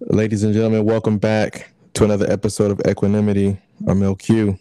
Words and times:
Ladies 0.00 0.44
and 0.44 0.54
gentlemen, 0.54 0.84
welcome 0.84 1.18
back 1.18 1.72
to 1.94 2.04
another 2.04 2.30
episode 2.30 2.70
of 2.70 2.80
Equanimity. 2.86 3.58
I'm 3.84 3.98
LQ. 3.98 4.56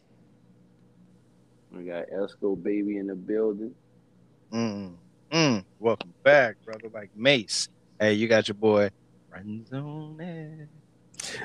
We 1.71 1.83
got 1.83 2.05
Esco 2.09 2.61
baby 2.61 2.97
in 2.97 3.05
the 3.05 3.13
building. 3.13 3.75
Mm, 4.51 4.95
mm. 5.31 5.63
Welcome 5.77 6.11
back, 6.23 6.55
brother. 6.65 6.89
Like 6.91 7.11
Mace. 7.15 7.69
Hey, 7.99 8.13
you 8.13 8.27
got 8.27 8.47
your 8.47 8.55
boy 8.55 8.89
Friend 9.29 9.67
Zone. 9.67 10.67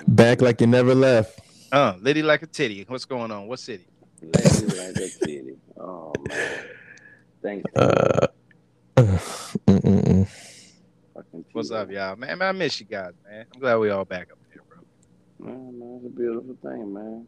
Back 0.09 0.40
like 0.40 0.63
you 0.63 0.68
never 0.68 0.95
left. 0.95 1.40
Uh, 1.71 1.93
Liddy 2.00 2.22
like 2.22 2.43
a 2.43 2.46
titty. 2.46 2.86
What's 2.89 3.04
going 3.04 3.31
on? 3.31 3.46
What 3.46 3.59
city? 3.59 3.85
Lady 4.22 4.67
like 4.68 4.96
a 4.96 5.09
titty. 5.21 5.57
Oh 5.79 6.14
man. 6.31 6.64
Thanks. 7.43 7.71
Uh, 7.77 8.27
mm-mm-mm. 8.96 10.29
What's 11.53 11.71
up, 11.71 11.91
y'all? 11.91 12.17
Man, 12.17 12.39
man, 12.39 12.49
I 12.49 12.53
miss 12.53 12.79
you 12.79 12.86
guys, 12.86 13.13
man. 13.29 13.46
I'm 13.54 13.61
glad 13.61 13.77
we 13.77 13.89
all 13.91 14.04
back 14.04 14.29
up 14.31 14.39
here, 14.53 14.63
bro. 14.68 15.49
Man, 15.49 15.79
man, 15.79 16.00
it's 16.05 16.14
a 16.14 16.18
beautiful 16.18 16.57
thing, 16.63 16.93
man. 16.93 17.27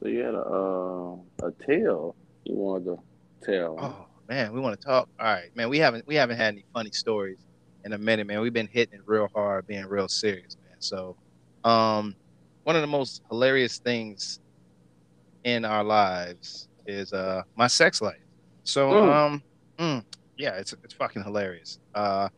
So 0.00 0.08
you 0.08 0.20
had 0.20 0.34
a 0.34 0.38
uh, 0.38 1.48
a 1.48 1.52
tale 1.66 2.14
you 2.44 2.54
wanted 2.54 2.84
to 2.84 2.96
tell. 3.42 3.76
Oh 3.80 4.06
man, 4.28 4.52
we 4.52 4.60
want 4.60 4.80
to 4.80 4.86
talk. 4.86 5.08
All 5.18 5.26
right, 5.26 5.50
man. 5.56 5.68
We 5.68 5.78
haven't 5.78 6.06
we 6.06 6.14
haven't 6.14 6.36
had 6.36 6.54
any 6.54 6.64
funny 6.72 6.90
stories 6.92 7.38
in 7.84 7.92
a 7.92 7.98
minute, 7.98 8.28
man. 8.28 8.40
We've 8.40 8.52
been 8.52 8.68
hitting 8.70 8.98
it 8.98 9.04
real 9.06 9.28
hard, 9.34 9.66
being 9.66 9.86
real 9.86 10.08
serious, 10.08 10.56
man. 10.62 10.76
So, 10.78 11.16
um, 11.64 12.14
one 12.62 12.76
of 12.76 12.82
the 12.82 12.88
most 12.88 13.22
hilarious 13.28 13.78
things 13.78 14.38
in 15.42 15.64
our 15.64 15.82
lives 15.82 16.68
is 16.86 17.12
uh 17.12 17.42
my 17.56 17.66
sex 17.66 18.00
life. 18.00 18.14
So, 18.62 18.90
Mm. 18.90 19.08
um, 19.12 19.42
mm, 19.80 20.04
yeah, 20.36 20.54
it's 20.58 20.72
it's 20.84 20.94
fucking 20.94 21.24
hilarious. 21.24 21.80
Uh, 21.92 22.28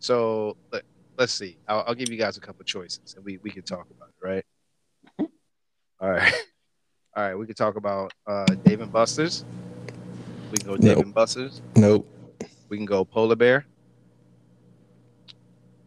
so 0.00 0.56
let, 0.72 0.82
let's 1.18 1.32
see. 1.32 1.56
I'll, 1.68 1.84
I'll 1.86 1.94
give 1.94 2.10
you 2.10 2.16
guys 2.16 2.36
a 2.36 2.40
couple 2.40 2.64
choices, 2.64 3.14
and 3.14 3.24
we 3.24 3.38
we 3.42 3.50
can 3.50 3.62
talk 3.62 3.86
about 3.90 4.08
it, 4.08 4.26
right? 4.26 4.44
All 6.00 6.10
right, 6.10 6.32
all 7.16 7.22
right. 7.22 7.34
We 7.36 7.46
can 7.46 7.54
talk 7.54 7.76
about 7.76 8.12
uh 8.26 8.46
Dave 8.64 8.80
and 8.80 8.92
Buster's. 8.92 9.44
We 10.50 10.58
can 10.58 10.66
go 10.66 10.76
Dave 10.76 10.96
Nope. 10.96 11.04
and 11.04 11.14
Buster's. 11.14 11.62
Nope. 11.76 12.08
We 12.68 12.76
can 12.76 12.86
go 12.86 13.04
polar 13.04 13.36
bear. 13.36 13.66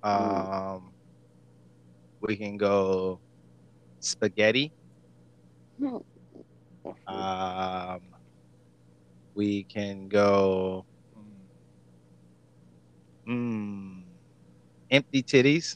Um, 0.03 0.91
we 2.21 2.35
can 2.35 2.57
go 2.57 3.19
spaghetti. 3.99 4.71
Um, 7.07 8.01
we 9.33 9.63
can 9.63 10.07
go. 10.07 10.85
Mm, 13.27 14.02
empty 14.93 15.23
titties. 15.23 15.75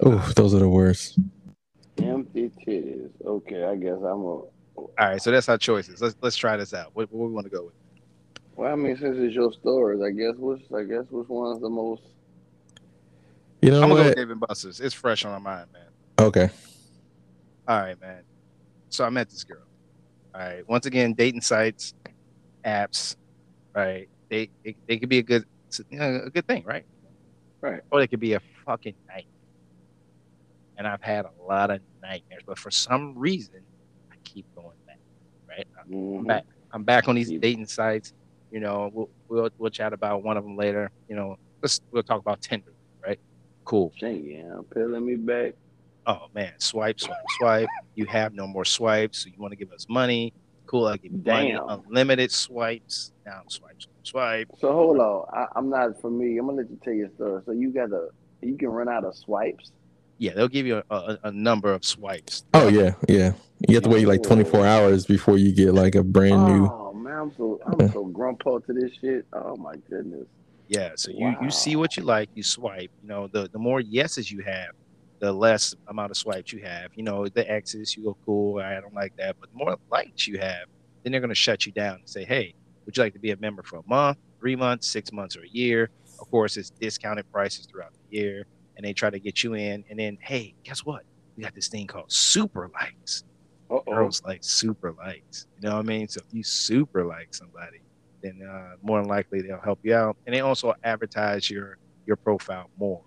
Oh, 0.00 0.32
those 0.36 0.54
are 0.54 0.60
the 0.60 0.68
worst. 0.68 1.18
Empty 1.98 2.50
titties. 2.66 3.10
Okay, 3.24 3.64
I 3.64 3.76
guess 3.76 3.96
I'm 3.98 4.22
a. 4.22 4.42
All 4.76 4.90
right, 4.98 5.20
so 5.20 5.30
that's 5.30 5.48
our 5.48 5.58
choices. 5.58 6.00
Let's 6.00 6.16
let's 6.22 6.36
try 6.36 6.56
this 6.56 6.72
out. 6.72 6.90
What, 6.94 7.12
what 7.12 7.28
we 7.28 7.34
want 7.34 7.44
to 7.44 7.50
go 7.50 7.64
with? 7.64 7.74
Well, 8.56 8.72
I 8.72 8.76
mean, 8.76 8.96
since 8.96 9.16
it's 9.18 9.34
your 9.34 9.52
stories, 9.52 10.00
I 10.00 10.10
guess 10.10 10.34
which 10.36 10.62
I 10.74 10.84
guess 10.84 11.04
which 11.10 11.28
one's 11.28 11.60
the 11.60 11.68
most. 11.68 12.02
You 13.60 13.70
know 13.70 13.82
I'm 13.82 13.88
gonna 13.90 13.94
go 13.94 13.96
with 13.96 14.06
what? 14.08 14.16
Dave 14.16 14.30
and 14.30 14.40
Buster's. 14.40 14.80
It's 14.80 14.94
fresh 14.94 15.24
on 15.24 15.32
my 15.32 15.38
mind, 15.38 15.68
man. 15.72 15.88
Okay. 16.18 16.48
All 17.68 17.80
right, 17.80 18.00
man. 18.00 18.22
So 18.88 19.04
I 19.04 19.10
met 19.10 19.28
this 19.28 19.44
girl. 19.44 19.62
All 20.34 20.40
right. 20.40 20.66
Once 20.68 20.86
again, 20.86 21.12
dating 21.12 21.42
sites, 21.42 21.94
apps, 22.64 23.16
right? 23.74 24.08
They 24.30 24.50
they, 24.64 24.76
they 24.88 24.98
could 24.98 25.08
be 25.08 25.18
a 25.18 25.22
good 25.22 25.44
you 25.90 25.98
know, 25.98 26.22
a 26.24 26.30
good 26.30 26.46
thing, 26.46 26.64
right? 26.64 26.84
Right. 27.62 27.80
Or 27.90 28.00
they 28.00 28.06
could 28.08 28.20
be 28.20 28.34
a 28.34 28.40
fucking 28.66 28.94
nightmare. 29.08 29.24
And 30.76 30.86
I've 30.86 31.02
had 31.02 31.24
a 31.24 31.30
lot 31.48 31.70
of 31.70 31.80
nightmares, 32.02 32.42
but 32.44 32.58
for 32.58 32.70
some 32.70 33.16
reason, 33.16 33.60
I 34.10 34.16
keep 34.24 34.44
going 34.54 34.76
back. 34.86 34.98
Right. 35.48 35.66
I'm 35.80 35.88
Mhm. 35.90 36.26
back. 36.26 36.44
I'm 36.72 36.82
back 36.82 37.08
on 37.08 37.14
these 37.14 37.30
dating 37.30 37.66
sites. 37.66 38.12
You 38.50 38.60
know, 38.60 38.90
we'll 38.92 39.10
we'll 39.28 39.50
we'll 39.58 39.70
chat 39.70 39.92
about 39.92 40.22
one 40.22 40.36
of 40.36 40.44
them 40.44 40.56
later. 40.56 40.90
You 41.08 41.16
know, 41.16 41.38
let's 41.62 41.80
we'll 41.90 42.02
talk 42.02 42.20
about 42.20 42.40
Tinder, 42.42 42.72
right? 43.06 43.20
Cool. 43.64 43.92
Shit, 43.96 44.22
yeah, 44.24 44.60
peeling 44.74 45.06
me 45.06 45.14
back. 45.16 45.54
oh 46.06 46.26
man, 46.34 46.52
swipe, 46.58 46.98
swipe, 46.98 47.16
swipe. 47.38 47.68
You 47.94 48.06
have 48.06 48.34
no 48.34 48.46
more 48.46 48.64
swipes, 48.64 49.18
so 49.20 49.28
you 49.28 49.38
want 49.38 49.52
to 49.52 49.56
give 49.56 49.70
us 49.72 49.86
money. 49.88 50.32
Cool, 50.66 50.86
I'll 50.86 50.96
give 50.96 51.12
you 51.12 51.22
money. 51.24 51.52
Unlimited 51.52 52.32
swipes. 52.32 53.12
Now 53.24 53.42
swipe, 53.48 53.80
swipe, 53.80 53.91
swipe. 54.04 54.48
So 54.58 54.72
hold 54.72 54.98
on, 54.98 55.26
I, 55.32 55.46
I'm 55.56 55.70
not 55.70 56.00
for 56.00 56.10
me. 56.10 56.38
I'm 56.38 56.46
gonna 56.46 56.58
let 56.62 56.70
you 56.70 56.78
tell 56.82 56.92
your 56.92 57.10
story. 57.14 57.42
So 57.46 57.52
you 57.52 57.72
got 57.72 57.90
a, 57.92 58.08
you 58.40 58.56
can 58.56 58.68
run 58.68 58.88
out 58.88 59.04
of 59.04 59.16
swipes. 59.16 59.72
Yeah, 60.18 60.34
they'll 60.34 60.48
give 60.48 60.66
you 60.66 60.82
a, 60.90 60.94
a, 60.94 61.18
a 61.24 61.32
number 61.32 61.72
of 61.72 61.84
swipes. 61.84 62.44
Oh 62.54 62.68
yeah, 62.68 62.94
yeah. 63.08 63.32
You 63.68 63.74
have 63.74 63.84
to 63.84 63.90
wait 63.90 64.06
like 64.06 64.22
24 64.22 64.66
hours 64.66 65.06
before 65.06 65.36
you 65.36 65.52
get 65.52 65.74
like 65.74 65.94
a 65.94 66.02
brand 66.02 66.46
new. 66.46 66.66
Oh 66.66 66.92
man, 66.92 67.18
I'm 67.18 67.32
so 67.36 67.60
I'm 67.66 67.90
so 67.92 68.04
grandpa 68.04 68.58
to 68.58 68.72
this 68.72 68.92
shit. 69.00 69.26
Oh 69.32 69.56
my 69.56 69.74
goodness. 69.88 70.26
Yeah, 70.68 70.92
so 70.96 71.10
you, 71.10 71.36
you 71.42 71.50
see 71.50 71.76
what 71.76 71.98
you 71.98 72.02
like, 72.02 72.30
you 72.34 72.42
swipe. 72.42 72.90
You 73.02 73.08
know, 73.08 73.26
the, 73.26 73.46
the 73.52 73.58
more 73.58 73.80
yeses 73.80 74.30
you 74.30 74.40
have, 74.40 74.70
the 75.18 75.30
less 75.30 75.74
amount 75.88 76.10
of 76.10 76.16
swipes 76.16 76.50
you 76.50 76.60
have. 76.62 76.90
You 76.94 77.02
know, 77.02 77.28
the 77.28 77.50
X's, 77.50 77.94
you 77.94 78.04
go, 78.04 78.16
cool, 78.24 78.58
I 78.58 78.80
don't 78.80 78.94
like 78.94 79.14
that. 79.16 79.36
But 79.38 79.50
the 79.52 79.58
more 79.58 79.76
likes 79.90 80.26
you 80.26 80.38
have, 80.38 80.64
then 81.02 81.12
they're 81.12 81.20
going 81.20 81.28
to 81.28 81.34
shut 81.34 81.66
you 81.66 81.72
down 81.72 81.96
and 81.96 82.08
say, 82.08 82.24
hey, 82.24 82.54
would 82.84 82.96
you 82.96 83.02
like 83.02 83.12
to 83.14 83.18
be 83.18 83.30
a 83.30 83.36
member 83.36 83.62
for 83.62 83.76
a 83.76 83.82
month, 83.86 84.18
three 84.40 84.56
months, 84.56 84.88
six 84.88 85.12
months, 85.12 85.36
or 85.36 85.42
a 85.42 85.48
year? 85.48 85.90
Of 86.20 86.30
course, 86.30 86.56
it's 86.56 86.70
discounted 86.70 87.30
prices 87.32 87.66
throughout 87.66 87.92
the 87.92 88.16
year. 88.16 88.46
And 88.76 88.86
they 88.86 88.92
try 88.92 89.10
to 89.10 89.18
get 89.18 89.42
you 89.42 89.54
in. 89.54 89.84
And 89.90 89.98
then, 89.98 90.18
hey, 90.20 90.54
guess 90.64 90.84
what? 90.84 91.02
We 91.36 91.44
got 91.44 91.54
this 91.54 91.68
thing 91.68 91.86
called 91.86 92.10
super 92.10 92.70
likes. 92.74 93.24
Uh 93.70 93.74
oh. 93.74 93.82
Girls 93.86 94.22
like 94.24 94.42
super 94.42 94.92
likes. 94.92 95.46
You 95.60 95.68
know 95.68 95.76
what 95.76 95.80
I 95.80 95.88
mean? 95.88 96.08
So 96.08 96.20
if 96.26 96.34
you 96.34 96.42
super 96.42 97.04
like 97.04 97.34
somebody, 97.34 97.80
then 98.22 98.40
uh, 98.48 98.76
more 98.82 99.00
than 99.00 99.08
likely 99.08 99.42
they'll 99.42 99.60
help 99.60 99.80
you 99.82 99.94
out. 99.94 100.16
And 100.26 100.34
they 100.34 100.40
also 100.40 100.74
advertise 100.84 101.50
your 101.50 101.78
your 102.06 102.16
profile 102.16 102.70
more. 102.78 103.02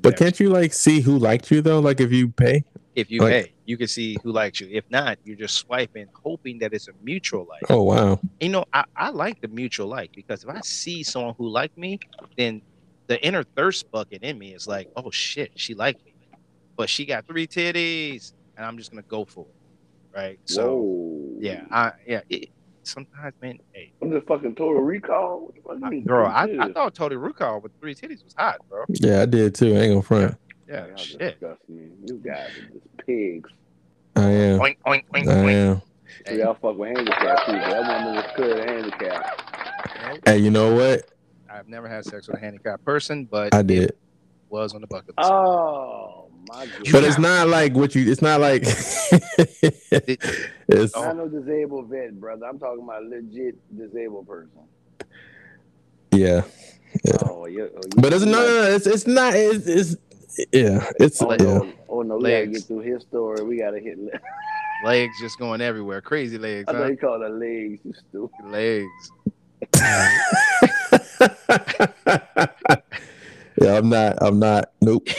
But 0.00 0.16
can't 0.16 0.38
you 0.40 0.50
like 0.50 0.72
see 0.72 1.00
who 1.00 1.18
liked 1.18 1.50
you 1.50 1.60
though? 1.62 1.80
Like 1.80 2.00
if 2.00 2.12
you 2.12 2.28
pay? 2.28 2.64
If 2.94 3.10
you 3.10 3.20
like- 3.20 3.46
pay, 3.46 3.52
you 3.64 3.76
can 3.76 3.88
see 3.88 4.16
who 4.22 4.30
likes 4.32 4.60
you. 4.60 4.68
If 4.70 4.84
not, 4.90 5.18
you're 5.24 5.36
just 5.36 5.56
swiping, 5.56 6.06
hoping 6.22 6.58
that 6.58 6.72
it's 6.72 6.88
a 6.88 6.92
mutual 7.02 7.46
like. 7.48 7.62
Oh 7.70 7.82
wow. 7.82 8.20
You 8.40 8.50
know, 8.50 8.64
I, 8.72 8.84
I 8.96 9.08
like 9.10 9.40
the 9.40 9.48
mutual 9.48 9.88
like 9.88 10.12
because 10.14 10.44
if 10.44 10.50
I 10.50 10.60
see 10.60 11.02
someone 11.02 11.34
who 11.36 11.48
liked 11.48 11.76
me, 11.76 11.98
then 12.36 12.62
the 13.06 13.20
inner 13.24 13.42
thirst 13.42 13.90
bucket 13.90 14.22
in 14.22 14.38
me 14.38 14.54
is 14.54 14.66
like, 14.68 14.90
oh 14.96 15.10
shit, 15.10 15.50
she 15.56 15.74
liked 15.74 16.04
me. 16.04 16.14
But 16.76 16.88
she 16.88 17.04
got 17.04 17.26
three 17.26 17.46
titties, 17.46 18.32
and 18.56 18.64
I'm 18.66 18.78
just 18.78 18.90
gonna 18.90 19.02
go 19.02 19.24
for 19.24 19.40
it. 19.46 20.16
Right. 20.16 20.38
So 20.44 20.76
Whoa. 20.76 21.36
yeah, 21.40 21.64
I 21.70 21.92
yeah. 22.06 22.20
It, 22.28 22.50
sometimes, 22.84 23.34
man, 23.42 23.58
hey, 23.72 23.92
I'm 24.02 24.10
just 24.12 24.26
fucking 24.26 24.54
total 24.54 24.82
recall. 24.82 25.40
What 25.40 25.54
the 25.54 25.62
fuck 25.62 25.80
you 25.80 25.86
I- 25.86 25.90
mean, 25.90 26.04
bro, 26.04 26.26
I, 26.26 26.44
I 26.60 26.72
thought 26.72 26.94
Total 26.94 27.18
Recall 27.18 27.60
with 27.60 27.72
three 27.80 27.94
titties 27.94 28.22
was 28.22 28.34
hot, 28.36 28.58
bro. 28.68 28.84
Yeah, 28.90 29.22
I 29.22 29.26
did 29.26 29.54
too. 29.54 29.74
I 29.74 29.78
ain't 29.80 29.90
gonna 29.92 30.02
front. 30.02 30.36
Yeah, 30.68 30.86
Y'all 30.86 30.96
shit. 30.96 31.18
disgusting 31.40 31.76
me. 31.76 31.88
You 32.06 32.14
guys 32.24 32.50
are 32.58 32.72
just 32.72 32.96
pigs. 33.06 33.50
I 34.16 34.30
am. 34.30 34.60
Oink, 34.60 34.76
oink, 34.86 35.04
oink, 35.14 35.28
I 35.28 35.50
am. 35.52 35.76
So 35.80 35.84
Hey, 36.26 36.38
y'all 36.38 36.54
fuck 36.54 36.76
with 36.76 36.88
handicap 36.96 37.38
people. 37.46 37.60
That 37.60 37.80
woman 37.80 38.14
was 38.14 38.24
clear 38.36 38.64
handicap. 38.64 39.40
Hey, 40.26 40.38
you 40.38 40.50
know 40.50 40.74
what? 40.74 41.06
I've 41.50 41.68
never 41.68 41.88
had 41.88 42.04
sex 42.04 42.26
with 42.28 42.36
a 42.36 42.40
handicapped 42.40 42.84
person, 42.84 43.24
but 43.26 43.54
I 43.54 43.62
did. 43.62 43.92
was 44.48 44.74
on 44.74 44.80
the 44.80 44.86
bucket 44.86 45.14
list. 45.18 45.30
Oh 45.30 46.28
my 46.48 46.66
god. 46.66 46.72
But 46.92 47.04
it's 47.04 47.18
not 47.18 47.48
like 47.48 47.74
what 47.74 47.94
you. 47.94 48.10
It's 48.10 48.22
not 48.22 48.40
like. 48.40 48.62
it's 49.48 50.96
I 50.96 51.12
know 51.12 51.28
disabled 51.28 51.88
vet, 51.90 52.18
brother. 52.20 52.46
I'm 52.46 52.58
talking 52.58 52.84
about 52.84 53.04
legit 53.04 53.56
disabled 53.76 54.26
person. 54.28 54.50
yeah. 56.12 56.42
Oh, 57.24 57.46
yeah. 57.46 57.64
Oh, 57.64 57.80
you- 57.84 57.90
But 57.96 58.12
it's 58.12 58.24
no, 58.24 58.32
no, 58.32 58.46
no. 58.46 58.62
It's 58.74 58.86
it's 58.86 59.06
not. 59.06 59.34
It's, 59.34 59.66
it's 59.66 59.96
yeah. 60.52 60.90
It's 61.00 61.20
Oh, 61.22 61.30
yeah. 61.32 61.36
no, 61.38 61.72
oh 61.88 62.02
no, 62.02 62.16
we 62.16 62.22
gotta 62.22 62.34
Legs. 62.44 62.58
get 62.60 62.66
through 62.68 62.80
his 62.80 63.02
story. 63.02 63.42
We 63.44 63.58
gotta 63.58 63.78
hit. 63.80 63.98
le- 63.98 64.10
legs 64.84 65.14
just 65.20 65.38
going 65.38 65.60
everywhere. 65.60 66.00
Crazy 66.00 66.38
legs, 66.38 66.68
I 66.68 66.72
thought 66.72 66.82
huh? 66.82 66.88
he 66.90 66.96
called 66.96 67.22
her 67.22 67.30
legs. 67.30 67.80
You 67.84 67.92
stupid. 67.94 68.44
Legs. 68.46 69.10
yeah, 73.60 73.78
I'm 73.78 73.88
not. 73.88 74.16
I'm 74.20 74.38
not. 74.38 74.66
Nope. 74.80 75.08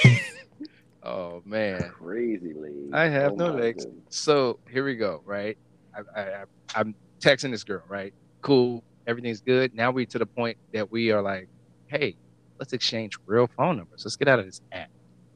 Oh 1.07 1.43
man. 1.45 1.91
Crazy 1.91 2.51
legs. 2.55 2.89
I 2.91 3.03
have 3.03 3.33
Oh, 3.33 3.35
no 3.35 3.51
legs. 3.51 3.85
goodness. 3.85 4.03
So 4.09 4.57
here 4.67 4.83
we 4.83 4.95
go, 4.95 5.21
right? 5.23 5.55
I, 5.95 6.19
I, 6.19 6.21
I, 6.23 6.43
I'm 6.73 6.95
texting 7.23 7.51
this 7.51 7.63
girl, 7.63 7.83
right? 7.87 8.11
Cool, 8.41 8.83
everything's 9.05 9.39
good. 9.39 9.75
Now 9.75 9.91
we 9.91 10.07
to 10.07 10.17
the 10.17 10.25
point 10.25 10.57
that 10.73 10.91
we 10.91 11.11
are 11.11 11.21
like, 11.21 11.47
hey, 11.85 12.17
let's 12.59 12.73
exchange 12.73 13.19
real 13.27 13.47
phone 13.55 13.77
numbers. 13.77 14.01
Let's 14.03 14.15
get 14.15 14.27
out 14.27 14.39
of 14.39 14.45
this 14.47 14.61
app. 14.71 14.89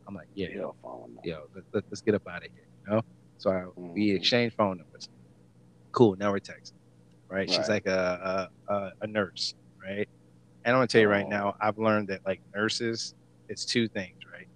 I'm 0.09 0.15
like, 0.15 0.27
yeah, 0.33 0.47
phone. 0.81 1.17
yo, 1.23 1.41
let, 1.73 1.83
us 1.93 2.01
get 2.01 2.15
up 2.15 2.23
out 2.29 2.37
of 2.37 2.49
here, 2.53 2.63
you 2.87 2.93
know? 2.95 3.01
So 3.37 3.51
I, 3.51 3.65
we 3.77 4.09
Mhm. 4.09 4.17
exchange 4.17 4.53
phone 4.55 4.77
numbers. 4.77 5.09
Cool, 5.93 6.15
now 6.17 6.31
we're 6.31 6.39
texting, 6.39 6.73
right? 7.31 7.49
She's 7.49 7.69
like 7.69 7.85
a, 7.85 8.49
a, 8.69 8.91
a, 9.01 9.07
nurse, 9.07 9.53
right? 9.87 10.07
And 10.65 10.75
I'm 10.75 10.79
gonna 10.79 10.87
tell 10.87 11.01
you 11.01 11.09
right 11.09 11.25
Oh. 11.25 11.29
now, 11.29 11.55
I've 11.61 11.77
learned 11.77 12.09
that 12.09 12.21
like 12.25 12.41
nurses, 12.55 13.13
it's 13.49 13.65
two 13.65 13.87
things, 13.89 14.17
right? 14.33 14.47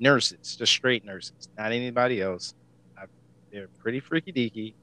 nurses, 0.00 0.56
just 0.58 0.72
straight 0.72 1.04
nurses, 1.04 1.48
not 1.58 1.72
anybody 1.72 2.20
else. 2.20 2.54
I, 2.98 3.04
they're 3.52 3.68
pretty 3.80 4.00
freaky 4.00 4.32
deaky. 4.32 4.74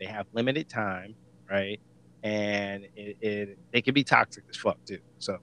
They 0.00 0.06
have 0.06 0.26
limited 0.34 0.68
time, 0.68 1.16
right? 1.50 1.80
And 2.24 2.84
it, 2.96 3.16
it 3.20 3.58
they 3.72 3.82
can 3.82 3.94
be 3.94 4.04
toxic 4.04 4.44
as 4.50 4.56
fuck 4.56 4.78
too. 4.88 4.98
So, 5.18 5.38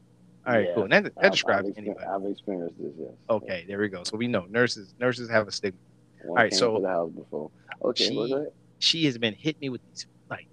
all 0.46 0.54
right, 0.54 0.68
Yeah, 0.68 0.74
cool. 0.74 0.84
And 0.84 0.92
that, 0.94 1.04
that 1.04 1.14
I've, 1.18 1.26
I've, 1.26 1.32
describes 1.32 1.70
exper- 1.70 1.78
anybody. 1.78 2.06
I've 2.06 2.26
experienced 2.26 2.76
this. 2.80 2.94
Yes. 2.98 3.10
Okay, 3.30 3.66
there 3.68 3.80
we 3.80 3.90
go. 3.90 4.04
So 4.04 4.18
we 4.18 4.28
know 4.28 4.46
nurses 4.50 4.94
nurses 5.00 5.30
have 5.30 5.48
a 5.48 5.52
stigma. 5.52 5.80
One 6.24 6.36
right, 6.38 6.52
came 6.52 6.60
so 6.60 6.80
the 6.80 6.88
house 6.88 7.12
before. 7.12 7.52
Okay, 7.84 8.08
she- 8.10 8.46
She 8.80 9.06
has 9.06 9.18
been 9.18 9.34
hitting 9.36 9.60
me 9.62 9.70
with 9.70 9.82
these 9.90 10.08
like 10.30 10.48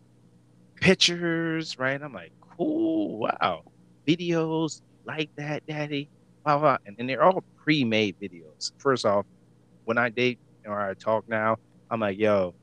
pictures, 0.76 1.79
right? 1.79 2.00
I'm 2.00 2.12
like, 2.12 2.32
cool, 2.56 3.19
wow, 3.19 3.62
videos 4.06 4.81
like 5.06 5.31
that, 5.37 5.67
daddy. 5.67 6.11
Wow, 6.44 6.62
wow. 6.62 6.79
And 6.87 6.96
then 6.96 7.06
they're 7.06 7.23
all 7.23 7.43
pre-made 7.56 8.17
videos. 8.20 8.73
First 8.79 9.05
off, 9.05 9.26
when 9.85 9.99
I 9.99 10.08
date 10.08 10.38
or 10.64 10.79
I 10.81 10.94
talk 10.94 11.29
now, 11.29 11.56
I'm 11.90 12.00
like, 12.00 12.19
yo, 12.19 12.55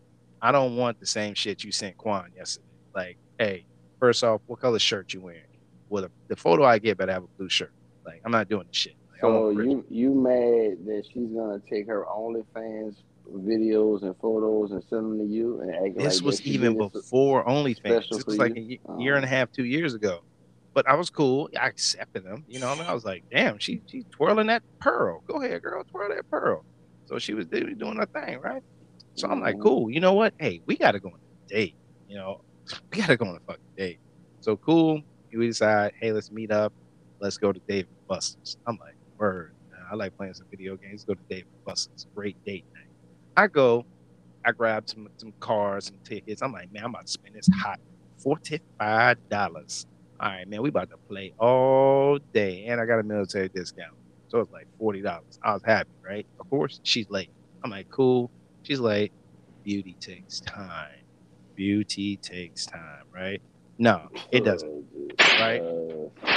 I 0.41 0.51
don't 0.51 0.75
want 0.75 0.99
the 0.99 1.05
same 1.05 1.33
shit 1.33 1.63
you 1.63 1.71
sent 1.71 1.97
Quan 1.97 2.29
yesterday. 2.35 2.65
Like, 2.95 3.17
hey, 3.37 3.65
first 3.99 4.23
off, 4.23 4.41
what 4.45 4.59
color 4.59 4.79
shirt 4.79 5.13
you 5.13 5.21
wearing? 5.21 5.41
Well, 5.95 6.03
the, 6.03 6.11
the 6.27 6.35
photo 6.35 6.65
I 6.65 6.79
get 6.79 6.97
better 6.97 7.13
have 7.13 7.23
a 7.23 7.27
blue 7.37 7.47
shirt. 7.47 7.71
Like, 8.05 8.19
I'm 8.25 8.31
not 8.33 8.49
doing 8.49 8.67
this 8.67 8.75
shit. 8.75 8.95
Like, 9.13 9.21
So 9.21 9.49
you 9.49 9.85
you 9.89 10.13
mad 10.13 10.85
that 10.87 11.03
she's 11.09 11.31
gonna 11.31 11.61
take 11.71 11.87
her 11.87 12.05
OnlyFans 12.05 12.95
videos 13.31 14.03
and 14.03 14.13
photos 14.21 14.71
and 14.71 14.83
send 14.83 15.03
them 15.05 15.19
to 15.19 15.25
you 15.25 15.61
and 15.61 15.73
act 15.73 15.97
this 15.97 16.21
like 16.21 16.25
was 16.25 16.41
even 16.41 16.75
before 16.75 17.45
OnlyFans. 17.45 18.09
This 18.09 18.25
was 18.25 18.37
like 18.37 18.57
a 18.57 18.59
you? 18.59 18.77
ye- 18.85 19.03
year 19.03 19.15
and 19.15 19.23
a 19.23 19.27
half, 19.29 19.49
two 19.53 19.63
years 19.63 19.93
ago. 19.93 20.19
But 20.73 20.85
I 20.89 20.95
was 20.95 21.09
cool. 21.09 21.47
I 21.57 21.67
accepted 21.67 22.25
them. 22.25 22.43
You 22.45 22.59
know, 22.59 22.67
I 22.67 22.75
mean, 22.75 22.83
I 22.83 22.93
was 22.93 23.05
like, 23.05 23.23
damn, 23.31 23.57
she 23.59 23.81
she 23.85 24.03
twirling 24.17 24.47
that 24.47 24.63
pearl. 24.81 25.23
Go 25.29 25.41
ahead, 25.41 25.61
girl, 25.61 25.81
twirl 25.89 26.09
that 26.09 26.27
pearl. 26.29 26.65
So 27.05 27.19
she 27.19 27.33
was 27.33 27.45
doing 27.47 27.77
her 27.79 28.07
thing, 28.13 28.39
right? 28.39 28.61
So 29.15 29.29
I'm 29.29 29.39
like, 29.39 29.55
Mhm. 29.55 29.61
cool. 29.61 29.89
You 29.89 30.01
know 30.01 30.13
what? 30.13 30.33
Hey, 30.37 30.61
we 30.67 30.75
got 30.75 30.91
to 30.91 30.99
go 30.99 31.07
on 31.07 31.15
a 31.15 31.53
date. 31.53 31.77
You 32.05 32.17
know, 32.17 32.41
we 32.91 32.97
got 32.99 33.07
to 33.07 33.17
go 33.17 33.25
on 33.27 33.35
a 33.37 33.39
fucking 33.47 33.61
date. 33.77 33.99
So 34.41 34.57
cool. 34.57 35.01
We 35.37 35.47
decide, 35.47 35.93
hey, 35.99 36.11
let's 36.11 36.31
meet 36.31 36.51
up. 36.51 36.73
Let's 37.19 37.37
go 37.37 37.51
to 37.51 37.59
Dave 37.67 37.87
and 37.87 38.07
Buster's. 38.07 38.57
I'm 38.67 38.77
like, 38.79 38.95
word. 39.17 39.53
I 39.91 39.95
like 39.95 40.17
playing 40.17 40.33
some 40.33 40.47
video 40.49 40.75
games. 40.77 41.03
Go 41.05 41.13
to 41.13 41.21
Dave 41.29 41.45
and 41.45 41.65
Buster's. 41.65 42.07
Great 42.15 42.43
date 42.45 42.65
night. 42.73 42.87
I 43.37 43.47
go. 43.47 43.85
I 44.45 44.51
grab 44.51 44.87
some 44.87 45.09
some 45.17 45.33
cars, 45.39 45.87
some 45.87 45.97
tickets. 46.03 46.41
I'm 46.41 46.51
like, 46.51 46.71
man, 46.71 46.83
I'm 46.85 46.89
about 46.91 47.07
to 47.07 47.11
spend 47.11 47.35
this 47.35 47.47
hot 47.53 47.79
forty 48.17 48.61
five 48.79 49.17
dollars. 49.29 49.87
All 50.19 50.29
right, 50.29 50.47
man, 50.47 50.61
we 50.61 50.69
about 50.69 50.89
to 50.91 50.97
play 51.09 51.33
all 51.39 52.19
day, 52.33 52.65
and 52.65 52.79
I 52.79 52.85
got 52.85 52.99
a 52.99 53.03
military 53.03 53.49
discount, 53.49 53.95
so 54.29 54.39
it's 54.39 54.51
like 54.51 54.67
forty 54.79 55.01
dollars. 55.01 55.39
I 55.43 55.53
was 55.53 55.63
happy, 55.63 55.89
right? 56.07 56.25
Of 56.39 56.49
course, 56.49 56.79
she's 56.83 57.09
late. 57.09 57.29
I'm 57.63 57.71
like, 57.71 57.89
cool. 57.89 58.31
She's 58.63 58.79
late. 58.79 59.11
Beauty 59.63 59.95
takes 59.99 60.39
time. 60.41 60.99
Beauty 61.55 62.17
takes 62.17 62.65
time, 62.65 63.05
right? 63.13 63.41
No, 63.77 64.07
it 64.31 64.43
doesn't. 64.45 64.69
Oh, 65.19 65.39
right? 65.39 65.61
Uh, 65.61 66.31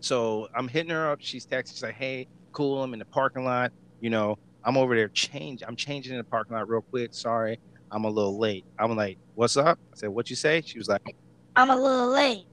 So 0.00 0.48
I'm 0.54 0.68
hitting 0.68 0.90
her 0.90 1.10
up. 1.10 1.18
She's 1.20 1.46
texting. 1.46 1.72
She's 1.72 1.82
like, 1.82 1.94
"Hey, 1.94 2.26
cool. 2.52 2.82
I'm 2.82 2.92
in 2.94 2.98
the 2.98 3.04
parking 3.06 3.44
lot. 3.44 3.72
You 4.00 4.10
know, 4.10 4.36
I'm 4.64 4.76
over 4.76 4.96
there. 4.96 5.08
Change. 5.10 5.62
I'm 5.66 5.76
changing 5.76 6.12
in 6.12 6.18
the 6.18 6.24
parking 6.24 6.56
lot 6.56 6.68
real 6.68 6.82
quick. 6.90 7.14
Sorry, 7.14 7.58
I'm 7.90 8.04
a 8.04 8.10
little 8.10 8.38
late." 8.38 8.64
I'm 8.78 8.96
like, 8.96 9.18
"What's 9.34 9.56
up?" 9.56 9.78
I 9.92 9.96
said, 9.96 10.08
"What 10.10 10.30
you 10.30 10.36
say?" 10.36 10.62
She 10.62 10.78
was 10.78 10.88
like, 10.88 11.02
I'm 11.56 11.70
a 11.70 11.76
little 11.76 12.08
late. 12.08 12.46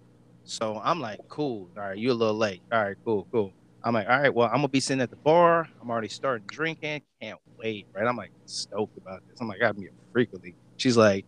"So 0.43 0.79
I'm 0.83 0.99
like, 0.99 1.19
cool. 1.29 1.69
All 1.77 1.83
right, 1.83 1.97
You're 1.97 2.11
a 2.11 2.15
little 2.15 2.35
late. 2.37 2.61
All 2.71 2.83
right, 2.83 2.97
cool, 3.05 3.27
cool." 3.31 3.53
I'm 3.83 3.93
like, 3.93 4.07
"All 4.09 4.19
right, 4.19 4.33
well, 4.33 4.47
I'm 4.47 4.55
gonna 4.57 4.67
be 4.69 4.79
sitting 4.81 5.01
at 5.01 5.09
the 5.09 5.19
bar. 5.23 5.67
I'm 5.81 5.89
already 5.89 6.09
starting 6.09 6.45
drinking. 6.51 7.01
Can't 7.21 7.39
wait, 7.57 7.87
right?" 7.95 8.05
I'm 8.07 8.17
like 8.17 8.31
stoked 8.45 8.97
about 8.97 9.21
this. 9.27 9.37
I'm 9.41 9.47
like, 9.47 9.59
"Got 9.59 9.77
me 9.77 9.87
a 9.87 9.89
frequently." 10.11 10.55
She's 10.77 10.97
like, 10.97 11.25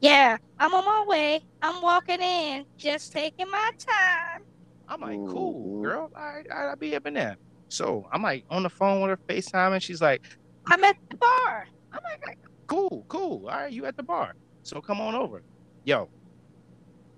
Yeah, 0.00 0.38
I'm 0.58 0.74
on 0.74 0.84
my 0.84 1.04
way. 1.08 1.40
I'm 1.62 1.82
walking 1.82 2.20
in, 2.22 2.66
just 2.78 3.12
taking 3.12 3.50
my 3.50 3.70
time. 3.78 4.42
I'm 4.88 5.00
like, 5.00 5.20
cool, 5.24 5.76
Mhm. 5.76 5.82
girl. 5.82 6.10
All 6.16 6.24
right, 6.34 6.46
all 6.50 6.58
right, 6.60 6.70
I'll 6.70 6.76
be 6.76 6.96
up 6.96 7.06
in 7.06 7.14
there. 7.14 7.36
So 7.68 8.06
I'm 8.12 8.22
like 8.22 8.44
on 8.50 8.62
the 8.64 8.70
phone 8.70 9.02
with 9.02 9.10
her, 9.10 9.18
FaceTime, 9.28 9.72
and 9.74 9.82
she's 9.82 10.00
like, 10.00 10.22
I'm 10.66 10.82
at 10.84 10.96
the 11.10 11.16
bar. 11.18 11.68
I'm 11.92 12.00
like, 12.26 12.38
cool, 12.68 13.04
cool. 13.08 13.48
All 13.48 13.58
right, 13.60 13.72
you 13.72 13.86
at 13.86 13.96
the 13.96 14.02
bar. 14.02 14.34
So 14.62 14.80
come 14.80 15.00
on 15.00 15.14
over. 15.14 15.42
Yo, 15.84 16.10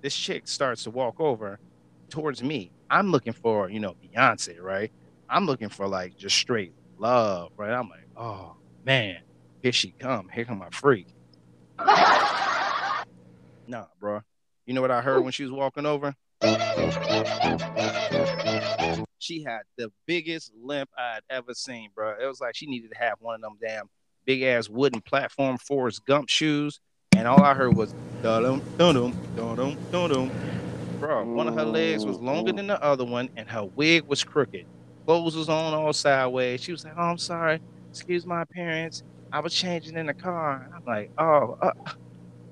this 0.02 0.16
chick 0.16 0.48
starts 0.48 0.84
to 0.84 0.90
walk 0.90 1.20
over 1.20 1.58
towards 2.10 2.42
me. 2.42 2.72
I'm 2.90 3.10
looking 3.10 3.32
for, 3.34 3.70
you 3.70 3.80
know, 3.80 3.94
Beyonce, 4.04 4.60
right? 4.60 4.90
I'm 5.28 5.46
looking 5.46 5.68
for 5.70 5.88
like 5.88 6.16
just 6.16 6.36
straight 6.36 6.74
love, 6.98 7.50
right? 7.58 7.72
I'm 7.72 7.88
like, 7.88 8.06
oh 8.16 8.54
man, 8.84 9.16
here 9.62 9.72
she 9.72 9.94
come. 10.00 10.28
Here 10.32 10.44
come 10.44 10.58
my 10.58 10.68
freak. 10.72 11.08
Nah, 13.66 13.86
bro. 14.00 14.20
You 14.66 14.74
know 14.74 14.80
what 14.80 14.90
I 14.90 15.00
heard 15.00 15.22
when 15.22 15.32
she 15.32 15.44
was 15.44 15.52
walking 15.52 15.86
over? 15.86 16.14
She 19.18 19.42
had 19.42 19.62
the 19.76 19.92
biggest 20.06 20.52
limp 20.60 20.90
I'd 20.98 21.20
ever 21.30 21.54
seen, 21.54 21.90
bro. 21.94 22.14
It 22.20 22.26
was 22.26 22.40
like 22.40 22.54
she 22.56 22.66
needed 22.66 22.90
to 22.92 22.98
have 22.98 23.14
one 23.20 23.36
of 23.36 23.40
them 23.40 23.58
damn 23.60 23.88
big 24.24 24.42
ass 24.42 24.68
wooden 24.68 25.00
platform 25.00 25.58
Forrest 25.58 26.04
Gump 26.06 26.28
shoes, 26.28 26.80
and 27.16 27.26
all 27.26 27.42
I 27.42 27.54
heard 27.54 27.76
was 27.76 27.94
dum 28.22 28.62
dum 28.78 28.92
dum 29.36 29.76
dum 29.90 30.10
dum. 30.10 30.30
Bro, 30.98 31.34
one 31.34 31.48
of 31.48 31.54
her 31.54 31.64
legs 31.64 32.04
was 32.04 32.18
longer 32.18 32.52
than 32.52 32.66
the 32.66 32.82
other 32.82 33.04
one, 33.04 33.28
and 33.36 33.48
her 33.48 33.64
wig 33.74 34.04
was 34.06 34.22
crooked. 34.22 34.64
Clothes 35.06 35.36
was 35.36 35.48
on 35.48 35.74
all 35.74 35.92
sideways. 35.92 36.60
She 36.60 36.72
was 36.72 36.84
like, 36.84 36.94
"Oh, 36.96 37.02
I'm 37.02 37.18
sorry. 37.18 37.60
Excuse 37.90 38.24
my 38.24 38.42
appearance. 38.42 39.02
I 39.32 39.40
was 39.40 39.52
changing 39.52 39.96
in 39.96 40.06
the 40.06 40.14
car." 40.14 40.68
I'm 40.74 40.82
like, 40.86 41.10
"Oh, 41.18 41.56
uh, 41.60 41.70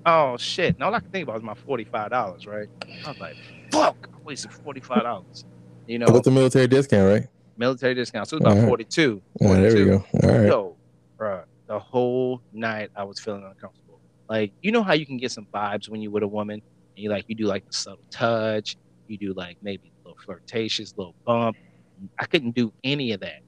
oh 0.07 0.37
shit!" 0.37 0.75
And 0.75 0.83
all 0.83 0.95
I 0.95 1.01
could 1.01 1.13
think 1.13 1.25
about 1.25 1.35
was 1.35 1.43
my 1.43 1.55
forty-five 1.55 2.11
dollars, 2.11 2.47
right? 2.47 2.69
I 3.05 3.09
was 3.11 3.19
like, 3.19 3.37
"Fuck! 3.73 4.09
I 4.13 4.23
wasted 4.23 4.53
forty-five 4.53 5.03
dollars." 5.03 5.45
You 5.87 5.99
know, 5.99 6.07
With 6.13 6.25
the 6.25 6.31
military 6.31 6.69
discount, 6.69 7.11
right? 7.11 7.29
military 7.57 7.95
discount. 7.95 8.27
So 8.29 8.37
it 8.37 8.43
was 8.43 8.53
about 8.53 8.57
Alright. 8.57 8.69
42. 8.69 9.23
Oh, 9.43 9.55
there 9.55 9.75
we 9.75 9.85
go. 9.85 10.05
All 10.23 10.31
right. 10.31 10.47
Yo, 10.47 10.77
bro, 11.19 11.43
the 11.67 11.79
whole 11.79 12.41
night 12.53 12.91
I 12.97 13.05
was 13.05 13.21
feeling 13.21 13.45
uncomfortable. 13.45 14.01
Like, 14.29 14.53
you 14.63 14.73
know 14.73 14.83
how 14.83 14.95
you 14.95 15.05
can 15.05 15.19
get 15.19 15.31
some 15.31 15.47
vibes 15.53 15.89
when 15.89 16.01
you 16.01 16.11
with 16.11 16.23
a 16.23 16.29
woman 16.29 16.63
and 16.97 17.03
you 17.03 17.11
like 17.11 17.25
you 17.29 17.35
do 17.35 17.45
like 17.45 17.67
the 17.67 17.73
subtle 17.73 18.01
touch, 18.11 18.77
you 19.09 19.19
do 19.19 19.35
like 19.35 19.59
maybe 19.63 19.93
a 20.05 20.09
little 20.09 20.23
flirtatious, 20.25 20.95
little 20.97 21.15
bump. 21.27 21.57
I 22.19 22.25
couldn't 22.25 22.55
do 22.55 22.73
any 22.83 23.13
of 23.13 23.21
that. 23.21 23.41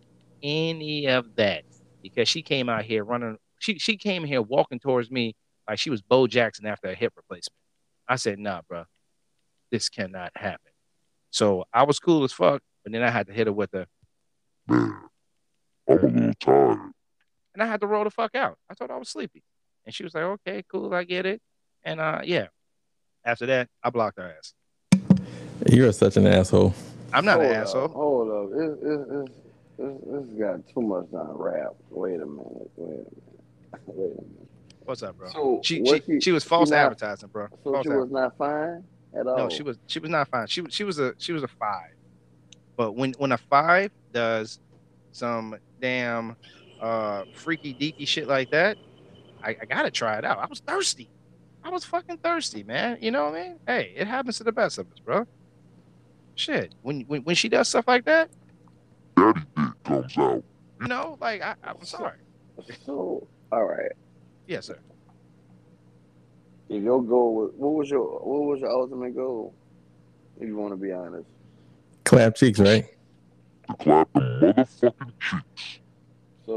Any 0.42 1.06
of 1.06 1.34
that. 1.36 1.62
Because 2.02 2.28
she 2.28 2.42
came 2.42 2.68
out 2.68 2.84
here 2.84 3.04
running 3.04 3.38
she 3.60 3.78
she 3.78 3.96
came 3.96 4.24
here 4.24 4.42
walking 4.42 4.80
towards 4.80 5.10
me 5.10 5.34
like 5.68 5.78
she 5.78 5.90
was 5.90 6.02
Bo 6.02 6.26
Jackson 6.26 6.66
after 6.66 6.88
a 6.88 6.94
hip 6.94 7.12
replacement. 7.16 7.56
I 8.08 8.16
said, 8.16 8.38
nah, 8.38 8.62
bro, 8.68 8.84
this 9.70 9.88
cannot 9.88 10.32
happen. 10.34 10.72
So 11.30 11.64
I 11.72 11.84
was 11.84 11.98
cool 11.98 12.24
as 12.24 12.32
fuck, 12.32 12.62
but 12.84 12.92
then 12.92 13.02
I 13.02 13.10
had 13.10 13.26
to 13.28 13.32
hit 13.32 13.46
her 13.46 13.52
with 13.52 13.70
the 13.70 13.86
Man, 14.68 14.96
I'm 15.88 15.98
a 15.98 16.02
little 16.02 16.32
tired. 16.40 16.78
and 17.54 17.62
I 17.62 17.66
had 17.66 17.80
to 17.80 17.86
roll 17.86 18.04
the 18.04 18.10
fuck 18.10 18.34
out. 18.34 18.56
I 18.70 18.74
thought 18.74 18.90
I 18.90 18.96
was 18.98 19.08
sleepy. 19.08 19.42
And 19.84 19.94
she 19.94 20.04
was 20.04 20.14
like, 20.14 20.24
okay, 20.24 20.62
cool, 20.70 20.92
I 20.94 21.04
get 21.04 21.26
it. 21.26 21.40
And 21.84 22.00
uh 22.00 22.20
yeah. 22.24 22.46
After 23.24 23.46
that, 23.46 23.68
I 23.82 23.90
blocked 23.90 24.18
her 24.18 24.34
ass. 24.36 24.54
You're 25.70 25.92
such 25.92 26.16
an 26.16 26.26
asshole. 26.26 26.74
I'm 27.12 27.24
not 27.24 27.36
hold 27.36 27.46
an 27.46 27.56
up, 27.56 27.62
asshole. 27.62 27.88
Hold 27.88 28.30
up. 28.30 28.50
It's, 28.58 28.82
it's, 28.82 29.10
it's, 29.10 29.32
it's, 29.78 30.04
it's 30.08 30.40
got 30.40 30.68
too 30.74 30.80
much 30.82 31.06
on 31.12 31.36
rap. 31.38 31.70
Wait 31.90 32.20
a 32.20 32.26
minute. 32.26 32.70
Wait 32.76 32.86
a 32.86 32.88
minute. 32.88 33.22
Wait 33.86 34.12
a 34.12 34.22
minute. 34.22 34.48
What's 34.92 35.02
up, 35.02 35.16
bro? 35.16 35.30
So 35.30 35.60
She 35.64 35.80
was 35.80 36.02
she, 36.04 36.20
she 36.20 36.32
was 36.32 36.44
false 36.44 36.68
not- 36.68 36.76
advertising, 36.76 37.30
bro. 37.30 37.46
So 37.64 37.72
False 37.72 37.82
she 37.84 37.88
was 37.88 38.10
not 38.10 38.36
fine 38.36 38.84
at 39.18 39.26
all. 39.26 39.38
No, 39.38 39.48
she 39.48 39.62
was 39.62 39.78
she 39.86 39.98
was 40.00 40.10
not 40.10 40.28
fine. 40.28 40.46
She 40.48 40.62
she 40.68 40.84
was 40.84 40.98
a 40.98 41.14
she 41.16 41.32
was 41.32 41.42
a 41.42 41.48
five. 41.48 41.94
But 42.76 42.92
when 42.92 43.14
when 43.14 43.32
a 43.32 43.38
five 43.38 43.90
does 44.12 44.60
some 45.12 45.56
damn 45.80 46.36
uh 46.78 47.24
freaky 47.32 47.72
deaky 47.72 48.06
shit 48.06 48.28
like 48.28 48.50
that, 48.50 48.76
I, 49.42 49.56
I 49.62 49.64
gotta 49.64 49.90
try 49.90 50.18
it 50.18 50.26
out. 50.26 50.38
I 50.38 50.44
was 50.46 50.60
thirsty. 50.60 51.08
I 51.64 51.70
was 51.70 51.86
fucking 51.86 52.18
thirsty, 52.18 52.62
man. 52.62 52.98
You 53.00 53.12
know 53.12 53.30
what 53.30 53.36
I 53.36 53.42
mean? 53.44 53.58
Hey, 53.66 53.94
it 53.96 54.06
happens 54.06 54.36
to 54.38 54.44
the 54.44 54.52
best 54.52 54.76
of 54.76 54.92
us, 54.92 54.98
bro. 54.98 55.26
Shit. 56.34 56.74
When 56.82 57.00
when, 57.08 57.22
when 57.22 57.34
she 57.34 57.48
does 57.48 57.66
stuff 57.66 57.88
like 57.88 58.04
that, 58.04 58.28
Daddy 59.16 59.40
dick 59.56 59.72
comes 59.84 60.18
out. 60.18 60.44
you 60.82 60.86
know, 60.88 61.16
like 61.18 61.40
I, 61.40 61.54
I'm 61.64 61.82
sorry. 61.82 62.18
So 62.84 63.26
all 63.50 63.64
right. 63.64 63.92
Yes, 64.52 64.66
sir. 64.66 64.78
If 66.68 66.82
your 66.82 67.02
goal 67.02 67.34
was 67.34 67.52
what 67.56 67.72
was 67.72 67.88
your 67.88 68.04
what 68.20 68.42
was 68.50 68.60
your 68.60 68.68
ultimate 68.68 69.16
goal? 69.16 69.54
If 70.38 70.46
you 70.46 70.56
want 70.56 70.74
to 70.74 70.76
be 70.76 70.92
honest. 70.92 71.26
Clap 72.04 72.34
cheeks, 72.34 72.60
right? 72.60 72.84
To 73.70 73.76
clap 73.76 74.12
the 74.12 74.20
uh, 74.20 74.52
motherfucking 74.52 75.12
cheeks. 75.22 75.80
So 76.44 76.52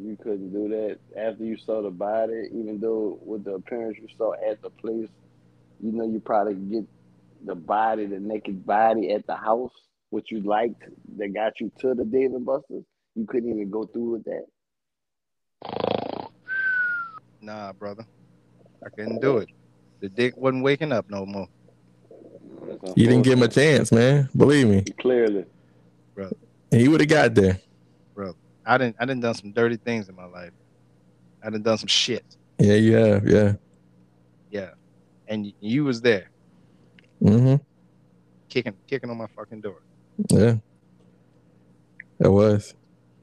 you 0.00 0.16
couldn't 0.22 0.52
do 0.52 0.68
that 0.68 0.98
after 1.20 1.42
you 1.42 1.56
saw 1.56 1.82
the 1.82 1.90
body, 1.90 2.44
even 2.52 2.78
though 2.80 3.18
with 3.24 3.42
the 3.42 3.54
appearance 3.54 3.98
you 4.00 4.06
saw 4.16 4.34
at 4.48 4.62
the 4.62 4.70
place, 4.70 5.08
you 5.82 5.90
know 5.90 6.04
you 6.06 6.20
probably 6.20 6.54
get 6.54 6.84
the 7.44 7.56
body, 7.56 8.06
the 8.06 8.20
naked 8.20 8.64
body 8.64 9.10
at 9.10 9.26
the 9.26 9.34
house. 9.34 9.74
what 10.10 10.30
you 10.30 10.40
liked 10.42 10.84
that 11.16 11.34
got 11.34 11.58
you 11.58 11.72
to 11.80 11.94
the 11.94 12.04
David 12.04 12.32
and 12.32 12.46
Buster's, 12.46 12.84
you 13.16 13.26
couldn't 13.26 13.50
even 13.50 13.70
go 13.70 13.86
through 13.86 14.12
with 14.12 14.24
that. 14.26 14.46
Nah, 17.42 17.72
brother. 17.72 18.06
I 18.86 18.88
couldn't 18.88 19.20
do 19.20 19.38
it. 19.38 19.48
The 20.00 20.08
dick 20.08 20.36
wasn't 20.36 20.62
waking 20.62 20.92
up 20.92 21.10
no 21.10 21.26
more. 21.26 21.48
You 22.96 23.06
didn't 23.08 23.22
give 23.22 23.34
him 23.34 23.42
a 23.42 23.48
chance, 23.48 23.90
man. 23.90 24.28
Believe 24.36 24.68
me, 24.68 24.82
Clearly. 25.00 25.44
Bro. 26.14 26.30
He 26.70 26.88
would 26.88 27.00
have 27.00 27.08
got 27.08 27.34
there. 27.34 27.58
Bro. 28.14 28.34
I 28.64 28.78
didn't 28.78 28.96
I 29.00 29.04
didn't 29.06 29.22
done 29.22 29.34
some 29.34 29.52
dirty 29.52 29.76
things 29.76 30.08
in 30.08 30.14
my 30.14 30.24
life. 30.24 30.52
I 31.42 31.50
done 31.50 31.62
done 31.62 31.78
some 31.78 31.88
shit. 31.88 32.24
Yeah, 32.58 32.74
you 32.74 32.94
have. 32.94 33.26
Yeah. 33.28 33.54
Yeah. 34.50 34.70
And 35.26 35.44
y- 35.44 35.54
you 35.60 35.84
was 35.84 36.00
there 36.00 36.30
Mm 37.22 37.40
hmm 37.40 37.54
kicking 38.48 38.74
kicking 38.86 39.10
on 39.10 39.16
my 39.16 39.26
fucking 39.34 39.60
door. 39.60 39.82
Yeah. 40.30 40.56
It 42.20 42.28
was. 42.28 42.74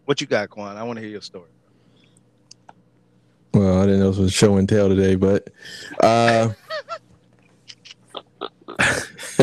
What 0.06 0.20
you 0.20 0.28
got, 0.28 0.50
Quan? 0.50 0.76
I 0.76 0.84
want 0.84 0.98
to 0.98 1.02
hear 1.02 1.12
your 1.12 1.22
story. 1.22 1.50
Well, 3.54 3.80
I 3.82 3.86
didn't 3.86 4.00
know 4.02 4.10
this 4.12 4.20
was 4.20 4.34
show 4.34 4.58
and 4.58 4.70
tell 4.70 4.90
today, 4.90 5.16
but 5.16 5.50
uh 6.04 6.50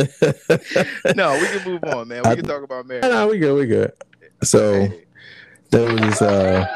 no, 1.16 1.38
we 1.40 1.46
can 1.48 1.64
move 1.64 1.84
on, 1.84 2.08
man. 2.08 2.22
We 2.25 2.30
I- 2.30 2.36
can 2.36 2.44
talk 2.44 2.62
about 2.62 2.86
marriage. 2.86 3.02
no, 3.02 3.28
we 3.28 3.38
good, 3.38 3.54
we 3.56 3.66
good. 3.66 3.92
So 4.42 4.72
Hey, 4.86 5.04
there 5.70 5.92
was 5.92 6.22
uh 6.22 6.66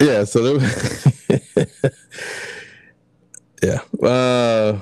Yeah, 0.00 0.24
so 0.24 0.42
there 0.42 0.54
was 0.54 1.28
Yeah. 3.62 3.80
Uh 4.02 4.80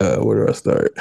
uh 0.00 0.16
where 0.18 0.44
do 0.46 0.48
I 0.50 0.52
start? 0.54 0.94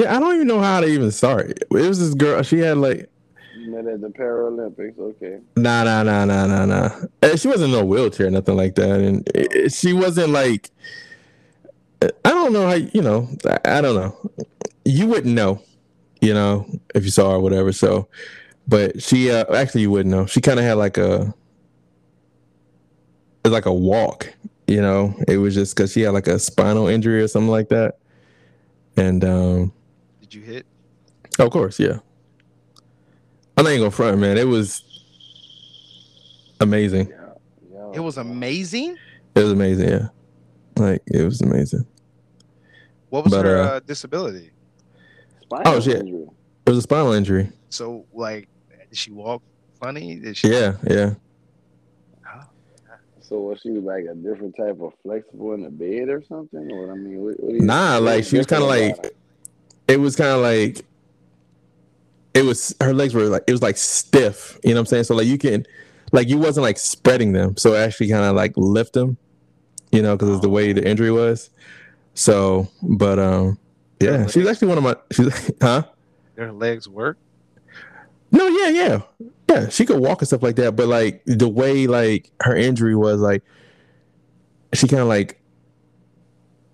Yeah, 0.00 0.16
I 0.16 0.18
don't 0.18 0.34
even 0.34 0.46
know 0.46 0.60
how 0.60 0.80
to 0.80 0.86
even 0.86 1.10
start. 1.10 1.50
It 1.50 1.68
was 1.70 1.98
this 1.98 2.14
girl, 2.14 2.42
she 2.42 2.58
had 2.60 2.78
like 2.78 3.10
You 3.54 3.70
met 3.70 3.86
at 3.86 4.00
the 4.00 4.08
Paralympics. 4.08 4.98
Okay. 4.98 5.40
Nah, 5.56 5.84
nah, 5.84 6.02
nah, 6.02 6.24
nah, 6.24 6.46
nah, 6.46 6.64
nah. 6.64 6.90
Eh, 7.22 7.36
She 7.36 7.48
wasn't 7.48 7.74
in 7.74 7.80
a 7.80 7.84
wheelchair, 7.84 8.30
nothing 8.30 8.56
like 8.56 8.76
that, 8.76 8.98
and 9.00 9.28
it, 9.34 9.52
it- 9.54 9.72
she 9.74 9.92
wasn't 9.92 10.30
like. 10.32 10.70
I 12.02 12.30
don't 12.30 12.54
know 12.54 12.66
how 12.66 12.76
you 12.76 13.02
know. 13.02 13.28
I, 13.46 13.58
I 13.78 13.80
don't 13.82 13.94
know. 13.94 14.30
You 14.86 15.06
wouldn't 15.06 15.34
know, 15.34 15.60
you 16.22 16.32
know, 16.32 16.64
if 16.94 17.04
you 17.04 17.10
saw 17.10 17.28
her 17.32 17.36
or 17.36 17.40
whatever. 17.40 17.72
So, 17.72 18.08
but 18.66 19.02
she 19.02 19.30
uh, 19.30 19.44
actually 19.54 19.82
you 19.82 19.90
wouldn't 19.90 20.10
know. 20.14 20.24
She 20.24 20.40
kind 20.40 20.58
of 20.58 20.64
had 20.64 20.78
like 20.78 20.96
a, 20.96 21.34
It's 23.44 23.52
like 23.52 23.66
a 23.66 23.72
walk, 23.74 24.32
you 24.66 24.80
know. 24.80 25.14
It 25.28 25.36
was 25.36 25.54
just 25.54 25.76
because 25.76 25.92
she 25.92 26.00
had 26.00 26.14
like 26.14 26.26
a 26.26 26.38
spinal 26.38 26.88
injury 26.88 27.20
or 27.20 27.28
something 27.28 27.50
like 27.50 27.68
that, 27.68 27.98
and 28.96 29.22
um, 29.24 29.72
Did 30.30 30.38
you 30.38 30.44
hit? 30.44 30.66
of 31.40 31.50
course, 31.50 31.80
yeah. 31.80 31.98
I'm 33.56 33.64
not 33.64 33.76
gonna 33.76 33.90
front, 33.90 34.18
man. 34.18 34.38
It 34.38 34.46
was 34.46 34.84
amazing. 36.60 37.08
Yeah. 37.08 37.16
yeah. 37.72 37.90
It 37.94 38.00
was 38.00 38.16
amazing. 38.16 38.96
It 39.34 39.42
was 39.42 39.50
amazing, 39.52 39.88
yeah. 39.88 40.08
Like 40.76 41.02
it 41.06 41.24
was 41.24 41.40
amazing. 41.40 41.84
What 43.08 43.24
was 43.24 43.32
But, 43.32 43.44
her 43.44 43.58
uh, 43.58 43.64
uh, 43.66 43.80
disability? 43.80 44.50
Spinal 45.42 45.74
Oh, 45.74 45.80
shit. 45.80 45.96
injury. 45.98 46.26
It 46.64 46.70
was 46.70 46.78
a 46.78 46.82
spinal 46.82 47.12
injury. 47.12 47.50
So, 47.70 48.06
like, 48.12 48.48
did 48.88 48.96
she 48.96 49.10
walk 49.10 49.42
funny? 49.80 50.14
Did 50.16 50.36
she? 50.36 50.48
Yeah, 50.48 50.76
yeah. 50.88 51.14
So 53.20 53.38
was 53.40 53.60
she 53.62 53.70
like 53.70 54.04
a 54.10 54.14
different 54.14 54.56
type 54.56 54.80
of 54.80 54.92
flexible 55.04 55.54
in 55.54 55.62
the 55.62 55.70
bed 55.70 56.08
or 56.08 56.22
something? 56.28 56.70
Or 56.72 56.92
I 56.92 56.94
mean, 56.96 57.18
what, 57.18 57.38
what 57.40 57.50
do 57.50 57.56
you, 57.56 57.62
Nah, 57.62 57.94
what 57.94 58.02
like 58.02 58.24
she 58.24 58.38
was 58.38 58.46
kind 58.46 58.62
of 58.62 58.68
like 58.68 58.98
about 58.98 59.12
it 59.90 59.98
was 59.98 60.14
kind 60.14 60.30
of 60.30 60.40
like 60.40 60.84
it 62.32 62.44
was 62.44 62.74
her 62.80 62.94
legs 62.94 63.12
were 63.12 63.24
like 63.24 63.42
it 63.48 63.52
was 63.52 63.62
like 63.62 63.76
stiff. 63.76 64.58
You 64.62 64.70
know 64.70 64.76
what 64.76 64.80
I'm 64.80 64.86
saying? 64.86 65.04
So 65.04 65.16
like 65.16 65.26
you 65.26 65.36
can 65.36 65.66
like 66.12 66.28
you 66.28 66.38
wasn't 66.38 66.62
like 66.62 66.78
spreading 66.78 67.32
them, 67.32 67.56
so 67.56 67.74
actually 67.74 68.08
kind 68.08 68.24
of 68.24 68.36
like 68.36 68.52
lift 68.56 68.92
them. 68.92 69.16
You 69.90 70.02
know, 70.02 70.16
because 70.16 70.28
of 70.28 70.42
the 70.42 70.48
way 70.48 70.72
the 70.72 70.86
injury 70.88 71.10
was. 71.10 71.50
So, 72.14 72.68
but 72.80 73.18
um, 73.18 73.58
yeah, 74.00 74.28
she's 74.28 74.46
actually 74.46 74.68
one 74.68 74.78
of 74.78 74.84
my. 74.84 74.94
She's 75.10 75.50
huh? 75.60 75.82
Her 76.36 76.52
legs 76.52 76.88
work. 76.88 77.18
No, 78.30 78.46
yeah, 78.46 78.68
yeah, 78.68 79.00
yeah. 79.48 79.68
She 79.68 79.84
could 79.84 79.98
walk 79.98 80.20
and 80.20 80.28
stuff 80.28 80.44
like 80.44 80.54
that, 80.56 80.76
but 80.76 80.86
like 80.86 81.22
the 81.26 81.48
way 81.48 81.88
like 81.88 82.30
her 82.42 82.54
injury 82.54 82.94
was, 82.94 83.20
like 83.20 83.42
she 84.72 84.86
kind 84.86 85.02
of 85.02 85.08
like 85.08 85.40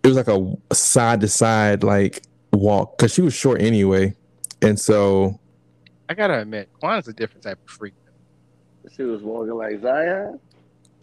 it 0.02 0.08
was 0.08 0.18
like 0.18 0.28
a 0.28 0.74
side 0.74 1.22
to 1.22 1.28
side 1.28 1.82
like 1.82 2.22
walk 2.56 2.96
because 2.96 3.12
she 3.12 3.22
was 3.22 3.34
short 3.34 3.62
anyway, 3.62 4.14
and 4.62 4.78
so 4.78 5.38
I 6.08 6.14
gotta 6.14 6.40
admit, 6.40 6.68
Quan's 6.80 7.08
a 7.08 7.12
different 7.12 7.42
type 7.42 7.58
of 7.64 7.70
freak. 7.70 7.94
She 8.94 9.02
was 9.02 9.22
walking 9.22 9.54
like 9.54 9.80
Zion. 9.80 10.40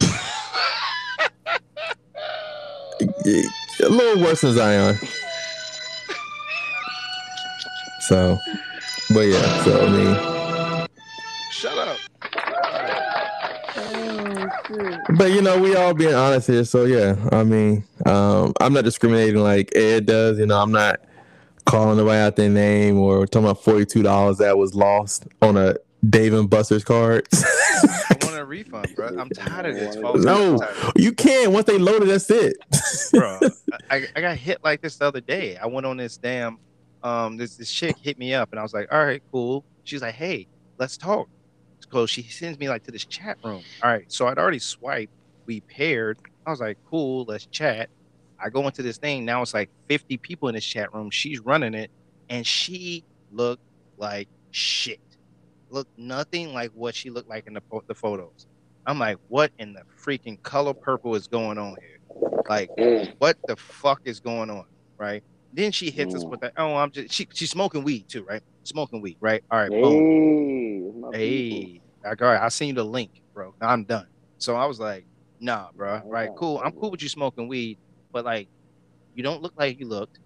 a 3.80 3.88
little 3.88 4.22
worse 4.22 4.40
than 4.40 4.54
Zion. 4.54 4.98
So, 8.00 8.38
but 9.12 9.20
yeah, 9.20 9.64
so 9.64 9.86
I 9.86 9.90
mean, 9.90 10.34
Shut 11.64 11.78
up. 11.78 11.96
Oh 13.86 14.98
but 15.16 15.30
you 15.30 15.40
know, 15.40 15.58
we 15.58 15.74
all 15.76 15.94
being 15.94 16.14
honest 16.14 16.48
here, 16.48 16.64
so 16.64 16.84
yeah, 16.84 17.16
I 17.32 17.44
mean, 17.44 17.84
um, 18.04 18.52
I'm 18.60 18.72
not 18.72 18.84
discriminating 18.84 19.40
like 19.40 19.74
Ed 19.74 20.04
does. 20.04 20.38
You 20.38 20.46
know, 20.46 20.60
I'm 20.60 20.72
not 20.72 21.00
calling 21.66 21.96
nobody 21.96 22.18
out 22.18 22.36
their 22.36 22.50
name 22.50 22.98
or 22.98 23.26
talking 23.26 23.46
about 23.48 23.62
forty 23.62 23.84
two 23.86 24.02
dollars 24.02 24.38
that 24.38 24.56
was 24.58 24.74
lost 24.74 25.26
on 25.42 25.56
a 25.56 25.76
Dave 26.08 26.34
and 26.34 26.48
Buster's 26.50 26.84
card. 26.84 27.26
I 27.32 28.16
want 28.22 28.36
a 28.36 28.44
refund, 28.44 28.94
bro. 28.94 29.08
I'm 29.18 29.30
tired 29.30 29.66
of 29.66 29.74
this. 29.74 29.96
false 29.96 30.22
No. 30.22 30.58
you 30.96 31.12
can't. 31.12 31.52
Once 31.52 31.66
they 31.66 31.78
load 31.78 32.02
it, 32.02 32.06
that's 32.06 32.30
it. 32.30 32.56
bro. 33.12 33.40
I, 33.90 34.06
I 34.14 34.20
got 34.20 34.36
hit 34.36 34.62
like 34.62 34.82
this 34.82 34.96
the 34.96 35.06
other 35.06 35.20
day. 35.22 35.56
I 35.56 35.66
went 35.66 35.86
on 35.86 35.96
this 35.96 36.16
damn 36.16 36.58
um 37.02 37.36
this 37.36 37.56
this 37.56 37.70
chick 37.70 37.96
hit 37.98 38.18
me 38.18 38.34
up 38.34 38.50
and 38.50 38.58
I 38.58 38.62
was 38.62 38.74
like, 38.74 38.88
all 38.92 39.04
right, 39.04 39.22
cool. 39.32 39.64
She's 39.84 40.02
like, 40.02 40.14
hey, 40.14 40.46
let's 40.78 40.96
talk. 40.96 41.28
So 41.92 42.06
she 42.06 42.22
sends 42.24 42.58
me 42.58 42.68
like 42.68 42.82
to 42.84 42.90
this 42.90 43.04
chat 43.04 43.38
room. 43.44 43.62
All 43.82 43.90
right, 43.90 44.10
so 44.10 44.26
I'd 44.26 44.38
already 44.38 44.58
swiped. 44.58 45.12
We 45.46 45.60
paired. 45.60 46.18
I 46.46 46.50
was 46.50 46.60
like, 46.60 46.76
cool, 46.90 47.24
let's 47.28 47.46
chat. 47.46 47.88
I 48.44 48.50
go 48.50 48.66
into 48.66 48.82
this 48.82 48.98
thing. 48.98 49.24
Now 49.24 49.42
it's 49.42 49.54
like 49.54 49.70
50 49.88 50.18
people 50.18 50.48
in 50.48 50.56
this 50.56 50.64
chat 50.66 50.92
room. 50.94 51.10
She's 51.10 51.40
running 51.40 51.74
it, 51.74 51.90
and 52.28 52.46
she 52.46 53.04
looked 53.32 53.62
like 53.98 54.28
shit. 54.52 55.00
Looked 55.70 55.90
nothing 55.96 56.54
like 56.54 56.70
what 56.74 56.94
she 56.94 57.10
looked 57.10 57.28
like 57.28 57.46
in 57.48 57.54
the, 57.54 57.62
the 57.88 57.94
photos. 57.94 58.46
I'm 58.86 58.98
like, 59.00 59.18
what 59.28 59.52
in 59.58 59.74
the 59.74 59.82
freaking 60.06 60.42
color 60.44 60.74
purple 60.74 61.14
is 61.16 61.28
going 61.28 61.58
on 61.58 61.76
here? 61.80 61.98
Like, 62.48 62.70
Mm. 62.78 63.14
what 63.18 63.36
the 63.46 63.56
fuck 63.56 64.00
is 64.04 64.20
going 64.20 64.50
on, 64.50 64.64
right? 64.98 65.22
Then 65.52 65.72
she 65.72 65.90
hits 65.90 66.14
us 66.14 66.24
Mm. 66.24 66.30
with 66.32 66.40
that. 66.40 66.52
Oh, 66.58 66.76
I'm 66.76 66.90
just 66.92 67.14
she, 67.14 67.26
she's 67.34 67.50
smoking 67.50 67.84
weed 67.84 68.06
too, 68.08 68.24
right? 68.24 68.42
Smoking 68.64 69.00
weed, 69.02 69.18
right? 69.20 69.42
All 69.50 69.58
right, 69.60 69.70
boom. 69.70 71.12
Hey, 71.12 71.42
people. 71.42 71.58
Hey, 71.62 71.82
like, 72.04 72.22
all 72.22 72.28
right, 72.28 72.42
I 72.42 72.48
seen 72.50 72.68
you 72.68 72.74
the 72.74 72.84
link, 72.84 73.12
bro. 73.34 73.54
I'm 73.60 73.84
done. 73.84 74.06
So 74.38 74.56
I 74.56 74.66
was 74.66 74.78
like, 74.80 75.06
nah, 75.40 75.68
bro. 75.76 76.02
Right, 76.04 76.30
cool. 76.36 76.60
I'm 76.64 76.72
cool 76.72 76.90
with 76.90 77.02
you 77.02 77.08
smoking 77.08 77.48
weed, 77.48 77.78
but 78.14 78.24
like, 78.24 78.48
you 79.14 79.22
don't 79.22 79.42
look 79.42 79.52
like 79.58 79.78
you 79.78 79.86
looked. 79.86 80.18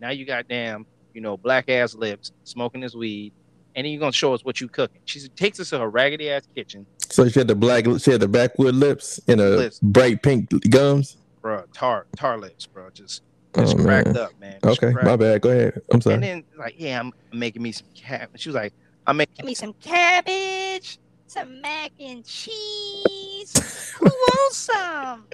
Now 0.00 0.10
you 0.10 0.24
got 0.24 0.46
damn, 0.48 0.86
you 1.14 1.20
know, 1.20 1.36
black 1.36 1.68
ass 1.68 1.94
lips, 1.94 2.30
smoking 2.44 2.80
this 2.82 2.94
weed, 2.94 3.32
and 3.74 3.84
then 3.84 3.92
you're 3.92 4.00
gonna 4.00 4.12
show 4.12 4.32
us 4.34 4.44
what 4.44 4.60
you 4.60 4.68
cooking. 4.68 5.00
She 5.06 5.26
takes 5.30 5.58
us 5.58 5.70
to 5.70 5.78
her 5.80 5.88
raggedy 5.90 6.30
ass 6.30 6.42
kitchen, 6.54 6.86
So 7.08 7.28
she 7.28 7.40
had 7.40 7.48
the 7.48 7.54
black, 7.56 7.84
she 7.98 8.10
had 8.12 8.20
the 8.20 8.28
backwood 8.28 8.74
lips 8.76 9.18
and 9.26 9.40
a 9.40 9.50
Lips. 9.56 9.80
bright 9.80 10.22
pink 10.22 10.50
gums. 10.70 11.16
bro. 11.40 11.64
Tar 11.72 12.06
tar 12.16 12.38
lips, 12.38 12.66
bro. 12.66 12.90
Just 12.90 13.22
Oh 13.54 13.62
just 13.62 13.76
cracked 13.78 14.08
man. 14.08 14.16
up, 14.16 14.30
man. 14.40 14.58
Just 14.64 14.82
Okay, 14.82 14.94
my 15.02 15.16
bad. 15.16 15.40
Go 15.42 15.50
ahead. 15.50 15.80
I'm 15.92 16.00
sorry. 16.00 16.14
And 16.14 16.22
then 16.22 16.44
like, 16.58 16.74
yeah, 16.78 17.00
I'm 17.00 17.12
making 17.32 17.62
me 17.62 17.72
some 17.72 17.86
cat. 17.94 18.30
She 18.36 18.48
was 18.48 18.56
like, 18.56 18.72
I'm 19.06 19.16
making 19.18 19.44
me 19.44 19.54
some 19.54 19.74
cabbage, 19.74 20.98
some 21.26 21.60
mac 21.60 21.90
and 22.00 22.24
cheese. 22.24 23.52
Who 23.98 24.06
wants 24.06 24.56
some? 24.56 25.24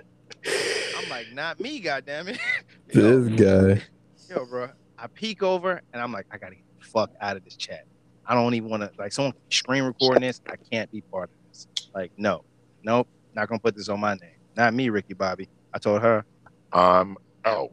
I'm 0.46 1.08
like, 1.10 1.32
not 1.32 1.60
me, 1.60 1.80
goddammit. 1.82 2.38
this 2.88 3.28
guy. 3.40 3.82
Yo, 4.28 4.44
bro. 4.46 4.68
I 4.98 5.06
peek 5.08 5.42
over 5.42 5.80
and 5.92 6.02
I'm 6.02 6.12
like, 6.12 6.26
I 6.30 6.38
gotta 6.38 6.56
get 6.56 6.64
the 6.80 6.86
fuck 6.86 7.10
out 7.20 7.36
of 7.36 7.44
this 7.44 7.56
chat. 7.56 7.84
I 8.26 8.34
don't 8.34 8.54
even 8.54 8.68
want 8.68 8.82
to 8.82 8.90
like 8.98 9.12
someone 9.12 9.32
screen 9.50 9.84
recording 9.84 10.22
this. 10.22 10.40
I 10.48 10.56
can't 10.70 10.90
be 10.90 11.00
part 11.02 11.30
of 11.30 11.36
this. 11.50 11.66
Like, 11.94 12.12
no, 12.18 12.44
nope, 12.82 13.08
not 13.34 13.48
gonna 13.48 13.58
put 13.60 13.74
this 13.76 13.88
on 13.88 14.00
my 14.00 14.14
name. 14.14 14.30
Not 14.56 14.74
me, 14.74 14.88
Ricky 14.90 15.14
Bobby. 15.14 15.48
I 15.72 15.78
told 15.78 16.02
her 16.02 16.24
I'm 16.72 17.16
out. 17.44 17.72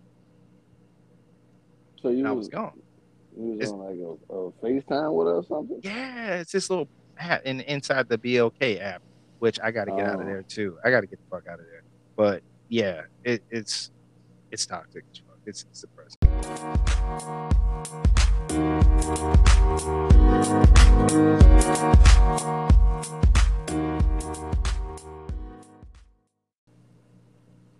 So 2.01 2.09
you 2.09 2.19
and 2.19 2.27
I 2.27 2.31
was, 2.31 2.45
was 2.47 2.49
gone. 2.49 2.79
you 3.37 3.43
was 3.47 3.55
It's- 3.59 3.71
on 3.71 3.79
like 3.79 3.97
a, 3.97 4.33
a 4.33 4.51
FaceTime 4.63 5.13
with 5.13 5.27
her 5.27 5.33
or 5.35 5.43
something? 5.43 5.79
Yeah, 5.83 6.35
it's 6.35 6.51
this 6.51 6.69
little 6.69 6.87
app 7.17 7.43
in 7.45 7.61
inside 7.61 8.07
the 8.07 8.17
BLK 8.17 8.79
app, 8.81 9.01
which 9.39 9.59
I 9.61 9.71
gotta 9.71 9.91
get 9.91 10.01
out 10.05 10.15
of 10.15 10.21
Oh. 10.21 10.25
there 10.25 10.43
too. 10.43 10.77
I 10.85 10.91
gotta 10.91 11.07
get 11.07 11.19
the 11.19 11.25
fuck 11.35 11.47
out 11.47 11.59
of 11.59 11.65
there. 11.65 11.83
But 12.15 12.43
yeah, 12.69 13.01
it, 13.23 13.43
it's 13.49 13.91
it's 14.51 14.65
toxic. 14.65 15.03
It's, 15.45 15.65
it's 15.69 15.81
depressing. 15.81 16.17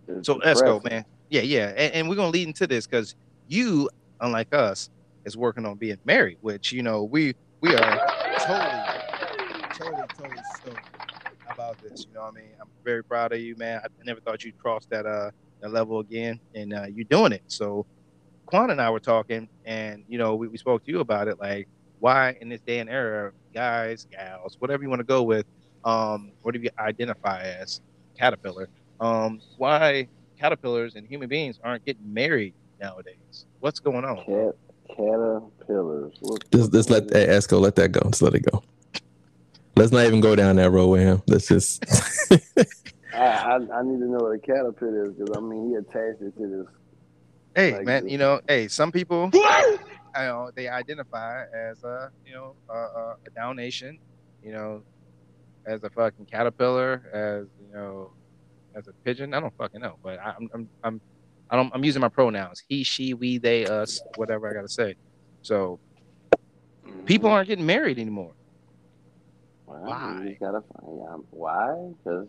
It's 0.07 0.27
So 0.27 0.39
let's 0.43 0.61
go, 0.61 0.81
man. 0.89 1.05
Yeah, 1.29 1.41
yeah, 1.41 1.69
and, 1.69 1.93
and 1.93 2.09
we're 2.09 2.15
gonna 2.15 2.29
lead 2.29 2.47
into 2.47 2.67
this 2.67 2.85
because 2.85 3.15
you, 3.47 3.89
unlike 4.21 4.53
us, 4.53 4.89
is 5.25 5.35
working 5.35 5.65
on 5.65 5.75
being 5.77 5.97
married, 6.05 6.37
which 6.41 6.71
you 6.71 6.83
know 6.83 7.03
we 7.03 7.33
we 7.61 7.75
are 7.75 8.07
totally, 8.39 8.81
totally, 9.73 10.07
totally 10.17 10.41
stoked 10.55 10.79
about 11.51 11.74
this. 11.89 12.05
You 12.07 12.13
know, 12.13 12.21
what 12.21 12.33
I 12.33 12.41
mean, 12.41 12.49
I'm 12.59 12.67
very 12.83 13.03
proud 13.03 13.31
of 13.33 13.39
you, 13.39 13.55
man. 13.55 13.81
I 13.83 13.87
never 14.05 14.19
thought 14.19 14.43
you'd 14.43 14.57
cross 14.57 14.85
that 14.87 15.05
uh 15.05 15.31
that 15.61 15.71
level 15.71 15.99
again, 15.99 16.39
and 16.53 16.73
uh, 16.73 16.85
you're 16.93 17.05
doing 17.05 17.31
it. 17.31 17.43
So, 17.47 17.85
Quan 18.45 18.69
and 18.71 18.81
I 18.81 18.89
were 18.89 18.99
talking, 18.99 19.47
and 19.65 20.03
you 20.07 20.17
know, 20.17 20.35
we, 20.35 20.47
we 20.47 20.57
spoke 20.57 20.83
to 20.85 20.91
you 20.91 20.99
about 20.99 21.27
it, 21.27 21.39
like 21.39 21.67
why 21.99 22.35
in 22.41 22.49
this 22.49 22.61
day 22.61 22.79
and 22.79 22.89
era, 22.89 23.31
guys, 23.53 24.05
gals, 24.11 24.57
whatever 24.59 24.83
you 24.83 24.89
want 24.89 24.99
to 24.99 25.05
go 25.05 25.23
with, 25.23 25.45
um, 25.85 26.31
whatever 26.41 26.65
you 26.65 26.69
identify 26.77 27.41
as, 27.41 27.81
caterpillar, 28.17 28.69
um, 28.99 29.39
why 29.57 30.07
caterpillars 30.37 30.95
and 30.95 31.07
human 31.07 31.29
beings 31.29 31.59
aren't 31.63 31.85
getting 31.85 32.13
married 32.13 32.53
nowadays. 32.79 33.45
What's 33.61 33.79
going 33.79 34.03
on? 34.03 34.17
Cat, 34.17 34.55
caterpillars. 34.89 36.13
What- 36.19 36.51
Just, 36.51 36.73
just 36.73 36.89
let 36.89 37.07
that 37.09 37.29
Esco 37.29 37.59
let 37.59 37.75
that 37.75 37.91
go. 37.93 38.01
Just 38.09 38.21
let 38.21 38.35
it 38.35 38.45
go. 38.51 38.61
Let's 39.77 39.91
not 39.91 40.05
even 40.05 40.21
go 40.21 40.35
down 40.35 40.55
that 40.55 40.71
road 40.71 40.87
with 40.87 41.01
him. 41.01 41.21
Let's 41.27 41.47
just. 41.47 41.83
I, 43.13 43.17
I 43.17 43.55
I 43.55 43.83
need 43.83 43.99
to 43.99 44.05
know 44.05 44.19
what 44.19 44.31
a 44.31 44.39
caterpillar 44.39 45.05
is 45.07 45.13
because 45.13 45.35
I 45.37 45.41
mean 45.41 45.69
he 45.69 45.75
attached 45.75 46.21
it 46.21 46.37
to 46.37 46.47
this. 46.47 46.67
Hey, 47.55 47.73
Like 47.77 47.85
man, 47.85 48.09
you 48.09 48.17
know, 48.17 48.41
hey, 48.47 48.67
some 48.67 48.91
people, 48.91 49.29
you 49.33 49.47
know, 50.15 50.51
they 50.55 50.67
identify 50.67 51.43
as 51.53 51.83
a, 51.85 52.11
you 52.25 52.33
know, 52.33 52.55
a, 52.69 52.73
a, 52.73 53.15
a 53.25 53.29
down 53.33 53.55
nation, 53.55 53.97
you 54.43 54.51
know, 54.51 54.81
as 55.65 55.83
a 55.83 55.89
fucking 55.89 56.25
caterpillar, 56.25 57.09
as 57.13 57.47
you 57.61 57.73
know, 57.73 58.11
as 58.75 58.87
a 58.89 58.93
pigeon. 59.05 59.33
I 59.33 59.39
don't 59.39 59.55
fucking 59.57 59.79
know, 59.81 59.97
but 60.03 60.19
I, 60.19 60.33
I'm, 60.37 60.49
I'm, 60.53 60.69
I'm, 60.83 61.01
I 61.49 61.55
don't, 61.55 61.71
I'm 61.73 61.83
using 61.85 62.01
my 62.01 62.09
pronouns: 62.09 62.61
he, 62.67 62.83
she, 62.83 63.13
we, 63.13 63.37
they, 63.37 63.65
us, 63.65 64.01
whatever 64.15 64.49
I 64.49 64.53
gotta 64.53 64.69
say. 64.69 64.95
So 65.41 65.79
people 67.05 67.29
aren't 67.29 67.47
getting 67.47 67.65
married 67.65 67.99
anymore. 67.99 68.33
Well, 69.65 69.81
Why? 69.83 70.25
You 70.29 70.37
gotta 70.39 70.61
find 70.61 71.01
out 71.09 71.25
why. 71.31 71.91
Because 72.03 72.27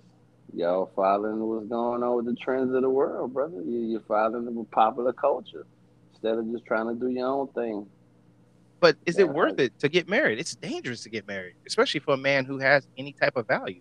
y'all 0.54 0.90
following 0.96 1.40
what's 1.40 1.66
going 1.68 2.02
on 2.02 2.16
with 2.16 2.26
the 2.26 2.34
trends 2.34 2.74
of 2.74 2.82
the 2.82 2.90
world, 2.90 3.34
brother. 3.34 3.62
You, 3.62 3.80
you're 3.80 4.00
following 4.00 4.44
the 4.44 4.64
popular 4.72 5.12
culture 5.12 5.66
instead 6.12 6.38
of 6.38 6.50
just 6.52 6.64
trying 6.66 6.88
to 6.88 6.94
do 6.94 7.08
your 7.08 7.28
own 7.28 7.48
thing. 7.48 7.86
But 8.80 8.96
is 9.06 9.16
Yeah, 9.16 9.22
it 9.22 9.30
worth 9.30 9.58
it 9.58 9.78
to 9.80 9.88
get 9.88 10.08
married? 10.08 10.38
It's 10.38 10.54
dangerous 10.54 11.02
to 11.04 11.10
get 11.10 11.26
married, 11.26 11.54
especially 11.66 12.00
for 12.00 12.14
a 12.14 12.18
man 12.18 12.44
who 12.44 12.58
has 12.58 12.86
any 12.96 13.12
type 13.12 13.36
of 13.36 13.46
value. 13.46 13.80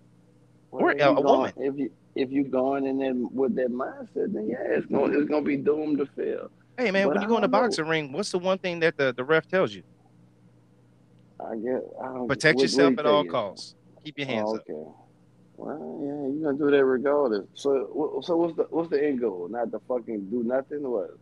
Or 0.71 0.91
if 0.91 0.97
a- 1.01 1.13
going- 1.13 1.23
woman. 1.23 1.53
If 1.57 1.77
you 1.77 1.91
if 2.15 2.31
you 2.31 2.45
going 2.45 2.85
in 2.85 2.97
there 2.99 3.13
with 3.13 3.55
that 3.55 3.69
mindset, 3.71 4.33
then 4.33 4.47
yeah, 4.49 4.57
it's 4.61 4.85
gonna 4.87 5.17
it's 5.17 5.29
gonna 5.29 5.45
be 5.45 5.57
doomed 5.57 5.97
to 5.99 6.05
fail. 6.07 6.49
Hey 6.77 6.91
man, 6.91 7.07
But 7.07 7.15
when 7.15 7.21
you 7.23 7.27
go 7.27 7.35
in 7.37 7.41
the 7.41 7.47
don't 7.47 7.51
know. 7.61 7.67
boxing 7.67 7.87
ring, 7.87 8.11
what's 8.11 8.31
the 8.31 8.39
one 8.39 8.57
thing 8.57 8.79
that 8.81 8.97
the, 8.97 9.13
the 9.15 9.23
ref 9.23 9.47
tells 9.47 9.73
you? 9.73 9.83
I 11.51 11.55
guess 11.57 11.81
I 12.01 12.05
don't 12.07 12.27
Protect 12.27 12.55
what- 12.55 12.61
what 12.61 12.61
yourself 12.63 12.93
at 12.99 13.05
all 13.05 13.23
you? 13.25 13.31
costs. 13.31 13.75
Keep 14.03 14.19
your 14.19 14.27
hands 14.27 14.49
oh, 14.51 14.55
up. 14.55 14.61
okay. 14.69 14.89
Well, 15.57 15.99
yeah, 16.03 16.33
you're 16.33 16.51
gonna 16.51 16.57
do 16.57 16.69
that 16.77 16.83
regardless. 16.85 17.45
So, 17.53 18.19
so 18.23 18.35
what's 18.35 18.55
the 18.57 18.63
what's 18.69 18.89
the 18.89 19.01
end 19.03 19.21
goal? 19.21 19.47
Not 19.49 19.71
to 19.71 19.79
fucking 19.87 20.29
do 20.29 20.43
nothing. 20.43 20.83
What? 20.83 21.17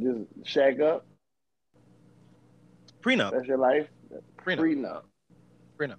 Just 0.00 0.20
shack 0.44 0.80
up. 0.80 1.04
Prenup. 3.02 3.32
That's 3.32 3.46
your 3.48 3.58
life. 3.58 3.88
Prenup. 4.38 4.58
Prenup. 4.60 5.02
Prenup. 5.78 5.96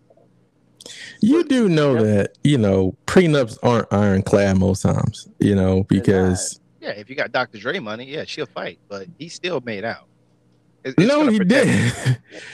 you 1.22 1.44
do 1.44 1.68
know 1.70 1.94
Yep. 1.96 2.04
that 2.04 2.38
you 2.44 2.58
know 2.58 2.96
prenups 3.06 3.58
aren't 3.64 3.92
ironclad 3.92 4.58
most 4.58 4.82
times. 4.82 5.28
You 5.40 5.56
know 5.56 5.84
because 5.84 6.60
Yeah, 6.82 6.92
if 6.92 7.10
you 7.10 7.16
got 7.16 7.32
Dr. 7.32 7.58
Dre 7.58 7.80
money, 7.80 8.06
yeah, 8.06 8.24
she'll 8.26 8.46
fight, 8.46 8.80
but 8.88 9.08
he 9.20 9.28
still 9.30 9.62
made 9.62 9.84
out. 9.84 10.08
It's- 10.84 10.96
it's 10.98 11.08
no, 11.08 11.20
gonna 11.26 11.32
he 11.34 11.40
did. 11.40 11.68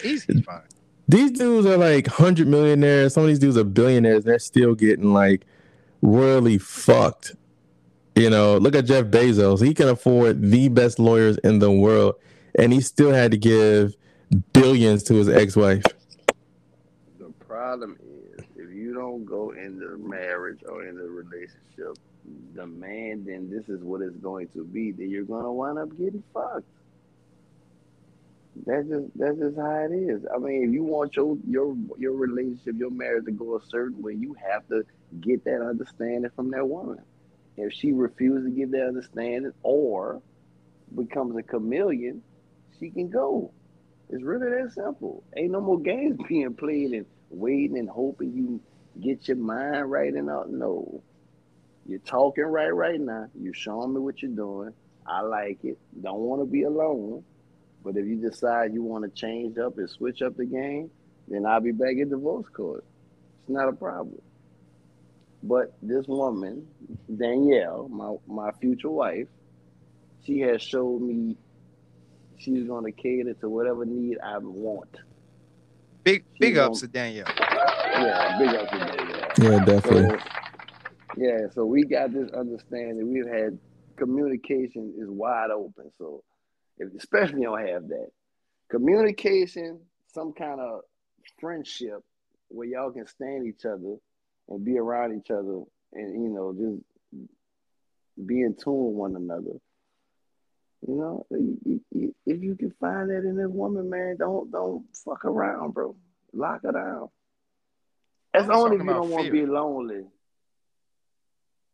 He's, 0.04 0.24
he's 0.24 0.42
fine. 0.44 0.62
These 1.10 1.32
dudes 1.32 1.66
are 1.66 1.76
like 1.76 2.06
hundred 2.06 2.48
millionaires. 2.48 3.16
Some 3.16 3.24
of 3.24 3.30
these 3.30 3.40
dudes 3.40 3.58
are 3.58 3.64
billionaires. 3.64 4.24
They're 4.24 4.38
still 4.38 4.76
getting 4.76 5.12
like 5.12 5.44
royally 6.04 6.60
fucked. 6.60 7.36
You 8.16 8.30
know, 8.30 8.58
look 8.58 8.76
at 8.76 8.86
Jeff 8.86 9.06
Bezos. 9.06 9.66
He 9.66 9.74
can 9.74 9.90
afford 9.90 10.40
the 10.52 10.70
best 10.70 11.00
lawyers 11.00 11.40
in 11.40 11.58
the 11.58 11.72
world, 11.72 12.14
and 12.60 12.72
he 12.72 12.80
still 12.80 13.12
had 13.12 13.32
to 13.32 13.38
give 13.38 13.96
billions 14.54 15.02
to 15.04 15.16
his 15.16 15.28
ex-wife. 15.28 15.84
The 17.18 17.32
problem 17.40 17.98
is 18.00 18.46
if 18.56 18.70
you 18.72 18.94
don't 18.94 19.26
go 19.26 19.50
into 19.52 19.98
marriage 19.98 20.60
or 20.70 20.86
into 20.86 21.04
relationship 21.04 21.98
demanding 22.54 23.50
this 23.50 23.68
is 23.68 23.82
what 23.82 24.02
it's 24.02 24.18
going 24.18 24.48
to 24.50 24.64
be, 24.64 24.92
then 24.92 25.10
you're 25.10 25.24
gonna 25.24 25.52
wind 25.52 25.80
up 25.80 25.90
getting 25.98 26.22
fucked. 26.36 26.66
That's 28.66 28.88
just 28.88 29.06
that's 29.16 29.38
just 29.38 29.58
how 29.58 29.88
it 29.90 29.94
is. 29.94 30.26
I 30.34 30.38
mean, 30.38 30.66
if 30.66 30.74
you 30.74 30.84
want 30.84 31.16
your 31.16 31.38
your 31.48 31.76
your 31.98 32.14
relationship, 32.14 32.76
your 32.78 32.92
marriage 32.92 33.26
to 33.26 33.32
go 33.32 33.58
a 33.58 33.66
certain 33.70 34.02
way, 34.02 34.14
you 34.14 34.36
have 34.50 34.68
to 34.68 34.86
get 35.22 35.44
that 35.46 35.62
understanding 35.62 36.32
from 36.36 36.52
that 36.52 36.68
woman. 36.68 37.00
If 37.58 37.74
she 37.74 37.92
refuses 37.92 38.46
to 38.46 38.52
give 38.52 38.72
that 38.72 38.88
understanding 38.88 39.54
or 39.64 40.22
becomes 40.96 41.38
a 41.38 41.44
chameleon, 41.44 42.22
she 42.80 42.90
can 42.90 43.10
go. 43.10 43.52
It's 44.10 44.24
really 44.24 44.50
that 44.50 44.74
simple. 44.74 45.24
Ain't 45.38 45.52
no 45.52 45.62
more 45.62 45.80
games 45.80 46.18
being 46.28 46.54
played 46.54 46.92
and 46.92 47.06
waiting 47.30 47.78
and 47.78 47.90
hoping 47.90 48.34
you 48.34 48.62
get 49.02 49.28
your 49.28 49.38
mind 49.38 49.90
right 49.90 50.14
and. 50.14 50.28
No. 50.28 51.02
You're 51.86 52.00
talking 52.00 52.44
right 52.44 52.74
right 52.74 53.00
now. 53.00 53.28
You're 53.34 53.54
showing 53.54 53.94
me 53.94 54.00
what 54.00 54.22
you're 54.22 54.32
doing. 54.32 54.74
I 55.08 55.22
like 55.22 55.64
it. 55.64 55.80
Don't 56.00 56.20
want 56.20 56.42
to 56.42 56.46
be 56.46 56.64
alone. 56.64 57.24
But 57.84 57.96
if 57.98 58.06
you 58.06 58.16
decide 58.18 58.74
you 58.74 58.84
want 58.84 59.04
to 59.06 59.10
change 59.10 59.58
up 59.58 59.78
and 59.78 59.90
switch 59.90 60.22
up 60.22 60.36
the 60.36 60.46
game, 60.46 60.90
then 61.28 61.46
I'll 61.46 61.62
be 61.62 61.72
back 61.72 61.96
in 61.98 62.10
divorce 62.10 62.48
court. 62.54 62.84
It's 63.42 63.50
not 63.50 63.70
a 63.70 63.74
problem. 63.74 64.22
But 65.44 65.74
this 65.82 66.06
woman, 66.08 66.68
Danielle, 67.16 67.88
my, 67.90 68.16
my 68.28 68.52
future 68.60 68.90
wife, 68.90 69.28
she 70.26 70.40
has 70.42 70.62
showed 70.62 71.02
me 71.02 71.38
she's 72.38 72.66
going 72.68 72.84
to 72.86 72.92
cater 72.92 73.34
to 73.36 73.50
whatever 73.50 73.86
need 73.86 74.18
I 74.24 74.38
want. 74.40 74.90
Big 76.04 76.26
She 76.34 76.40
big 76.40 76.58
won't- 76.58 76.72
ups 76.72 76.82
to 76.82 76.88
Danielle. 76.88 77.28
Yeah, 77.38 78.38
big 78.38 78.50
up 78.50 78.70
to 78.72 78.78
Danielle. 78.78 79.32
Yeah, 79.60 79.66
definitely. 79.66 80.20
So, 80.20 80.26
yeah, 81.18 81.38
so 81.54 81.66
we 81.66 81.84
got 81.84 82.14
this 82.14 82.30
understanding. 82.32 83.12
We've 83.12 83.28
had 83.28 83.58
communication 83.96 84.94
is 84.98 85.10
wide 85.10 85.52
open. 85.52 85.92
So, 85.98 86.24
if, 86.80 86.90
especially 86.98 87.44
don't 87.44 87.68
have 87.68 87.88
that 87.90 88.10
communication, 88.70 89.80
some 90.14 90.34
kind 90.34 90.60
of 90.60 90.82
friendship 91.40 92.04
where 92.48 92.68
y'all 92.68 92.92
can 92.92 93.08
stand 93.08 93.48
each 93.48 93.66
other 93.66 93.96
and 94.48 94.66
be 94.66 94.78
around 94.78 95.18
each 95.18 95.30
other, 95.32 95.62
and 95.94 96.24
you 96.24 96.30
know 96.30 96.54
just 96.54 97.28
be 98.26 98.42
in 98.42 98.56
tune 98.56 98.86
with 98.86 98.96
one 98.96 99.16
another. 99.16 99.60
You 100.88 100.96
know, 100.96 101.26
if 101.30 102.42
you 102.42 102.56
can 102.56 102.74
find 102.80 103.10
that 103.10 103.28
in 103.28 103.36
this 103.36 103.50
woman, 103.50 103.90
man, 103.90 104.16
don't 104.18 104.52
don't 104.52 104.86
fuck 104.96 105.26
around, 105.26 105.74
bro. 105.74 105.96
Lock 106.34 106.62
her 106.64 106.72
down. 106.72 107.10
That's 108.34 108.50
only 108.50 108.78
if 108.78 108.84
you 108.84 108.90
don't 108.90 109.10
want 109.10 109.26
to 109.26 109.32
be 109.32 109.46
lonely. 109.46 110.04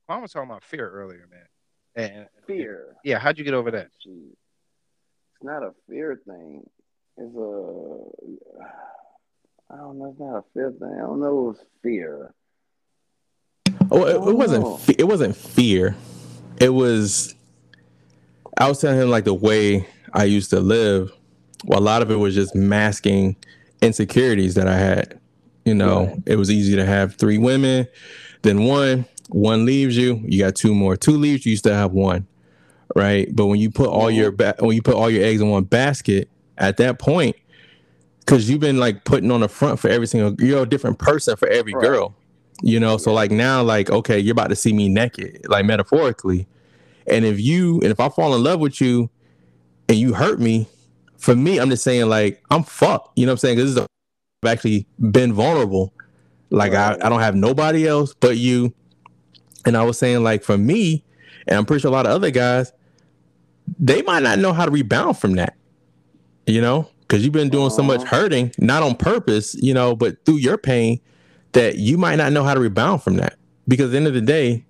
I 0.08 0.18
was 0.18 0.32
talking 0.32 0.50
about 0.50 0.64
fear 0.64 0.90
earlier, 0.90 1.28
man. 1.30 1.48
And, 1.96 2.28
Fear. 2.46 2.96
yeah, 3.04 3.20
how'd 3.20 3.38
you 3.38 3.44
get 3.44 3.54
over 3.54 3.72
that? 3.72 3.90
Shit. 4.04 4.14
It's 5.36 5.44
not 5.44 5.64
a 5.64 5.72
fear 5.90 6.20
thing. 6.28 6.64
It's 7.18 7.36
a. 7.36 8.64
I 9.74 9.78
don't 9.78 9.98
know. 10.00 10.10
It's 10.12 10.20
not 10.20 10.38
a 10.38 10.44
fear 10.54 10.72
thing. 10.72 10.94
I 10.98 11.02
don't 11.02 11.20
know. 11.20 11.52
It's 11.52 11.64
fear. 11.82 12.34
Oh, 13.92 14.06
it, 14.06 14.16
it 14.30 14.36
wasn't. 14.36 14.80
Fe- 14.82 14.96
it 14.98 15.04
wasn't 15.08 15.36
fear. 15.36 15.96
It 16.60 16.70
was. 16.70 17.36
I 18.58 18.70
was 18.70 18.80
telling 18.80 19.00
him 19.00 19.10
like 19.10 19.26
the 19.26 19.34
way 19.34 19.88
I 20.14 20.24
used 20.26 20.50
to 20.52 20.60
live. 20.60 21.12
Well, 21.66 21.80
a 21.80 21.82
lot 21.82 22.02
of 22.02 22.12
it 22.12 22.16
was 22.16 22.36
just 22.36 22.56
masking 22.56 23.36
insecurities 23.82 24.56
that 24.56 24.68
I 24.68 24.78
had. 24.78 25.20
You 25.66 25.74
know, 25.74 26.06
Right. 26.06 26.20
it 26.28 26.36
was 26.36 26.52
easy 26.52 26.76
to 26.76 26.86
have 26.86 27.16
three 27.16 27.38
women, 27.40 27.88
then 28.44 28.64
one. 28.66 29.06
One 29.30 29.66
leaves 29.66 29.98
you, 29.98 30.22
you 30.24 30.38
got 30.44 30.54
two 30.54 30.76
more. 30.76 30.96
Two 30.96 31.14
leaves 31.18 31.44
you, 31.48 31.50
you 31.52 31.58
still 31.58 31.74
have 31.74 31.92
one, 31.94 32.28
right? 32.96 33.28
But 33.36 33.46
when 33.48 33.60
you 33.60 33.70
put 33.70 33.90
all 33.90 34.10
your 34.10 34.32
ba- 34.32 34.56
when 34.60 34.76
you 34.76 34.82
put 34.82 34.96
all 34.96 35.10
your 35.10 35.24
eggs 35.24 35.42
in 35.42 35.50
one 35.50 35.66
basket, 35.66 36.30
at 36.58 36.78
that 36.78 36.98
point, 37.00 37.36
because 38.20 38.50
you've 38.50 38.60
been 38.62 38.78
like 38.78 39.04
putting 39.06 39.30
on 39.32 39.42
the 39.42 39.50
front 39.50 39.80
for 39.80 39.90
every 39.90 40.08
single, 40.08 40.34
you're 40.44 40.64
a 40.64 40.66
different 40.70 40.98
person 41.00 41.36
for 41.36 41.48
every 41.48 41.74
Right. 41.74 41.84
girl 41.84 42.16
you 42.64 42.80
know 42.80 42.96
so 42.96 43.12
like 43.14 43.32
now 43.32 43.62
like 43.62 43.90
okay 43.90 44.18
you're 44.18 44.32
about 44.32 44.48
to 44.48 44.56
see 44.56 44.72
me 44.72 44.88
naked 44.88 45.46
like 45.50 45.66
metaphorically 45.66 46.48
And 47.06 47.26
if 47.26 47.38
you 47.38 47.76
and 47.82 47.92
if 47.92 48.00
I 48.00 48.08
fall 48.08 48.34
in 48.34 48.42
love 48.44 48.62
with 48.62 48.80
you 48.80 49.10
and 49.90 49.98
you 49.98 50.14
hurt 50.14 50.40
me, 50.40 50.68
for 51.18 51.36
me, 51.36 51.60
I'm 51.60 51.70
just 51.70 51.84
saying 51.84 52.08
like 52.08 52.42
I'm 52.50 52.64
fucked. 52.64 53.20
You 53.20 53.26
know 53.26 53.34
what 53.34 53.34
I'm 53.34 53.38
saying? 53.40 53.56
Because 53.58 53.78
I've 53.78 53.88
actually 54.48 54.88
been 55.12 55.34
vulnerable. 55.34 55.94
Like 56.50 56.72
Right. 56.72 56.98
I, 57.00 57.06
I 57.06 57.10
don't 57.10 57.20
have 57.20 57.36
nobody 57.36 57.86
else 57.88 58.16
but 58.20 58.38
you. 58.38 58.74
And 59.66 59.76
I 59.76 59.84
was 59.84 59.98
saying 60.00 60.24
like 60.24 60.42
for 60.44 60.58
me, 60.58 61.04
and 61.48 61.58
I'm 61.58 61.66
pretty 61.66 61.82
sure 61.82 61.90
a 61.90 61.94
lot 61.94 62.06
of 62.06 62.14
other 62.14 62.32
guys, 62.32 62.72
they 63.80 64.02
might 64.04 64.24
not 64.24 64.40
know 64.40 64.54
how 64.54 64.66
to 64.66 64.72
rebound 64.72 65.18
from 65.18 65.34
that. 65.34 65.56
You 66.48 66.62
know, 66.62 66.90
because 67.02 67.24
you've 67.24 67.34
been 67.34 67.50
doing 67.50 67.72
so 67.72 67.82
much 67.82 68.04
hurting, 68.04 68.52
not 68.60 68.84
on 68.84 68.96
purpose, 68.96 69.56
you 69.56 69.74
know, 69.74 69.96
but 69.96 70.24
through 70.26 70.38
your 70.38 70.58
pain, 70.58 71.00
that 71.54 71.78
you 71.78 71.98
might 71.98 72.16
not 72.16 72.32
know 72.32 72.44
how 72.44 72.54
to 72.54 72.60
rebound 72.60 73.02
from 73.02 73.16
that. 73.16 73.38
Because 73.68 73.88
at 73.88 73.92
the 73.92 73.98
end 73.98 74.08
of 74.08 74.14
the 74.14 74.22
day, 74.22 74.64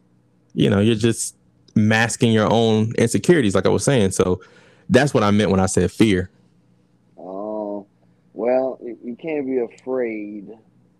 you 0.53 0.69
know, 0.69 0.79
you're 0.79 0.95
just 0.95 1.35
masking 1.75 2.31
your 2.31 2.51
own 2.51 2.93
insecurities, 2.97 3.55
like 3.55 3.65
I 3.65 3.69
was 3.69 3.83
saying. 3.83 4.11
So 4.11 4.41
that's 4.89 5.13
what 5.13 5.23
I 5.23 5.31
meant 5.31 5.51
when 5.51 5.59
I 5.59 5.65
said 5.65 5.91
fear. 5.91 6.29
Oh, 7.17 7.87
well, 8.33 8.79
you 8.81 8.97
you 9.03 9.15
can't 9.15 9.45
be 9.45 9.57
afraid 9.59 10.47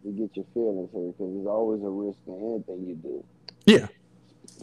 to 0.03 0.11
get 0.11 0.35
your 0.35 0.45
feelings 0.53 0.89
hurt 0.93 1.17
because 1.17 1.33
there's 1.33 1.47
always 1.47 1.81
a 1.83 1.89
risk 1.89 2.19
in 2.27 2.33
anything 2.33 2.87
you 2.87 2.95
do. 2.95 3.23
Yeah. 3.65 3.87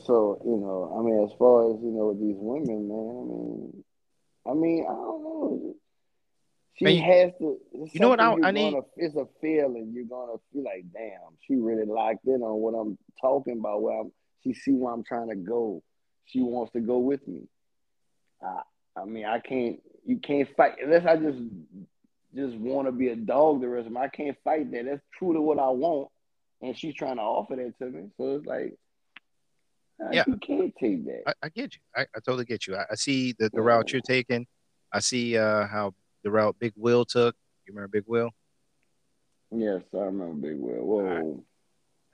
So 0.04 0.40
you 0.44 0.56
know, 0.56 0.94
I 0.98 1.02
mean, 1.02 1.22
as 1.24 1.32
far 1.38 1.72
as 1.74 1.80
you 1.82 1.90
know, 1.90 2.08
with 2.08 2.20
these 2.20 2.36
women, 2.38 2.88
man, 2.88 3.04
I 3.20 3.24
mean, 3.28 3.84
I 4.46 4.54
mean, 4.54 4.84
I 4.88 4.92
don't 4.94 5.22
know. 5.22 5.74
She 6.74 6.84
Man, 6.86 6.96
has 6.96 7.32
to. 7.38 7.58
you 7.72 8.00
know 8.00 8.08
what 8.08 8.20
I- 8.20 8.36
I 8.42 8.50
need- 8.50 8.72
Gonna, 8.72 8.82
it's 8.96 9.14
a 9.16 9.26
feeling 9.40 9.92
you're 9.94 10.04
gonna 10.06 10.38
feel 10.52 10.64
like, 10.64 10.86
damn, 10.92 11.36
she 11.40 11.54
really 11.56 11.84
locked 11.84 12.26
in 12.26 12.42
on 12.42 12.60
what 12.60 12.72
I'm 12.74 12.96
talking 13.20 13.58
about. 13.58 13.82
Where 13.82 14.00
I'm, 14.00 14.12
she 14.42 14.54
see 14.54 14.72
where 14.72 14.92
I'm 14.94 15.04
trying 15.04 15.28
to 15.28 15.36
go. 15.36 15.82
She 16.24 16.40
wants 16.40 16.72
to 16.72 16.80
go 16.80 16.98
with 16.98 17.26
me. 17.28 17.42
I, 18.42 18.62
I 18.96 19.04
mean, 19.04 19.26
I 19.26 19.38
can't. 19.40 19.80
You 20.04 20.18
can't 20.18 20.48
fight 20.56 20.76
unless 20.82 21.04
I 21.06 21.16
just 21.16 21.38
just 22.34 22.56
want 22.56 22.88
to 22.88 22.92
be 22.92 23.08
a 23.08 23.16
dog 23.16 23.60
the 23.60 23.68
rest 23.68 23.86
of 23.86 23.92
my. 23.92 24.04
I 24.04 24.08
can't 24.08 24.36
fight 24.42 24.72
that. 24.72 24.86
That's 24.86 25.02
true 25.18 25.34
to 25.34 25.40
what 25.42 25.58
I 25.58 25.68
want, 25.68 26.08
and 26.62 26.76
she's 26.76 26.94
trying 26.94 27.16
to 27.16 27.22
offer 27.22 27.54
that 27.56 27.78
to 27.78 27.90
me. 27.90 28.08
So 28.16 28.36
it's 28.36 28.46
like, 28.46 28.74
Yeah. 30.10 30.24
you 30.26 30.36
can't 30.36 30.74
take 30.76 31.04
that. 31.06 31.22
I, 31.26 31.32
I 31.44 31.48
get 31.50 31.74
you. 31.74 31.80
I, 31.94 32.02
I 32.02 32.20
totally 32.24 32.44
get 32.44 32.66
you. 32.66 32.76
I, 32.76 32.84
I 32.90 32.94
see 32.94 33.34
the, 33.38 33.50
the 33.52 33.62
route 33.62 33.92
you're 33.92 34.02
taking. 34.02 34.46
I 34.92 35.00
see 35.00 35.36
uh, 35.38 35.66
how 35.66 35.94
the 36.24 36.30
route 36.30 36.56
Big 36.58 36.72
Will 36.76 37.04
took. 37.04 37.34
You 37.66 37.74
remember 37.74 37.88
Big 37.88 38.04
Will? 38.06 38.30
yes, 39.54 39.82
I 39.94 39.98
remember 39.98 40.48
Big 40.48 40.58
Will. 40.58 40.84
Whoa, 40.84 40.96
All 40.96 41.02
right. 41.04 41.22
All 41.22 41.34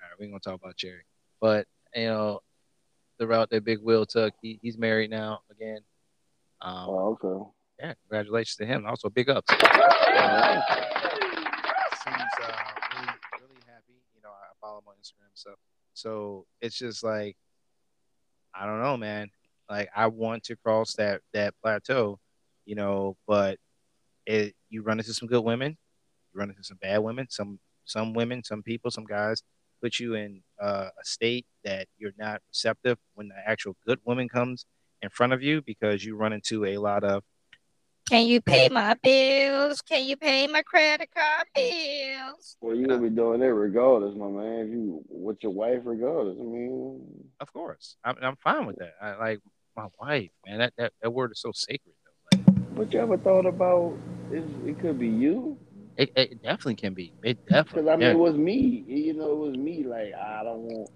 right, 0.03 0.19
we 0.19 0.27
ain't 0.27 0.33
gonna 0.33 0.41
talk 0.41 0.61
about 0.61 0.77
Jerry, 0.77 1.03
but 1.41 1.67
you 1.95 2.07
know, 2.07 2.41
the 3.19 3.27
route 3.27 3.51
that 3.51 3.65
Big 3.65 3.81
Will 3.81 4.07
took. 4.07 4.33
He, 4.43 4.59
he's 4.63 4.79
married 4.79 5.11
now 5.11 5.41
again. 5.51 5.81
Um, 6.61 6.89
oh, 6.89 7.19
okay. 7.23 7.51
yeah, 7.81 7.95
congratulations 8.03 8.57
to 8.57 8.67
him. 8.67 8.87
Also, 8.87 9.09
big 9.09 9.29
ups. 9.29 9.51
Seems 9.51 9.65
uh, 9.65 9.69
really, 12.95 13.19
really 13.41 13.63
happy. 13.67 13.99
You 14.15 14.23
know, 14.23 14.31
I 14.31 14.55
follow 14.61 14.79
him 14.79 14.89
on 14.89 14.95
Instagram, 15.01 15.31
so 15.35 15.55
so 15.95 16.47
it's 16.61 16.79
just 16.79 17.03
like, 17.03 17.37
I 18.59 18.67
don't 18.67 18.83
know, 18.83 18.97
man. 18.97 19.31
Like 19.71 19.91
I 19.95 20.07
want 20.09 20.45
to 20.45 20.57
cross 20.57 20.95
that 20.95 21.21
that 21.33 21.55
plateau, 21.63 22.19
you 22.65 22.75
know, 22.75 23.17
but 23.27 23.59
it 24.27 24.55
you 24.71 24.83
run 24.83 24.99
into 24.99 25.15
some 25.15 25.29
good 25.29 25.45
women, 25.45 25.77
you 26.33 26.41
run 26.41 26.51
into 26.51 26.65
some 26.65 26.79
bad 26.81 26.99
women. 26.99 27.27
Some 27.31 27.61
some 27.85 28.13
women, 28.15 28.43
some 28.45 28.63
people, 28.63 28.91
some 28.91 29.05
guys 29.05 29.43
put 29.81 29.99
you 30.01 30.15
in 30.15 30.43
uh, 30.61 30.89
a 31.01 31.05
state 31.05 31.47
that 31.65 31.87
you're 31.99 32.13
not 32.19 32.41
receptive 32.49 32.99
when 33.15 33.29
the 33.29 33.37
actual 33.47 33.77
good 33.87 34.01
woman 34.05 34.29
comes 34.29 34.67
in 35.03 35.09
front 35.09 35.33
of 35.33 35.43
you 35.43 35.63
because 35.63 36.05
you 36.05 36.17
run 36.17 36.33
into 36.33 36.65
a 36.65 36.79
lot 36.79 37.05
of 37.05 37.23
Can 38.09 38.27
you 38.27 38.41
pay 38.41 38.69
my 38.71 38.95
bills? 39.03 39.83
Can 39.83 40.05
you 40.07 40.17
pay 40.17 40.47
my 40.47 40.63
credit 40.63 41.11
card 41.15 41.47
bills? 41.55 42.57
Well, 42.61 42.75
you 42.75 42.87
gonna 42.87 43.03
be 43.03 43.11
doing 43.11 43.43
it 43.43 43.47
regardless, 43.47 44.17
my 44.17 44.29
man. 44.29 44.61
If 44.61 44.69
you 44.71 45.05
with 45.09 45.37
your 45.43 45.53
wife, 45.53 45.81
regardless. 45.85 46.39
I 46.41 46.43
mean, 46.43 47.01
Of 47.41 47.53
course, 47.53 47.97
I'm, 48.05 48.17
I'm 48.23 48.37
fine 48.37 48.67
with 48.67 48.77
that. 48.77 48.95
I 49.03 49.17
like 49.17 49.41
my 49.77 49.89
wife, 50.01 50.31
man. 50.47 50.61
That 50.61 50.73
that, 50.79 50.93
that 51.03 51.11
word 51.11 51.33
is 51.33 51.41
so 51.41 51.53
sacred. 51.53 51.95
Though. 52.05 52.39
Like, 52.39 52.77
but 52.77 52.93
you 52.93 53.01
ever 53.01 53.19
thought 53.19 53.47
about 53.47 53.99
it? 54.33 54.45
It 54.65 54.81
could 54.81 54.99
be 54.99 55.09
you. 55.09 55.59
it, 55.99 56.13
it 56.17 56.43
definitely 56.43 56.77
can 56.77 56.95
be. 56.95 57.13
It 57.23 57.45
definitely. 57.47 57.83
Because. 57.83 57.93
I 57.93 57.97
mean, 57.97 58.09
yeah. 58.09 58.13
it 58.13 58.19
was 58.19 58.37
me. 58.37 58.85
You 58.87 59.15
know, 59.15 59.33
it 59.33 59.39
was 59.51 59.57
me. 59.57 59.85
Like 59.85 60.15
I 60.15 60.43
don't 60.45 60.61
want. 60.61 60.91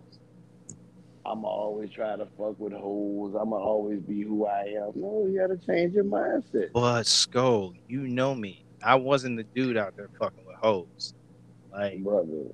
I'm 1.24 1.44
always 1.44 1.90
try 1.90 2.16
to 2.16 2.26
fuck 2.36 2.58
with 2.58 2.72
hoes. 2.72 3.34
I'ma 3.40 3.56
always 3.56 4.00
be 4.00 4.22
who 4.22 4.46
I 4.46 4.62
am. 4.62 4.92
No, 4.96 5.26
you 5.26 5.38
gotta 5.38 5.58
change 5.58 5.94
your 5.94 6.04
mindset, 6.04 6.68
But 6.74 7.06
Skull, 7.06 7.74
you 7.86 8.08
know 8.08 8.34
me. 8.34 8.66
I 8.82 8.96
wasn't 8.96 9.36
the 9.36 9.44
dude 9.54 9.76
out 9.76 9.94
there 9.96 10.10
fucking 10.18 10.44
with 10.44 10.56
hoes. 10.60 11.14
Like, 11.72 12.02
brother. 12.02 12.48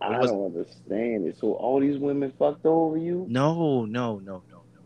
I 0.00 0.12
don't 0.12 0.46
understand 0.46 1.26
it. 1.26 1.38
So 1.38 1.54
all 1.54 1.80
these 1.80 1.98
women 1.98 2.32
fucked 2.38 2.66
over 2.66 2.96
you? 2.96 3.26
no, 3.28 3.84
no, 3.84 4.18
no, 4.18 4.44
no, 4.48 4.64
no. 4.74 4.82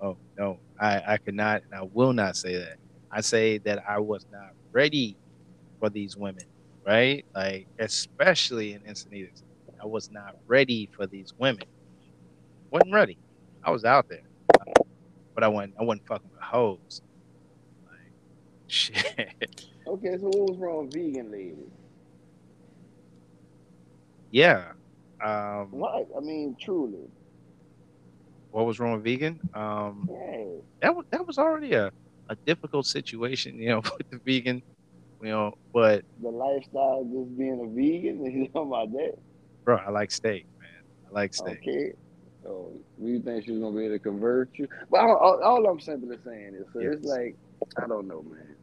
Oh 0.00 0.18
no, 0.38 0.60
I 0.80 1.02
I 1.14 1.18
could 1.18 1.34
not 1.34 1.62
and 1.64 1.74
I 1.80 1.88
will 1.92 2.12
not 2.12 2.36
say 2.36 2.56
that. 2.56 2.76
I 3.10 3.20
say 3.22 3.58
that 3.58 3.82
I 3.88 3.98
was 3.98 4.26
not 4.30 4.50
ready 4.72 5.16
for 5.80 5.90
these 5.90 6.16
women, 6.16 6.44
right? 6.86 7.24
Like, 7.34 7.68
especially 7.78 8.74
in 8.74 8.82
Encinitas, 8.82 9.42
I 9.82 9.86
was 9.86 10.10
not 10.10 10.34
ready 10.46 10.88
for 10.96 11.06
these 11.06 11.32
women. 11.38 11.64
Wasn't 12.72 12.92
ready. 12.92 13.18
I 13.62 13.70
was 13.70 13.84
out 13.84 14.06
there, 14.08 14.22
but 15.34 15.44
I 15.44 15.48
wasn't. 15.48 15.74
I 15.78 15.84
wasn't 15.84 16.06
fucking 16.08 16.30
with 16.32 16.40
hoes. 16.40 17.02
Like, 17.86 18.12
shit. 18.66 19.66
Okay, 19.86 20.16
so 20.18 20.26
what 20.28 20.50
was 20.50 20.58
wrong, 20.58 20.84
with 20.86 20.94
vegan 20.94 21.30
lady? 21.30 21.54
Yeah. 24.30 24.72
Um, 25.24 25.68
What? 25.70 26.08
I 26.16 26.20
mean, 26.20 26.56
truly. 26.60 27.08
what 28.50 28.66
was 28.66 28.80
wrong 28.80 28.94
with 28.94 29.04
vegan? 29.04 29.38
Um, 29.54 30.08
Yeah. 30.10 30.44
that 30.80 30.96
was 30.96 31.04
that 31.10 31.26
was 31.26 31.38
already 31.38 31.74
a, 31.74 31.90
a 32.28 32.36
difficult 32.46 32.86
situation, 32.86 33.56
you 33.60 33.68
know, 33.68 33.82
with 33.98 34.08
the 34.10 34.18
vegan, 34.24 34.62
you 35.20 35.28
know. 35.28 35.52
But 35.72 36.04
The 36.22 36.30
lifestyle 36.30 37.02
of 37.02 37.12
just 37.12 37.38
being 37.38 37.60
a 37.60 37.68
vegan. 37.68 38.24
You 38.32 38.48
talking 38.48 38.68
about 38.72 38.92
that? 38.92 39.12
bro, 39.64 39.76
I 39.76 39.90
like 39.90 40.10
steak, 40.10 40.46
man. 40.58 40.82
I 41.08 41.14
like 41.14 41.34
steak. 41.34 41.58
Okay. 41.62 41.92
So 42.42 42.72
you 43.00 43.20
think 43.20 43.44
she's 43.44 43.58
gonna 43.58 43.76
be 43.76 43.84
able 43.86 43.94
to 43.94 43.98
convert 43.98 44.50
you? 44.58 44.68
But 44.90 45.00
all, 45.00 45.16
all, 45.16 45.42
all 45.42 45.66
I'm 45.66 45.80
simply 45.80 46.16
saying 46.24 46.54
is, 46.54 46.66
so 46.72 46.80
it's 46.80 47.04
like 47.04 47.36
I 47.82 47.86
don't 47.86 48.08
know, 48.08 48.22
man. 48.22 48.56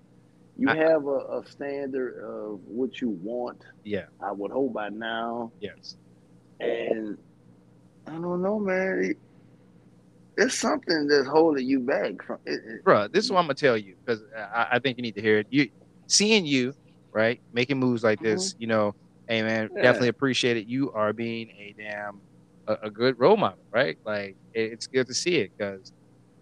You 0.58 0.70
I- 0.70 0.76
have 0.76 1.06
a, 1.08 1.40
a 1.40 1.44
standard 1.50 2.22
of 2.24 2.60
what 2.66 3.00
you 3.02 3.10
want. 3.10 3.64
Yeah. 3.86 4.06
I 4.22 4.32
would 4.34 4.52
hope 4.52 4.74
by 4.74 4.90
now, 4.90 5.52
Yes. 5.62 5.96
and 6.60 7.18
I 8.08 8.12
don't 8.12 8.42
know, 8.42 8.60
man. 8.60 9.14
There's 10.36 10.58
something 10.58 11.08
that's 11.08 11.28
holding 11.28 11.68
you 11.68 11.80
back 11.80 12.22
from 12.26 12.38
it. 12.46 12.60
it- 12.66 12.84
Bro, 12.84 13.10
this 13.10 13.26
is 13.26 13.32
what 13.32 13.40
I'm 13.40 13.46
gonna 13.46 13.54
tell 13.56 13.78
you 13.78 13.96
because 14.06 14.22
I, 14.36 14.68
I 14.74 14.80
think 14.80 14.98
you 14.98 15.02
need 15.02 15.16
to 15.16 15.22
hear 15.22 15.40
it. 15.40 15.48
You 15.50 15.70
seeing 16.08 16.46
you 16.46 16.74
right 17.12 17.40
making 17.54 17.80
moves 17.80 18.04
like 18.04 18.20
this, 18.20 18.54
mm-hmm. 18.54 18.62
you 18.62 18.68
know, 18.68 18.96
hey 19.30 19.42
man, 19.44 19.70
Yeah. 19.76 19.82
definitely 19.84 20.10
appreciate 20.10 20.58
it. 20.58 20.68
You 20.68 20.92
are 20.92 21.14
being 21.14 21.50
a 21.52 21.74
damn 21.78 22.20
a, 22.70 22.78
a 22.84 22.90
good 22.90 23.20
role 23.20 23.36
model, 23.38 23.60
right? 23.72 23.98
Like 24.06 24.38
it, 24.54 24.72
it's 24.74 24.88
good 24.88 25.08
to 25.08 25.14
see 25.14 25.38
it 25.38 25.52
because 25.58 25.92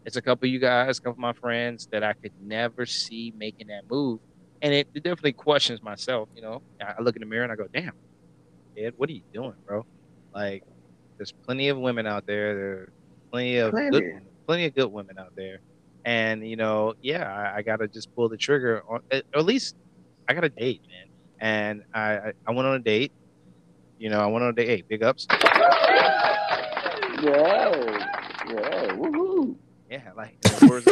it's 0.06 0.16
a 0.18 0.22
couple 0.22 0.48
of 0.48 0.54
you 0.54 0.60
guys, 0.60 1.00
a 1.00 1.02
couple 1.02 1.14
of 1.14 1.20
my 1.20 1.34
friends 1.34 1.88
that 1.92 2.04
I 2.04 2.14
could 2.14 2.34
never 2.42 2.86
see 2.86 3.34
making 3.38 3.68
that 3.68 3.84
move, 3.90 4.20
and 4.62 4.74
it, 4.74 4.88
it 4.94 5.04
definitely 5.04 5.34
questions 5.34 5.82
myself. 5.82 6.30
You 6.36 6.42
know, 6.44 6.62
I, 6.82 6.96
I 7.00 7.02
look 7.02 7.16
in 7.16 7.22
the 7.22 7.26
mirror 7.26 7.44
and 7.44 7.52
I 7.52 7.56
go, 7.56 7.68
damn, 7.74 7.94
Ed, 8.78 8.94
what 8.98 9.10
are 9.10 9.14
you 9.14 9.24
doing, 9.34 9.56
bro? 9.66 9.86
Like, 10.36 10.64
there's 11.18 11.32
plenty 11.32 11.70
of 11.70 11.78
women 11.78 12.06
out 12.06 12.26
there. 12.28 12.56
There 12.56 12.72
are 12.72 12.90
plenty 13.32 13.58
of 13.58 13.72
Plenty. 13.72 13.90
good, 13.90 14.22
plenty 14.46 14.66
of 14.66 14.76
good 14.76 14.92
women 14.92 15.18
out 15.18 15.34
there, 15.36 15.60
and 16.06 16.48
you 16.48 16.56
know, 16.58 16.94
yeah, 17.02 17.24
I, 17.32 17.58
I 17.58 17.62
gotta 17.64 17.88
just 17.88 18.14
pull 18.16 18.30
the 18.30 18.38
trigger 18.38 18.84
on, 18.88 19.02
at, 19.12 19.24
or 19.34 19.40
at 19.40 19.46
least 19.46 19.76
I 20.28 20.34
got 20.34 20.44
a 20.44 20.50
date, 20.50 20.82
man, 20.88 21.08
and 21.40 21.84
I 21.94 22.34
I 22.46 22.52
went 22.52 22.68
on 22.68 22.76
a 22.76 22.80
date. 22.80 23.12
You 23.98 24.10
know, 24.10 24.20
I 24.20 24.28
went 24.28 24.44
on 24.44 24.50
a 24.50 24.54
date. 24.54 24.88
Big 24.88 25.02
ups. 25.04 25.28
Yeah, 27.20 27.72
yeah, 28.48 28.94
woohoo! 28.94 29.56
Yeah, 29.90 30.12
like 30.16 30.38
in 30.46 30.52
the 30.52 30.68
words 30.70 30.88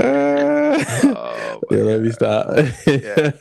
oh, 0.00 1.58
my 1.70 1.76
yeah, 1.76 1.82
let 1.82 2.00
me 2.00 2.10
stop. 2.12 2.56
Yeah. 2.56 2.64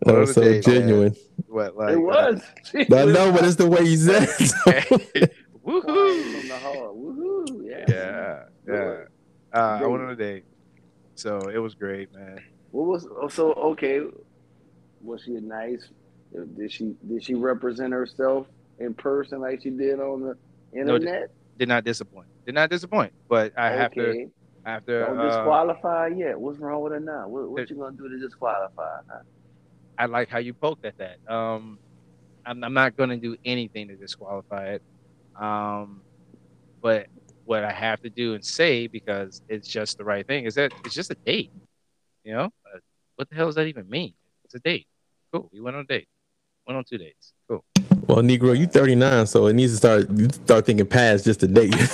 that 0.00 0.14
was 0.14 0.34
so 0.34 0.42
a 0.42 0.44
date, 0.44 0.66
man. 0.66 0.80
genuine. 0.80 1.16
What 1.46 1.76
like 1.76 1.92
it 1.92 1.98
was. 1.98 2.42
I 2.74 2.84
know, 3.04 3.32
but 3.32 3.44
it's 3.44 3.56
the 3.56 3.68
way 3.68 3.82
you 3.82 3.96
said 3.96 4.24
it. 4.24 4.52
uh, 4.66 5.26
Woohoo! 5.64 5.82
woohoo. 5.84 6.40
From 6.40 6.48
the 6.48 6.58
heart. 6.58 6.96
Woohoo! 6.96 7.46
Yeah. 7.64 7.84
Yeah, 7.88 8.44
yeah. 8.66 9.04
Uh, 9.52 9.80
I 9.82 9.86
went 9.86 10.02
on 10.02 10.10
a 10.10 10.16
date, 10.16 10.44
so 11.14 11.48
it 11.48 11.58
was 11.58 11.74
great, 11.74 12.12
man. 12.12 12.40
What 12.72 12.86
was 12.86 13.06
oh, 13.20 13.28
so 13.28 13.52
okay? 13.52 14.00
Was 15.02 15.22
she 15.22 15.36
a 15.36 15.40
nice? 15.40 15.88
Did 16.56 16.72
she 16.72 16.94
did 17.08 17.22
she 17.24 17.34
represent 17.34 17.92
herself 17.92 18.46
in 18.78 18.94
person 18.94 19.40
like 19.40 19.62
she 19.62 19.70
did 19.70 20.00
on 20.00 20.22
the 20.22 20.78
internet? 20.78 21.30
Did 21.58 21.68
not 21.68 21.84
disappoint. 21.84 22.26
Did 22.46 22.54
not 22.54 22.70
disappoint. 22.70 23.12
But 23.28 23.52
I 23.56 23.70
have 23.70 23.92
to 23.92 24.08
okay. 24.08 24.26
after 24.64 25.04
Don't 25.04 25.18
uh, 25.18 25.24
disqualify 25.28 26.08
yet. 26.08 26.40
What's 26.40 26.58
wrong 26.58 26.82
with 26.82 26.92
her 26.92 27.00
now? 27.00 27.28
What, 27.28 27.50
what 27.50 27.70
you 27.70 27.76
gonna 27.76 27.96
do 27.96 28.08
to 28.08 28.18
disqualify? 28.18 29.00
I 29.98 30.06
like 30.06 30.28
how 30.28 30.38
you 30.38 30.54
poked 30.54 30.84
at 30.84 30.96
that. 30.98 31.18
Um, 31.32 31.78
I'm, 32.44 32.64
I'm 32.64 32.74
not 32.74 32.96
going 32.96 33.10
to 33.10 33.16
do 33.16 33.36
anything 33.44 33.88
to 33.88 33.94
disqualify 33.94 34.74
it. 34.74 34.82
Um, 35.40 36.00
but 36.80 37.06
what 37.44 37.64
I 37.64 37.72
have 37.72 38.00
to 38.02 38.10
do 38.10 38.34
and 38.34 38.44
say 38.44 38.86
because 38.86 39.42
it's 39.48 39.68
just 39.68 39.98
the 39.98 40.04
right 40.04 40.26
thing 40.26 40.46
is 40.46 40.54
that 40.54 40.72
it's 40.84 40.94
just 40.94 41.10
a 41.10 41.16
date. 41.26 41.52
You 42.24 42.34
know, 42.34 42.44
uh, 42.44 42.61
what 43.16 43.28
the 43.28 43.36
hell 43.36 43.46
does 43.46 43.54
that 43.56 43.66
even 43.66 43.88
mean? 43.88 44.14
It's 44.44 44.54
a 44.54 44.58
date. 44.60 44.86
Cool. 45.32 45.48
We 45.52 45.60
went 45.60 45.76
on 45.76 45.82
a 45.82 45.86
date. 45.86 46.08
Went 46.66 46.76
on 46.78 46.84
two 46.84 46.98
dates. 46.98 47.32
Cool. 47.48 47.64
Well, 48.06 48.18
Negro, 48.18 48.56
you 48.58 48.66
39, 48.66 49.26
so 49.26 49.46
it 49.46 49.54
needs 49.54 49.72
to 49.72 49.76
start 49.78 50.10
you 50.10 50.28
start 50.30 50.66
thinking 50.66 50.86
past 50.86 51.24
just 51.24 51.42
a 51.42 51.46
date. 51.48 51.74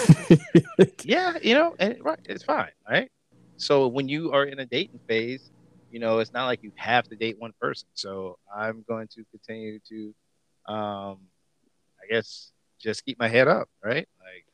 Yeah, 1.04 1.38
you 1.42 1.54
know, 1.54 1.74
and 1.78 1.96
right, 2.04 2.18
it's 2.26 2.44
fine, 2.44 2.70
right? 2.88 3.11
So 3.57 3.88
when 3.88 4.09
you 4.09 4.33
are 4.33 4.44
in 4.44 4.59
a 4.59 4.66
dating 4.66 5.00
phase, 5.09 5.50
you 5.90 5.98
know, 6.00 6.18
it's 6.18 6.33
not 6.35 6.44
like 6.46 6.62
you 6.62 6.70
have 6.76 7.09
to 7.09 7.16
date 7.16 7.37
one 7.38 7.52
person. 7.61 7.88
So 7.94 8.38
I'm 8.54 8.85
going 8.87 9.09
to 9.14 9.24
continue 9.31 9.78
to, 9.88 10.14
um, 10.72 11.18
I 12.02 12.07
guess, 12.11 12.52
just 12.78 13.04
keep 13.07 13.18
my 13.18 13.26
head 13.28 13.48
up, 13.48 13.68
right? 13.83 14.07
Like, 14.20 14.44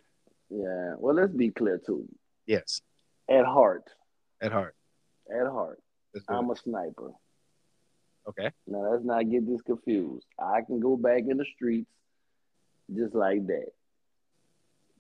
Yeah. 0.49 0.95
Well, 0.99 1.15
let's 1.17 1.33
be 1.33 1.51
clear 1.51 1.79
too. 1.85 2.07
yes, 2.47 2.81
At 3.29 3.45
heart, 3.45 3.85
at 4.41 4.53
heart. 4.53 4.77
at 5.31 5.47
heart, 5.49 5.79
Let's 5.79 5.83
do 5.83 5.84
I'm 6.29 6.51
a 6.51 6.57
sniper. 6.57 7.11
Okay. 8.29 8.51
Now 8.67 8.91
let's 8.91 9.05
not 9.05 9.31
get 9.31 9.47
this 9.47 9.61
confused. 9.63 10.27
I 10.39 10.63
can 10.63 10.81
go 10.81 10.97
back 10.97 11.23
in 11.29 11.37
the 11.37 11.45
streets 11.57 11.91
just 12.95 13.15
like 13.15 13.47
that. 13.47 13.67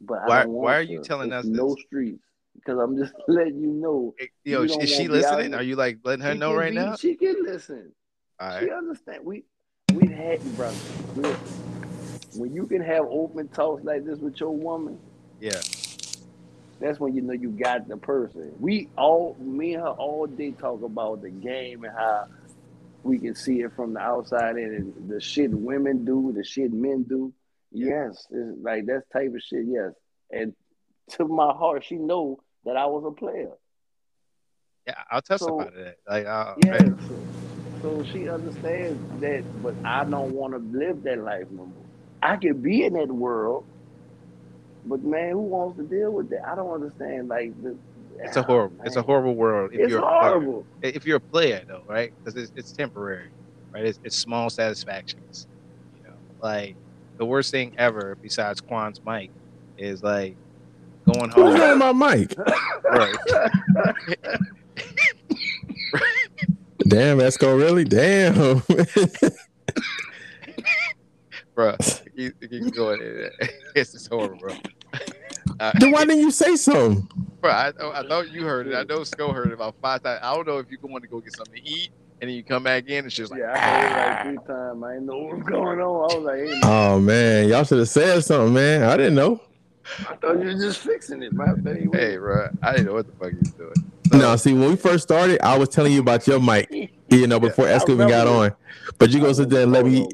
But 0.00 0.18
I 0.22 0.26
Why- 0.28 0.42
don't 0.42 0.52
want 0.52 0.64
why 0.64 0.76
are 0.76 0.82
you 0.82 0.98
to. 0.98 1.04
telling 1.04 1.32
It's 1.32 1.46
us 1.46 1.50
no 1.50 1.74
this? 1.74 1.84
streets 1.86 2.22
because 2.54 2.78
I'm 2.78 2.96
just 2.98 3.14
letting 3.28 3.60
you 3.60 3.72
know. 3.72 4.14
Yo, 4.44 4.62
You 4.62 4.80
is 4.80 4.90
she 4.90 5.08
wanna 5.08 5.18
be 5.20 5.24
out 5.24 5.32
listening? 5.32 5.50
here. 5.52 5.60
Are 5.60 5.62
you 5.62 5.76
like 5.76 5.98
letting 6.04 6.24
her 6.24 6.32
She 6.32 6.38
know 6.38 6.54
right 6.54 6.70
be- 6.70 6.76
now? 6.76 6.96
She 6.96 7.14
can 7.14 7.42
listen. 7.44 7.92
All 8.40 8.58
She 8.58 8.66
right. 8.66 8.74
understand. 8.74 9.24
We 9.24 9.44
we 9.94 10.06
had 10.08 10.42
brother. 10.56 10.76
When 12.36 12.52
you 12.52 12.66
can 12.66 12.82
have 12.82 13.04
open 13.08 13.48
talks 13.48 13.84
like 13.84 14.04
this 14.04 14.18
with 14.18 14.38
your 14.40 14.50
woman, 14.50 14.98
Yeah. 15.40 15.60
That's 16.84 17.00
when 17.00 17.14
you 17.14 17.22
know 17.22 17.32
you 17.32 17.48
got 17.48 17.88
the 17.88 17.96
person. 17.96 18.52
We 18.60 18.90
all, 18.98 19.36
me 19.40 19.72
and 19.74 19.82
her, 19.82 19.88
all 19.88 20.26
day 20.26 20.50
talk 20.52 20.82
about 20.82 21.22
the 21.22 21.30
game 21.30 21.82
and 21.84 21.94
how 21.96 22.26
we 23.02 23.18
can 23.18 23.34
see 23.34 23.60
it 23.62 23.72
from 23.74 23.94
the 23.94 24.00
outside 24.00 24.56
in, 24.58 24.74
and 24.98 25.10
the 25.10 25.18
shit 25.18 25.50
women 25.50 26.04
do, 26.04 26.32
the 26.36 26.44
shit 26.44 26.72
men 26.74 27.04
do. 27.04 27.32
Yes, 27.72 28.26
it's 28.30 28.58
like 28.62 28.84
that 28.86 29.04
type 29.12 29.32
of 29.34 29.40
shit. 29.42 29.64
Yes, 29.66 29.92
and 30.30 30.54
to 31.12 31.26
my 31.26 31.52
heart, 31.54 31.84
she 31.84 31.96
know 31.96 32.38
that 32.66 32.76
I 32.76 32.84
was 32.84 33.04
a 33.06 33.10
player. 33.12 33.52
Yeah, 34.86 34.94
I'll 35.10 35.22
testify 35.22 35.64
So- 35.64 35.70
to 35.70 35.76
that. 35.84 35.96
Like, 36.06 36.26
uh, 36.26 36.54
Yeah, 36.64 36.70
right. 36.72 36.92
so, 37.08 37.18
so 37.80 38.04
she 38.04 38.28
understands 38.28 39.00
that, 39.22 39.42
but 39.62 39.74
I 39.84 40.04
don't 40.04 40.32
want 40.32 40.52
to 40.52 40.58
live 40.78 41.02
that 41.04 41.18
life 41.18 41.46
no 41.50 41.64
more. 41.64 41.84
I 42.22 42.36
can 42.36 42.60
be 42.60 42.84
in 42.84 42.92
that 42.94 43.08
world, 43.08 43.64
but 44.86 45.02
man, 45.02 45.32
who 45.32 45.38
wants 45.42 45.76
to 45.78 45.84
deal 45.84 46.12
with 46.12 46.30
that? 46.30 46.46
I 46.46 46.54
don't 46.54 46.70
understand. 46.72 47.28
Like, 47.28 47.52
the, 47.62 47.76
it's 48.20 48.36
a 48.36 48.40
ah, 48.40 48.44
horrible, 48.44 48.76
it's 48.84 48.96
a 48.96 49.02
horrible 49.02 49.34
world. 49.34 49.72
If 49.72 49.80
It's 49.80 49.90
you're 49.90 49.98
a 49.98 50.02
player. 50.02 50.20
horrible. 50.20 50.66
if 50.82 51.04
you're 51.06 51.16
a 51.16 51.20
player 51.20 51.62
though, 51.66 51.82
right? 51.88 52.12
Because 52.24 52.40
it's, 52.40 52.52
it's 52.56 52.72
temporary, 52.72 53.28
right? 53.72 53.84
It's, 53.84 53.98
it's 54.04 54.16
small 54.16 54.50
satisfactions. 54.50 55.46
You 56.02 56.08
know, 56.10 56.14
like 56.40 56.76
the 57.16 57.24
worst 57.24 57.50
thing 57.50 57.74
ever 57.78 58.16
besides 58.22 58.60
Quan's 58.60 59.04
mic 59.04 59.30
is 59.78 60.02
like 60.02 60.36
going 61.12 61.30
home. 61.30 61.50
Who's 61.52 61.60
home. 61.60 61.82
on 61.82 61.96
my 61.96 62.14
mic? 62.16 62.34
right. 62.84 63.14
Damn, 66.86 67.18
Esco, 67.18 67.56
really? 67.58 67.84
Damn. 67.84 68.62
bro. 71.54 71.74
You, 72.14 72.32
you 72.40 72.48
can 72.48 72.70
go 72.70 72.92
in. 72.92 73.30
It's 73.74 73.92
just 73.92 74.08
horrible, 74.08 74.38
bro. 74.38 74.54
Uh, 75.58 75.72
then 75.78 75.90
why 75.90 76.04
didn't 76.04 76.20
you 76.20 76.30
say 76.30 76.56
something? 76.56 77.08
bro, 77.40 77.50
I, 77.50 77.72
I 77.80 78.02
know 78.02 78.20
you 78.20 78.44
heard 78.44 78.68
it. 78.68 78.74
I 78.74 78.84
know 78.84 79.00
Sko 79.00 79.34
heard 79.34 79.48
it 79.48 79.54
about 79.54 79.74
five 79.82 80.02
times. 80.02 80.20
I 80.22 80.34
don't 80.34 80.46
know 80.46 80.58
if 80.58 80.70
you 80.70 80.78
want 80.82 81.02
to 81.02 81.08
go 81.08 81.20
get 81.20 81.36
something 81.36 81.62
to 81.62 81.68
eat 81.68 81.90
and 82.20 82.30
then 82.30 82.36
you 82.36 82.44
come 82.44 82.62
back 82.62 82.88
in 82.88 83.04
and 83.04 83.12
she's 83.12 83.30
like, 83.30 83.40
Yeah, 83.40 83.52
I 83.52 83.58
heard 83.58 83.84
it 83.84 83.96
like 83.96 84.22
three 84.22 84.54
times. 84.54 84.82
I 84.82 84.92
didn't 84.92 85.06
know 85.06 85.18
what 85.18 85.36
was 85.38 85.46
going 85.46 85.80
on. 85.80 86.10
I 86.12 86.16
was 86.16 86.24
like, 86.24 86.38
hey, 86.38 86.50
man, 86.50 86.60
Oh 86.64 87.00
man, 87.00 87.48
y'all 87.48 87.64
should 87.64 87.78
have 87.78 87.88
said 87.88 88.24
something, 88.24 88.54
man. 88.54 88.82
I 88.84 88.96
didn't 88.96 89.14
know. 89.14 89.40
I 89.98 90.14
thought 90.16 90.38
you 90.38 90.46
were 90.46 90.52
just 90.54 90.78
fixing 90.78 91.22
it, 91.22 91.32
my 91.34 91.52
baby. 91.54 91.88
hey, 91.92 92.16
bro, 92.16 92.48
I 92.62 92.72
didn't 92.72 92.86
know 92.86 92.94
what 92.94 93.06
the 93.06 93.12
fuck 93.12 93.32
you 93.32 93.38
was 93.40 93.50
doing. 93.52 93.92
No, 94.12 94.36
see, 94.36 94.52
when 94.54 94.70
we 94.70 94.76
first 94.76 95.02
started, 95.02 95.44
I 95.44 95.58
was 95.58 95.68
telling 95.68 95.92
you 95.92 96.00
about 96.00 96.26
your 96.26 96.40
mic, 96.40 96.70
you 97.08 97.26
know, 97.26 97.40
before 97.40 97.66
I 97.66 97.72
Esco 97.72 97.90
even 97.90 98.08
got 98.08 98.26
on. 98.26 98.52
But 98.98 99.10
you 99.10 99.20
gonna 99.20 99.34
sit 99.34 99.50
there 99.50 99.64
and 99.64 99.72
let 99.72 99.84
me, 99.84 100.06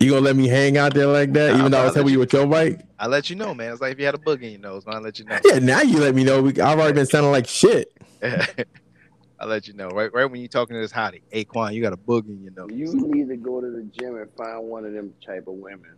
you 0.00 0.10
gonna 0.10 0.22
let 0.22 0.36
me 0.36 0.48
hang 0.48 0.78
out 0.78 0.94
there 0.94 1.06
like 1.06 1.32
that, 1.34 1.56
even 1.56 1.70
though 1.70 1.80
I 1.80 1.84
was 1.84 1.94
helping 1.94 2.12
you 2.12 2.18
with 2.18 2.32
your 2.32 2.46
bike? 2.46 2.80
I 2.98 3.06
let 3.06 3.28
you 3.30 3.36
know, 3.36 3.54
man. 3.54 3.72
It's 3.72 3.80
like 3.80 3.92
if 3.92 3.98
you 3.98 4.06
had 4.06 4.14
a 4.14 4.18
boogie 4.18 4.44
in 4.44 4.50
your 4.52 4.60
nose, 4.60 4.86
man, 4.86 4.96
I 4.96 4.98
let 4.98 5.18
you 5.18 5.26
know. 5.26 5.38
Yeah, 5.44 5.58
now 5.58 5.82
you 5.82 5.98
let 5.98 6.14
me 6.14 6.24
know. 6.24 6.42
We- 6.42 6.60
I've 6.60 6.78
already 6.78 6.94
been 6.94 7.06
sounding 7.06 7.32
like 7.32 7.46
shit. 7.46 7.92
I 8.22 9.46
let 9.46 9.66
you 9.66 9.74
know 9.74 9.88
right, 9.88 10.12
right 10.12 10.26
when 10.26 10.40
you're 10.40 10.48
talking 10.48 10.74
to 10.74 10.80
this 10.80 10.92
hottie. 10.92 11.22
Hey, 11.30 11.44
Quan, 11.44 11.72
you 11.72 11.80
got 11.80 11.94
a 11.94 11.96
boogie 11.96 12.28
in 12.28 12.42
your 12.42 12.52
nose. 12.52 12.70
You 12.72 12.92
need 12.92 13.28
to 13.28 13.36
go 13.36 13.60
to 13.60 13.70
the 13.70 13.82
gym 13.98 14.16
and 14.16 14.30
find 14.36 14.64
one 14.64 14.84
of 14.84 14.92
them 14.92 15.14
type 15.24 15.46
of 15.46 15.54
women. 15.54 15.94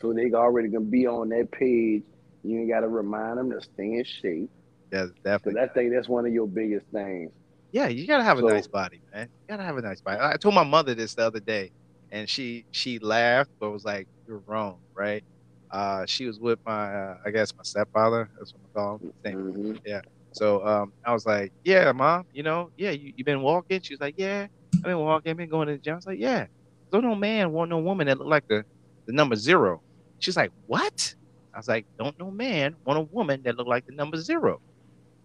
So 0.00 0.12
they 0.12 0.30
already 0.32 0.68
gonna 0.68 0.84
be 0.84 1.06
on 1.06 1.28
that 1.30 1.50
page. 1.50 2.02
You 2.44 2.60
ain't 2.60 2.68
gotta 2.68 2.88
remind 2.88 3.38
them 3.38 3.50
to 3.50 3.60
stay 3.60 3.94
in 3.94 4.04
shape. 4.04 4.50
That's 4.90 5.10
Cause 5.10 5.20
definitely. 5.24 5.60
I 5.60 5.68
think 5.68 5.92
that's 5.92 6.08
one 6.08 6.26
of 6.26 6.32
your 6.32 6.46
biggest 6.46 6.86
things. 6.92 7.30
Yeah, 7.72 7.88
you 7.88 8.06
gotta 8.06 8.24
have 8.24 8.38
a 8.38 8.42
nice 8.42 8.66
body, 8.66 9.00
man. 9.12 9.28
You 9.48 9.54
gotta 9.54 9.62
have 9.62 9.76
a 9.76 9.82
nice 9.82 10.00
body. 10.00 10.18
I 10.20 10.36
told 10.36 10.54
my 10.54 10.64
mother 10.64 10.94
this 10.94 11.14
the 11.14 11.26
other 11.26 11.40
day, 11.40 11.72
and 12.12 12.30
she 12.30 12.66
she 12.72 13.00
laughed, 13.00 13.50
but 13.60 13.72
was 13.72 13.84
like, 13.86 14.08
"You're 14.28 14.44
wrong, 14.46 14.80
right?" 14.96 15.24
Uh, 15.72 16.06
she 16.06 16.26
was 16.26 16.40
with 16.40 16.60
my, 16.66 16.94
uh, 16.94 17.16
I 17.26 17.32
guess 17.32 17.52
my 17.58 17.64
stepfather. 17.64 18.30
That's 18.38 18.54
what 18.54 18.62
I 18.76 18.80
call 18.80 18.96
him. 18.96 19.02
Name 19.24 19.52
Mhm. 19.86 20.02
So 20.34 20.66
um, 20.66 20.92
I 21.04 21.12
was 21.12 21.26
like, 21.26 21.52
"Yeah, 21.64 21.92
mom, 21.92 22.24
you 22.32 22.42
know, 22.44 22.70
yeah, 22.76 22.90
you 22.92 23.12
you 23.16 23.24
been 23.24 23.42
walking?" 23.42 23.80
She 23.82 23.94
was 23.94 24.00
like, 24.00 24.14
"Yeah, 24.18 24.48
I've 24.84 24.88
been 24.90 24.98
walking, 24.98 25.30
I've 25.30 25.36
been 25.38 25.50
going 25.50 25.68
to 25.68 25.74
the 25.74 25.80
gym." 25.80 25.94
I 25.94 25.96
was 25.96 26.06
like, 26.06 26.18
"Yeah, 26.20 26.46
don't 26.92 27.04
no 27.04 27.14
man 27.16 27.52
want 27.52 27.70
no 27.70 27.78
woman 27.80 28.06
that 28.08 28.18
look 28.18 28.28
like 28.28 28.44
the 28.48 28.64
the 29.06 29.12
number 29.14 29.36
zero. 29.36 29.82
She's 30.20 30.36
like, 30.36 30.50
"What?" 30.66 31.14
I 31.54 31.58
was 31.58 31.68
like, 31.68 31.86
"Don't 31.98 32.18
no 32.18 32.30
man 32.30 32.76
want 32.86 32.98
a 32.98 33.02
woman 33.02 33.42
that 33.44 33.56
look 33.56 33.66
like 33.68 33.84
the 33.86 33.94
number 33.94 34.16
zero. 34.18 34.60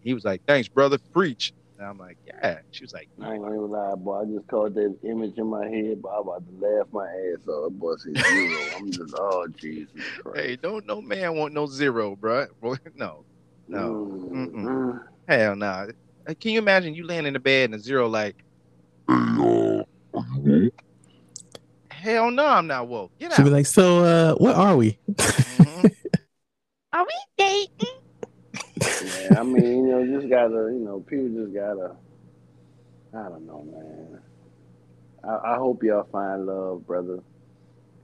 He 0.02 0.14
was 0.14 0.26
like, 0.26 0.42
"Thanks, 0.48 0.70
brother, 0.70 0.98
preach." 1.14 1.54
And 1.78 1.88
I'm 1.88 1.98
like, 1.98 2.18
"Yeah." 2.26 2.60
She 2.72 2.84
was 2.84 2.94
like, 2.94 3.10
I 3.22 3.34
ain't 3.34 3.44
gonna 3.44 3.56
even 3.56 3.70
lie, 3.70 3.96
boy. 3.96 4.22
I 4.22 4.26
just 4.26 4.48
caught 4.48 4.74
that 4.76 4.98
image 5.04 5.38
in 5.38 5.48
my 5.48 5.68
head, 5.68 6.02
but 6.02 6.10
I'm 6.10 6.22
about 6.22 6.44
to 6.48 6.66
laugh 6.66 6.88
my 6.92 7.06
ass 7.06 7.48
off. 7.48 7.74
Boy, 7.74 7.96
said 7.98 8.18
zero. 8.18 8.60
I'm 8.78 8.92
just, 8.92 9.14
oh 9.18 9.48
Jesus 9.60 10.02
Christ. 10.24 10.40
"Hey, 10.40 10.56
don't 10.56 10.86
no 10.86 11.02
man 11.02 11.36
want 11.36 11.54
no 11.54 11.68
zero, 11.68 12.16
bro. 12.16 12.48
Boy, 12.62 12.78
no, 12.96 13.26
no, 13.68 13.80
Mm, 13.80 14.30
Mm-mm. 14.32 14.66
mm. 14.66 15.00
hell 15.28 15.56
no. 15.56 15.90
Nah. 16.28 16.34
Can 16.40 16.52
you 16.52 16.60
imagine 16.60 16.94
you 16.94 17.06
laying 17.06 17.26
in 17.26 17.34
the 17.34 17.40
bed 17.40 17.66
and 17.66 17.76
a 17.76 17.80
zero 17.80 18.08
like, 18.08 18.36
hell 19.08 19.86
no, 22.32 22.46
I'm 22.46 22.68
not 22.68 22.88
woke. 22.88 23.12
Get 23.20 23.34
She'd 23.34 23.44
be 23.44 23.50
like, 23.50 23.66
"So, 23.66 24.04
uh, 24.04 24.36
what 24.36 24.56
are 24.56 24.76
we?" 24.76 25.00
Mhm. 25.18 25.92
Are 26.94 27.06
we 27.06 27.14
dating? 27.38 27.97
Yeah, 29.04 29.40
I 29.40 29.44
mean, 29.44 29.86
you 29.86 29.92
know, 29.92 30.06
just 30.20 30.30
gotta, 30.30 30.54
you 30.72 30.80
know, 30.84 31.00
people 31.02 31.30
just 31.44 31.54
gotta. 31.54 31.96
I 33.14 33.30
don't 33.30 33.46
know, 33.46 33.64
man. 33.72 34.20
I, 35.24 35.54
I 35.54 35.56
hope 35.58 35.84
y'all 35.84 36.08
find 36.12 36.46
love, 36.46 36.86
brother. 36.86 37.20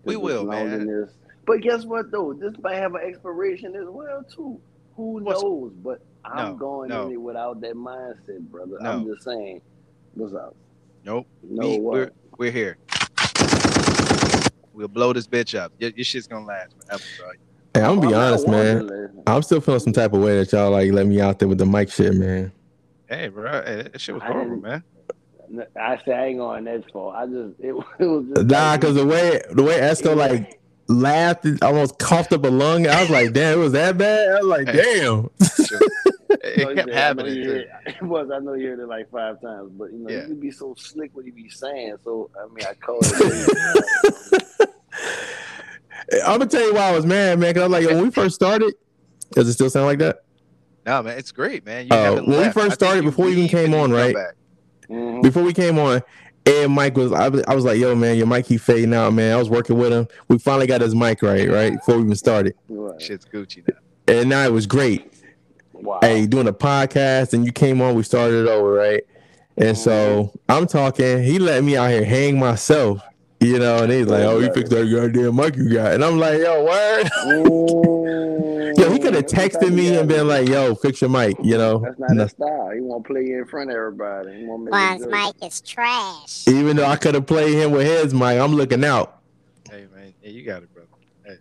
We 0.03 0.15
will, 0.15 0.45
man. 0.45 1.09
But 1.45 1.61
guess 1.61 1.83
what, 1.85 2.11
though? 2.11 2.33
This 2.33 2.53
might 2.61 2.75
have 2.75 2.95
an 2.95 3.01
expiration 3.03 3.75
as 3.75 3.85
well, 3.87 4.23
too. 4.23 4.59
Who 4.95 5.23
What's- 5.23 5.41
knows? 5.41 5.73
But 5.83 6.01
I'm 6.23 6.51
No, 6.51 6.55
going 6.55 6.89
no. 6.89 7.07
in 7.07 7.13
it 7.13 7.21
without 7.21 7.59
that 7.61 7.73
mindset, 7.75 8.39
brother. 8.49 8.77
No. 8.79 8.91
I'm 8.91 9.05
just 9.05 9.23
saying. 9.23 9.61
What's 10.13 10.33
up? 10.33 10.55
Nope. 11.03 11.27
No, 11.43 11.67
we, 11.69 11.79
what? 11.79 11.93
we're 11.93 12.11
we're 12.37 12.51
here. 12.51 12.77
We'll 14.73 14.87
blow 14.87 15.11
this 15.13 15.27
bitch 15.27 15.57
up. 15.57 15.73
Your, 15.79 15.91
your 15.91 16.05
shit's 16.05 16.27
gonna 16.27 16.45
last 16.45 16.75
forever, 16.85 17.03
bro. 17.19 17.31
Hey, 17.73 17.81
I'm 17.81 17.95
gonna 17.95 18.01
be 18.09 18.13
I'm 18.13 18.21
honest, 18.21 18.47
man. 18.47 18.77
wondering. 18.77 19.23
I'm 19.25 19.41
still 19.41 19.61
feeling 19.61 19.79
some 19.79 19.93
type 19.93 20.13
of 20.13 20.21
way 20.21 20.37
that 20.37 20.51
y'all 20.51 20.69
like 20.71 20.91
let 20.91 21.07
me 21.07 21.19
out 21.21 21.39
there 21.39 21.47
with 21.47 21.57
the 21.57 21.65
mic 21.65 21.91
shit, 21.91 22.13
man. 22.15 22.51
Hey, 23.07 23.29
bro, 23.29 23.63
hey, 23.65 23.83
that 23.91 23.99
shit 24.01 24.13
was 24.15 24.23
horrible, 24.23 24.57
didn't- 24.57 24.61
man. 24.63 24.83
I 25.79 26.01
say 26.03 26.13
I 26.13 26.25
ain't 26.27 26.39
going 26.39 26.63
that 26.63 26.91
far. 26.91 27.15
I 27.15 27.25
just 27.27 27.59
it, 27.59 27.75
it 27.99 28.05
was 28.05 28.25
just 28.35 28.47
Nah, 28.47 28.71
like- 28.71 28.81
cause 28.81 28.95
the 28.95 29.05
way 29.05 29.41
the 29.51 29.63
way 29.63 29.79
Esco 29.79 30.15
like 30.15 30.59
laughed, 30.87 31.45
almost 31.61 31.97
coughed 31.99 32.33
up 32.33 32.43
a 32.43 32.47
lung. 32.49 32.87
I 32.87 33.01
was 33.01 33.09
like, 33.09 33.33
damn, 33.33 33.57
it 33.57 33.61
was 33.61 33.71
that 33.73 33.97
bad. 33.97 34.29
I 34.31 34.39
was 34.39 34.45
like, 34.47 34.65
damn. 34.67 35.29
It, 35.39 36.57
No, 36.57 36.75
kept 36.75 36.89
said, 36.89 36.93
happening. 36.93 37.35
you 37.35 37.51
It 37.85 38.01
was. 38.01 38.29
I 38.31 38.39
know 38.39 38.53
you 38.53 38.69
heard 38.69 38.79
it 38.79 38.87
like 38.87 39.09
five 39.11 39.39
times, 39.41 39.71
but 39.77 39.91
you 39.93 39.99
know, 39.99 40.09
Yeah. 40.09 40.21
he 40.23 40.27
could 40.27 40.41
be 40.41 40.51
so 40.51 40.75
slick 40.77 41.11
what 41.13 41.25
you 41.25 41.31
be 41.31 41.47
saying. 41.49 41.95
So 42.03 42.29
I 42.37 42.47
mean, 42.53 42.65
I 42.67 42.73
call 42.73 42.99
it. 43.01 44.69
I'm 46.21 46.39
gonna 46.39 46.47
tell 46.47 46.61
you 46.65 46.73
why 46.73 46.89
I 46.89 46.91
was 46.95 47.05
mad, 47.05 47.39
man. 47.39 47.53
Cause 47.53 47.63
I'm 47.63 47.71
like, 47.71 47.85
when 47.87 48.01
we 48.01 48.11
first 48.11 48.35
started, 48.35 48.73
does 49.31 49.47
it 49.47 49.53
still 49.53 49.69
sound 49.69 49.85
like 49.85 49.99
that? 49.99 50.23
No, 50.85 51.01
man, 51.01 51.17
it's 51.17 51.31
great, 51.31 51.65
man. 51.65 51.85
You 51.85 51.89
Oh, 51.91 52.03
haven't 52.03 52.27
when 52.27 52.39
we 52.47 52.51
first 52.51 52.73
started, 52.75 53.03
before 53.03 53.25
we 53.25 53.31
even 53.33 53.47
came 53.47 53.73
on, 53.73 53.91
right? 53.91 54.13
back. 54.13 54.33
Mhm. 54.89 55.21
Before 55.23 55.43
we 55.43 55.53
came 55.53 55.79
on, 55.79 56.01
and 56.45 56.73
Mike 56.73 56.97
was, 56.97 57.13
I 57.13 57.29
was, 57.29 57.41
I 57.47 57.55
was 57.55 57.63
like, 57.63 57.79
yo, 57.79 57.95
man, 57.95 58.17
your 58.17 58.27
mic 58.27 58.45
keep 58.47 58.59
fading 58.59 58.93
out, 58.93 59.13
man. 59.13 59.33
I 59.33 59.37
was 59.37 59.49
working 59.49 59.77
with 59.77 59.93
him. 59.93 60.07
We 60.27 60.37
finally 60.39 60.67
got 60.67 60.81
his 60.81 60.93
mic 60.93 61.21
right, 61.21 61.49
right 61.49 61.71
before 61.73 61.95
we 61.97 62.03
even 62.03 62.15
started, 62.15 62.53
Right. 62.67 63.01
Shit's 63.01 63.25
Gucci 63.25 63.63
now. 63.67 63.75
and 64.13 64.29
now 64.29 64.43
it 64.45 64.51
was 64.51 64.67
great. 64.67 65.09
Wow. 65.71 65.99
Hey, 66.01 66.25
doing 66.27 66.47
a 66.49 66.53
podcast, 66.53 67.33
and 67.33 67.45
you 67.45 67.51
came 67.53 67.81
on, 67.81 67.95
we 67.95 68.03
started 68.03 68.45
it 68.45 68.49
over, 68.49 68.71
right? 68.73 69.03
And 69.57 69.77
so 69.77 70.31
I'm 70.49 70.67
talking. 70.67 71.23
He 71.23 71.39
let 71.39 71.63
me 71.63 71.77
out 71.77 71.91
here 71.91 72.03
hang 72.03 72.37
myself, 72.39 72.99
you 73.43 73.59
know, 73.59 73.83
and 73.83 73.91
he's 73.91 74.07
like, 74.07 74.23
"Oh, 74.23 74.39
you 74.39 74.51
fixed 74.53 74.71
that 74.71 74.89
goddamn 74.89 75.35
mic 75.35 75.55
you 75.55 75.73
got," 75.73 75.93
and 75.93 76.03
I'm 76.03 76.17
like, 76.17 76.39
"Yo, 76.39 76.63
word." 76.63 77.09
Yo, 78.77 78.89
he 78.91 78.97
could 78.99 79.13
have 79.13 79.25
texted 79.25 79.71
me 79.71 79.95
and 79.95 80.07
been 80.09 80.27
like, 80.27 80.47
"Yo, 80.47 80.75
fix 80.75 81.01
your 81.01 81.09
mic," 81.09 81.37
you 81.43 81.57
know. 81.57 81.79
That's 81.79 81.99
not 81.99 82.15
his 82.17 82.31
style. 82.31 82.71
He 82.73 82.81
want 82.81 83.03
to 83.05 83.13
play 83.13 83.31
in 83.31 83.45
front 83.45 83.69
of 83.69 83.75
everybody. 83.75 84.39
He 84.39 84.45
want 84.45 84.65
to 84.65 84.71
make 84.71 84.73
it 84.73 84.85
Juan's 84.87 85.03
good. 85.03 85.11
mic 85.11 85.51
is 85.51 85.61
trash. 85.61 86.47
Even 86.47 86.75
though 86.77 86.85
I 86.85 86.95
could 86.95 87.15
have 87.15 87.25
played 87.27 87.53
him 87.53 87.71
with 87.71 87.85
his 87.85 88.13
mic, 88.13 88.39
I'm 88.39 88.53
looking 88.55 88.83
out. 88.83 89.21
Hey, 89.69 89.85
man, 89.93 90.13
yeah, 90.23 90.29
you 90.29 90.43
got 90.43 90.63
it, 90.63 90.69
brother. 90.73 90.87
Hey, 91.25 91.37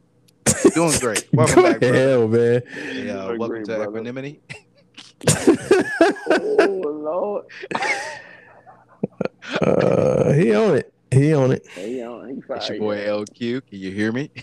doing 0.75 0.99
great. 0.99 1.29
Welcome 1.33 1.63
back, 1.63 1.81
brother. 1.81 1.95
hell, 1.95 2.29
man. 2.29 2.63
Hey, 2.75 3.11
uh, 3.11 3.27
welcome 3.29 3.49
great, 3.49 3.65
to 3.67 3.77
brother. 3.77 3.85
Equanimity. 3.91 4.41
Oh 6.31 6.83
Lord. 6.85 7.45
Uh, 9.61 10.33
he 10.33 10.55
on 10.55 10.77
it. 10.77 10.92
He 11.13 11.35
on 11.35 11.53
it. 11.53 11.65
Hey, 11.77 11.91
yo, 12.01 12.25
he 12.27 12.43
It's 12.55 12.69
your 12.69 12.77
boy 12.79 12.99
LQ. 12.99 13.67
Can 13.67 13.79
you 13.81 13.93
hear 13.93 14.13
me? 14.13 14.31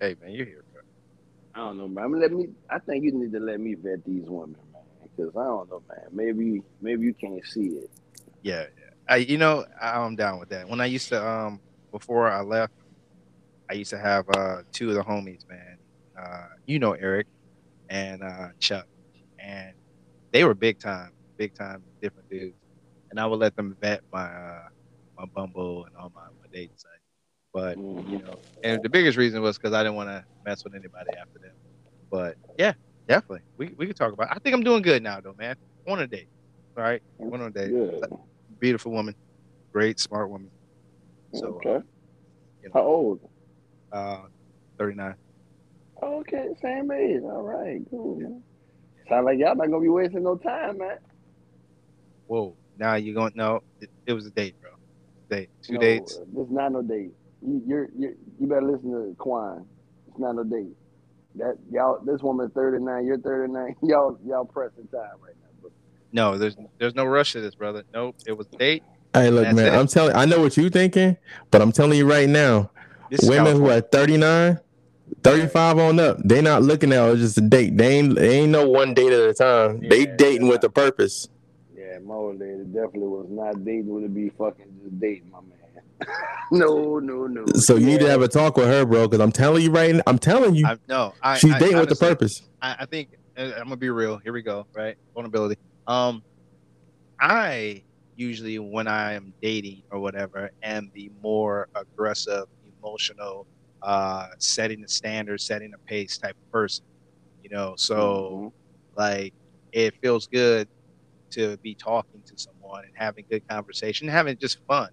Hey, 0.00 0.16
man, 0.20 0.32
you're 0.32 0.46
here, 0.46 0.64
bro. 0.72 0.82
I 1.54 1.60
don't 1.60 1.78
know, 1.78 1.88
man. 1.88 2.04
I'm 2.04 2.12
gonna 2.12 2.22
let 2.22 2.32
me. 2.32 2.48
I 2.70 2.80
think 2.80 3.04
you 3.04 3.12
need 3.12 3.32
to 3.32 3.40
let 3.40 3.60
me 3.60 3.74
vet 3.74 4.04
these 4.04 4.24
women, 4.28 4.56
man. 4.72 5.10
Because 5.16 5.32
I 5.36 5.44
don't 5.44 5.70
know, 5.70 5.82
man. 5.88 6.08
Maybe, 6.12 6.62
maybe 6.80 7.04
you 7.06 7.14
can't 7.14 7.44
see 7.46 7.66
it. 7.68 7.90
Yeah, 8.42 8.62
yeah. 8.62 8.68
I, 9.08 9.16
you 9.18 9.38
know, 9.38 9.66
I- 9.80 9.98
I'm 10.00 10.16
down 10.16 10.40
with 10.40 10.50
that. 10.50 10.68
When 10.68 10.80
I 10.80 10.86
used 10.86 11.10
to, 11.10 11.26
um, 11.26 11.60
before 11.92 12.30
I 12.30 12.42
left, 12.42 12.74
I 13.70 13.74
used 13.74 13.90
to 13.90 13.98
have 13.98 14.26
uh 14.30 14.62
two 14.72 14.90
of 14.90 14.96
the 14.96 15.02
homies, 15.04 15.42
man. 15.48 15.78
Uh, 16.20 16.46
you 16.66 16.78
know 16.78 16.92
Eric 16.94 17.26
and 17.90 18.22
uh 18.22 18.48
Chuck, 18.60 18.86
and 19.38 19.74
they 20.32 20.44
were 20.44 20.54
big 20.54 20.78
time, 20.80 21.12
big 21.38 21.54
time 21.54 21.84
different 22.02 22.28
dudes. 22.30 22.56
And 23.10 23.20
I 23.20 23.26
would 23.26 23.40
let 23.40 23.56
them 23.56 23.76
vet 23.82 24.02
my 24.12 24.24
uh 24.26 24.62
my 25.18 25.24
Bumble 25.26 25.84
and 25.84 25.96
all 25.96 26.12
my, 26.14 26.22
my 26.22 26.46
dating 26.52 26.76
sites. 26.76 26.92
But 27.52 27.78
you 27.78 28.18
know, 28.18 28.38
and 28.62 28.82
the 28.82 28.88
biggest 28.88 29.16
reason 29.16 29.40
was 29.40 29.56
because 29.56 29.72
I 29.72 29.82
didn't 29.82 29.96
want 29.96 30.10
to 30.10 30.24
mess 30.44 30.62
with 30.62 30.74
anybody 30.74 31.10
after 31.18 31.38
them. 31.38 31.52
But 32.10 32.36
yeah, 32.58 32.74
definitely, 33.08 33.40
we 33.56 33.74
we 33.78 33.86
could 33.86 33.96
talk 33.96 34.12
about. 34.12 34.28
I 34.30 34.38
think 34.38 34.54
I'm 34.54 34.62
doing 34.62 34.82
good 34.82 35.02
now, 35.02 35.20
though, 35.20 35.34
man. 35.38 35.56
Want 35.86 36.00
a 36.02 36.06
date, 36.06 36.28
all 36.76 36.82
right? 36.82 37.02
Want 37.18 37.42
a 37.42 37.50
date 37.50 37.72
beautiful 38.58 38.92
woman, 38.92 39.14
great, 39.72 40.00
smart 40.00 40.30
woman. 40.30 40.50
So, 41.34 41.60
okay. 41.64 41.84
you 42.62 42.70
How 42.72 42.82
old? 42.82 43.20
uh, 43.92 44.22
39. 44.78 45.14
Okay, 46.02 46.48
same 46.60 46.90
age. 46.90 47.22
All 47.22 47.42
right, 47.42 47.80
cool. 47.90 48.16
Man. 48.16 48.42
Sound 49.08 49.26
like 49.26 49.38
y'all 49.38 49.54
not 49.54 49.70
gonna 49.70 49.80
be 49.80 49.88
wasting 49.88 50.22
no 50.22 50.36
time, 50.36 50.78
man. 50.78 50.98
Whoa. 52.26 52.56
Now 52.78 52.94
you 52.96 53.14
going, 53.14 53.32
no, 53.34 53.62
it, 53.80 53.88
it 54.06 54.12
was 54.12 54.26
a 54.26 54.30
date, 54.30 54.56
bro. 55.28 55.38
Date. 55.38 55.50
Two 55.62 55.74
No, 55.74 55.80
dates. 55.80 56.18
This 56.34 56.46
not 56.50 56.72
no 56.72 56.82
date. 56.82 57.12
You, 57.42 57.62
you're, 57.66 57.88
you 57.96 58.14
you 58.40 58.46
better 58.46 58.62
listen 58.62 58.90
to 58.92 59.14
Quan. 59.18 59.66
It's 60.08 60.18
not 60.18 60.36
no 60.36 60.44
date. 60.44 60.74
That 61.36 61.58
y'all, 61.70 62.00
this 62.04 62.22
woman's 62.22 62.52
39. 62.54 63.06
You're 63.06 63.18
39. 63.18 63.76
Y'all, 63.82 64.18
y'all 64.26 64.44
pressing 64.46 64.88
time 64.88 65.02
right 65.22 65.34
now. 65.42 65.48
But 65.62 65.72
No, 66.12 66.38
there's 66.38 66.56
there's 66.78 66.94
no 66.94 67.04
rush 67.04 67.32
to 67.32 67.40
this, 67.42 67.54
brother. 67.54 67.84
Nope. 67.92 68.16
It 68.26 68.32
was 68.32 68.46
a 68.54 68.56
date. 68.56 68.82
Hey, 69.12 69.30
look, 69.30 69.52
man. 69.54 69.74
it. 69.74 69.76
I'm 69.76 69.86
telling. 69.86 70.16
I 70.16 70.24
know 70.24 70.40
what 70.40 70.56
you're 70.56 70.70
thinking, 70.70 71.16
but 71.50 71.60
I'm 71.60 71.72
telling 71.72 71.98
you 71.98 72.08
right 72.10 72.28
now, 72.28 72.70
This 73.10 73.28
women 73.28 73.56
who 73.56 73.70
are 73.70 73.80
39, 73.80 74.58
35 75.22 75.78
on 75.78 76.00
up, 76.00 76.18
they 76.24 76.40
not 76.40 76.62
looking 76.62 76.92
at 76.92 77.06
it 77.08 77.12
as 77.14 77.20
just 77.20 77.38
a 77.38 77.42
date. 77.42 77.76
They 77.76 77.98
ain't, 77.98 78.14
they 78.14 78.40
ain't 78.40 78.50
no 78.50 78.68
one 78.68 78.94
date 78.94 79.12
at 79.12 79.28
a 79.28 79.34
time. 79.34 79.80
They 79.80 80.06
Yeah. 80.06 80.16
dating 80.16 80.48
with 80.48 80.64
a 80.64 80.70
purpose. 80.70 81.28
Yeah, 81.86 81.98
my 81.98 82.14
old 82.14 82.38
lady 82.38 82.64
definitely 82.64 83.08
was 83.08 83.26
not 83.28 83.64
dating. 83.64 83.88
Would 83.88 84.04
it 84.04 84.14
be 84.14 84.30
fucking 84.30 84.66
just 84.82 85.00
dating, 85.00 85.30
my 85.30 85.40
man? 85.40 86.08
no, 86.50 86.98
no, 86.98 87.26
no. 87.26 87.46
So 87.54 87.76
you 87.76 87.86
need 87.86 88.00
to 88.00 88.08
have 88.08 88.22
a 88.22 88.28
talk 88.28 88.56
with 88.56 88.66
her, 88.66 88.84
bro. 88.84 89.08
Because 89.08 89.20
I'm 89.20 89.32
telling 89.32 89.62
you 89.62 89.70
right 89.70 89.94
now, 89.94 90.02
I'm 90.06 90.18
telling 90.18 90.54
you, 90.54 90.66
I, 90.66 90.76
no, 90.88 91.14
I, 91.22 91.38
she's 91.38 91.52
I, 91.52 91.58
dating 91.58 91.78
with 91.78 91.88
the 91.88 91.96
purpose. 91.96 92.42
I, 92.60 92.76
I 92.80 92.86
think 92.86 93.10
uh, 93.36 93.52
I'm 93.56 93.64
gonna 93.64 93.76
be 93.76 93.90
real. 93.90 94.18
Here 94.18 94.32
we 94.32 94.42
go. 94.42 94.66
Right, 94.74 94.96
vulnerability. 95.14 95.60
Um, 95.86 96.22
I 97.20 97.82
usually 98.16 98.58
when 98.58 98.88
I 98.88 99.12
am 99.12 99.32
dating 99.40 99.82
or 99.90 99.98
whatever 99.98 100.50
am 100.62 100.90
the 100.94 101.10
more 101.22 101.68
aggressive, 101.74 102.46
emotional, 102.78 103.46
uh, 103.82 104.28
setting 104.38 104.82
the 104.82 104.88
standard, 104.88 105.40
setting 105.40 105.70
the 105.70 105.78
pace 105.78 106.18
type 106.18 106.36
of 106.36 106.52
person. 106.52 106.84
You 107.42 107.50
know, 107.50 107.74
so 107.76 108.52
like 108.96 109.34
it 109.72 109.94
feels 110.00 110.26
good 110.26 110.68
to 111.32 111.56
be 111.58 111.74
talking 111.74 112.22
to 112.26 112.34
someone 112.36 112.84
and 112.84 112.92
having 112.94 113.24
good 113.30 113.46
conversation, 113.48 114.08
having 114.08 114.36
just 114.38 114.58
fun, 114.66 114.88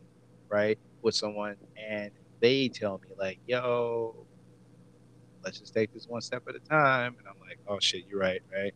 right, 0.49 0.77
with 1.01 1.15
someone, 1.15 1.55
and 1.91 2.11
they 2.41 2.69
tell 2.69 2.99
me 2.99 3.09
like, 3.17 3.39
"Yo, 3.45 4.25
let's 5.43 5.59
just 5.59 5.73
take 5.73 5.91
this 5.93 6.05
one 6.07 6.21
step 6.21 6.43
at 6.47 6.55
a 6.55 6.59
time," 6.59 7.15
and 7.17 7.27
I'm 7.27 7.39
like, 7.47 7.59
"Oh 7.67 7.77
shit, 7.81 8.03
you're 8.07 8.19
right, 8.19 8.41
right." 8.53 8.73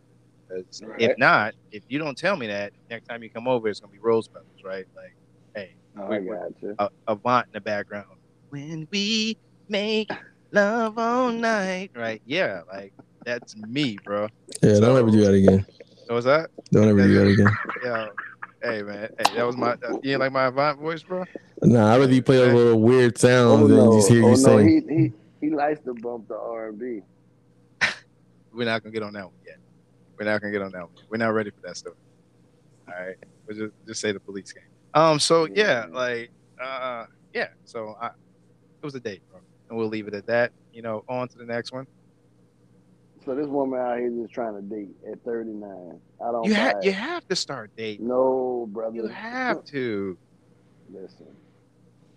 Because 0.47 0.81
if 0.99 1.17
not, 1.17 1.53
if 1.71 1.83
you 1.87 1.99
don't 1.99 2.17
tell 2.17 2.35
me 2.37 2.47
that, 2.47 2.73
next 2.89 3.07
time 3.07 3.23
you 3.23 3.29
come 3.29 3.47
over, 3.47 3.67
it's 3.67 3.79
gonna 3.79 3.91
be 3.91 3.99
rose 3.99 4.27
petals, 4.27 4.61
right? 4.63 4.85
Like, 4.95 5.15
hey. 5.55 5.75
Oh, 5.97 6.07
we- 6.07 6.15
I 6.15 6.19
we- 6.19 6.27
got 6.27 6.51
a 6.79 6.89
Avant 7.07 7.45
in 7.47 7.51
the 7.53 7.61
background. 7.61 8.05
When 8.49 8.87
we 8.91 9.37
make 9.67 10.09
love 10.51 10.97
all 10.97 11.31
night, 11.31 11.91
right? 11.95 12.21
Yeah, 12.25 12.61
like 12.71 12.93
that's 13.25 13.55
me, 13.57 13.97
bro. 13.97 14.29
Yeah, 14.61 14.79
don't 14.79 14.97
ever 14.97 15.11
do 15.11 15.21
that 15.25 15.33
again. 15.33 15.65
What 16.07 16.15
was 16.15 16.25
that? 16.25 16.49
Don't 16.71 16.87
ever 16.87 17.03
do 17.03 17.13
that 17.13 17.27
again. 17.27 17.57
Yeah. 17.83 18.07
Hey 18.63 18.81
man, 18.81 19.09
hey, 19.19 19.35
that 19.35 19.45
was 19.45 19.55
my. 19.55 19.73
Uh, 19.73 19.99
you 20.01 20.11
ain't 20.13 20.19
like 20.19 20.31
my 20.31 20.45
Avant 20.45 20.79
voice, 20.79 21.03
bro? 21.03 21.25
Nah, 21.61 21.93
I'd 21.93 21.99
rather 21.99 22.11
you 22.13 22.23
play 22.23 22.37
a 22.49 22.51
little 22.53 22.81
weird 22.81 23.15
sound 23.17 23.63
Oh 23.63 23.67
than 23.67 23.77
no, 23.77 23.93
just 23.97 24.09
hear 24.09 24.23
oh 24.23 24.29
you 24.29 24.31
no, 24.31 24.57
sing. 24.57 24.67
he 24.87 24.95
he 24.95 25.11
he 25.41 25.49
likes 25.53 25.79
to 25.81 25.93
bump 25.93 26.27
the 26.27 26.35
R 26.37 26.69
and 26.69 26.79
B. 26.79 27.01
We're 28.53 28.65
not 28.65 28.81
gonna 28.83 28.93
get 28.93 29.03
on 29.03 29.13
that 29.13 29.25
one 29.25 29.33
yet. 29.45 29.57
We're 30.17 30.25
not 30.25 30.41
gonna 30.41 30.51
get 30.51 30.63
on 30.63 30.71
that 30.71 30.81
one. 30.81 31.03
We're 31.09 31.17
not 31.17 31.33
ready 31.33 31.51
for 31.51 31.61
that 31.67 31.77
stuff. 31.77 31.93
All 32.87 32.93
right, 33.05 33.15
we'll 33.45 33.57
just 33.57 33.73
just 33.85 34.01
say 34.01 34.11
the 34.11 34.19
police 34.19 34.51
game. 34.51 34.63
Um. 34.95 35.19
So 35.19 35.45
yeah, 35.45 35.85
Yeah. 35.85 35.95
like, 35.95 36.31
uh, 36.61 37.05
yeah. 37.33 37.49
So 37.65 37.95
I, 38.01 38.07
it 38.07 38.11
was 38.83 38.95
a 38.95 38.99
date, 38.99 39.21
bro, 39.29 39.39
and 39.69 39.77
we'll 39.77 39.87
leave 39.87 40.07
it 40.07 40.15
at 40.15 40.25
that. 40.25 40.51
You 40.73 40.81
know, 40.81 41.03
on 41.07 41.27
to 41.27 41.37
the 41.37 41.45
next 41.45 41.71
one. 41.71 41.85
So 43.27 43.35
this 43.35 43.47
woman 43.47 43.77
out 43.77 43.99
here 43.99 44.09
just 44.09 44.33
trying 44.33 44.55
to 44.55 44.61
date 44.61 44.87
at 45.11 45.21
39. 45.25 45.99
I 46.25 46.31
don't. 46.31 46.45
You 46.45 46.53
have 46.53 46.77
you 46.81 46.93
have 46.93 47.27
to 47.27 47.35
start 47.35 47.71
dating. 47.75 48.07
No, 48.07 48.69
brother. 48.71 48.95
You 48.95 49.07
have 49.07 49.65
to. 49.65 50.17
Listen, 50.89 51.27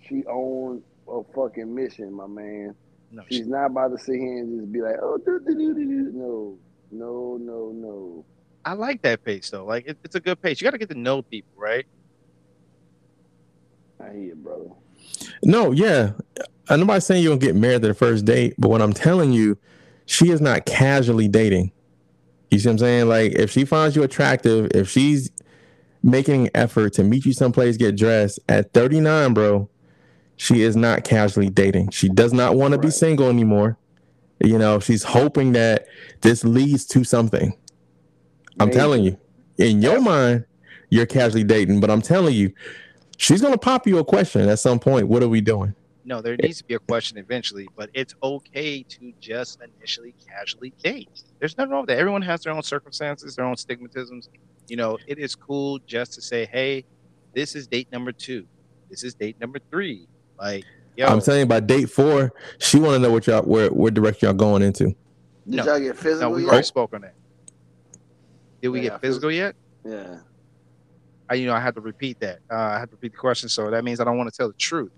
she 0.06 0.22
owns 0.30 0.84
a 1.08 1.22
fucking 1.34 1.74
mission, 1.74 2.12
my 2.12 2.28
man. 2.28 2.76
No, 3.10 3.24
She's 3.28 3.48
not 3.48 3.66
about 3.66 3.88
to 3.88 3.98
sit 3.98 4.20
here 4.20 4.38
and 4.38 4.60
just 4.60 4.72
be 4.72 4.82
like, 4.82 4.98
oh, 5.02 5.18
do, 5.18 5.40
do, 5.44 5.52
do, 5.52 5.74
do, 5.74 5.84
do. 5.84 6.12
no, 6.14 6.56
no, 6.92 7.38
no, 7.40 7.72
no. 7.74 8.24
I 8.64 8.74
like 8.74 9.02
that 9.02 9.24
pace 9.24 9.50
though. 9.50 9.64
Like 9.64 9.88
it, 9.88 9.98
it's 10.04 10.14
a 10.14 10.20
good 10.20 10.40
pace. 10.40 10.60
You 10.60 10.64
got 10.66 10.70
to 10.70 10.78
get 10.78 10.90
to 10.90 10.94
know 10.96 11.22
people, 11.22 11.50
right? 11.56 11.86
I 13.98 14.12
hear 14.12 14.22
you, 14.22 14.34
brother. 14.36 14.70
No, 15.42 15.72
yeah. 15.72 16.12
Uh, 16.38 16.44
I'm 16.68 16.86
not 16.86 17.02
saying 17.02 17.24
you're 17.24 17.36
gonna 17.36 17.44
get 17.44 17.56
married 17.56 17.82
to 17.82 17.88
the 17.88 17.94
first 17.94 18.24
date, 18.24 18.54
but 18.58 18.68
what 18.68 18.80
I'm 18.80 18.92
telling 18.92 19.32
you, 19.32 19.58
she 20.10 20.30
is 20.30 20.40
not 20.40 20.66
casually 20.66 21.28
dating. 21.28 21.70
You 22.50 22.58
see 22.58 22.68
what 22.68 22.72
I'm 22.72 22.78
saying? 22.78 23.08
Like 23.08 23.32
if 23.32 23.48
she 23.48 23.64
finds 23.64 23.94
you 23.94 24.02
attractive, 24.02 24.68
if 24.74 24.90
she's 24.90 25.30
making 26.02 26.46
an 26.46 26.50
effort 26.52 26.94
to 26.94 27.04
meet 27.04 27.24
you 27.24 27.32
someplace, 27.32 27.76
get 27.76 27.96
dressed 27.96 28.40
at 28.48 28.72
39, 28.72 29.34
bro, 29.34 29.70
she 30.36 30.62
is 30.62 30.74
not 30.74 31.04
casually 31.04 31.48
dating. 31.48 31.90
She 31.90 32.08
does 32.08 32.32
not 32.32 32.56
want 32.56 32.72
to 32.72 32.78
be 32.78 32.90
single 32.90 33.28
anymore. 33.28 33.78
You 34.40 34.58
know, 34.58 34.80
she's 34.80 35.04
hoping 35.04 35.52
that 35.52 35.86
this 36.22 36.42
leads 36.42 36.86
to 36.86 37.04
something. 37.04 37.56
I'm 38.58 38.72
telling 38.72 39.04
you, 39.04 39.16
in 39.58 39.80
your 39.80 40.00
mind, 40.00 40.44
you're 40.88 41.06
casually 41.06 41.44
dating, 41.44 41.78
but 41.78 41.88
I'm 41.88 42.02
telling 42.02 42.34
you, 42.34 42.52
she's 43.16 43.40
gonna 43.40 43.58
pop 43.58 43.86
you 43.86 43.98
a 43.98 44.04
question 44.04 44.48
at 44.48 44.58
some 44.58 44.80
point. 44.80 45.06
What 45.06 45.22
are 45.22 45.28
we 45.28 45.40
doing? 45.40 45.76
No, 46.04 46.22
there 46.22 46.36
needs 46.36 46.58
to 46.58 46.64
be 46.64 46.74
a 46.74 46.78
question 46.78 47.18
eventually, 47.18 47.68
but 47.76 47.90
it's 47.92 48.14
okay 48.22 48.82
to 48.84 49.12
just 49.20 49.58
initially 49.78 50.14
casually 50.28 50.72
date. 50.82 51.08
There's 51.38 51.56
nothing 51.58 51.72
wrong 51.72 51.82
with 51.82 51.88
that. 51.88 51.98
Everyone 51.98 52.22
has 52.22 52.40
their 52.42 52.52
own 52.52 52.62
circumstances, 52.62 53.36
their 53.36 53.44
own 53.44 53.54
stigmatisms. 53.56 54.28
You 54.68 54.76
know, 54.76 54.98
it 55.06 55.18
is 55.18 55.34
cool 55.34 55.78
just 55.86 56.14
to 56.14 56.22
say, 56.22 56.46
hey, 56.46 56.84
this 57.34 57.54
is 57.54 57.66
date 57.66 57.88
number 57.92 58.12
two. 58.12 58.46
This 58.88 59.04
is 59.04 59.14
date 59.14 59.36
number 59.40 59.58
three. 59.70 60.06
Like, 60.38 60.64
Yo, 60.96 61.06
I'm 61.06 61.20
saying 61.20 61.48
by 61.48 61.60
date 61.60 61.90
four, 61.90 62.32
she 62.58 62.78
want 62.78 62.94
to 62.94 62.98
know 62.98 63.10
what 63.12 63.26
y'all 63.26 63.42
where 63.42 63.68
where 63.68 63.90
direction 63.90 64.26
y'all 64.26 64.34
going 64.34 64.62
into. 64.62 64.84
Did 64.86 64.96
No. 65.46 65.64
y'all 65.64 65.78
get 65.80 66.02
no, 66.20 66.30
we 66.30 66.42
yet? 66.42 66.48
already 66.50 66.66
spoke 66.66 66.94
on 66.94 67.02
that. 67.02 67.14
Did 68.62 68.68
we 68.70 68.80
Yeah, 68.80 68.90
get 68.90 69.00
physical 69.00 69.30
yet? 69.30 69.54
Yeah. 69.84 70.18
I, 71.28 71.34
you 71.34 71.46
know, 71.46 71.54
I 71.54 71.60
had 71.60 71.74
to 71.76 71.80
repeat 71.80 72.18
that. 72.20 72.40
Uh, 72.52 72.56
I 72.56 72.78
had 72.80 72.90
to 72.90 72.96
repeat 72.96 73.12
the 73.12 73.18
question, 73.18 73.48
so 73.48 73.70
that 73.70 73.84
means 73.84 74.00
I 74.00 74.04
don't 74.04 74.18
want 74.18 74.30
to 74.32 74.36
tell 74.36 74.48
the 74.48 74.54
truth. 74.54 74.90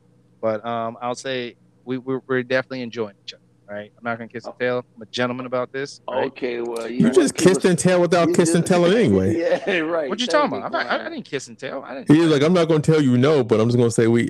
But 0.43 0.65
um, 0.67 0.99
I'll 1.01 1.15
say 1.15 1.55
we 1.87 1.97
we're, 1.97 2.21
we're 2.27 2.43
definitely 2.43 2.83
enjoying 2.83 3.15
each 3.25 3.33
other. 3.33 3.43
Right? 3.67 3.91
I'm 3.97 4.05
not 4.05 4.19
gonna 4.19 4.29
kiss 4.29 4.45
and 4.45 4.53
tell. 4.61 4.85
I'm 4.97 5.01
a 5.03 5.07
gentleman 5.07 5.47
about 5.47 5.73
this. 5.73 6.03
Right? 6.07 6.27
Okay, 6.27 6.61
well, 6.61 6.91
You 6.91 7.05
want 7.05 7.15
just 7.15 7.35
people- 7.37 7.53
kissed 7.55 7.65
and 7.65 7.79
tell 7.79 8.03
without 8.03 8.29
you 8.29 8.35
kissing 8.35 8.57
just- 8.61 8.67
telling 8.67 8.93
anyway. 8.99 9.39
yeah, 9.39 9.79
right. 9.79 10.11
What 10.11 10.21
you 10.21 10.27
talking 10.27 10.59
about? 10.59 10.67
I'm 10.67 10.73
not, 10.73 10.87
I, 10.89 11.07
I 11.07 11.09
didn't 11.09 11.25
kiss 11.25 11.49
and 11.49 11.59
tell. 11.59 11.83
I 11.83 11.95
didn't. 11.95 12.11
He's 12.15 12.27
like, 12.29 12.43
I'm 12.43 12.53
not 12.53 12.69
gonna 12.69 12.81
tell 12.81 13.01
you 13.01 13.17
no, 13.17 13.43
but 13.43 13.61
I'm 13.61 13.69
just 13.69 13.79
gonna 13.79 13.91
say 13.91 14.09
we, 14.09 14.29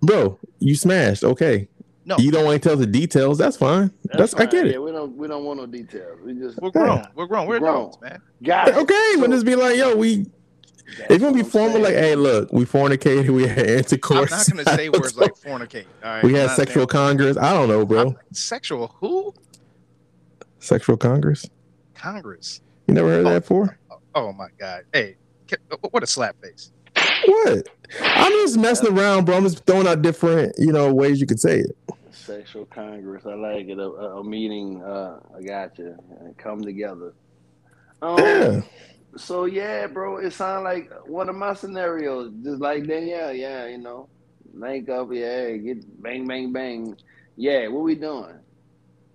bro, 0.00 0.38
you 0.60 0.76
smashed. 0.76 1.24
Okay, 1.24 1.66
No. 2.04 2.16
you 2.18 2.30
don't 2.30 2.44
want 2.44 2.62
to 2.62 2.68
tell 2.68 2.76
the 2.76 2.86
details. 2.86 3.36
That's 3.38 3.56
fine. 3.56 3.90
That's, 4.12 4.32
I 4.34 4.38
fine. 4.40 4.48
get 4.50 4.66
Yeah, 4.66 4.72
it. 4.74 4.82
we 4.82 4.92
don't 4.92 5.16
we 5.16 5.26
don't 5.26 5.44
want 5.44 5.58
no 5.58 5.66
details. 5.66 6.20
We 6.22 6.34
just 6.34 6.60
We're 6.62 6.70
grown. 6.70 7.04
We're 7.16 7.26
grown. 7.26 7.46
We're 7.48 7.58
Grown. 7.58 7.74
adults, 7.76 8.00
man. 8.00 8.20
got 8.44 8.68
it. 8.68 8.76
Okay, 8.76 9.12
but 9.16 9.24
So- 9.24 9.32
just 9.32 9.46
be 9.46 9.56
like, 9.56 9.76
yo, 9.76 9.96
we. 9.96 10.26
That's 10.98 11.10
If 11.10 11.20
you 11.20 11.24
want 11.26 11.36
to 11.38 11.44
be 11.44 11.48
formal, 11.50 11.80
like, 11.80 11.94
hey, 11.94 12.14
look, 12.14 12.52
we 12.52 12.64
fornicated, 12.64 13.30
we 13.30 13.46
had 13.46 13.58
intercourse. 13.66 14.32
I'm 14.32 14.38
intercourse. 14.40 14.48
not 14.54 14.64
gonna 14.66 14.76
say 14.78 14.88
words 14.90 15.16
like 15.16 15.34
fornicate. 15.34 15.86
All 16.04 16.10
right. 16.14 16.24
we 16.24 16.34
had 16.34 16.50
sexual 16.50 16.82
saying- 16.82 16.88
congress. 16.88 17.36
I 17.36 17.52
don't 17.52 17.68
know, 17.68 17.84
bro. 17.86 17.98
I'm- 18.00 18.16
sexual 18.32 18.94
who? 19.00 19.32
Sexual 20.58 20.96
congress. 20.96 21.48
Congress. 21.94 22.60
You 22.86 22.94
never 22.94 23.08
heard 23.08 23.26
of 23.26 23.32
that 23.32 23.40
before? 23.42 23.78
Oh 24.14 24.32
my 24.32 24.48
God. 24.58 24.82
Hey, 24.92 25.16
what 25.90 26.02
a 26.02 26.06
slap 26.06 26.36
face. 26.42 26.70
What? 27.26 27.68
I'm 28.00 28.32
just 28.32 28.58
messing 28.58 28.96
around, 28.96 29.24
bro. 29.24 29.36
I'm 29.36 29.42
just 29.44 29.64
throwing 29.66 29.86
out 29.86 30.02
different, 30.02 30.54
you 30.58 30.72
know, 30.72 30.92
ways 30.92 31.20
you 31.20 31.26
could 31.26 31.40
say 31.40 31.60
it. 31.60 31.76
Sexual 32.12 32.66
Congress. 32.66 33.24
I 33.26 33.34
like 33.34 33.66
it. 33.68 33.78
A, 33.78 33.82
a 33.82 34.20
a 34.20 34.24
meeting. 34.24 34.82
Uh, 34.82 35.20
I 35.36 35.42
got 35.42 35.78
you. 35.78 35.96
Come 36.38 36.62
together. 36.62 37.12
Um, 38.00 38.18
Yeah. 38.18 38.60
So 39.16 39.44
yeah, 39.44 39.86
bro. 39.86 40.18
It 40.18 40.32
sounds 40.32 40.64
like 40.64 40.90
one 41.06 41.28
of 41.28 41.36
my 41.36 41.54
scenarios. 41.54 42.32
Just 42.42 42.60
like 42.60 42.86
Danielle. 42.86 43.32
Yeah, 43.32 43.66
you 43.66 43.78
know, 43.78 44.08
link 44.52 44.88
up. 44.88 45.08
Yeah, 45.12 45.52
get 45.56 46.02
bang, 46.02 46.26
bang, 46.26 46.52
bang. 46.52 46.96
Yeah, 47.36 47.68
what 47.68 47.82
we 47.82 47.94
doing? 47.94 48.38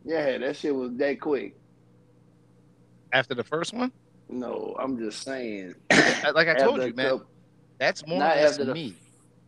Yeah, 0.06 0.38
that 0.38 0.56
shit 0.56 0.74
was 0.76 0.92
that 0.98 1.20
quick. 1.20 1.56
After 3.12 3.34
the 3.34 3.44
first 3.44 3.74
one, 3.74 3.92
No, 4.30 4.76
I'm 4.80 4.98
just 4.98 5.24
saying. 5.24 5.76
Like 6.34 6.48
I 6.48 6.56
told 6.56 6.82
you, 6.84 6.94
man, 6.94 7.10
couple- 7.10 7.28
that's 7.80 8.06
more 8.06 8.18
or 8.18 8.20
not 8.20 8.38
after 8.38 8.66
the 8.66 8.74
me. 8.74 8.96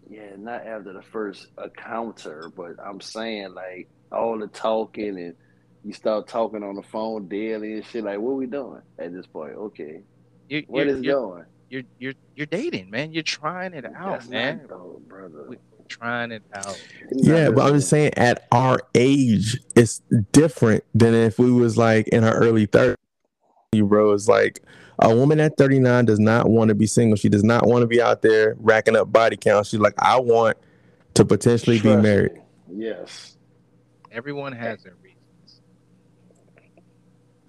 Yeah, 0.10 0.36
not 0.38 0.66
after 0.66 0.94
the 0.94 1.02
first 1.02 1.48
encounter, 1.64 2.52
but 2.56 2.72
I'm 2.84 3.00
saying 3.00 3.54
like 3.54 3.90
all 4.12 4.38
the 4.40 4.48
talking 4.48 5.18
and 5.20 5.36
you 5.84 5.94
start 5.94 6.28
talking 6.28 6.64
on 6.64 6.76
the 6.76 6.84
phone 6.84 7.28
daily 7.28 7.74
and 7.74 7.86
shit. 7.86 8.04
Like, 8.04 8.20
what 8.20 8.36
we 8.36 8.46
doing 8.46 8.82
at 9.00 9.14
this 9.14 9.26
point? 9.28 9.54
Okay, 9.54 10.02
You, 10.52 10.66
what 10.68 10.86
you're, 10.86 10.96
is 10.98 11.02
you're, 11.04 11.14
going? 11.16 11.46
you're 11.70 11.84
you're 11.98 12.14
you're 12.36 12.46
dating, 12.46 12.90
man. 12.90 13.14
You're 13.14 13.24
trying 13.24 13.74
it 13.74 13.86
out, 13.86 14.20
That's 14.20 14.28
man. 14.28 14.68
not 14.70 15.08
brother. 15.08 15.46
We- 15.48 15.56
We're 15.56 15.86
trying 15.88 16.34
it 16.34 16.44
out. 16.54 16.78
It's 17.10 17.26
Yeah, 17.26 17.52
but 17.52 17.68
I'm 17.68 17.76
just 17.76 17.88
saying 17.88 18.12
at 18.18 18.48
our 18.52 18.82
age, 18.94 19.62
it's 19.78 20.00
different 20.34 20.84
than 20.94 21.14
if 21.14 21.40
we 21.40 21.50
was 21.54 21.78
like 21.78 22.10
in 22.10 22.26
our 22.26 22.36
early 22.36 22.68
30s, 22.68 22.96
You 23.72 23.86
bro. 23.86 24.12
It's 24.12 24.28
like 24.28 24.62
a 25.00 25.16
woman 25.16 25.40
at 25.40 25.56
39 25.56 26.04
does 26.04 26.20
not 26.20 26.50
want 26.50 26.68
to 26.68 26.76
be 26.76 26.86
single. 26.86 27.16
She 27.16 27.30
does 27.30 27.46
not 27.46 27.66
want 27.66 27.84
to 27.84 27.88
be 27.88 28.02
out 28.02 28.22
there 28.22 28.56
racking 28.60 28.98
up 28.98 29.10
body 29.10 29.38
count. 29.38 29.68
She's 29.68 29.80
like, 29.80 29.94
I 30.00 30.20
want 30.20 30.58
to 31.14 31.24
potentially 31.24 31.80
be 31.80 31.96
married. 31.96 32.34
me. 32.34 32.42
Yes, 32.88 33.38
Everyone 34.12 34.52
has 34.52 34.84
their 34.84 34.92
reasons. 34.96 35.01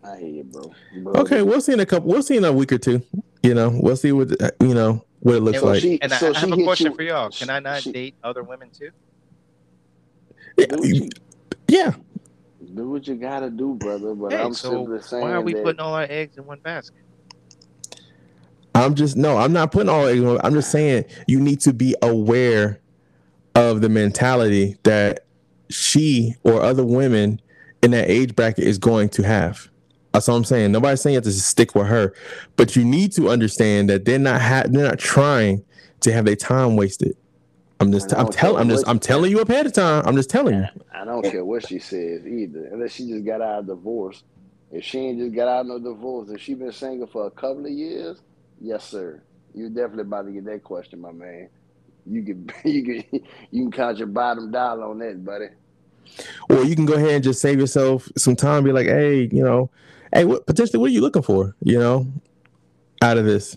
I 0.04 0.18
hear 0.18 0.28
you, 0.28 0.44
bro. 0.44 0.72
bro. 1.02 1.12
Okay, 1.22 1.42
we'll 1.42 1.60
see 1.60 1.72
in 1.72 1.80
a 1.80 1.86
couple. 1.86 2.08
We'll 2.10 2.22
see 2.22 2.36
in 2.36 2.44
a 2.44 2.52
week 2.52 2.72
or 2.72 2.78
two. 2.78 3.02
You 3.42 3.54
know, 3.54 3.70
we'll 3.74 3.96
see 3.96 4.12
what 4.12 4.30
you 4.60 4.74
know 4.74 5.04
what 5.20 5.36
it 5.36 5.40
looks 5.40 5.56
And 5.58 5.62
So 5.62 5.68
like. 5.68 5.80
she, 5.82 6.00
And 6.02 6.12
I, 6.12 6.16
so 6.16 6.30
I 6.30 6.32
she 6.32 6.40
have 6.50 6.58
a 6.58 6.62
question 6.64 6.86
you- 6.90 6.96
for 6.96 7.02
y'all. 7.02 7.30
Can 7.30 7.50
I 7.50 7.60
not 7.60 7.82
she- 7.82 7.92
date 7.92 8.14
other 8.24 8.42
women 8.42 8.70
too? 8.70 8.90
Do 10.56 11.08
yeah, 11.68 11.94
do 12.74 12.90
what 12.90 13.06
you 13.06 13.14
gotta 13.14 13.48
do, 13.48 13.74
brother. 13.74 14.14
But 14.14 14.32
Hey, 14.32 14.42
I'm 14.42 14.52
so 14.52 14.70
simply 14.84 15.02
saying 15.02 15.22
why 15.22 15.32
are 15.32 15.40
we 15.40 15.54
that 15.54 15.64
putting 15.64 15.80
all 15.80 15.94
our 15.94 16.06
eggs 16.08 16.36
in 16.36 16.44
one 16.44 16.60
basket? 16.60 16.96
I'm 18.74 18.94
just 18.94 19.16
no. 19.16 19.38
I'm 19.38 19.52
not 19.52 19.72
putting 19.72 19.88
all. 19.88 20.06
eggs 20.06 20.20
I'm 20.44 20.52
just 20.54 20.70
saying 20.70 21.04
you 21.26 21.40
need 21.40 21.60
to 21.60 21.72
be 21.72 21.94
aware 22.02 22.80
of 23.54 23.80
the 23.80 23.88
mentality 23.88 24.76
that 24.82 25.26
she 25.70 26.34
or 26.42 26.60
other 26.62 26.84
women 26.84 27.40
in 27.82 27.90
that 27.92 28.08
age 28.10 28.34
bracket 28.36 28.64
is 28.64 28.78
going 28.78 29.08
to 29.10 29.22
have. 29.22 29.68
That's 30.12 30.28
all 30.28 30.36
I'm 30.36 30.44
saying. 30.44 30.72
Nobody's 30.72 31.00
saying 31.00 31.14
you 31.14 31.18
have 31.18 31.24
to 31.24 31.32
stick 31.32 31.74
with 31.74 31.86
her, 31.86 32.14
but 32.56 32.76
you 32.76 32.84
need 32.84 33.12
to 33.12 33.30
understand 33.30 33.88
that 33.88 34.04
they're 34.04 34.18
not 34.18 34.40
ha- 34.42 34.64
they're 34.68 34.88
not 34.88 34.98
trying 34.98 35.64
to 36.00 36.12
have 36.12 36.26
their 36.26 36.36
time 36.36 36.76
wasted. 36.76 37.16
I'm 37.80 37.90
just 37.90 38.14
I 38.14 38.20
I'm 38.20 38.28
telling 38.28 38.60
I'm 38.60 38.68
just 38.68 38.86
I'm 38.86 38.98
telling 38.98 39.30
you 39.30 39.40
ahead 39.40 39.66
of 39.66 39.72
time. 39.72 40.04
I'm 40.06 40.14
just 40.14 40.30
telling 40.30 40.54
you. 40.54 40.66
I 40.94 41.04
don't 41.04 41.22
care 41.22 41.44
what 41.44 41.66
she 41.66 41.78
says 41.78 42.26
either, 42.26 42.66
unless 42.66 42.92
she 42.92 43.08
just 43.08 43.24
got 43.24 43.40
out 43.40 43.60
of 43.60 43.66
divorce. 43.66 44.22
If 44.70 44.84
she 44.84 44.98
ain't 45.00 45.18
just 45.18 45.34
got 45.34 45.48
out 45.48 45.60
of 45.62 45.66
no 45.66 45.78
divorce, 45.78 46.30
if 46.30 46.40
she 46.40 46.54
been 46.54 46.72
single 46.72 47.06
for 47.06 47.26
a 47.26 47.30
couple 47.30 47.66
of 47.66 47.72
years, 47.72 48.18
yes, 48.60 48.84
sir. 48.84 49.22
You 49.54 49.68
definitely 49.68 50.02
about 50.02 50.26
to 50.26 50.32
get 50.32 50.44
that 50.46 50.62
question, 50.62 51.00
my 51.00 51.12
man. 51.12 51.48
You 52.06 52.22
can 52.22 52.50
you 52.64 52.84
can 52.84 53.20
you 53.50 53.62
can 53.62 53.72
count 53.72 53.98
your 53.98 54.06
bottom 54.06 54.50
dollar 54.50 54.84
on 54.84 54.98
that, 54.98 55.24
buddy. 55.24 55.46
Or 56.48 56.64
you 56.64 56.76
can 56.76 56.84
go 56.84 56.94
ahead 56.94 57.10
and 57.10 57.24
just 57.24 57.40
save 57.40 57.58
yourself 57.58 58.08
some 58.16 58.36
time. 58.36 58.64
Be 58.64 58.72
like, 58.72 58.86
hey, 58.86 59.28
you 59.32 59.42
know, 59.42 59.70
hey, 60.14 60.24
what 60.24 60.46
potentially 60.46 60.80
what 60.80 60.90
are 60.90 60.94
you 60.94 61.02
looking 61.02 61.22
for? 61.22 61.56
You 61.62 61.78
know, 61.78 62.12
out 63.02 63.18
of 63.18 63.24
this. 63.26 63.56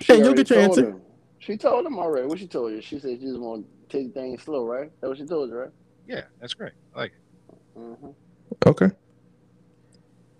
She 0.00 0.14
Yeah, 0.14 0.24
you'll 0.24 0.34
get 0.34 0.50
your 0.50 0.60
told 0.60 0.60
answer. 0.60 0.82
him. 0.82 1.02
She 1.40 1.56
told 1.58 1.86
him 1.86 1.98
already. 1.98 2.26
What 2.26 2.38
she 2.38 2.48
told 2.48 2.72
you? 2.72 2.82
She 2.82 2.98
said 3.00 3.18
she 3.20 3.26
just 3.26 3.40
want 3.40 3.66
to 3.90 3.98
take 3.98 4.14
things 4.14 4.42
slow, 4.42 4.64
right? 4.64 4.90
That's 5.00 5.10
what 5.10 5.18
she 5.18 5.26
told 5.26 5.50
you, 5.50 5.56
right? 5.56 5.70
Yeah, 6.06 6.22
that's 6.40 6.54
great. 6.54 6.72
I 6.94 7.00
like 7.00 7.12
it. 7.12 7.22
hmm 7.76 8.10
Okay. 8.66 8.90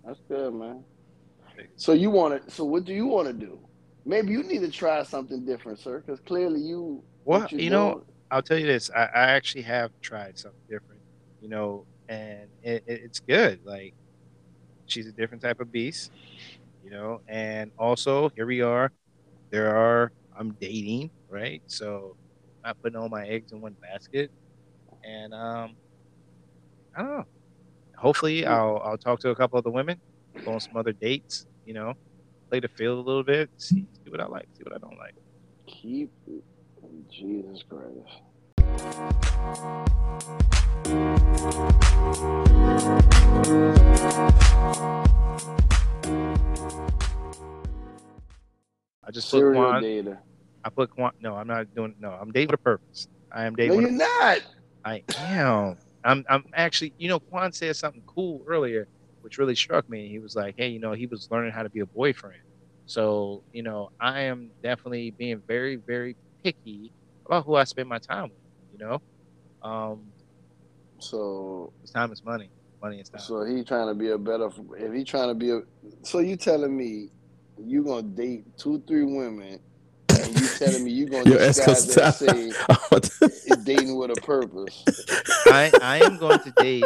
That's 0.05 0.21
good, 0.29 0.55
man. 0.55 0.85
So 1.77 1.93
you 1.93 2.11
want 2.11 2.45
to? 2.47 2.51
So 2.53 2.65
what 2.65 2.85
do 2.85 2.95
you 2.95 3.07
want 3.07 3.29
to 3.29 3.35
do? 3.35 3.61
Maybe 4.07 4.33
you 4.33 4.43
need 4.43 4.61
to 4.61 4.71
try 4.71 5.03
something 5.05 5.45
different, 5.47 5.81
sir, 5.81 6.03
because 6.05 6.21
clearly 6.21 6.61
you. 6.61 7.05
Well, 7.25 7.41
what 7.41 7.53
you 7.53 7.71
know, 7.71 8.05
I'll 8.31 8.43
tell 8.43 8.59
you 8.59 8.67
this. 8.67 8.91
I, 8.95 9.05
I 9.05 9.23
actually 9.33 9.63
have 9.63 9.93
tried 10.03 10.39
something 10.39 10.61
different, 10.69 11.03
you 11.41 11.49
know, 11.49 11.87
and 12.09 12.51
it, 12.63 12.85
it, 12.87 13.01
it's 13.05 13.21
good. 13.21 13.61
Like, 13.65 13.95
she's 14.87 15.07
a 15.07 15.13
different 15.13 15.43
type 15.43 15.61
of 15.61 15.73
beast, 15.73 16.11
you 16.85 16.91
know, 16.91 17.21
and 17.29 17.71
also 17.79 18.31
here 18.31 18.47
we 18.47 18.61
are. 18.61 18.93
There 19.51 19.75
are, 19.75 20.13
I'm 20.39 20.53
dating, 20.61 21.11
right? 21.29 21.63
So, 21.67 22.17
not 22.65 22.81
putting 22.83 22.97
all 22.97 23.09
my 23.09 23.27
eggs 23.27 23.53
in 23.53 23.61
one 23.61 23.77
basket. 23.81 24.31
And, 25.05 25.35
um, 25.35 25.77
I 26.97 27.03
don't 27.03 27.11
know. 27.11 27.25
Hopefully, 27.97 28.47
I'll, 28.47 28.81
I'll 28.85 28.99
talk 28.99 29.21
to 29.21 29.31
a 29.31 29.35
couple 29.35 29.59
other 29.59 29.71
women, 29.71 30.01
go 30.45 30.53
on 30.53 30.61
some 30.61 30.77
other 30.77 30.93
dates, 30.93 31.47
you 31.65 31.75
know, 31.75 31.95
play 32.51 32.61
the 32.61 32.69
field 32.69 32.99
a 32.99 33.03
little 33.03 33.25
bit, 33.25 33.51
see, 33.59 33.87
see 34.05 34.11
what 34.11 34.21
I 34.21 34.27
like, 34.27 34.49
see 34.57 34.65
what 34.65 34.75
I 34.75 34.79
don't 34.79 34.99
like. 34.99 35.15
keep. 35.67 36.11
Jesus 37.11 37.63
Christ. 37.69 38.24
I 49.07 49.11
just 49.13 49.31
put 49.31 49.39
Serial 49.41 49.63
Quan, 49.63 49.83
data. 49.83 50.19
I 50.65 50.71
put 50.71 50.91
Quan. 50.91 51.13
No, 51.21 51.35
I'm 51.37 51.47
not 51.47 51.73
doing. 51.75 51.95
No, 51.99 52.11
I'm 52.11 52.33
dating 52.33 52.49
with 52.49 52.61
a 52.61 52.63
purpose. 52.63 53.07
I 53.33 53.45
am 53.45 53.55
No, 53.55 53.65
dating. 53.65 53.81
you're 53.83 53.91
not. 53.91 54.39
I 54.85 55.03
am. 55.19 55.79
I'm. 56.05 56.25
I'm 56.29 56.45
actually. 56.55 56.95
You 56.97 57.09
know, 57.09 57.21
Quan 57.21 57.53
said 57.53 57.77
something 57.77 58.03
cool 58.07 58.43
earlier, 58.49 58.89
which 59.23 59.39
really 59.39 59.55
struck 59.55 59.89
me. 59.89 60.09
He 60.09 60.19
was 60.19 60.35
like, 60.35 60.55
"Hey, 60.57 60.69
you 60.69 60.81
know, 60.81 60.93
he 60.93 61.07
was 61.07 61.29
learning 61.31 61.53
how 61.53 61.63
to 61.63 61.71
be 61.71 61.81
a 61.81 61.87
boyfriend." 61.87 62.41
So, 62.87 63.45
you 63.53 63.63
know, 63.63 63.89
I 64.01 64.23
am 64.23 64.53
definitely 64.63 65.11
being 65.11 65.43
very, 65.49 65.77
very 65.77 66.17
picky 66.43 66.93
about 67.27 67.47
who 67.47 67.55
I 67.55 67.65
spend 67.65 67.89
my 67.89 67.99
time 67.99 68.25
with. 68.25 68.44
You 68.75 68.87
know, 68.87 69.03
um, 69.63 70.13
So, 71.01 71.73
'cause 71.81 71.91
time 71.93 72.13
is 72.13 72.23
money. 72.25 72.51
Money 72.83 73.01
is 73.01 73.09
time. 73.09 73.21
so 73.21 73.45
he 73.45 73.63
trying 73.65 73.89
to 73.89 73.95
be 73.95 74.11
a 74.11 74.19
better. 74.19 74.49
If 74.79 74.93
he 74.93 75.05
trying 75.05 75.29
to 75.29 75.35
be 75.35 75.51
a, 75.51 75.61
so 76.03 76.19
you 76.19 76.37
telling 76.37 76.77
me 76.77 77.11
you 77.57 77.85
gonna 77.85 78.03
date 78.03 78.45
two, 78.59 78.83
three 78.89 79.05
women, 79.05 79.61
and 80.09 80.35
you 80.41 80.49
telling 80.49 80.85
me 80.85 80.91
you 80.91 81.07
gonna 81.07 81.25
Yo, 81.31 81.39
disguise 81.39 81.87
Esco, 81.87 81.95
that 81.97 82.15
say 82.15 83.55
dating 83.65 83.97
with 83.97 84.11
a 84.11 84.17
purpose. 84.17 84.85
I, 85.47 85.73
I 85.81 85.99
am 85.99 86.17
going 86.19 86.39
to 86.41 86.51
date 86.51 86.85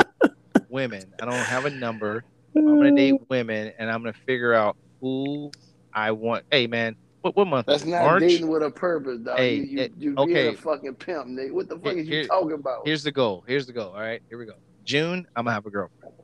women. 0.69 1.13
I 1.21 1.25
don't 1.25 1.35
have 1.47 1.65
a 1.65 1.71
number. 1.71 2.23
I'm 2.57 2.77
gonna 2.79 2.95
date 2.95 3.15
women, 3.31 3.73
and 3.79 3.91
I'm 3.91 4.03
gonna 4.03 4.13
figure 4.27 4.53
out 4.53 4.77
who 5.01 5.51
I 5.95 6.11
want. 6.13 6.45
Hey, 6.51 6.67
man, 6.67 6.97
What 7.23 7.35
what 7.37 7.47
month? 7.49 7.67
That's 7.67 7.85
not 7.85 8.05
March. 8.05 8.21
dating 8.21 8.49
with 8.49 8.63
a 8.63 8.71
purpose, 8.71 9.19
dog. 9.21 9.39
Hey, 9.39 9.57
you 9.57 9.63
you, 9.63 9.79
it- 9.81 9.93
you 9.99 10.15
okay. 10.19 10.33
being 10.35 10.55
a 10.55 10.57
fucking 10.57 10.95
pimp, 10.95 11.27
nigga. 11.27 11.53
What 11.53 11.69
the 11.69 11.77
fuck 11.79 11.93
Here- 11.95 12.03
is 12.03 12.09
you 12.09 12.27
talking 12.29 12.53
about? 12.53 12.87
Here's 12.87 13.03
the 13.03 13.13
goal. 13.13 13.45
Here's 13.47 13.67
the 13.67 13.73
goal. 13.73 13.93
All 13.93 14.01
right, 14.01 14.23
here 14.29 14.39
we 14.39 14.47
go. 14.47 14.53
June, 14.85 15.27
I'm 15.37 15.45
gonna 15.45 15.55
have 15.55 15.67
a 15.67 15.71
girlfriend. 15.71 16.15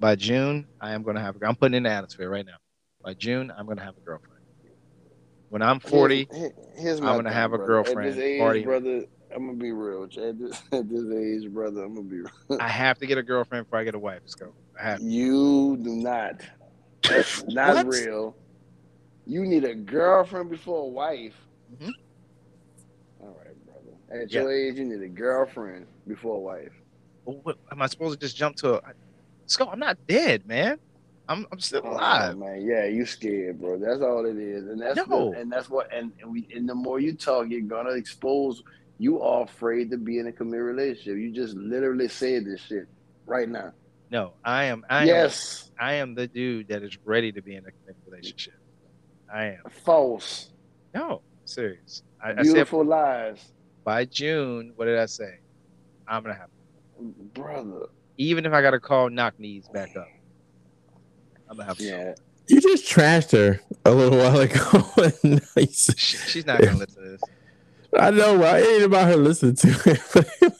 By 0.00 0.16
June, 0.16 0.66
I 0.80 0.92
am 0.92 1.02
gonna 1.02 1.20
have 1.20 1.36
a 1.36 1.38
girl. 1.38 1.48
I'm 1.50 1.56
putting 1.56 1.74
in 1.76 1.82
the 1.84 1.90
atmosphere 1.90 2.28
right 2.30 2.44
now. 2.44 2.56
By 3.02 3.14
June, 3.14 3.52
I'm 3.56 3.66
gonna 3.66 3.82
have 3.84 3.96
a 3.96 4.00
girlfriend. 4.00 4.30
When 5.50 5.62
I'm 5.62 5.78
40, 5.78 6.26
Here's, 6.32 6.52
here's 6.76 6.98
I'm 7.00 7.06
gonna 7.06 7.24
thing, 7.24 7.32
have 7.32 7.52
a 7.52 7.56
brother. 7.58 7.72
girlfriend 7.84 8.08
At 8.08 8.14
this 8.16 8.24
age, 8.24 8.40
party. 8.40 8.64
brother, 8.64 9.04
I'm 9.34 9.46
gonna 9.46 9.58
be 9.58 9.70
real. 9.72 10.04
At 10.04 10.38
this, 10.38 10.62
at 10.72 10.88
this 10.88 11.04
age, 11.14 11.48
brother, 11.52 11.84
I'm 11.84 11.94
gonna 11.94 12.08
be 12.08 12.16
real. 12.22 12.30
I 12.60 12.68
have 12.68 12.98
to 12.98 13.06
get 13.06 13.18
a 13.18 13.22
girlfriend 13.22 13.66
before 13.66 13.78
I 13.78 13.84
get 13.84 13.94
a 13.94 13.98
wife. 13.98 14.20
Let's 14.22 14.34
go. 14.34 14.52
I 14.80 14.82
have. 14.82 14.98
to. 15.00 15.04
You 15.04 15.76
do 15.80 15.90
not. 15.96 16.40
That's 17.02 17.44
not 17.46 17.86
real. 17.86 18.34
You 19.26 19.44
need 19.46 19.64
a 19.64 19.74
girlfriend 19.74 20.50
before 20.50 20.82
a 20.84 20.88
wife. 20.88 21.34
Mhm. 21.80 21.92
All 23.20 23.36
right, 23.44 23.64
brother. 23.64 23.96
At 24.22 24.30
Yeah. 24.30 24.42
your 24.42 24.52
age, 24.52 24.76
you 24.76 24.84
need 24.84 25.02
a 25.02 25.08
girlfriend 25.08 25.86
before 26.06 26.36
a 26.36 26.40
wife. 26.40 26.72
What, 27.24 27.56
am 27.72 27.80
I 27.80 27.86
supposed 27.86 28.20
to 28.20 28.26
just 28.26 28.36
jump 28.36 28.56
to 28.56 28.74
a? 28.74 28.80
Let's 29.42 29.56
go. 29.56 29.66
I'm 29.68 29.78
not 29.78 29.98
dead, 30.06 30.46
man. 30.46 30.78
I'm 31.26 31.46
I'm 31.50 31.58
still 31.60 31.80
Oh, 31.84 31.92
alive. 31.92 32.36
man. 32.36 32.60
Yeah, 32.62 32.84
you 32.84 33.06
scared, 33.06 33.58
bro. 33.60 33.78
That's 33.78 34.02
all 34.02 34.26
it 34.26 34.36
is, 34.36 34.66
and 34.66 34.80
that's 34.80 34.96
No. 35.08 35.32
the, 35.32 35.40
and 35.40 35.50
that's 35.50 35.70
what 35.70 35.90
and, 35.92 36.12
and 36.20 36.30
we 36.32 36.46
and 36.54 36.68
the 36.68 36.74
more 36.74 37.00
you 37.00 37.14
talk, 37.14 37.48
you're 37.48 37.62
gonna 37.62 37.92
expose. 37.92 38.62
You 38.98 39.22
are 39.22 39.42
afraid 39.42 39.90
to 39.90 39.96
be 39.96 40.18
in 40.18 40.26
a 40.26 40.32
committed 40.32 40.64
relationship. 40.66 41.16
You 41.16 41.32
just 41.32 41.56
literally 41.56 42.08
said 42.08 42.44
this 42.44 42.60
shit 42.60 42.86
right 43.26 43.48
now. 43.48 43.72
No, 44.10 44.34
I 44.44 44.64
am. 44.64 44.84
I 44.90 45.02
am. 45.02 45.06
yes, 45.08 45.70
I 45.80 45.94
am 45.94 46.14
the 46.14 46.28
dude 46.28 46.68
that 46.68 46.82
is 46.82 46.96
ready 47.04 47.32
to 47.32 47.40
be 47.42 47.56
in 47.56 47.64
a 47.66 47.72
committed 47.72 48.02
relationship. 48.06 48.52
I 49.32 49.44
am. 49.44 49.62
false, 49.70 50.50
No, 50.94 51.22
serious. 51.44 52.02
I, 52.22 52.30
I 52.30 52.34
said 52.36 52.42
beautiful 52.42 52.84
lies, 52.84 53.52
by 53.84 54.04
June. 54.04 54.72
What 54.76 54.86
did 54.86 54.98
I 54.98 55.06
say? 55.06 55.38
I'm 56.06 56.22
gonna 56.22 56.34
have. 56.34 56.48
brother. 57.34 57.86
Even 58.16 58.46
if 58.46 58.52
I 58.52 58.62
gotta 58.62 58.80
call 58.80 59.10
knock 59.10 59.38
knees 59.38 59.68
back 59.72 59.96
up, 59.96 60.06
I'm 61.48 61.56
gonna 61.56 61.68
have. 61.68 61.80
Yeah, 61.80 62.14
You 62.48 62.60
just 62.60 62.86
trashed 62.86 63.32
her 63.32 63.60
a 63.84 63.90
little 63.90 64.18
while 64.18 64.38
ago. 64.38 65.10
nice. 65.56 65.90
She, 65.96 66.16
she's 66.16 66.46
not 66.46 66.60
gonna 66.62 66.76
listen 66.76 67.02
to 67.02 67.10
this. 67.10 67.22
I 67.98 68.10
know, 68.10 68.42
I 68.42 68.60
ain't 68.60 68.82
about 68.82 69.06
her 69.08 69.16
listening 69.16 69.54
to 69.56 69.68
it. 69.86 70.14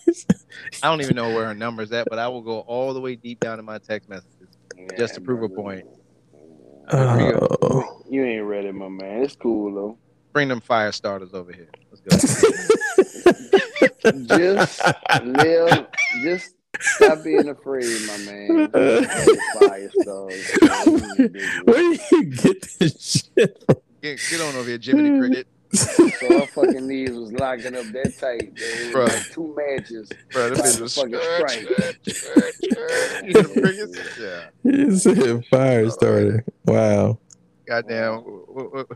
Was, 0.07 0.27
I 0.83 0.89
don't 0.89 1.01
even 1.01 1.17
know 1.17 1.35
where 1.35 1.47
her 1.47 1.55
number's 1.55 1.91
at, 1.93 2.07
but 2.09 2.19
I 2.19 2.29
will 2.29 2.43
go 2.43 2.61
all 2.61 2.95
the 2.95 3.01
way 3.01 3.17
deep 3.17 3.41
down 3.41 3.59
in 3.59 3.65
my 3.65 3.79
text 3.79 4.09
messages 4.09 4.49
just 4.97 5.15
to 5.15 5.21
prove 5.21 5.43
a 5.43 5.49
brother. 5.49 5.83
point. 5.83 5.87
Oh. 6.93 8.03
You 8.09 8.25
ain't 8.25 8.45
ready, 8.45 8.73
my 8.73 8.89
man. 8.89 9.23
It's 9.23 9.37
cool 9.37 9.75
though. 9.75 9.99
Bring 10.33 10.49
them 10.49 10.61
fire 10.61 10.93
starters 10.93 11.33
over 11.35 11.53
here. 11.53 11.69
Let's 11.91 12.01
go. 12.03 12.17
Just 14.27 14.83
live. 15.23 15.87
Just 16.23 16.55
stop 16.81 17.23
being 17.23 17.49
afraid, 17.49 18.07
my 18.07 18.17
man. 18.19 18.71
Fire 19.61 19.91
stars. 20.01 20.51
Where 21.65 21.79
do 21.79 21.99
you 22.13 22.25
get 22.25 22.67
this 22.79 23.23
shit? 23.37 23.65
Get, 24.03 24.21
get 24.31 24.41
on 24.41 24.55
over 24.57 24.69
here, 24.69 24.79
Jiminy 24.81 25.19
Cricket. 25.19 25.47
So 25.75 26.41
her 26.41 26.47
fucking 26.47 26.87
knees 26.87 27.11
was 27.13 27.33
locking 27.33 27.75
up 27.77 27.85
that 27.93 28.15
tight. 28.19 28.55
They 28.57 28.93
Bruh. 28.93 29.05
was 29.05 29.13
like 29.15 29.31
two 29.31 29.55
matches. 29.57 30.11
Bro, 30.33 30.51
them 30.51 30.59
bitches 30.59 30.81
was 30.81 30.95
Fucking 30.95 31.15
strike. 31.21 31.61
You 33.23 33.33
hear 33.33 33.43
them 33.43 33.53
crickets? 33.55 34.19
Yeah. 34.19 34.45
You 34.65 34.97
said 34.97 35.45
fire 35.47 35.91
starter. 35.91 36.45
Wow. 36.65 37.19
Goddamn. 37.67 38.25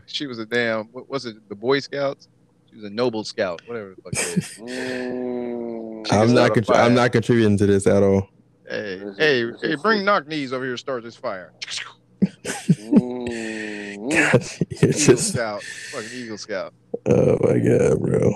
She 0.07 0.27
was 0.27 0.39
a 0.39 0.45
damn. 0.45 0.85
What 0.85 1.09
was 1.09 1.25
it? 1.25 1.35
The 1.49 1.55
Boy 1.55 1.79
Scouts? 1.79 2.27
She 2.69 2.75
was 2.75 2.85
a 2.85 2.89
Noble 2.89 3.23
Scout. 3.23 3.61
Whatever 3.65 3.95
the 3.95 4.01
fuck 4.01 4.13
it 4.13 4.37
is. 4.37 4.59
Mm, 5.99 6.05
I'm 6.11 6.33
not. 6.33 6.51
Contri- 6.51 6.75
I'm 6.77 6.93
not 6.93 7.11
contributing 7.11 7.57
to 7.57 7.65
this 7.65 7.85
at 7.87 8.01
all. 8.03 8.29
Hey, 8.69 8.99
This 8.99 9.17
hey, 9.17 9.43
this 9.43 9.61
hey! 9.61 9.75
Bring 9.75 10.05
knock 10.05 10.27
knees 10.27 10.53
over 10.53 10.63
here. 10.63 10.73
to 10.75 10.77
Start 10.77 11.03
this 11.03 11.15
fire. 11.15 11.51
it's 14.33 14.61
Eagle 14.83 14.91
just. 15.15 15.33
Scout. 15.33 15.63
Fucking 15.63 16.09
Eagle 16.13 16.37
Scout. 16.37 16.73
Oh 17.05 17.37
my 17.41 17.59
god, 17.59 17.99
bro. 17.99 18.33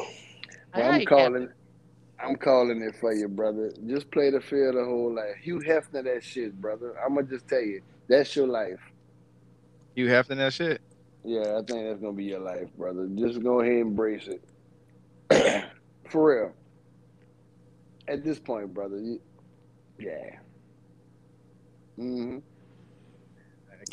I'm 0.74 1.06
calling. 1.06 1.50
I'm 2.20 2.36
calling 2.38 2.82
it 2.82 2.96
for 3.00 3.14
you, 3.14 3.28
brother. 3.28 3.72
Just 3.86 4.10
play 4.12 4.30
the 4.30 4.40
field 4.40 4.76
the 4.76 4.86
whole 4.86 5.14
life. 5.14 5.36
Hugh 5.42 5.60
Hefner, 5.60 6.04
that 6.06 6.24
shit, 6.24 6.60
brother. 6.62 6.96
I'm 7.04 7.16
gonna 7.16 7.28
just 7.28 7.48
tell 7.48 7.62
you, 7.62 7.82
that's 8.08 8.36
your 8.36 8.48
life. 8.48 8.80
You 9.96 10.10
hefting 10.10 10.38
that 10.38 10.54
shit? 10.54 10.82
Yeah, 11.24 11.58
I 11.58 11.62
think 11.64 11.88
that's 11.88 12.00
gonna 12.00 12.14
be 12.14 12.26
your 12.26 12.40
life, 12.40 12.68
brother. 12.78 13.08
Just 13.16 13.44
go 13.44 13.60
ahead 13.60 13.74
and 13.74 13.82
embrace 13.82 14.28
it. 14.28 15.66
For 16.10 16.36
real. 16.36 16.54
At 18.08 18.24
this 18.24 18.40
point, 18.40 18.74
brother, 18.74 19.00
you, 19.00 19.22
yeah. 20.00 20.38
hmm 21.96 22.40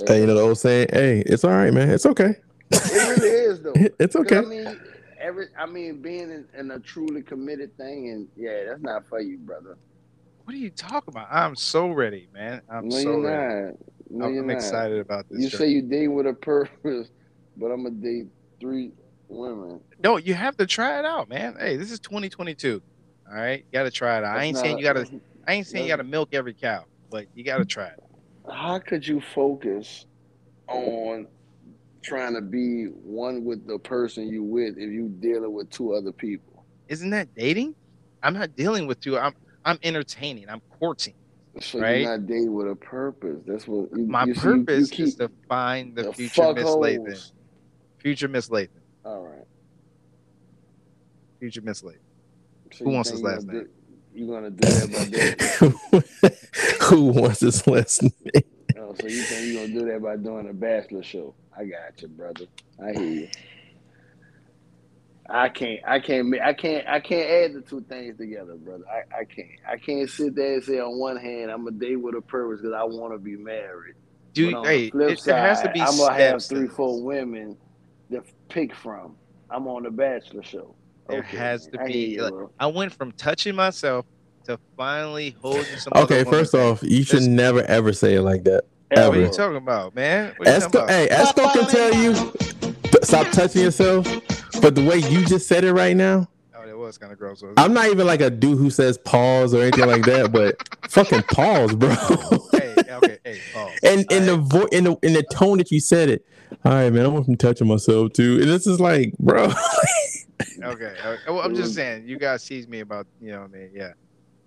Hey, 0.06 0.20
you 0.20 0.26
know 0.26 0.34
the 0.34 0.40
old 0.40 0.58
saying? 0.58 0.88
Hey, 0.92 1.22
it's 1.26 1.44
all 1.44 1.50
right, 1.50 1.72
man. 1.72 1.90
It's 1.90 2.06
okay. 2.06 2.34
It 2.70 3.08
really 3.08 3.28
is 3.28 3.62
though. 3.62 3.74
It's 3.98 4.14
'Cause, 4.14 4.26
okay. 4.26 4.38
I 4.38 4.42
mean, 4.42 4.80
every 5.20 5.46
I 5.58 5.66
mean, 5.66 6.00
being 6.02 6.30
in, 6.30 6.46
in 6.58 6.70
a 6.70 6.78
truly 6.80 7.22
committed 7.22 7.76
thing, 7.76 8.10
and 8.10 8.28
yeah, 8.36 8.64
that's 8.68 8.82
not 8.82 9.06
for 9.08 9.20
you, 9.20 9.38
brother. 9.38 9.78
What 10.44 10.54
are 10.54 10.58
you 10.58 10.70
talking 10.70 11.14
about? 11.14 11.28
I'm 11.30 11.54
so 11.54 11.90
ready, 11.90 12.28
man. 12.32 12.62
I'm 12.68 12.88
no, 12.88 12.96
so 12.96 13.02
you're 13.02 13.22
ready. 13.22 13.68
not. 13.68 13.74
No, 14.10 14.26
I'm, 14.26 14.34
you're 14.34 14.42
I'm 14.42 14.48
not. 14.48 14.56
excited 14.56 14.98
about 14.98 15.26
this. 15.28 15.40
You 15.42 15.48
journey. 15.48 15.58
say 15.58 15.68
you 15.68 15.82
date 15.82 16.08
with 16.08 16.26
a 16.26 16.32
purpose, 16.34 17.10
but 17.56 17.66
I'm 17.66 17.84
gonna 17.84 17.90
date 17.96 18.26
three 18.60 18.92
women. 19.28 19.80
no, 20.02 20.16
you 20.16 20.34
have 20.34 20.56
to 20.56 20.66
try 20.66 20.98
it 20.98 21.04
out, 21.04 21.28
man. 21.28 21.56
Hey, 21.58 21.76
this 21.76 21.90
is 21.92 22.00
2022. 22.00 22.82
All 23.28 23.36
right, 23.36 23.58
you 23.58 23.78
got 23.78 23.84
to 23.84 23.90
try 23.92 24.18
it 24.18 24.24
out. 24.24 24.36
I 24.36 24.44
ain't 24.44 24.54
not 24.56 24.62
saying 24.62 24.78
you 24.78 24.82
got 24.84 24.94
to. 24.94 25.20
I 25.46 25.52
ain't 25.54 25.66
saying 25.66 25.84
you 25.84 25.90
got 25.90 25.96
to 25.96 26.04
milk 26.04 26.30
every 26.32 26.54
cow, 26.54 26.84
but 27.10 27.26
you 27.32 27.44
got 27.44 27.58
to 27.58 27.64
try 27.64 27.86
it. 27.86 28.00
How 28.48 28.78
could 28.78 29.06
you 29.06 29.20
focus 29.20 30.06
on 30.68 31.26
trying 32.02 32.34
to 32.34 32.40
be 32.40 32.84
one 32.86 33.44
with 33.44 33.66
the 33.66 33.78
person 33.78 34.28
you 34.28 34.42
with 34.42 34.76
if 34.78 34.90
you 34.90 35.08
dealing 35.20 35.52
with 35.52 35.70
two 35.70 35.92
other 35.94 36.12
people? 36.12 36.64
Isn't 36.88 37.10
that 37.10 37.34
dating? 37.34 37.74
I'm 38.22 38.34
not 38.34 38.54
dealing 38.56 38.86
with 38.86 39.00
two. 39.00 39.18
I'm 39.18 39.34
I'm 39.64 39.78
entertaining. 39.82 40.48
I'm 40.48 40.62
courting. 40.78 41.14
So 41.60 41.80
Right. 41.80 42.00
you're 42.02 42.10
not 42.18 42.26
dating 42.26 42.52
with 42.54 42.68
a 42.70 42.76
purpose. 42.76 43.42
That's 43.46 43.66
what 43.68 43.90
you, 43.96 44.06
My 44.06 44.24
you 44.24 44.34
see, 44.34 44.40
you- 44.48 44.56
purpose 44.64 44.92
is 44.92 45.16
to 45.16 45.30
find 45.48 45.94
the, 45.94 46.04
the 46.04 46.12
future 46.12 46.54
Miss 46.54 46.64
Lathan. 46.64 47.32
Future 47.98 48.28
Miss 48.28 48.48
Lathan. 48.48 48.68
All 49.04 49.22
right. 49.26 49.44
Future 51.38 51.60
Miss 51.60 51.82
Lathan. 51.82 51.98
So 52.72 52.84
Who 52.84 52.90
wants 52.90 53.10
his 53.10 53.22
last 53.22 53.46
name? 53.46 53.68
Do- 54.12 54.18
You 54.18 54.26
gonna 54.26 54.50
do 54.50 54.68
that 54.68 54.92
by 55.92 56.30
doing? 56.30 56.32
Who 56.82 57.20
wants 57.20 57.40
his 57.40 57.66
last 57.66 58.02
name? 58.02 58.12
oh, 58.78 58.94
so 59.00 59.06
you 59.06 59.22
think 59.22 59.46
you 59.46 59.54
gonna 59.54 59.68
do 59.68 59.86
that 59.92 60.02
by 60.02 60.16
doing 60.16 60.48
a 60.48 60.52
bachelor 60.52 61.02
show? 61.02 61.34
I 61.56 61.64
got 61.64 62.00
you, 62.00 62.08
brother. 62.08 62.46
I 62.82 62.92
hear 62.92 63.02
you. 63.12 63.28
I 65.28 65.48
can't, 65.48 65.80
I 65.86 66.00
can't, 66.00 66.34
I 66.40 66.52
can't, 66.52 66.88
I 66.88 66.98
can't 66.98 67.30
add 67.30 67.54
the 67.54 67.60
two 67.60 67.82
things 67.82 68.16
together, 68.18 68.56
brother. 68.56 68.84
I, 68.90 69.20
I 69.20 69.24
can't, 69.24 69.48
I 69.68 69.76
can't 69.76 70.10
sit 70.10 70.34
there 70.34 70.54
and 70.54 70.64
say 70.64 70.80
on 70.80 70.98
one 70.98 71.16
hand 71.16 71.52
I'm 71.52 71.66
a 71.68 71.70
date 71.70 71.96
with 71.96 72.16
a 72.16 72.20
purpose 72.20 72.60
because 72.60 72.74
I 72.74 72.82
want 72.82 73.12
to 73.12 73.18
be 73.18 73.36
married. 73.36 73.94
Dude, 74.32 74.54
but 74.54 74.66
hey, 74.66 74.90
flip 74.90 75.10
it, 75.10 75.20
there 75.24 75.38
has 75.38 75.62
to 75.62 75.70
be 75.70 75.80
I'm 75.80 75.96
gonna 75.96 76.14
have 76.14 76.44
three, 76.44 76.66
four 76.66 77.02
women 77.02 77.56
to 78.10 78.22
pick 78.48 78.74
from. 78.74 79.16
I'm 79.50 79.68
on 79.68 79.84
the 79.84 79.90
bachelor 79.90 80.42
show. 80.42 80.74
There 81.10 81.22
has 81.22 81.66
to 81.68 81.80
I 81.80 81.86
be, 81.86 82.10
hear 82.10 82.22
like. 82.28 82.48
I 82.58 82.66
went 82.66 82.92
from 82.92 83.12
touching 83.12 83.54
myself 83.54 84.06
to 84.44 84.58
finally 84.76 85.36
holding 85.42 85.64
some. 85.76 85.92
Okay, 85.96 86.20
other 86.20 86.24
woman. 86.24 86.40
first 86.40 86.54
off, 86.54 86.82
you 86.82 87.02
should 87.04 87.20
This- 87.20 87.26
never 87.28 87.62
ever 87.64 87.92
say 87.92 88.14
it 88.14 88.22
like 88.22 88.44
that. 88.44 88.64
Ever. 88.92 89.08
What 89.10 89.18
are 89.18 89.20
you 89.22 89.28
talking 89.30 89.56
about, 89.56 89.94
man? 89.94 90.32
What 90.36 90.48
are 90.48 90.54
you 90.54 90.60
talking 90.60 90.80
Esco, 90.80 90.84
about? 90.84 90.90
hey, 90.90 91.08
Esco 91.10 91.52
can 91.52 91.66
tell 91.70 91.94
you 91.94 93.02
stop 93.04 93.30
touching 93.32 93.62
yourself, 93.62 94.04
but 94.60 94.74
the 94.74 94.84
way 94.84 94.96
you 94.98 95.24
just 95.24 95.46
said 95.46 95.62
it 95.64 95.72
right 95.72 95.96
now, 95.96 96.28
Oh, 96.56 96.66
that 96.66 96.76
was 96.76 96.98
kind 96.98 97.12
of 97.12 97.18
gross. 97.18 97.40
wasn't? 97.40 97.58
I'm 97.60 97.72
not 97.72 97.86
even 97.86 98.06
like 98.06 98.20
a 98.20 98.30
dude 98.30 98.58
who 98.58 98.68
says 98.68 98.98
pause 98.98 99.54
or 99.54 99.62
anything 99.62 99.86
like 99.86 100.04
that, 100.06 100.32
but 100.32 100.56
fucking 100.90 101.22
pause, 101.32 101.74
bro. 101.76 101.90
hey, 102.52 102.74
okay, 102.90 103.18
hey, 103.24 103.38
pause. 103.54 103.70
and 103.84 104.10
in 104.10 104.26
the 104.26 104.32
All 104.32 104.38
right. 104.38 104.50
vo- 104.50 104.66
in 104.72 104.84
the 104.84 104.96
in 105.02 105.12
the 105.12 105.22
tone 105.32 105.58
that 105.58 105.70
you 105.70 105.78
said 105.80 106.08
it, 106.08 106.26
all 106.64 106.72
right, 106.72 106.90
man, 106.92 107.04
I 107.04 107.08
want 107.08 107.26
from 107.26 107.36
touching 107.36 107.68
myself 107.68 108.12
too. 108.12 108.40
And 108.40 108.50
this 108.50 108.66
is 108.66 108.80
like, 108.80 109.16
bro, 109.18 109.46
okay, 110.62 110.94
okay. 111.04 111.18
Well, 111.28 111.40
I'm 111.40 111.54
just 111.54 111.70
um, 111.70 111.74
saying, 111.74 112.08
you 112.08 112.18
guys 112.18 112.44
tease 112.44 112.68
me 112.68 112.80
about, 112.80 113.06
you 113.20 113.32
know, 113.32 113.40
what 113.40 113.50
I 113.50 113.58
mean, 113.58 113.70
yeah, 113.74 113.92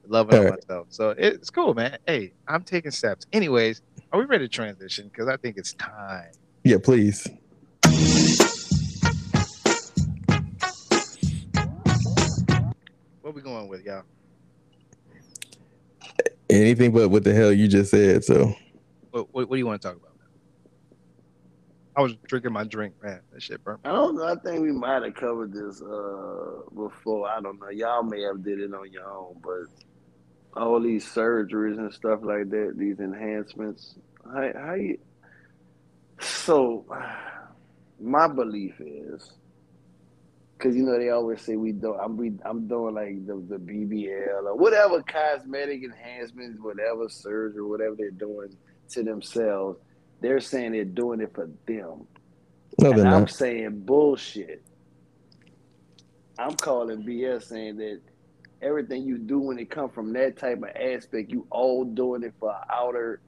loving 0.07 0.35
on 0.35 0.45
Alright. 0.45 0.59
myself. 0.67 0.87
So 0.89 1.15
it's 1.17 1.49
cool, 1.49 1.73
man. 1.73 1.97
Hey, 2.05 2.33
I'm 2.47 2.63
taking 2.63 2.91
steps. 2.91 3.25
Anyways, 3.33 3.81
are 4.11 4.19
we 4.19 4.25
ready 4.25 4.45
to 4.45 4.53
transition? 4.53 5.09
Because 5.11 5.27
I 5.27 5.37
think 5.37 5.57
it's 5.57 5.73
time. 5.73 6.31
yeah, 6.63 6.77
please. 6.81 7.27
What 13.21 13.35
we 13.35 13.41
going 13.41 13.67
with, 13.67 13.83
y'all? 13.83 14.03
Anything 16.49 16.91
but 16.91 17.09
what 17.09 17.23
the 17.23 17.33
hell 17.33 17.51
you 17.51 17.67
just 17.67 17.91
said. 17.91 18.23
So 18.23 18.53
What, 19.11 19.33
what, 19.33 19.49
what 19.49 19.55
do 19.55 19.57
you 19.57 19.65
want 19.65 19.81
to 19.81 19.87
talk 19.87 19.97
about? 19.97 20.12
I 21.95 22.01
was 22.01 22.15
drinking 22.27 22.53
my 22.53 22.63
drink, 22.63 22.95
man. 23.03 23.21
That 23.31 23.41
shit 23.41 23.63
burnt. 23.63 23.81
I 23.85 23.91
don't 23.91 24.15
know. 24.15 24.25
I 24.25 24.35
think 24.35 24.61
we 24.61 24.71
might 24.71 25.03
have 25.03 25.13
covered 25.13 25.53
this 25.53 25.81
uh, 25.81 26.61
before. 26.75 27.29
I 27.29 27.39
don't 27.39 27.59
know. 27.59 27.69
Y'all 27.69 28.03
may 28.03 28.21
have 28.23 28.43
did 28.43 28.59
it 28.59 28.73
on 28.73 28.91
your 28.91 29.09
own, 29.09 29.35
but 29.43 30.59
all 30.59 30.79
these 30.79 31.05
surgeries 31.05 31.77
and 31.77 31.93
stuff 31.93 32.19
like 32.23 32.49
that, 32.49 32.73
these 32.77 32.99
enhancements, 32.99 33.95
how, 34.25 34.51
how 34.55 34.73
you? 34.73 34.97
So, 36.19 36.85
my 38.01 38.27
belief 38.27 38.75
is, 38.79 39.31
because 40.57 40.75
you 40.75 40.83
know 40.83 40.97
they 40.97 41.09
always 41.09 41.41
say 41.41 41.57
we 41.57 41.73
do. 41.73 41.93
I'm 41.93 42.39
I'm 42.45 42.67
doing 42.67 42.95
like 42.95 43.25
the 43.27 43.35
the 43.35 43.57
BBL 43.57 44.45
or 44.45 44.55
whatever 44.55 45.03
cosmetic 45.03 45.83
enhancements, 45.83 46.59
whatever 46.59 47.09
surgery, 47.09 47.63
whatever 47.63 47.95
they're 47.97 48.11
doing 48.11 48.55
to 48.91 49.03
themselves. 49.03 49.79
They're 50.23 50.41
saying 50.41 50.73
they're 50.73 50.85
doing 50.85 51.21
it 51.21 51.33
for 51.35 51.49
them. 51.67 52.07
No, 52.81 52.91
And 52.91 53.07
I'm 53.07 53.27
not. 53.27 53.29
saying 53.29 53.83
bullshit. 53.85 54.63
I'm 56.39 56.57
calling 56.57 57.03
BS 57.03 57.43
saying 57.45 57.77
that 57.77 58.01
everything 58.61 59.03
you 59.03 59.19
do 59.19 59.39
when 59.39 59.59
it 59.59 59.71
comes 59.71 59.93
from 59.93 60.13
that 60.13 60.37
type 60.37 60.59
of 60.59 60.69
aspect, 60.75 61.31
you 61.31 61.47
all 61.51 61.85
doing 61.85 62.23
it 62.23 62.35
for 62.39 62.55
outer 62.71 63.21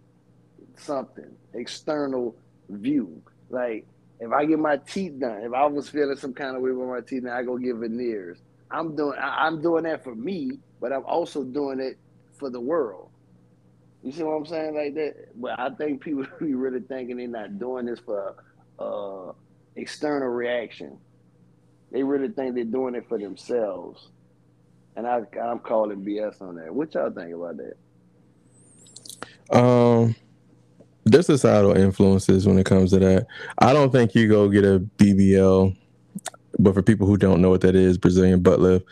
something, 0.78 1.38
external 1.54 2.38
view. 2.70 3.24
Like 3.50 3.88
if 4.20 4.32
I 4.32 4.46
get 4.46 4.60
my 4.60 4.78
teeth 4.78 5.20
done, 5.20 5.42
if 5.44 5.54
I 5.54 5.66
was 5.68 5.90
feeling 5.90 6.18
some 6.18 6.34
kind 6.34 6.56
of 6.56 6.64
way 6.64 6.72
with 6.72 6.90
my 6.90 7.02
teeth, 7.08 7.24
and 7.26 7.34
I 7.34 7.44
go 7.44 7.58
get 7.58 7.78
veneers. 7.78 8.40
I'm 8.72 8.96
doing 8.96 9.18
I'm 9.22 9.62
doing 9.62 9.84
that 9.86 10.04
for 10.04 10.16
me, 10.16 10.60
but 10.82 10.94
I'm 10.94 11.06
also 11.06 11.44
doing 11.44 11.80
it 11.82 11.98
for 12.40 12.50
the 12.52 12.62
world. 12.62 13.05
You 14.06 14.12
see 14.12 14.22
what 14.22 14.34
I'm 14.34 14.46
saying 14.46 14.76
like 14.76 14.94
that? 14.94 15.16
But 15.36 15.60
I 15.60 15.72
think 15.72 16.02
people 16.02 16.28
be 16.40 16.54
really 16.54 16.82
thinking 16.82 17.18
they're 17.18 17.28
not 17.28 17.58
doing 17.58 17.88
this 17.88 18.00
for 18.00 18.36
uh 18.78 19.34
external 19.76 20.28
reaction. 20.28 21.00
They 21.92 22.04
really 22.04 22.30
think 22.30 22.54
they're 22.54 22.66
doing 22.66 22.94
it 22.94 23.10
for 23.10 23.18
themselves. 23.18 24.10
And 24.96 25.08
I 25.08 25.22
I'm 25.42 25.60
calling 25.60 26.06
BS 26.06 26.40
on 26.40 26.56
that. 26.58 26.74
What 26.74 26.94
y'all 26.94 27.10
think 27.10 27.34
about 27.34 27.58
that? 27.58 29.58
Um, 29.58 30.16
there's 31.04 31.26
societal 31.26 31.76
influences 31.76 32.48
when 32.48 32.60
it 32.60 32.66
comes 32.66 32.92
to 32.92 33.00
that. 33.00 33.26
I 33.58 33.74
don't 33.74 33.92
think 33.92 34.14
you 34.14 34.28
go 34.28 34.50
get 34.50 34.66
a 34.66 34.86
BBL, 34.98 35.76
but 36.60 36.76
for 36.76 36.84
people 36.84 37.08
who 37.08 37.18
don't 37.18 37.42
know 37.42 37.50
what 37.50 37.62
that 37.62 37.76
is, 37.76 37.98
Brazilian 37.98 38.42
butt 38.42 38.60
lift, 38.60 38.86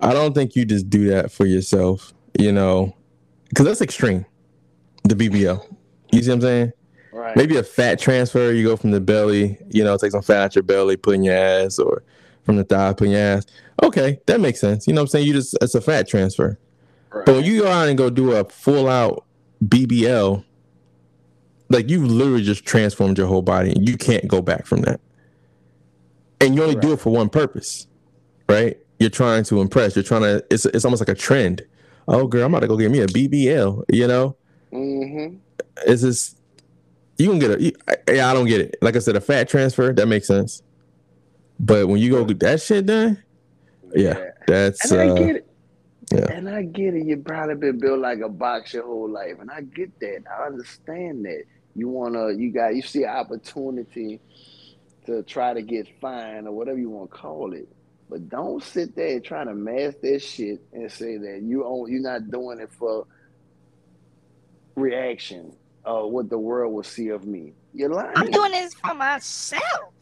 I 0.00 0.12
don't 0.12 0.32
think 0.32 0.54
you 0.54 0.64
just 0.64 0.88
do 0.88 1.08
that 1.10 1.32
for 1.32 1.44
yourself, 1.44 2.14
you 2.38 2.52
know, 2.52 2.96
because 3.48 3.66
that's 3.66 3.82
extreme. 3.82 4.24
The 5.04 5.14
BBL, 5.14 5.76
you 6.12 6.22
see 6.22 6.28
what 6.28 6.34
I'm 6.36 6.40
saying? 6.40 6.72
Right. 7.12 7.36
Maybe 7.36 7.56
a 7.56 7.62
fat 7.62 7.98
transfer, 7.98 8.52
you 8.52 8.64
go 8.66 8.76
from 8.76 8.90
the 8.90 9.00
belly, 9.00 9.58
you 9.70 9.84
know, 9.84 9.96
take 9.96 10.10
some 10.10 10.22
fat 10.22 10.42
out 10.42 10.54
your 10.56 10.62
belly, 10.62 10.96
put 10.96 11.14
in 11.14 11.24
your 11.24 11.36
ass, 11.36 11.78
or 11.78 12.02
from 12.42 12.56
the 12.56 12.64
thigh, 12.64 12.92
put 12.92 13.06
in 13.06 13.12
your 13.12 13.20
ass. 13.20 13.46
Okay, 13.82 14.18
that 14.26 14.40
makes 14.40 14.60
sense. 14.60 14.86
You 14.86 14.94
know 14.94 15.02
what 15.02 15.04
I'm 15.04 15.08
saying? 15.08 15.26
You 15.26 15.34
just 15.34 15.56
it's 15.60 15.74
a 15.74 15.80
fat 15.80 16.08
transfer. 16.08 16.58
right. 17.10 17.26
But 17.26 17.34
when 17.36 17.44
you 17.44 17.62
go 17.62 17.68
out 17.68 17.88
and 17.88 17.98
go 17.98 18.10
do 18.10 18.32
a 18.32 18.44
full 18.44 18.88
out 18.88 19.24
BBL, 19.64 20.44
like 21.68 21.88
you 21.88 22.06
literally 22.06 22.42
just 22.42 22.64
transformed 22.64 23.18
your 23.18 23.26
whole 23.26 23.42
body 23.42 23.72
and 23.72 23.88
you 23.88 23.96
can't 23.96 24.26
go 24.26 24.40
back 24.40 24.66
from 24.66 24.82
that. 24.82 25.00
And 26.40 26.54
you 26.54 26.62
only 26.62 26.76
do 26.76 26.92
it 26.92 27.00
for 27.00 27.10
one 27.10 27.28
purpose, 27.28 27.86
right? 28.48 28.76
You're 28.98 29.10
trying 29.10 29.44
to 29.44 29.60
impress. 29.60 29.96
You're 29.96 30.02
trying 30.02 30.22
to, 30.22 30.44
it's, 30.50 30.66
it's 30.66 30.84
almost 30.84 31.00
like 31.00 31.08
a 31.08 31.18
trend. 31.18 31.62
Oh, 32.06 32.26
girl, 32.26 32.44
I'm 32.44 32.52
about 32.52 32.60
to 32.60 32.68
go 32.68 32.76
get 32.76 32.90
me 32.90 33.00
a 33.00 33.06
BBL, 33.06 33.84
you 33.88 34.06
know? 34.06 34.36
Mm-hmm. 34.74 35.36
It's 35.86 36.02
just, 36.02 36.38
you 37.18 37.30
can 37.30 37.38
get 37.38 37.50
a, 37.52 37.62
you, 37.62 37.72
I, 37.88 37.96
yeah, 38.12 38.30
I 38.30 38.34
don't 38.34 38.46
get 38.46 38.60
it. 38.60 38.76
Like 38.82 38.96
I 38.96 38.98
said, 38.98 39.16
a 39.16 39.20
fat 39.20 39.48
transfer, 39.48 39.92
that 39.92 40.06
makes 40.06 40.26
sense. 40.26 40.62
But 41.60 41.88
when 41.88 42.00
you 42.00 42.10
go 42.10 42.24
get 42.24 42.40
that 42.40 42.60
shit 42.60 42.86
done, 42.86 43.22
yeah, 43.94 44.30
that's, 44.46 44.90
And 44.90 45.00
I 45.00 45.08
uh, 45.08 45.14
get 45.14 45.36
it. 45.36 45.48
yeah. 46.12 46.32
And 46.32 46.48
I 46.48 46.62
get 46.62 46.94
it. 46.94 47.06
You 47.06 47.18
probably 47.18 47.54
been 47.54 47.78
built 47.78 48.00
like 48.00 48.20
a 48.20 48.28
box 48.28 48.74
your 48.74 48.84
whole 48.84 49.08
life. 49.08 49.36
And 49.40 49.50
I 49.50 49.60
get 49.60 49.98
that. 50.00 50.24
I 50.30 50.46
understand 50.46 51.24
that. 51.26 51.44
You 51.76 51.88
wanna 51.88 52.32
you 52.32 52.52
got 52.52 52.76
you 52.76 52.82
see 52.82 53.02
an 53.02 53.10
opportunity 53.10 54.20
to 55.06 55.22
try 55.24 55.52
to 55.54 55.62
get 55.62 55.88
fine 56.00 56.46
or 56.46 56.52
whatever 56.52 56.78
you 56.78 56.88
want 56.88 57.10
to 57.10 57.16
call 57.16 57.52
it. 57.52 57.68
But 58.08 58.28
don't 58.28 58.62
sit 58.62 58.94
there 58.94 59.14
and 59.14 59.24
try 59.24 59.44
to 59.44 59.54
mask 59.54 59.98
that 60.02 60.22
shit 60.22 60.60
and 60.72 60.90
say 60.90 61.16
that 61.16 61.42
you 61.42 61.64
own 61.64 61.90
you're 61.90 62.00
not 62.00 62.30
doing 62.30 62.60
it 62.60 62.70
for 62.72 63.06
reaction 64.76 65.54
of 65.84 66.10
what 66.10 66.30
the 66.30 66.38
world 66.38 66.72
will 66.72 66.82
see 66.82 67.08
of 67.08 67.26
me. 67.26 67.52
You're 67.72 67.90
lying. 67.90 68.12
I'm 68.16 68.30
doing 68.30 68.52
this 68.52 68.74
for 68.74 68.94
myself. 68.94 69.92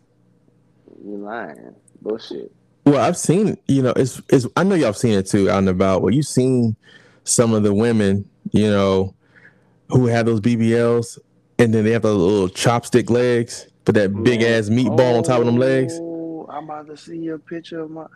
You're 1.04 1.18
lying. 1.18 1.74
Bullshit. 2.00 2.52
Well, 2.84 3.00
I've 3.00 3.16
seen, 3.16 3.56
you 3.68 3.82
know, 3.82 3.92
it's, 3.94 4.20
it's, 4.28 4.46
I 4.56 4.64
know 4.64 4.74
y'all 4.74 4.86
have 4.86 4.96
seen 4.96 5.12
it 5.12 5.26
too 5.26 5.48
out 5.48 5.58
and 5.58 5.68
about. 5.68 6.02
Well, 6.02 6.12
you've 6.12 6.26
seen 6.26 6.76
some 7.24 7.54
of 7.54 7.62
the 7.62 7.72
women, 7.72 8.28
you 8.50 8.68
know, 8.68 9.14
who 9.88 10.06
have 10.06 10.26
those 10.26 10.40
BBLs 10.40 11.18
and 11.58 11.72
then 11.72 11.84
they 11.84 11.92
have 11.92 12.02
the 12.02 12.12
little 12.12 12.48
chopstick 12.48 13.08
legs, 13.08 13.68
but 13.84 13.94
that 13.94 14.22
big 14.24 14.42
oh, 14.42 14.46
ass 14.46 14.68
meatball 14.68 15.18
on 15.18 15.22
top 15.22 15.40
of 15.40 15.46
them 15.46 15.56
legs. 15.56 15.94
Oh, 16.00 16.46
I'm 16.50 16.64
about 16.64 16.88
to 16.88 16.96
see 16.96 17.28
a 17.28 17.38
picture 17.38 17.80
of 17.80 17.90
my 17.90 18.06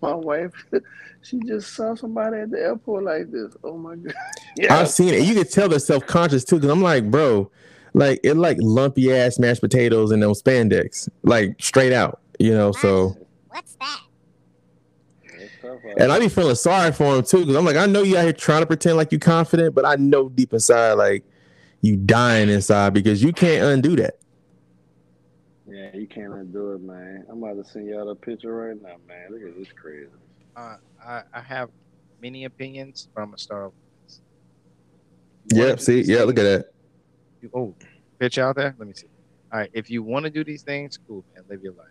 my 0.00 0.14
wife. 0.14 0.52
she 1.22 1.38
just 1.40 1.74
saw 1.74 1.94
somebody 1.94 2.38
at 2.38 2.50
the 2.50 2.60
airport 2.60 3.04
like 3.04 3.30
this. 3.30 3.54
Oh 3.62 3.76
my 3.76 3.96
god. 3.96 4.14
Yeah. 4.56 4.76
I've 4.76 4.88
seen 4.88 5.12
it. 5.12 5.24
You 5.24 5.34
can 5.34 5.48
tell 5.48 5.68
they're 5.68 5.80
self 5.80 6.06
conscious 6.06 6.44
too, 6.44 6.56
because 6.56 6.70
I'm 6.70 6.80
like, 6.80 7.10
bro, 7.10 7.50
like 7.92 8.20
it 8.22 8.34
like 8.34 8.56
lumpy 8.60 9.12
ass 9.12 9.36
mashed 9.36 9.60
potatoes 9.60 10.12
and 10.12 10.22
those 10.22 10.40
spandex, 10.40 11.08
like 11.24 11.60
straight 11.60 11.92
out, 11.92 12.20
you 12.38 12.52
know. 12.52 12.70
So, 12.70 13.16
What's 13.48 13.74
that? 13.74 14.00
It's 15.24 15.52
tough 15.60 15.72
out 15.72 16.00
and 16.00 16.12
I 16.12 16.20
be 16.20 16.28
feeling 16.28 16.54
sorry 16.54 16.92
for 16.92 17.16
him 17.16 17.24
too, 17.24 17.40
because 17.40 17.56
I'm 17.56 17.64
like, 17.64 17.74
I 17.74 17.86
know 17.86 18.02
you 18.02 18.16
out 18.16 18.22
here 18.22 18.32
trying 18.32 18.62
to 18.62 18.66
pretend 18.66 18.96
like 18.96 19.10
you 19.10 19.18
confident, 19.18 19.74
but 19.74 19.84
I 19.84 19.96
know 19.96 20.28
deep 20.28 20.52
inside, 20.52 20.92
like 20.92 21.24
you 21.80 21.96
dying 21.96 22.48
inside 22.48 22.94
because 22.94 23.24
you 23.24 23.32
can't 23.32 23.64
undo 23.64 23.96
that. 23.96 24.18
Yeah, 25.94 26.00
you 26.00 26.06
can't 26.08 26.32
undo 26.32 26.72
it, 26.72 26.82
man. 26.82 27.24
I'm 27.30 27.42
about 27.42 27.62
to 27.64 27.70
send 27.70 27.86
y'all 27.88 28.06
the 28.06 28.16
picture 28.16 28.52
right 28.54 28.80
now, 28.80 28.96
man. 29.06 29.28
Look 29.30 29.42
at 29.42 29.56
this 29.56 29.68
crazy. 29.80 30.08
Uh, 30.56 30.76
I, 31.04 31.22
I 31.32 31.40
have 31.40 31.70
many 32.20 32.44
opinions, 32.44 33.08
but 33.14 33.22
I'm 33.22 33.28
gonna 33.28 33.38
start 33.38 33.66
off. 33.66 33.72
with 33.72 34.06
this. 34.08 34.20
You 35.52 35.58
wanna 35.60 35.68
Yep. 35.70 35.78
do 35.78 35.84
See, 35.84 35.94
these 35.96 36.08
yeah, 36.08 36.22
look 36.24 36.38
at 36.38 36.42
that. 36.42 36.66
you- 37.40 37.50
Oh, 37.54 37.74
pitch 38.18 38.38
out 38.38 38.56
there. 38.56 38.74
Let 38.78 38.88
me 38.88 38.94
see. 38.94 39.06
All 39.52 39.60
right, 39.60 39.70
if 39.72 39.88
you 39.88 40.02
want 40.02 40.24
to 40.24 40.30
do 40.30 40.42
these 40.42 40.62
things, 40.62 40.98
cool, 41.06 41.24
man. 41.34 41.44
Live 41.48 41.62
your 41.62 41.74
life. 41.74 41.86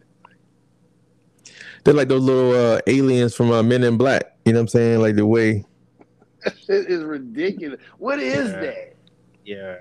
They're 1.85 1.93
like 1.93 2.07
those 2.09 2.23
little 2.23 2.51
uh, 2.51 2.79
aliens 2.87 3.35
from 3.35 3.51
uh, 3.51 3.63
Men 3.63 3.83
in 3.83 3.95
Black. 3.97 4.23
You 4.45 4.51
know 4.53 4.59
what 4.59 4.63
I'm 4.63 4.67
saying? 4.69 4.99
Like 5.01 5.15
the 5.15 5.25
way. 5.25 5.63
It 6.67 6.89
is 6.89 7.03
ridiculous. 7.05 7.79
What 7.99 8.19
is 8.19 8.51
Yeah. 8.51 8.59
that? 8.59 8.95
Yeah. 9.45 9.75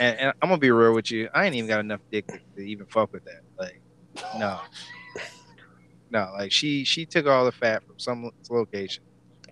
And, 0.00 0.18
and 0.18 0.32
I'm 0.42 0.48
gonna 0.48 0.58
be 0.58 0.70
real 0.70 0.94
with 0.94 1.10
you. 1.10 1.28
I 1.34 1.44
ain't 1.46 1.54
even 1.54 1.68
got 1.68 1.80
enough 1.80 2.00
dick 2.10 2.26
to 2.56 2.60
even 2.62 2.86
fuck 2.86 3.12
with 3.12 3.24
that. 3.24 3.42
Like, 3.58 3.80
no, 4.38 4.60
no. 6.10 6.30
Like 6.36 6.52
she 6.52 6.84
she 6.84 7.06
took 7.06 7.26
all 7.26 7.44
the 7.44 7.52
fat 7.52 7.82
from 7.86 7.98
some 7.98 8.30
location, 8.50 9.04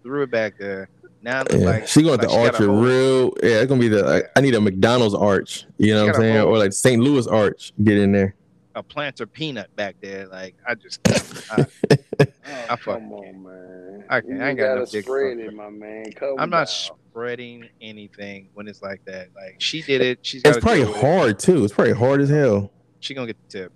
threw 0.03 0.23
it 0.23 0.31
back 0.31 0.55
there. 0.59 0.89
Now 1.23 1.43
it 1.43 1.53
Yeah. 1.53 1.67
like 1.67 1.89
she 1.89 2.03
going 2.03 2.19
like 2.19 2.29
to 2.29 2.35
she 2.35 2.37
got 2.45 2.55
arch 2.55 2.61
a 2.61 2.71
real. 2.71 3.33
Yeah, 3.43 3.61
it's 3.61 3.67
gonna 3.69 3.81
be 3.81 3.89
the. 3.89 4.03
Like, 4.05 4.31
I 4.37 4.41
need 4.41 4.55
a 4.55 4.61
McDonald's 4.61 5.15
arch. 5.15 5.65
You 5.79 5.95
know 5.95 6.03
She 6.05 6.07
what 6.07 6.17
I'm 6.17 6.21
saying? 6.23 6.41
Or 6.43 6.59
like 6.59 6.73
St. 6.73 7.03
Louis 7.03 7.27
arch. 7.27 7.73
Get 7.83 7.99
in 7.99 8.13
there. 8.13 8.35
a 8.75 8.83
planter 8.83 9.27
peanut 9.27 9.75
back 9.77 9.97
there. 10.01 10.27
Like 10.29 10.55
I 10.69 10.75
just 10.75 11.01
I, 11.53 11.67
Oh, 11.89 12.27
I 12.71 12.77
fuck- 12.77 12.85
come 12.99 13.13
on, 13.13 13.43
man. 13.43 14.05
I 14.09 14.21
can't- 14.21 14.41
I 14.41 14.49
ain't 14.51 14.59
got 14.59 14.65
gotta 14.67 14.77
enough 14.79 14.91
dick 14.91 15.05
to 15.05 15.11
spread 15.11 15.39
fuck 15.39 15.47
it, 15.49 15.55
my 15.57 15.71
man. 15.71 16.13
Calm 16.13 16.39
I'm 16.39 16.51
not 16.51 16.69
down. 17.17 17.23
spreading 17.23 17.69
anything 17.81 18.49
when 18.55 18.69
it's 18.69 18.83
like 18.83 19.05
that. 19.07 19.29
Like 19.35 19.57
she 19.59 19.83
did 19.83 20.01
it. 20.01 20.19
She's 20.23 20.43
It's 20.45 20.57
got 20.57 20.63
probably 20.63 20.83
It. 20.83 20.97
hard 20.97 21.39
too. 21.39 21.65
It's 21.65 21.73
probably 21.75 21.95
hard 21.95 22.21
as 22.21 22.29
hell. 22.29 22.71
She 23.01 23.15
gonna 23.15 23.27
get 23.27 23.37
the 23.49 23.59
tip. 23.59 23.73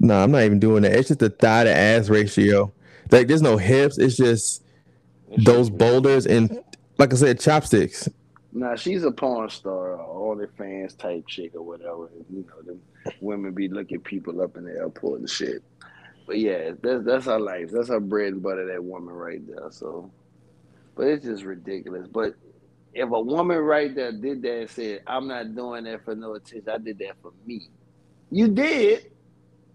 Nah, 0.00 0.22
I'm 0.22 0.30
not 0.30 0.42
even 0.42 0.60
doing 0.60 0.82
that. 0.82 0.92
It's 0.92 1.08
just 1.08 1.20
the 1.20 1.30
thigh 1.30 1.64
to 1.64 1.74
ass 1.76 2.08
ratio. 2.08 2.72
Like 3.10 3.26
there's 3.26 3.42
no 3.42 3.56
hips. 3.56 3.98
It's 3.98 4.16
just 4.16 4.62
those 5.44 5.70
boulders 5.70 6.26
and 6.26 6.62
like 6.98 7.12
I 7.12 7.16
said, 7.16 7.40
chopsticks. 7.40 8.08
Nah, 8.52 8.76
she's 8.76 9.04
a 9.04 9.10
porn 9.10 9.50
star, 9.50 9.96
or 9.96 10.36
OnlyFans 10.36 10.96
type 10.96 11.26
chick 11.26 11.52
or 11.54 11.62
whatever. 11.62 12.08
You 12.30 12.44
know, 12.48 12.62
them 12.62 12.80
women 13.20 13.52
be 13.52 13.68
looking 13.68 14.00
people 14.00 14.40
up 14.40 14.56
in 14.56 14.64
the 14.64 14.72
airport 14.72 15.20
and 15.20 15.30
shit. 15.30 15.62
But 16.26 16.38
yeah, 16.38 16.72
that's 16.82 17.04
that's 17.04 17.24
her 17.26 17.38
life. 17.38 17.70
That's 17.70 17.88
her 17.88 18.00
bread 18.00 18.32
and 18.34 18.42
butter. 18.42 18.66
That 18.66 18.82
woman 18.82 19.14
right 19.14 19.46
there. 19.46 19.70
So, 19.70 20.10
but 20.98 21.06
it's 21.06 21.24
just 21.24 21.44
ridiculous. 21.44 22.08
But 22.08 22.34
if 22.92 23.08
a 23.08 23.20
woman 23.20 23.58
right 23.58 23.94
there 23.94 24.10
did 24.10 24.42
that 24.42 24.60
and 24.60 24.68
said, 24.68 25.02
"I'm 25.06 25.28
not 25.28 25.54
doing 25.54 25.84
that 25.84 26.04
for 26.04 26.16
no 26.16 26.34
attention. 26.34 26.68
I 26.68 26.78
did 26.78 26.98
that 26.98 27.14
for 27.22 27.32
me," 27.46 27.68
you 28.30 28.48
did. 28.48 29.12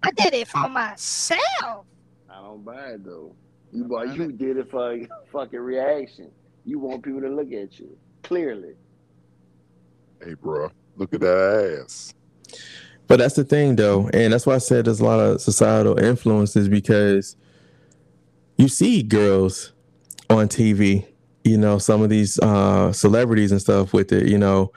I 0.03 0.11
did 0.11 0.33
it 0.33 0.49
for 0.49 0.67
myself. 0.67 1.85
I 2.29 2.41
don't 2.41 2.65
buy 2.65 2.89
it 2.89 3.05
though. 3.05 3.33
You 3.71 3.85
bought, 3.85 4.15
you 4.15 4.33
did 4.33 4.57
it 4.57 4.69
for 4.69 4.91
a 4.91 5.07
fucking 5.31 5.59
reaction. 5.59 6.29
You 6.65 6.79
want 6.79 7.03
people 7.03 7.21
to 7.21 7.29
look 7.29 7.51
at 7.53 7.79
you 7.79 7.97
clearly. 8.21 8.75
Hey, 10.21 10.33
bro, 10.35 10.69
look 10.97 11.13
at 11.13 11.21
that 11.21 11.79
ass. 11.83 12.13
But 13.07 13.19
that's 13.19 13.35
the 13.35 13.43
thing, 13.43 13.75
though, 13.75 14.09
and 14.13 14.31
that's 14.31 14.45
why 14.45 14.55
I 14.55 14.59
said 14.59 14.85
there's 14.85 14.99
a 14.99 15.05
lot 15.05 15.19
of 15.19 15.41
societal 15.41 15.97
influences 15.97 16.69
because 16.69 17.35
you 18.57 18.67
see 18.67 19.01
girls 19.03 19.73
on 20.29 20.47
TV, 20.47 21.05
you 21.43 21.57
know, 21.57 21.77
some 21.77 22.01
of 22.01 22.09
these 22.09 22.39
uh, 22.39 22.91
celebrities 22.91 23.51
and 23.51 23.61
stuff 23.61 23.93
with 23.93 24.11
it, 24.11 24.27
you 24.27 24.37
know. 24.37 24.71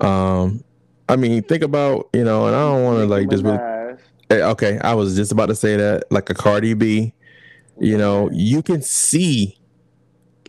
Um, 0.00 0.62
I 1.08 1.16
mean, 1.16 1.42
think 1.42 1.62
about, 1.62 2.08
you 2.12 2.24
know, 2.24 2.46
and 2.46 2.56
I 2.56 2.60
don't 2.60 2.84
want 2.84 2.98
to 2.98 3.06
like 3.06 3.30
just 3.30 3.44
really. 3.44 3.58
Eh, 4.30 4.40
Okay, 4.42 4.78
I 4.82 4.94
was 4.94 5.16
just 5.16 5.32
about 5.32 5.46
to 5.46 5.54
say 5.54 5.76
that, 5.76 6.10
like 6.10 6.30
a 6.30 6.34
Cardi 6.34 6.74
B, 6.74 7.12
you 7.78 7.98
know, 7.98 8.30
you 8.32 8.62
can 8.62 8.82
see 8.82 9.58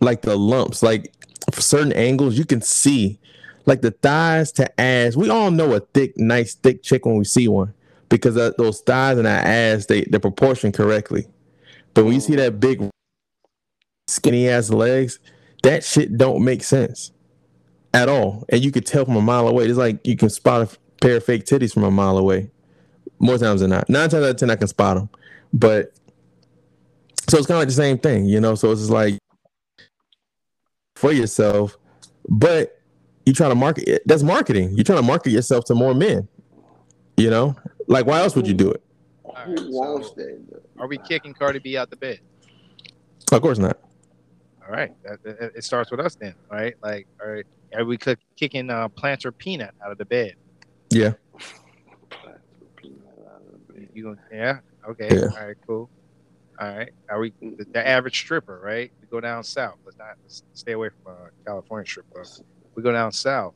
like 0.00 0.22
the 0.22 0.36
lumps, 0.36 0.82
like 0.82 1.12
for 1.52 1.60
certain 1.60 1.92
angles, 1.92 2.38
you 2.38 2.44
can 2.44 2.60
see 2.60 3.18
like 3.66 3.82
the 3.82 3.90
thighs 3.90 4.52
to 4.52 4.80
ass. 4.80 5.16
We 5.16 5.28
all 5.28 5.50
know 5.50 5.74
a 5.74 5.80
thick, 5.80 6.16
nice, 6.16 6.54
thick 6.54 6.82
chick 6.82 7.04
when 7.04 7.16
we 7.16 7.24
see 7.24 7.48
one 7.48 7.74
because 8.08 8.36
of 8.36 8.56
those 8.56 8.80
thighs 8.80 9.18
and 9.18 9.26
that 9.26 9.46
ass, 9.46 9.86
they 9.86 10.02
they 10.04 10.18
proportion 10.18 10.72
correctly. 10.72 11.26
But 11.94 12.04
when 12.04 12.14
you 12.14 12.20
see 12.20 12.36
that 12.36 12.60
big, 12.60 12.88
skinny 14.08 14.48
ass 14.48 14.70
legs, 14.70 15.18
that 15.66 15.82
shit 15.84 16.16
don't 16.16 16.44
make 16.44 16.62
sense 16.62 17.10
at 17.92 18.08
all, 18.08 18.44
and 18.50 18.64
you 18.64 18.70
could 18.70 18.86
tell 18.86 19.04
from 19.04 19.16
a 19.16 19.20
mile 19.22 19.48
away. 19.48 19.66
It's 19.66 19.76
like 19.78 20.06
you 20.06 20.16
can 20.16 20.30
spot 20.30 20.62
a 20.72 20.78
pair 21.00 21.16
of 21.16 21.24
fake 21.24 21.44
titties 21.44 21.74
from 21.74 21.82
a 21.82 21.90
mile 21.90 22.18
away. 22.18 22.50
More 23.18 23.36
times 23.38 23.62
than 23.62 23.70
not, 23.70 23.88
nine 23.88 24.08
times 24.08 24.24
out 24.24 24.30
of 24.30 24.36
ten, 24.36 24.50
I 24.50 24.56
can 24.56 24.68
spot 24.68 24.96
them. 24.96 25.08
But 25.52 25.92
so 27.28 27.38
it's 27.38 27.46
kind 27.46 27.56
of 27.56 27.60
like 27.62 27.68
the 27.68 27.74
same 27.74 27.98
thing, 27.98 28.26
you 28.26 28.40
know. 28.40 28.54
So 28.54 28.70
it's 28.70 28.82
just 28.82 28.90
like 28.92 29.18
for 30.94 31.12
yourself, 31.12 31.76
but 32.28 32.80
you 33.24 33.32
try 33.32 33.48
to 33.48 33.54
market 33.54 33.88
it. 33.88 34.02
That's 34.06 34.22
marketing. 34.22 34.72
You're 34.74 34.84
trying 34.84 34.98
to 34.98 35.06
market 35.06 35.30
yourself 35.30 35.64
to 35.66 35.74
more 35.74 35.94
men. 35.94 36.28
You 37.16 37.30
know, 37.30 37.56
like 37.88 38.06
why 38.06 38.20
else 38.20 38.36
would 38.36 38.46
you 38.46 38.54
do 38.54 38.70
it? 38.70 38.82
Who 39.24 39.30
Alright, 39.30 39.60
wants 39.70 40.08
so- 40.14 40.60
Are 40.78 40.86
we 40.86 40.98
kicking 40.98 41.32
Cardi 41.34 41.58
B 41.58 41.76
out 41.76 41.90
the 41.90 41.96
bed? 41.96 42.20
Of 43.32 43.42
course 43.42 43.58
not. 43.58 43.78
All 44.66 44.72
right, 44.72 44.90
it 45.54 45.62
starts 45.62 45.90
with 45.92 46.00
us 46.00 46.16
then. 46.16 46.34
right? 46.50 46.74
like, 46.82 47.06
all 47.22 47.30
right, 47.30 47.46
are 47.74 47.84
we 47.84 47.96
kick- 47.96 48.18
kicking 48.36 48.68
uh, 48.68 48.88
Planter 48.88 49.30
Peanut 49.30 49.72
out 49.84 49.92
of 49.92 49.98
the 49.98 50.04
bed? 50.04 50.34
Yeah. 50.90 51.12
You 53.92 54.02
gonna, 54.04 54.16
yeah, 54.32 54.58
okay, 54.90 55.08
Yeah. 55.14 55.22
all 55.38 55.46
right, 55.46 55.56
cool. 55.66 55.90
All 56.58 56.76
right, 56.76 56.90
are 57.10 57.18
we 57.18 57.32
the, 57.40 57.66
the 57.72 57.86
average 57.86 58.18
stripper? 58.18 58.60
Right, 58.62 58.90
we 59.00 59.06
go 59.08 59.20
down 59.20 59.42
south. 59.44 59.76
Let's 59.84 59.96
not 59.98 60.16
let's 60.22 60.42
stay 60.54 60.72
away 60.72 60.88
from 60.90 61.12
uh, 61.12 61.26
California 61.46 61.86
strip 61.86 62.10
clubs. 62.12 62.42
We 62.74 62.82
go 62.82 62.92
down 62.92 63.12
south. 63.12 63.54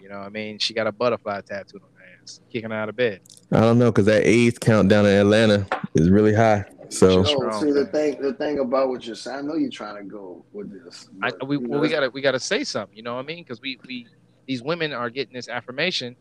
You 0.00 0.08
know, 0.08 0.18
what 0.18 0.26
I 0.26 0.30
mean, 0.30 0.58
she 0.58 0.74
got 0.74 0.86
a 0.86 0.92
butterfly 0.92 1.42
tattoo 1.42 1.76
on 1.78 1.88
her 1.96 2.04
ass, 2.22 2.40
kicking 2.50 2.70
her 2.70 2.76
out 2.76 2.88
of 2.88 2.96
bed. 2.96 3.20
I 3.52 3.60
don't 3.60 3.78
know 3.78 3.90
because 3.92 4.06
that 4.06 4.24
AIDS 4.26 4.58
count 4.58 4.88
down 4.88 5.06
in 5.06 5.12
Atlanta 5.12 5.66
is 5.94 6.10
really 6.10 6.34
high. 6.34 6.64
So 6.92 7.22
No, 7.22 7.24
Strong, 7.24 7.64
see 7.64 7.70
the 7.72 7.86
thing. 7.86 8.20
The 8.20 8.34
thing 8.34 8.58
about 8.58 8.88
what 8.88 9.06
you're 9.06 9.16
saying, 9.16 9.38
I 9.38 9.42
know 9.42 9.54
you're 9.54 9.70
trying 9.70 9.96
to 9.96 10.04
go 10.04 10.44
with 10.52 10.70
this. 10.70 11.08
I, 11.22 11.32
we 11.44 11.56
you 11.56 11.62
well, 11.62 11.78
know, 11.78 11.80
we 11.80 11.88
gotta 11.88 12.10
we 12.10 12.20
gotta 12.20 12.40
say 12.40 12.64
something. 12.64 12.96
You 12.96 13.02
know 13.02 13.14
what 13.14 13.24
I 13.24 13.26
mean? 13.26 13.44
Because 13.44 13.60
we 13.62 13.78
we 13.86 14.06
these 14.46 14.62
women 14.62 14.92
are 14.92 15.08
getting 15.08 15.34
this 15.34 15.48
affirmation, 15.48 16.16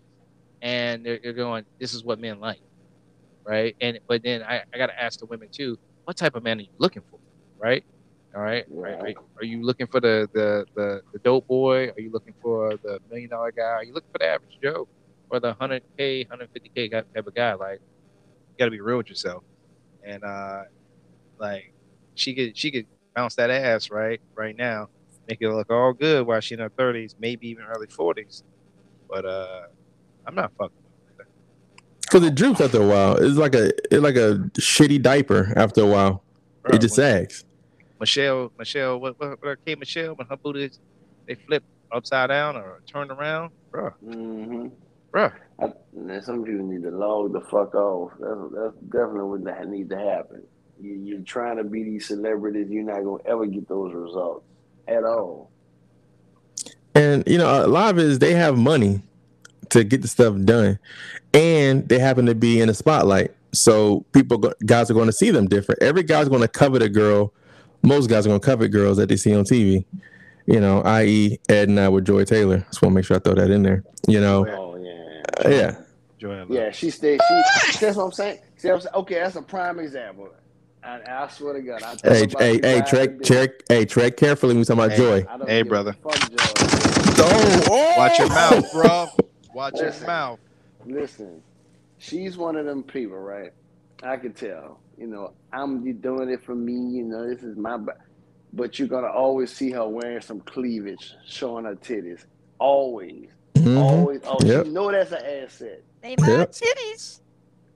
and 0.61 1.05
they're, 1.05 1.19
they're 1.21 1.33
going, 1.33 1.65
"This 1.79 1.93
is 1.93 2.03
what 2.05 2.19
men 2.19 2.39
like," 2.39 2.61
right? 3.45 3.75
And 3.81 3.99
but 4.07 4.23
then 4.23 4.43
I, 4.43 4.61
I 4.73 4.77
gotta 4.77 4.99
ask 4.99 5.19
the 5.19 5.25
women 5.25 5.49
too, 5.51 5.77
what 6.05 6.15
type 6.15 6.35
of 6.35 6.43
man 6.43 6.59
are 6.59 6.61
you 6.61 6.67
looking 6.77 7.03
for, 7.09 7.19
right? 7.59 7.83
All 8.33 8.41
right, 8.41 8.63
right. 8.69 9.01
Right. 9.01 9.15
Are, 9.17 9.23
are 9.41 9.45
you 9.45 9.63
looking 9.63 9.87
for 9.87 9.99
the, 9.99 10.29
the 10.33 10.65
the 10.75 11.01
the 11.11 11.19
dope 11.19 11.47
boy? 11.47 11.89
Are 11.89 11.99
you 11.99 12.11
looking 12.11 12.33
for 12.41 12.77
the 12.83 12.99
million 13.09 13.29
dollar 13.29 13.51
guy? 13.51 13.63
Are 13.63 13.83
you 13.83 13.93
looking 13.93 14.09
for 14.11 14.19
the 14.19 14.27
average 14.27 14.57
Joe, 14.63 14.87
or 15.29 15.41
the 15.41 15.53
hundred 15.53 15.83
k, 15.97 16.23
hundred 16.29 16.49
fifty 16.53 16.71
k 16.73 16.87
type 16.87 17.05
of 17.15 17.33
guy? 17.35 17.55
Like, 17.55 17.79
you 17.81 18.55
gotta 18.57 18.71
be 18.71 18.79
real 18.79 18.97
with 18.97 19.09
yourself, 19.09 19.43
and 20.05 20.23
uh, 20.23 20.63
like 21.39 21.73
she 22.15 22.33
could 22.35 22.57
she 22.57 22.71
could 22.71 22.87
bounce 23.15 23.35
that 23.35 23.49
ass 23.49 23.89
right 23.89 24.21
right 24.35 24.55
now 24.55 24.87
make 25.27 25.37
it 25.41 25.49
look 25.49 25.69
all 25.69 25.93
good 25.93 26.25
while 26.27 26.39
she 26.41 26.55
in 26.55 26.59
her 26.59 26.69
thirties, 26.69 27.15
maybe 27.19 27.47
even 27.49 27.63
early 27.65 27.87
forties. 27.87 28.43
But 29.09 29.25
uh, 29.25 29.61
I'm 30.25 30.35
not 30.35 30.51
fucking. 30.57 30.75
with 31.07 31.17
her. 31.19 31.27
because 32.01 32.23
it 32.25 32.35
droops 32.35 32.61
after 32.61 32.81
a 32.81 32.87
while. 32.87 33.15
It's 33.17 33.37
like 33.37 33.55
a 33.55 33.67
it's 33.91 34.01
like 34.01 34.15
a 34.15 34.49
shitty 34.59 35.01
diaper 35.01 35.53
after 35.55 35.81
a 35.81 35.85
while. 35.85 36.23
Bro, 36.63 36.75
It 36.75 36.81
just 36.81 36.95
sags. 36.95 37.43
Michelle, 37.99 38.51
Michelle, 38.57 38.99
what, 38.99 39.19
what, 39.19 39.37
what 39.43 39.59
K. 39.65 39.75
Michelle 39.75 40.15
when 40.15 40.27
her 40.27 40.37
booty 40.37 40.71
they 41.27 41.35
flip 41.35 41.63
upside 41.91 42.29
down 42.29 42.55
or 42.55 42.81
turn 42.91 43.11
around, 43.11 43.51
bro, 43.71 43.91
Mhm. 44.03 44.71
Bro. 45.11 45.31
I, 45.59 45.73
and 45.95 46.23
some 46.23 46.43
people 46.43 46.65
need 46.65 46.83
to 46.83 46.91
log 46.91 47.33
the 47.33 47.41
fuck 47.41 47.75
off. 47.75 48.11
That's 48.19 48.39
that's 48.53 48.75
definitely 48.89 49.29
what 49.29 49.43
that 49.45 49.67
need 49.67 49.89
to 49.89 49.97
happen. 49.97 50.43
You, 50.79 50.93
you're 50.93 51.21
trying 51.21 51.57
to 51.57 51.63
be 51.63 51.83
these 51.83 52.07
celebrities. 52.07 52.67
You're 52.69 52.83
not 52.83 53.03
gonna 53.03 53.23
ever 53.25 53.45
get 53.45 53.67
those 53.67 53.93
results 53.93 54.45
at 54.87 55.03
all. 55.03 55.51
And 56.95 57.23
you 57.27 57.37
know, 57.37 57.65
a 57.65 57.67
lot 57.67 57.91
of 57.91 57.99
it 57.99 58.05
is 58.05 58.19
they 58.19 58.33
have 58.33 58.57
money 58.57 59.01
to 59.69 59.83
get 59.83 60.01
the 60.01 60.07
stuff 60.07 60.35
done, 60.43 60.79
and 61.33 61.87
they 61.87 61.99
happen 61.99 62.25
to 62.25 62.35
be 62.35 62.61
in 62.61 62.67
the 62.67 62.73
spotlight. 62.73 63.31
So 63.53 64.05
people, 64.13 64.37
guys 64.65 64.89
are 64.89 64.93
going 64.93 65.07
to 65.07 65.13
see 65.13 65.29
them 65.31 65.47
different. 65.47 65.81
Every 65.81 66.03
guy's 66.03 66.29
going 66.29 66.41
to 66.41 66.47
covet 66.47 66.81
a 66.81 66.89
girl. 66.89 67.33
Most 67.83 68.09
guys 68.09 68.25
are 68.25 68.29
going 68.29 68.39
to 68.39 68.45
covet 68.45 68.71
girls 68.71 68.97
that 68.97 69.09
they 69.09 69.17
see 69.17 69.35
on 69.35 69.43
TV. 69.43 69.83
You 70.45 70.59
know, 70.59 70.81
i.e., 70.81 71.39
Ed 71.49 71.69
and 71.69 71.79
I 71.79 71.89
with 71.89 72.05
Joy 72.05 72.23
Taylor. 72.23 72.59
Just 72.59 72.81
want 72.81 72.93
to 72.93 72.95
make 72.95 73.05
sure 73.05 73.17
I 73.17 73.19
throw 73.19 73.35
that 73.35 73.51
in 73.51 73.63
there. 73.63 73.83
You 74.07 74.19
know, 74.21 74.70
Oh 75.37 75.49
yeah. 75.49 75.55
Uh, 75.55 75.57
yeah. 75.57 75.75
Joanne, 76.19 76.47
Yeah, 76.49 76.71
she 76.71 76.89
stayed. 76.91 77.21
She, 77.27 77.43
that's 77.79 77.97
what 77.97 78.05
I'm 78.05 78.11
saying. 78.11 78.39
See, 78.57 78.67
what 78.69 78.75
I'm 78.75 78.81
saying? 78.81 78.95
Okay, 78.95 79.15
that's 79.15 79.35
a 79.37 79.41
prime 79.41 79.79
example. 79.79 80.29
I, 80.83 80.99
I 81.07 81.27
swear 81.29 81.53
to 81.53 81.61
God. 81.61 81.83
I 81.83 81.95
thought 81.95 82.01
Hey, 82.03 82.27
hey, 82.39 82.59
hey, 82.63 82.81
guys 82.81 82.89
tread, 82.89 83.23
tread, 83.23 83.51
hey, 83.69 83.85
tread 83.85 84.17
carefully 84.17 84.53
when 84.53 84.59
we 84.59 84.65
talking 84.65 84.83
about 84.83 84.91
Hey. 84.91 84.97
Joy. 84.97 85.27
Hey, 85.47 85.63
brother. 85.63 85.97
Fuck 86.03 86.29
Joy. 86.29 86.69
Oh, 87.19 87.63
oh! 87.67 87.93
watch 87.97 88.19
your 88.19 88.29
mouth, 88.29 88.71
bro. 88.71 89.11
Watch 89.53 89.81
your 89.81 89.93
mouth. 90.05 90.39
Listen, 90.85 91.43
she's 91.97 92.37
one 92.37 92.55
of 92.57 92.65
them 92.65 92.83
people, 92.83 93.17
right? 93.17 93.51
I 94.03 94.17
can 94.17 94.33
tell. 94.33 94.81
You 94.97 95.07
know, 95.07 95.33
I'm 95.53 95.85
you 95.85 95.93
doing 95.93 96.29
it 96.29 96.43
for 96.43 96.55
me. 96.55 96.73
You 96.73 97.03
know, 97.05 97.29
this 97.29 97.43
is 97.43 97.57
my. 97.57 97.77
But 98.53 98.79
you're 98.79 98.87
gonna 98.87 99.11
always 99.11 99.53
see 99.53 99.71
her 99.71 99.87
wearing 99.87 100.21
some 100.21 100.41
cleavage, 100.41 101.13
showing 101.25 101.65
her 101.65 101.75
titties. 101.75 102.25
Always, 102.59 103.29
Mhm. 103.65 103.75
always. 103.75 104.21
Oh, 104.25 104.39
Yep. 104.43 104.65
you 104.65 104.71
know 104.71 104.91
that's 104.91 105.11
an 105.11 105.25
asset. 105.25 105.83
They 106.01 106.15
my 106.17 106.27
Yep. 106.27 106.51
titties. 106.51 107.21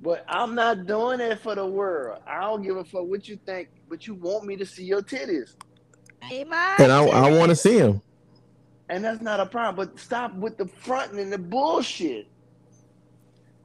But 0.02 0.26
I'm 0.30 0.56
not 0.56 0.86
doing 0.88 1.20
that 1.20 1.40
for 1.42 1.56
the 1.56 1.66
world. 1.66 2.20
I 2.28 2.42
don't 2.42 2.64
give 2.64 2.78
a 2.78 2.86
fuck 2.86 3.06
what 3.08 3.28
you 3.28 3.38
think, 3.46 3.70
but 3.90 4.08
you 4.08 4.16
want 4.16 4.46
me 4.46 4.58
to 4.58 4.66
see 4.66 4.84
your 4.86 5.02
titties. 5.02 5.56
They 6.30 6.44
my 6.46 6.76
And 6.80 6.92
I, 6.92 7.06
I 7.06 7.32
want 7.38 7.50
to 7.50 7.56
see 7.56 7.80
them. 7.80 8.02
And 8.90 9.04
that's 9.04 9.22
not 9.22 9.40
a 9.40 9.46
problem. 9.46 9.88
But 9.88 10.00
stop 10.00 10.34
with 10.36 10.58
the 10.58 10.68
fronting 10.68 11.20
and 11.20 11.34
the 11.34 11.38
bullshit. 11.40 12.28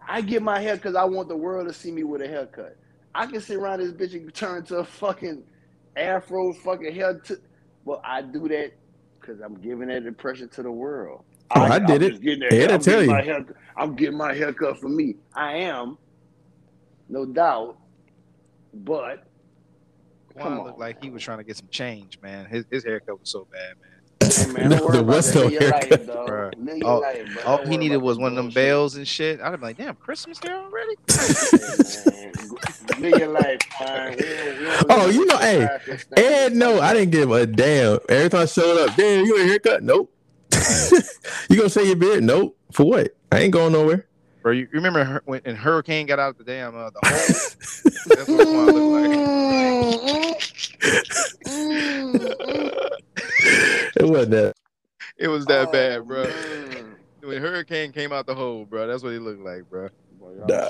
I 0.09 0.23
get 0.23 0.43
my 0.43 0.61
hair 0.61 0.77
because 0.77 0.95
I 0.97 1.05
want 1.05 1.29
the 1.29 1.37
world 1.37 1.69
to 1.69 1.75
see 1.75 1.93
me 1.93 2.05
with 2.05 2.23
a 2.23 2.29
haircut. 2.29 2.77
I 3.15 3.27
can 3.27 3.41
sit 3.41 3.57
around 3.57 3.81
this 3.81 3.93
bitch 3.93 4.15
and 4.15 4.33
turn 4.35 4.65
to 4.67 4.79
a 4.79 4.85
fucking 4.85 5.45
afro 5.97 6.53
fucking 6.55 6.95
hair. 6.95 7.21
To, 7.27 7.39
well, 7.85 8.01
I 8.05 8.23
do 8.23 8.49
that 8.49 8.73
because 9.21 9.41
I'm 9.41 9.55
giving 9.61 9.89
that 9.89 10.07
impression 10.07 10.49
to 10.51 10.63
the 10.63 10.73
world. 10.73 11.23
Oh, 11.55 11.61
I 11.63 11.79
did 11.81 11.91
I'm 11.91 12.03
it. 12.03 12.11
just 12.11 12.23
getting 12.23 12.41
that 12.41 12.53
Yeah, 12.53 12.75
I'm 12.75 12.81
tell 12.81 12.95
getting 13.01 13.11
you. 13.11 13.17
My 13.17 13.23
hair, 13.23 13.47
I'm 13.77 13.97
getting 13.97 14.17
my 14.17 14.33
haircut 14.35 14.79
for 14.81 14.89
me. 14.89 15.17
I 15.35 15.53
am, 15.57 15.99
no 17.09 17.25
doubt. 17.27 17.77
But 18.73 19.25
Come 20.39 20.55
Quan 20.57 20.65
looked 20.65 20.79
like 20.79 21.03
he 21.03 21.11
was 21.11 21.23
trying 21.23 21.39
to 21.39 21.45
get 21.45 21.57
some 21.57 21.67
change, 21.71 22.19
man. 22.23 22.47
His 22.47 22.65
his 22.71 22.85
haircut 22.85 23.19
was 23.21 23.29
so 23.29 23.49
bad, 23.51 23.75
man. 23.81 24.31
hey, 24.31 24.53
man, 24.53 24.71
No, 24.71 24.77
don't 24.77 24.85
worry 24.87 24.93
there 24.93 25.01
about 25.03 25.17
was 25.17 25.33
that. 25.33 25.39
no 25.39 25.43
Live 25.47 25.53
your 25.53 25.61
haircut. 25.73 25.91
life, 25.91 26.07
dog. 26.07 26.29
Bruh. 26.29 26.53
Live 26.65 26.79
your 26.79 26.87
All- 26.89 27.01
bro. 27.01 27.43
All 27.47 27.67
he 27.67 27.77
needed 27.77 27.97
was 27.97 28.17
one 28.19 28.31
of 28.33 28.37
them 28.37 28.45
bullshit. 28.47 28.55
bells 28.55 28.95
and 28.97 29.09
shit. 29.09 29.41
I'd 29.41 29.57
be 29.57 29.67
like, 29.67 29.77
damn, 29.77 29.97
Christmas 29.97 30.39
hair 30.39 30.57
already? 30.57 30.95
man. 32.13 32.33
Live 33.01 33.19
your 33.19 33.29
life, 33.29 33.59
man. 33.81 34.17
We 34.17 34.23
don't- 34.23 34.59
we 34.59 34.65
don't 34.65 34.87
Oh, 34.91 35.09
you 35.09 35.27
know, 35.27 35.35
in 35.37 35.41
hey, 35.41 35.61
society 35.61 35.85
that's 35.91 36.11
not- 36.11 36.19
And 36.21 36.57
no, 36.61 36.81
I 36.81 36.95
didn't 36.95 37.11
give 37.11 37.31
a 37.33 37.45
damn. 37.47 37.99
Every 38.09 38.29
time 38.31 38.41
I 38.43 38.47
showed 38.47 38.89
up, 38.89 38.95
damn, 38.97 39.25
you 39.25 39.37
got 39.37 39.45
a 39.45 39.49
haircut? 39.49 39.83
Nope. 39.83 40.13
you 41.51 41.57
gonna 41.57 41.69
say 41.71 41.87
your 41.87 41.97
beard? 41.97 42.23
Nope. 42.25 42.57
For 42.73 42.85
what? 42.85 43.17
I 43.33 43.41
ain't 43.41 43.53
going 43.53 43.73
nowhere. 43.73 44.07
Bro, 44.43 44.53
you 44.53 44.69
remember 44.73 45.05
her, 45.05 45.23
when 45.27 45.41
and 45.45 45.57
Hurricane 45.57 46.07
got 46.07 46.19
out 46.19 46.39
the 46.39 46.45
damn 46.45 46.75
uh, 46.75 46.91
the 46.91 47.01
hole? 47.05 47.19
That's 48.17 48.29
what 48.29 48.49
Quan 48.49 48.67
looked 48.73 48.87
like. 50.33 50.41
it 53.97 54.09
wasn't 54.09 54.31
that. 54.33 54.55
It 55.19 55.29
was 55.29 55.47
that 55.47 55.69
Oh, 55.69 55.73
bad, 55.73 56.07
bro. 56.07 56.25
man. 56.25 56.97
When 57.23 57.43
Hurricane 57.43 57.93
came 57.93 58.13
out 58.13 58.27
the 58.27 58.35
hole, 58.35 58.65
bro, 58.65 58.87
that's 58.87 59.03
what 59.03 59.13
he 59.13 59.19
looked 59.19 59.43
like, 59.43 59.69
bro. 59.69 59.89
Boy, 60.19 60.33
Nah. 60.49 60.69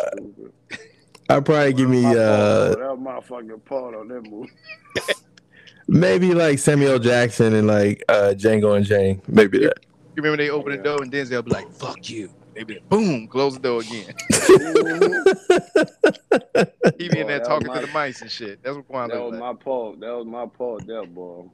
I'd 1.29 1.45
probably 1.47 1.73
give 1.75 1.89
me 1.89 2.03
My 2.03 2.17
uh 2.17 2.71
that 2.71 2.79
was 2.79 2.99
my 3.01 3.21
fucking 3.21 3.61
part 3.61 3.95
on 3.95 4.09
that 4.09 4.23
movie. 4.29 4.51
maybe 5.91 6.35
like 6.35 6.59
Samuel 6.59 6.99
Jackson 6.99 7.55
and 7.55 7.67
like 7.67 8.03
uh 8.09 8.33
Django 8.37 8.77
Unchained. 8.77 9.23
Maybe 9.29 9.59
that. 9.59 9.79
You 10.17 10.23
remember 10.23 10.43
they 10.43 10.51
open 10.51 10.73
the 10.73 10.79
door 10.83 11.03
and 11.03 11.13
Denzel 11.13 11.45
be 11.45 11.51
like, 11.51 11.71
"Fuck 11.73 12.09
you." 12.09 12.31
They 12.55 12.65
be 12.65 12.75
like, 12.75 12.89
boom, 12.89 13.29
close 13.29 13.55
the 13.55 13.61
door 13.61 13.81
again. 13.81 14.13
He 16.99 17.09
be 17.09 17.21
in 17.21 17.29
there 17.29 17.41
talking 17.41 17.69
was 17.69 17.81
to 17.81 17.87
the 17.87 17.93
mice 17.93 18.21
and 18.21 18.31
shit. 18.31 18.63
That's 18.63 18.77
what 18.77 18.87
Quan 18.87 19.09
That 19.09 19.23
was 19.23 19.33
like. 19.33 19.41
my 19.41 19.55
fault. 19.63 20.01
That 20.01 20.11
was 20.11 20.27
my 20.27 20.47
fault, 20.59 20.87
there, 20.87 21.07
boy. 21.07 21.45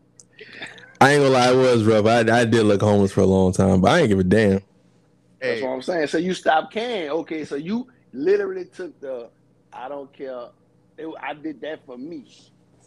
I 1.00 1.12
ain't 1.12 1.22
gonna 1.22 1.28
lie, 1.28 1.52
it 1.52 1.56
was 1.56 1.84
rough. 1.84 2.06
I, 2.06 2.40
I 2.40 2.44
did 2.44 2.64
look 2.64 2.80
homeless 2.80 3.12
for 3.12 3.20
a 3.20 3.26
long 3.26 3.52
time, 3.52 3.80
but 3.80 3.92
I 3.92 4.00
ain't 4.00 4.08
give 4.08 4.18
a 4.18 4.24
damn. 4.24 4.60
That's 5.40 5.62
what 5.62 5.68
I'm 5.68 5.82
saying. 5.82 6.08
So 6.08 6.18
you 6.18 6.34
stopped 6.34 6.72
caring. 6.72 7.10
Okay, 7.10 7.44
so 7.44 7.54
you 7.54 7.86
literally 8.12 8.64
took 8.64 8.98
the 9.00 9.28
I 9.72 9.88
don't 9.88 10.12
care. 10.12 10.46
It, 10.98 11.08
I 11.22 11.34
did 11.34 11.60
that 11.60 11.86
for 11.86 11.96
me. 11.96 12.24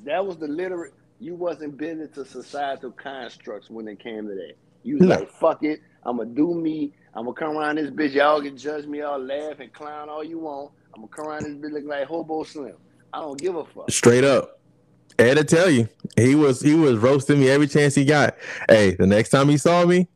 That 0.03 0.25
was 0.25 0.37
the 0.37 0.47
literal. 0.47 0.91
You 1.19 1.35
wasn't 1.35 1.77
bending 1.77 2.07
into 2.07 2.23
societal 2.25 2.91
constructs 2.91 3.69
when 3.69 3.87
it 3.87 3.99
came 3.99 4.27
to 4.27 4.35
that. 4.35 4.53
You 4.83 4.97
was 4.97 5.07
No. 5.07 5.15
like, 5.15 5.29
fuck 5.31 5.63
it. 5.63 5.81
I'm 6.03 6.17
gonna 6.17 6.29
do 6.29 6.53
me. 6.53 6.93
I'm 7.13 7.25
gonna 7.25 7.35
come 7.35 7.57
around 7.57 7.75
this 7.75 7.89
bitch. 7.89 8.13
Y'all 8.13 8.41
can 8.41 8.57
judge 8.57 8.85
me, 8.85 9.01
all 9.01 9.19
laugh 9.19 9.59
and 9.59 9.71
clown 9.73 10.09
all 10.09 10.23
you 10.23 10.39
want. 10.39 10.71
I'm 10.93 11.01
gonna 11.01 11.13
come 11.13 11.27
around 11.27 11.43
this 11.43 11.53
bitch 11.53 11.73
looking 11.73 11.89
like 11.89 12.05
Hobo 12.05 12.43
Slim. 12.43 12.75
I 13.13 13.19
don't 13.19 13.39
give 13.39 13.55
a 13.55 13.65
fuck. 13.65 13.91
Straight 13.91 14.23
up. 14.23 14.59
Ed 15.17 15.33
to 15.35 15.43
tell 15.43 15.69
you, 15.69 15.89
he 16.15 16.35
was 16.35 16.61
he 16.61 16.75
was 16.75 16.97
roasting 16.97 17.41
me 17.41 17.49
every 17.49 17.67
chance 17.67 17.93
he 17.95 18.05
got. 18.05 18.35
Hey, 18.69 18.95
the 18.95 19.05
next 19.05 19.29
time 19.29 19.49
he 19.49 19.57
saw 19.57 19.85
me, 19.85 20.07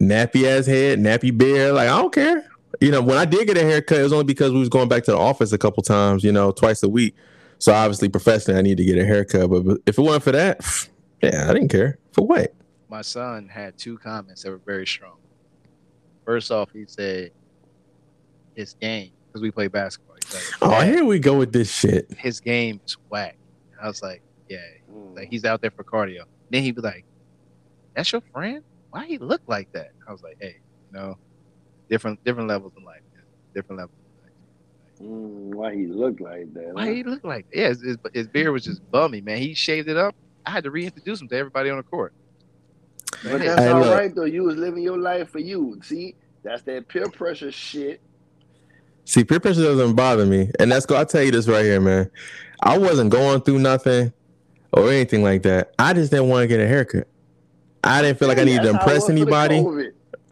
nappy 0.00 0.44
ass 0.44 0.66
head, 0.66 0.98
nappy 0.98 1.36
beard, 1.36 1.74
like 1.74 1.88
I 1.88 1.98
don't 2.00 2.12
care. 2.12 2.44
You 2.80 2.90
know, 2.90 3.02
when 3.02 3.18
I 3.18 3.24
did 3.24 3.46
get 3.46 3.56
a 3.56 3.62
haircut, 3.62 3.98
it 4.00 4.02
was 4.02 4.12
only 4.12 4.24
because 4.24 4.50
we 4.50 4.58
was 4.58 4.68
going 4.68 4.88
back 4.88 5.04
to 5.04 5.12
the 5.12 5.18
office 5.18 5.52
a 5.52 5.58
couple 5.58 5.82
times, 5.84 6.24
you 6.24 6.32
know, 6.32 6.50
twice 6.50 6.82
a 6.82 6.88
week. 6.88 7.14
So 7.62 7.72
obviously, 7.72 8.08
professionally, 8.08 8.58
I 8.58 8.62
need 8.62 8.76
to 8.78 8.84
get 8.84 8.98
a 8.98 9.04
haircut. 9.06 9.48
But, 9.48 9.60
but 9.64 9.78
if 9.86 9.96
it 9.96 10.02
wasn't 10.02 10.24
for 10.24 10.32
that, 10.32 10.88
yeah, 11.22 11.46
I 11.48 11.52
didn't 11.52 11.68
care 11.68 11.96
for 12.10 12.26
what. 12.26 12.52
my 12.90 13.02
son 13.02 13.46
had 13.48 13.78
two 13.78 13.98
comments 13.98 14.42
that 14.42 14.50
were 14.50 14.58
very 14.66 14.84
strong. 14.84 15.18
First 16.24 16.50
off, 16.50 16.70
he 16.72 16.84
said 16.88 17.30
his 18.56 18.74
game 18.74 19.12
because 19.28 19.42
we 19.42 19.52
play 19.52 19.68
basketball. 19.68 20.16
He's 20.24 20.34
like, 20.34 20.42
Oh, 20.60 20.80
here 20.80 21.04
we 21.04 21.20
go 21.20 21.38
with 21.38 21.52
this 21.52 21.72
shit. 21.72 22.12
his 22.18 22.40
game 22.40 22.80
is 22.84 22.96
whack. 23.10 23.36
I 23.80 23.86
was 23.86 24.02
like, 24.02 24.22
yeah, 24.48 24.58
Mm. 24.92 25.14
like 25.16 25.28
he's 25.30 25.44
out 25.44 25.60
there 25.60 25.70
for 25.70 25.84
cardio. 25.84 26.24
Then 26.50 26.64
he'd 26.64 26.74
be 26.74 26.82
like, 26.82 27.04
"That's 27.94 28.10
your 28.10 28.20
friend? 28.32 28.62
Why 28.90 29.06
he 29.06 29.18
look 29.18 29.40
like 29.46 29.72
that?" 29.72 29.92
I 30.06 30.10
was 30.12 30.20
like, 30.22 30.36
"Hey, 30.40 30.56
you 30.90 30.98
know, 30.98 31.16
different 31.88 32.22
different 32.24 32.48
levels 32.48 32.72
in 32.76 32.84
life, 32.84 33.00
different 33.54 33.78
levels." 33.78 33.96
In 35.02 35.10
life. 35.10 35.30
Mm, 35.30 35.54
why 35.54 35.74
he 35.74 35.86
look 35.86 36.20
like 36.20 36.52
that? 36.54 36.74
Why 36.74 36.86
huh? 36.86 36.92
he 36.92 37.02
look 37.02 37.24
like 37.24 37.50
that? 37.50 37.56
Yeah, 37.58 37.68
his, 37.68 37.82
his, 37.82 37.96
his 38.12 38.26
beard 38.28 38.52
was 38.52 38.64
just 38.64 38.88
bummy, 38.90 39.20
man. 39.20 39.38
He 39.38 39.54
shaved 39.54 39.88
it 39.88 39.96
up. 39.96 40.14
I 40.46 40.50
had 40.50 40.64
to 40.64 40.70
reintroduce 40.70 41.20
him 41.20 41.28
to 41.28 41.36
everybody 41.36 41.70
on 41.70 41.76
the 41.76 41.82
court. 41.82 42.12
But 43.22 43.40
Hey, 43.40 43.46
that's 43.46 43.60
Hey, 43.60 43.68
all 43.68 43.80
look. 43.80 43.94
right 43.94 44.14
though. 44.14 44.24
You 44.24 44.44
was 44.44 44.56
living 44.56 44.82
your 44.82 44.98
life 44.98 45.30
for 45.30 45.38
you. 45.38 45.78
See, 45.82 46.14
that's 46.42 46.62
that 46.62 46.88
peer 46.88 47.08
pressure 47.08 47.52
shit. 47.52 48.00
See, 49.04 49.24
peer 49.24 49.40
pressure 49.40 49.62
doesn't 49.62 49.94
bother 49.94 50.26
me, 50.26 50.50
and 50.58 50.70
that's 50.70 50.86
go. 50.86 50.96
I 50.96 51.04
tell 51.04 51.22
you 51.22 51.30
this 51.32 51.48
right 51.48 51.64
here, 51.64 51.80
man. 51.80 52.10
I 52.62 52.78
wasn't 52.78 53.10
going 53.10 53.40
through 53.42 53.58
nothing 53.58 54.12
or 54.72 54.88
anything 54.90 55.22
like 55.22 55.42
that. 55.42 55.72
I 55.78 55.92
just 55.92 56.10
didn't 56.10 56.28
want 56.28 56.44
to 56.44 56.46
get 56.48 56.60
a 56.60 56.66
haircut. 56.66 57.08
I 57.84 58.00
didn't 58.02 58.18
feel 58.18 58.28
like 58.28 58.38
I 58.38 58.44
needed 58.44 58.62
to 58.62 58.72
That's 58.72 58.76
how 58.76 58.80
it 58.80 58.94
impress 58.94 58.94
was 58.94 59.06
for 59.06 59.12
the 59.12 59.20
anybody. 59.20 59.56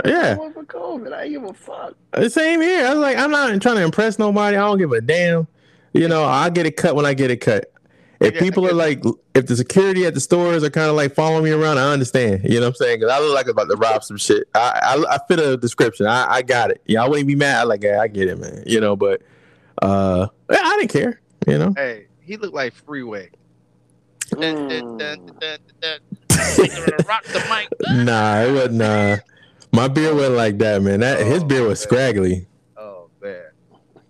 Yeah, 0.04 0.36
I 0.38 0.40
was 0.40 0.49
for 0.49 0.49
COVID. 0.70 1.12
I 1.12 1.28
give 1.28 1.44
a 1.44 1.52
fuck. 1.52 1.94
the 2.12 2.30
same 2.30 2.60
here. 2.60 2.86
I 2.86 2.90
was 2.90 2.98
like, 3.00 3.16
I'm 3.18 3.30
not 3.30 3.60
trying 3.60 3.76
to 3.76 3.82
impress 3.84 4.18
nobody. 4.18 4.56
I 4.56 4.60
don't 4.60 4.78
give 4.78 4.92
a 4.92 5.00
damn. 5.00 5.46
You 5.92 6.08
know, 6.08 6.24
I 6.24 6.50
get 6.50 6.66
it 6.66 6.76
cut 6.76 6.94
when 6.94 7.04
I 7.04 7.14
get 7.14 7.30
it 7.30 7.38
cut. 7.38 7.72
If 8.20 8.34
Yeah, 8.34 8.40
people 8.40 8.66
are 8.66 8.74
like, 8.74 9.02
if 9.34 9.46
the 9.46 9.56
security 9.56 10.04
at 10.06 10.14
the 10.14 10.20
stores 10.20 10.62
are 10.62 10.70
kind 10.70 10.88
of 10.88 10.94
like 10.94 11.14
following 11.14 11.42
me 11.42 11.50
around, 11.52 11.78
I 11.78 11.90
understand. 11.92 12.42
You 12.44 12.56
know 12.60 12.66
what 12.66 12.68
I'm 12.68 12.74
saying? 12.74 13.00
Because 13.00 13.12
I 13.12 13.18
look 13.18 13.34
like 13.34 13.46
I'm 13.46 13.52
about 13.52 13.70
to 13.70 13.76
rob 13.76 14.04
some 14.04 14.18
shit. 14.18 14.46
I, 14.54 14.78
I 14.82 15.14
I 15.14 15.18
fit 15.26 15.38
a 15.40 15.56
description. 15.56 16.06
I, 16.06 16.30
I 16.30 16.42
got 16.42 16.70
it. 16.70 16.82
Yeah, 16.86 17.02
I 17.02 17.08
wouldn't 17.08 17.26
be 17.26 17.34
mad. 17.34 17.60
I 17.60 17.62
like, 17.64 17.82
yeah, 17.82 18.00
I 18.00 18.08
get 18.08 18.28
it, 18.28 18.38
man. 18.38 18.62
You 18.66 18.80
know, 18.80 18.94
but 18.94 19.22
uh, 19.80 20.28
yeah, 20.50 20.60
I 20.62 20.76
didn't 20.78 20.92
care. 20.92 21.20
You 21.46 21.58
know. 21.58 21.72
Hey, 21.76 22.06
he 22.20 22.36
looked 22.36 22.54
like 22.54 22.74
Freeway. 22.74 23.30
Mm. 24.32 24.80
Rock 27.08 27.24
the 27.24 27.44
mic. 27.48 27.68
Nah, 28.04 28.42
it 28.42 28.52
wasn't. 28.52 28.74
Nah, 28.74 29.16
my 29.72 29.88
beard 29.88 30.14
wasn't 30.16 30.36
like 30.36 30.58
that, 30.58 30.82
man. 30.82 31.00
That 31.00 31.20
his 31.26 31.42
Oh, 31.42 31.46
beard 31.46 31.68
was 31.68 31.80
man. 31.80 31.88
scraggly. 31.88 32.46
Oh 32.76 33.10
man. 33.22 33.42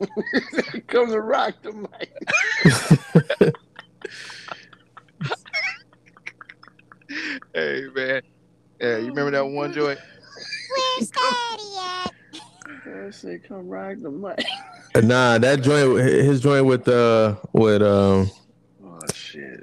Come 0.87 1.09
to 1.11 1.21
rock 1.21 1.55
the 1.63 1.73
mic. 1.73 3.55
Hey 7.55 7.87
man. 7.95 8.23
Yeah, 8.81 8.99
you 8.99 9.09
remember 9.09 9.33
that 9.33 9.45
one 9.45 9.73
joint? 9.73 9.99
Where's 10.99 11.11
Daddy 11.11 11.63
at? 11.81 12.15
I 13.07 13.11
say, 13.11 13.39
come 13.47 13.69
rock 13.69 13.97
the 14.01 14.11
mic. 14.11 14.45
Nah, 15.05 15.39
that 15.39 15.63
joint, 15.63 15.99
his 15.99 16.41
joint 16.41 16.67
with 16.67 16.87
uh, 16.89 17.37
with 17.53 17.83
um, 17.83 18.31
Oh 18.85 18.99
shit. 19.13 19.61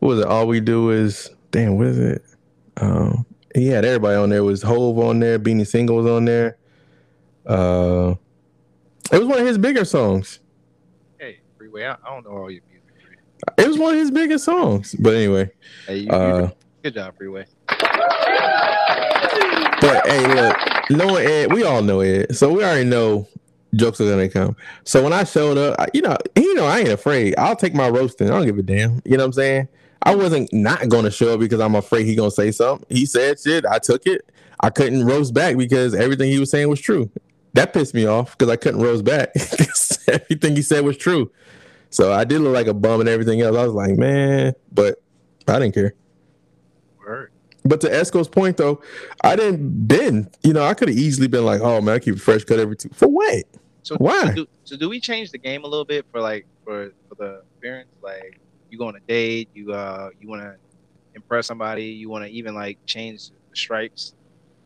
what 0.00 0.08
was 0.08 0.18
it? 0.20 0.26
All 0.26 0.46
we 0.48 0.60
do 0.60 0.90
is 0.90 1.30
damn. 1.52 1.76
What 1.76 1.86
is 1.86 1.98
it? 1.98 2.22
Um, 2.80 3.24
he 3.54 3.68
had 3.68 3.84
everybody 3.84 4.16
on 4.16 4.28
there. 4.30 4.38
It 4.38 4.42
was 4.42 4.62
Hove 4.62 4.98
on 4.98 5.20
there. 5.20 5.38
Beanie 5.38 5.66
Sigel 5.66 5.96
was 5.96 6.06
on 6.06 6.24
there. 6.24 6.58
Uh, 7.46 8.14
it 9.12 9.18
was 9.18 9.26
one 9.28 9.40
of 9.40 9.46
his 9.46 9.58
bigger 9.58 9.84
songs. 9.84 10.40
Hey, 11.18 11.38
Freeway. 11.58 11.84
I, 11.84 11.92
I 11.92 11.96
don't 12.06 12.24
know 12.24 12.30
all 12.32 12.50
your 12.50 12.62
music. 12.70 13.18
It 13.58 13.68
was 13.68 13.78
one 13.78 13.92
of 13.94 14.00
his 14.00 14.10
biggest 14.10 14.44
songs. 14.44 14.94
But 14.98 15.14
anyway, 15.14 15.50
Hey, 15.86 15.98
you, 15.98 16.08
uh, 16.10 16.50
good 16.82 16.94
job, 16.94 17.14
Freeway. 17.16 17.44
but 19.80 20.06
hey, 20.06 20.34
look, 20.34 20.56
knowing 20.90 21.26
Ed, 21.26 21.52
we 21.52 21.62
all 21.64 21.82
know 21.82 22.00
Ed, 22.00 22.34
so 22.34 22.50
we 22.52 22.62
already 22.64 22.88
know 22.88 23.28
jokes 23.74 24.00
are 24.00 24.08
gonna 24.08 24.28
come. 24.28 24.56
So 24.84 25.02
when 25.04 25.12
I 25.12 25.24
showed 25.24 25.58
up, 25.58 25.76
I- 25.78 25.88
you 25.92 26.00
know, 26.00 26.16
you 26.36 26.54
know, 26.54 26.64
I 26.64 26.80
ain't 26.80 26.88
afraid. 26.88 27.34
I'll 27.36 27.56
take 27.56 27.74
my 27.74 27.88
roasting. 27.88 28.28
I 28.30 28.30
don't 28.38 28.46
give 28.46 28.58
a 28.58 28.62
damn. 28.62 29.02
You 29.04 29.16
know 29.18 29.24
what 29.24 29.26
I'm 29.26 29.32
saying? 29.34 29.68
I 30.04 30.14
wasn't 30.14 30.52
not 30.52 30.88
gonna 30.88 31.10
show 31.10 31.34
up 31.34 31.40
because 31.40 31.60
I'm 31.60 31.74
afraid 31.74 32.06
he 32.06 32.14
gonna 32.14 32.30
say 32.30 32.50
something. 32.50 32.86
He 32.94 33.06
said 33.06 33.40
shit. 33.40 33.64
I 33.66 33.78
took 33.78 34.06
it. 34.06 34.30
I 34.60 34.70
couldn't 34.70 35.04
roast 35.04 35.34
back 35.34 35.56
because 35.56 35.94
everything 35.94 36.30
he 36.30 36.38
was 36.38 36.50
saying 36.50 36.68
was 36.68 36.80
true. 36.80 37.10
That 37.54 37.72
pissed 37.72 37.94
me 37.94 38.06
off 38.06 38.36
because 38.36 38.52
I 38.52 38.56
couldn't 38.56 38.82
roast 38.82 39.04
back. 39.04 39.30
everything 40.08 40.56
he 40.56 40.62
said 40.62 40.84
was 40.84 40.96
true. 40.96 41.30
So 41.90 42.12
I 42.12 42.24
did 42.24 42.40
look 42.40 42.54
like 42.54 42.66
a 42.66 42.74
bum 42.74 43.00
and 43.00 43.08
everything 43.08 43.40
else. 43.40 43.56
I 43.56 43.64
was 43.64 43.72
like, 43.72 43.96
man, 43.96 44.52
but 44.72 45.02
I 45.48 45.58
didn't 45.58 45.74
care. 45.74 45.94
Word. 46.98 47.30
But 47.64 47.80
to 47.82 47.94
Esco's 47.94 48.28
point 48.28 48.58
though, 48.58 48.82
I 49.22 49.36
didn't 49.36 49.86
bend. 49.88 50.36
You 50.42 50.52
know, 50.52 50.64
I 50.64 50.74
could 50.74 50.88
have 50.88 50.98
easily 50.98 51.28
been 51.28 51.46
like, 51.46 51.62
"Oh 51.62 51.80
man, 51.80 51.94
I 51.94 51.98
keep 51.98 52.16
a 52.16 52.18
fresh 52.18 52.44
cut 52.44 52.58
every 52.58 52.76
two 52.76 52.90
for 52.92 53.08
what?" 53.08 53.44
So 53.82 53.96
Why? 53.96 54.20
So 54.20 54.32
do, 54.32 54.46
so 54.64 54.76
do 54.76 54.88
we 54.88 55.00
change 55.00 55.30
the 55.30 55.38
game 55.38 55.64
a 55.64 55.66
little 55.66 55.84
bit 55.84 56.04
for 56.10 56.20
like 56.20 56.46
for 56.64 56.92
for 57.08 57.14
the 57.14 57.42
appearance? 57.56 57.88
Like 58.02 58.40
you 58.74 58.78
go 58.78 58.88
on 58.88 58.96
a 58.96 59.04
date, 59.08 59.50
you 59.54 59.72
uh 59.72 60.10
you 60.20 60.28
want 60.28 60.42
to 60.42 60.56
impress 61.14 61.46
somebody, 61.48 61.86
you 61.86 62.10
want 62.10 62.24
to 62.26 62.30
even 62.32 62.54
like 62.54 62.78
change 62.86 63.30
the 63.30 63.56
stripes. 63.56 64.14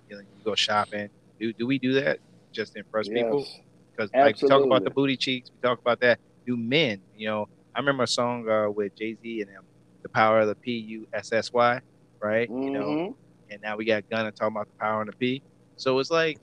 You, 0.08 0.16
know, 0.16 0.22
you 0.22 0.44
go 0.44 0.54
shopping. 0.56 1.08
Do 1.40 1.52
do 1.54 1.66
we 1.66 1.78
do 1.78 1.94
that 1.94 2.20
just 2.54 2.74
to 2.74 2.80
impress 2.80 3.08
people? 3.08 3.48
Because 3.96 4.12
like 4.20 4.36
we 4.38 4.44
talk 4.44 4.64
about 4.64 4.84
the 4.84 4.90
booty 4.90 5.16
cheeks, 5.16 5.50
we 5.52 5.68
talk 5.68 5.80
about 5.80 6.00
that. 6.00 6.20
Do 6.46 6.56
men? 6.56 7.02
You 7.14 7.28
know, 7.28 7.46
I 7.74 7.80
remember 7.80 8.04
a 8.04 8.08
song 8.08 8.48
uh, 8.48 8.70
with 8.70 8.94
Jay 8.96 9.16
Z 9.22 9.40
and 9.42 9.50
them, 9.50 9.64
"The 10.04 10.10
Power 10.10 10.40
of 10.40 10.48
the 10.48 10.56
P 10.56 10.72
U 10.78 11.06
S 11.14 11.32
S 11.32 11.52
Y," 11.52 11.80
right? 12.22 12.50
You 12.60 12.72
know, 12.72 12.98
Mhm. 12.98 13.14
and 13.50 13.60
now 13.62 13.76
we 13.76 13.86
got 13.86 14.08
Gunna 14.10 14.32
talking 14.32 14.56
about 14.56 14.68
the 14.68 14.74
power 14.80 15.02
and 15.02 15.10
the 15.10 15.16
P. 15.16 15.42
So 15.76 15.98
it's 16.00 16.10
like 16.10 16.38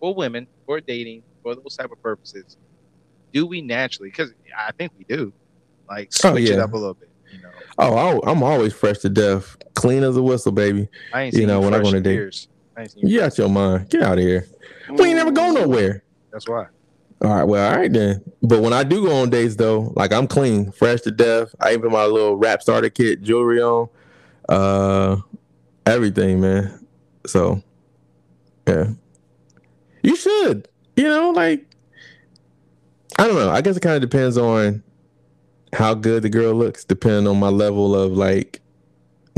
for 0.00 0.14
women, 0.14 0.48
for 0.66 0.80
dating, 0.80 1.24
for 1.42 1.54
those 1.56 1.76
type 1.76 1.90
of 1.92 2.02
purposes, 2.02 2.56
do 3.32 3.46
we 3.46 3.62
naturally? 3.62 4.10
Because 4.10 4.32
I 4.58 4.72
think 4.78 4.92
we 4.98 5.04
do, 5.08 5.34
like 5.88 6.10
Oh, 6.24 6.30
switch 6.32 6.50
it 6.50 6.58
up 6.58 6.72
a 6.72 6.76
little 6.76 6.94
bit. 6.94 7.10
You 7.32 7.42
know, 7.42 7.48
Oh, 7.78 8.20
I'm 8.26 8.42
always 8.42 8.72
fresh 8.72 8.98
to 8.98 9.08
death, 9.08 9.56
clean 9.74 10.02
as 10.02 10.16
a 10.16 10.22
whistle, 10.22 10.52
baby. 10.52 10.88
I 11.12 11.22
ain't 11.22 11.34
You 11.34 11.46
know, 11.46 11.60
when 11.60 11.74
I 11.74 11.80
go 11.80 11.88
on 11.88 11.94
a 11.94 12.00
date. 12.00 12.14
years. 12.14 12.48
I 12.76 12.82
ain't 12.82 12.90
seen 12.92 13.06
You 13.06 13.22
out 13.22 13.36
your 13.38 13.48
mind. 13.48 13.88
Get 13.90 14.02
out 14.02 14.18
of 14.18 14.24
here. 14.24 14.46
We 14.90 15.06
ain't 15.08 15.16
never 15.16 15.32
go 15.32 15.50
nowhere. 15.52 16.02
That's 16.30 16.48
why. 16.48 16.66
All 17.22 17.34
right, 17.34 17.44
well, 17.44 17.70
all 17.70 17.76
right 17.78 17.90
then. 17.92 18.22
But 18.42 18.60
when 18.62 18.72
I 18.74 18.84
do 18.84 19.06
go 19.06 19.16
on 19.22 19.30
dates 19.30 19.56
though, 19.56 19.92
like 19.96 20.12
I'm 20.12 20.26
clean, 20.26 20.70
fresh 20.72 21.00
to 21.02 21.10
death. 21.10 21.54
I 21.60 21.72
even 21.72 21.90
my 21.90 22.04
little 22.04 22.36
rap 22.36 22.60
starter 22.62 22.90
kit, 22.90 23.22
jewelry 23.22 23.60
on, 23.62 23.88
uh, 24.50 25.16
everything, 25.86 26.40
man. 26.42 26.86
So, 27.26 27.62
yeah, 28.68 28.90
you 30.02 30.14
should. 30.14 30.68
You 30.96 31.04
know, 31.04 31.30
like 31.30 31.64
I 33.18 33.26
don't 33.26 33.36
know. 33.36 33.50
I 33.50 33.62
guess 33.62 33.76
it 33.78 33.80
kind 33.80 33.96
of 33.96 34.02
depends 34.08 34.36
on 34.36 34.82
how 35.76 35.94
good 35.94 36.22
the 36.22 36.28
girl 36.28 36.54
looks, 36.54 36.84
depending 36.84 37.26
on 37.28 37.38
my 37.38 37.48
level 37.48 37.94
of 37.94 38.12
like 38.12 38.60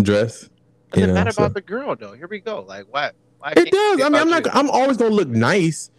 dress. 0.01 0.49
It's 0.93 0.99
not 0.99 1.11
matter 1.11 1.31
so- 1.33 1.43
about 1.43 1.55
the 1.55 1.61
girl 1.61 1.97
though? 1.97 2.13
Here 2.13 2.29
we 2.29 2.41
go. 2.41 2.63
Like 2.63 2.87
what? 2.91 3.15
why 3.39 3.53
It 3.57 3.71
does. 3.71 4.01
I 4.01 4.09
mean, 4.09 4.15
I'm 4.17 4.31
not. 4.31 4.45
you? 4.45 4.51
I'm 4.55 4.71
always 4.71 4.97
gonna 4.97 5.15
look 5.15 5.29
nice, 5.29 5.91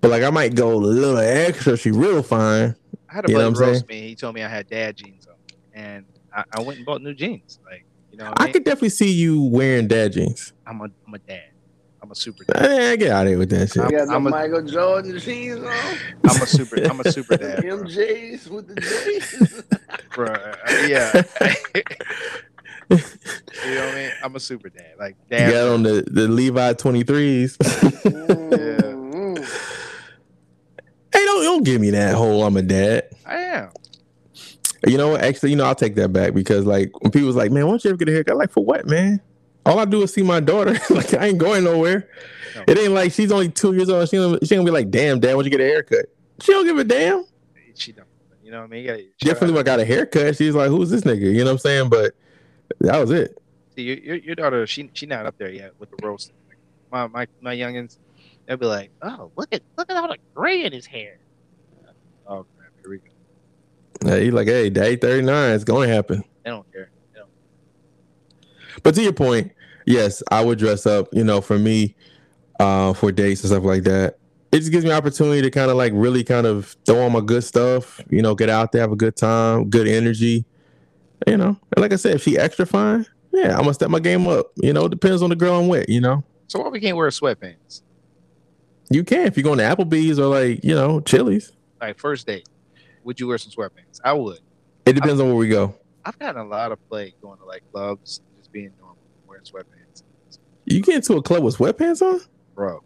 but 0.00 0.10
like 0.10 0.22
I 0.22 0.30
might 0.30 0.54
go 0.54 0.72
a 0.72 0.76
little 0.76 1.18
extra. 1.18 1.76
She 1.76 1.90
real 1.90 2.22
fine. 2.22 2.76
I 3.08 3.14
had 3.14 3.24
a 3.24 3.32
buddy 3.32 3.58
roast 3.58 3.88
me. 3.88 4.08
He 4.08 4.14
told 4.14 4.34
me 4.34 4.42
I 4.42 4.48
had 4.48 4.68
dad 4.68 4.96
jeans 4.96 5.26
on, 5.26 5.34
and 5.74 6.04
I, 6.34 6.44
I 6.52 6.60
went 6.60 6.78
and 6.78 6.86
bought 6.86 7.02
new 7.02 7.14
jeans. 7.14 7.58
Like 7.64 7.84
you 8.12 8.18
know, 8.18 8.32
I 8.36 8.44
mean? 8.44 8.52
could 8.52 8.64
definitely 8.64 8.90
see 8.90 9.10
you 9.10 9.42
wearing 9.42 9.88
dad 9.88 10.12
jeans. 10.12 10.52
I'm 10.66 10.80
a 10.80 10.84
I'm 11.06 11.14
a 11.14 11.18
dad. 11.18 11.50
I'm 12.08 12.12
I'm 12.12 12.12
a 12.12 12.14
super 12.14 12.44
dad. 12.44 12.64
Eh, 12.64 12.96
get 12.96 13.10
out 13.10 13.26
of 13.26 13.28
here 13.28 13.38
with 13.38 13.50
that 13.50 13.68
shit. 13.68 13.82
I'm- 13.82 13.90
You 13.92 13.98
got 13.98 14.06
the 14.08 14.14
I'm 14.14 14.26
a- 14.26 14.30
Michael 14.30 14.62
Jordan 14.62 15.18
jeans 15.18 15.58
on. 15.62 15.66
I'm 16.24 16.42
a 16.42 16.46
super. 16.46 16.76
I'm 16.82 17.00
a 17.00 17.12
super 17.12 17.36
dad, 17.42 17.60
bro. 17.60 17.78
MJs 17.82 18.48
with 18.48 18.68
the 18.68 18.80
J's. 18.80 19.62
Bro, 20.14 20.26
uh, 20.32 20.56
yeah. 20.86 21.12
you 22.90 23.74
know 23.74 23.84
what 23.86 23.94
I 23.94 23.94
mean? 23.94 24.10
I'm 24.22 24.34
a 24.36 24.40
super 24.40 24.70
dad. 24.70 24.94
Like 24.98 25.16
You 25.30 25.36
dad. 25.36 25.52
got 25.52 25.68
on 25.68 25.82
the, 25.82 26.02
the 26.10 26.28
Levi 26.28 26.72
23s. 26.72 27.56
Mhm. 27.58 29.38
hey, 31.12 31.24
don't, 31.24 31.42
don't 31.44 31.62
give 31.64 31.80
me 31.82 31.90
that 31.90 32.14
whole 32.14 32.42
I'm 32.44 32.56
a 32.56 32.62
dad. 32.62 33.10
I 33.26 33.36
am. 33.36 33.68
You 34.86 34.96
know 34.96 35.08
what? 35.10 35.22
Actually, 35.22 35.50
you 35.50 35.56
know, 35.56 35.64
I'll 35.64 35.74
take 35.74 35.94
that 35.96 36.12
back 36.12 36.32
because 36.32 36.64
like 36.64 36.90
when 37.02 37.10
people 37.12 37.26
was 37.26 37.36
like, 37.36 37.50
man, 37.50 37.66
why 37.66 37.72
don't 37.72 37.84
you 37.84 37.90
ever 37.90 37.98
get 37.98 38.08
a 38.08 38.12
haircut? 38.12 38.36
Like, 38.38 38.50
for 38.50 38.64
what, 38.64 38.86
man? 38.86 39.20
All 39.68 39.78
I 39.78 39.84
do 39.84 40.02
is 40.02 40.14
see 40.14 40.22
my 40.22 40.40
daughter. 40.40 40.72
like, 40.90 41.12
I 41.12 41.26
ain't 41.26 41.38
going 41.38 41.64
nowhere. 41.64 42.08
No. 42.56 42.64
It 42.66 42.78
ain't 42.78 42.92
like 42.92 43.12
she's 43.12 43.30
only 43.30 43.50
two 43.50 43.74
years 43.74 43.90
old. 43.90 44.08
She 44.08 44.16
ain't, 44.16 44.46
she 44.46 44.54
gonna 44.54 44.64
be 44.64 44.70
like, 44.70 44.90
damn, 44.90 45.20
dad, 45.20 45.36
why 45.36 45.42
you 45.42 45.50
get 45.50 45.60
a 45.60 45.64
haircut? 45.64 46.06
She 46.40 46.52
don't 46.52 46.64
give 46.64 46.78
a 46.78 46.84
damn. 46.84 47.26
She 47.74 47.92
don't. 47.92 48.08
You 48.42 48.50
know 48.50 48.60
what 48.60 48.64
I 48.64 48.68
mean? 48.68 48.84
You 48.84 49.10
Definitely 49.20 49.52
when 49.52 49.60
I 49.60 49.62
got 49.64 49.78
a 49.78 49.84
haircut. 49.84 50.36
She's 50.36 50.54
like, 50.54 50.70
who's 50.70 50.88
this 50.88 51.02
nigga? 51.02 51.20
You 51.20 51.40
know 51.40 51.44
what 51.44 51.50
I'm 51.50 51.58
saying? 51.58 51.90
But 51.90 52.14
that 52.80 52.98
was 52.98 53.10
it. 53.10 53.36
See, 53.76 53.82
your, 53.82 53.98
your, 53.98 54.16
your 54.16 54.34
daughter, 54.34 54.66
she 54.66 54.90
she 54.94 55.04
not 55.04 55.26
up 55.26 55.36
there 55.36 55.50
yet 55.50 55.72
with 55.78 55.90
the 55.90 56.06
roasting. 56.06 56.34
My 56.90 57.06
my 57.08 57.26
my 57.42 57.54
youngins, 57.54 57.98
they'll 58.46 58.56
be 58.56 58.64
like, 58.64 58.90
"Oh, 59.02 59.30
look 59.36 59.48
at 59.52 59.60
look 59.76 59.90
at 59.90 59.96
all 59.98 60.08
the 60.08 60.16
gray 60.34 60.64
in 60.64 60.72
his 60.72 60.86
hair." 60.86 61.18
Oh 62.26 62.46
crap! 62.56 62.72
Here 62.80 62.90
we 62.90 62.98
go. 62.98 64.10
Hey, 64.10 64.24
he 64.24 64.30
like, 64.30 64.48
hey, 64.48 64.70
day 64.70 64.96
39, 64.96 65.52
it's 65.52 65.64
gonna 65.64 65.88
happen. 65.88 66.24
They 66.42 66.50
don't 66.50 66.72
care. 66.72 66.90
But 68.82 68.94
to 68.94 69.02
your 69.02 69.12
point, 69.12 69.52
yes, 69.88 70.22
I 70.30 70.44
would 70.44 70.58
dress 70.58 70.86
up, 70.86 71.08
you 71.12 71.24
know, 71.24 71.40
for 71.40 71.58
me, 71.58 71.96
uh, 72.60 72.92
for 72.92 73.10
dates 73.10 73.42
and 73.42 73.50
stuff 73.50 73.64
like 73.64 73.84
that. 73.84 74.18
It 74.52 74.60
just 74.60 74.72
gives 74.72 74.84
me 74.84 74.92
opportunity 74.92 75.42
to 75.42 75.50
kind 75.50 75.70
of 75.70 75.76
like 75.76 75.92
really 75.94 76.24
kind 76.24 76.46
of 76.46 76.76
throw 76.86 77.04
on 77.04 77.12
my 77.12 77.20
good 77.20 77.44
stuff, 77.44 78.00
you 78.08 78.22
know, 78.22 78.34
get 78.34 78.48
out 78.48 78.72
there, 78.72 78.80
have 78.80 78.92
a 78.92 78.96
good 78.96 79.16
time, 79.16 79.68
good 79.68 79.86
energy. 79.86 80.44
You 81.26 81.36
know, 81.36 81.58
and 81.74 81.82
like 81.82 81.92
I 81.92 81.96
said, 81.96 82.14
if 82.14 82.22
she 82.22 82.38
extra 82.38 82.64
fine, 82.64 83.04
yeah, 83.32 83.52
I'm 83.52 83.62
gonna 83.62 83.74
step 83.74 83.90
my 83.90 83.98
game 83.98 84.26
up. 84.26 84.52
You 84.56 84.72
know, 84.72 84.86
it 84.86 84.90
depends 84.90 85.20
on 85.20 85.30
the 85.30 85.36
girl 85.36 85.58
I'm 85.58 85.68
with, 85.68 85.88
you 85.88 86.00
know. 86.00 86.24
So 86.46 86.60
why 86.60 86.68
we 86.68 86.80
can't 86.80 86.96
wear 86.96 87.08
sweatpants? 87.08 87.82
You 88.90 89.04
can 89.04 89.26
if 89.26 89.36
you're 89.36 89.44
going 89.44 89.58
to 89.58 89.64
Applebee's 89.64 90.18
or 90.18 90.26
like, 90.26 90.64
you 90.64 90.74
know, 90.74 91.00
Chili's. 91.00 91.52
Like 91.80 91.98
first 91.98 92.26
date, 92.26 92.48
would 93.04 93.20
you 93.20 93.26
wear 93.26 93.36
some 93.36 93.52
sweatpants? 93.52 94.00
I 94.02 94.14
would. 94.14 94.40
It 94.86 94.94
depends 94.94 95.20
on 95.20 95.26
where 95.26 95.36
we 95.36 95.48
go. 95.48 95.74
I've 96.04 96.18
gotten 96.18 96.40
a 96.40 96.44
lot 96.44 96.72
of 96.72 96.88
play 96.88 97.14
going 97.20 97.38
to 97.38 97.44
like 97.44 97.62
clubs, 97.70 98.22
just 98.38 98.50
being 98.50 98.72
normal, 98.80 98.96
wearing 99.26 99.44
sweatpants. 99.44 99.77
You 100.70 100.82
get 100.82 100.96
into 100.96 101.14
a 101.14 101.22
club 101.22 101.42
with 101.42 101.56
sweatpants 101.56 102.02
on? 102.02 102.20
Bro, 102.54 102.82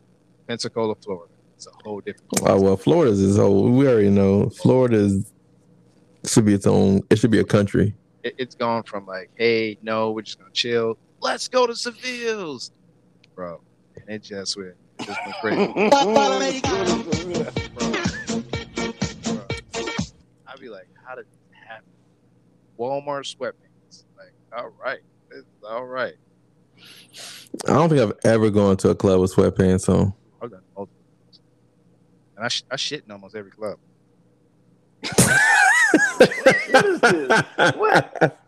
Pensacola, 0.46 0.94
Florida. 0.94 1.32
It's 1.56 1.66
a 1.66 1.70
whole 1.82 2.00
different. 2.00 2.28
Oh 2.42 2.60
well, 2.60 2.76
Florida's 2.76 3.20
is 3.20 3.36
whole. 3.36 3.70
We 3.70 3.88
already 3.88 4.10
know 4.10 4.50
Florida's 4.50 5.32
should 6.24 6.44
be 6.44 6.54
its 6.54 6.66
own. 6.66 7.02
It 7.10 7.18
should 7.18 7.32
be 7.32 7.40
a 7.40 7.44
country. 7.44 7.94
it, 8.22 8.34
it's 8.38 8.54
gone 8.54 8.84
from 8.84 9.06
like, 9.06 9.30
hey, 9.34 9.78
no, 9.82 10.12
we're 10.12 10.22
just 10.22 10.38
gonna 10.38 10.52
chill. 10.52 10.96
Let's 11.20 11.48
go 11.48 11.66
to 11.66 11.74
Seville's, 11.74 12.70
bro. 13.34 13.60
And 13.96 14.08
it 14.08 14.22
just 14.22 14.56
went, 14.56 14.74
it 15.00 15.06
just 15.06 15.18
went 15.24 15.36
crazy. 15.40 15.66
bro. 15.72 15.88
Bro. 19.24 19.46
I'd 20.46 20.60
be 20.60 20.68
like, 20.68 20.88
how 21.04 21.14
did 21.16 21.26
this 21.26 21.38
happen? 21.66 21.84
Walmart 22.78 23.36
sweatpants. 23.36 24.04
Like, 24.16 24.32
all 24.56 24.72
right, 24.82 25.00
this 25.30 25.40
is 25.40 25.44
all 25.68 25.84
right. 25.86 26.14
I 27.68 27.74
don't 27.74 27.88
think 27.88 28.00
I've 28.00 28.12
ever 28.24 28.50
gone 28.50 28.76
to 28.78 28.90
a 28.90 28.94
club 28.94 29.20
with 29.20 29.34
sweatpants 29.34 29.88
on. 29.88 30.12
I've 30.40 30.50
done 30.50 30.62
multiple. 30.76 31.00
And 32.36 32.44
I, 32.44 32.48
sh- 32.48 32.64
I 32.70 32.76
shit 32.76 33.04
in 33.04 33.12
almost 33.12 33.34
every 33.34 33.50
club. 33.50 33.78
What 36.18 36.84
is 36.86 37.00
this? 37.00 37.42
What? 37.76 38.38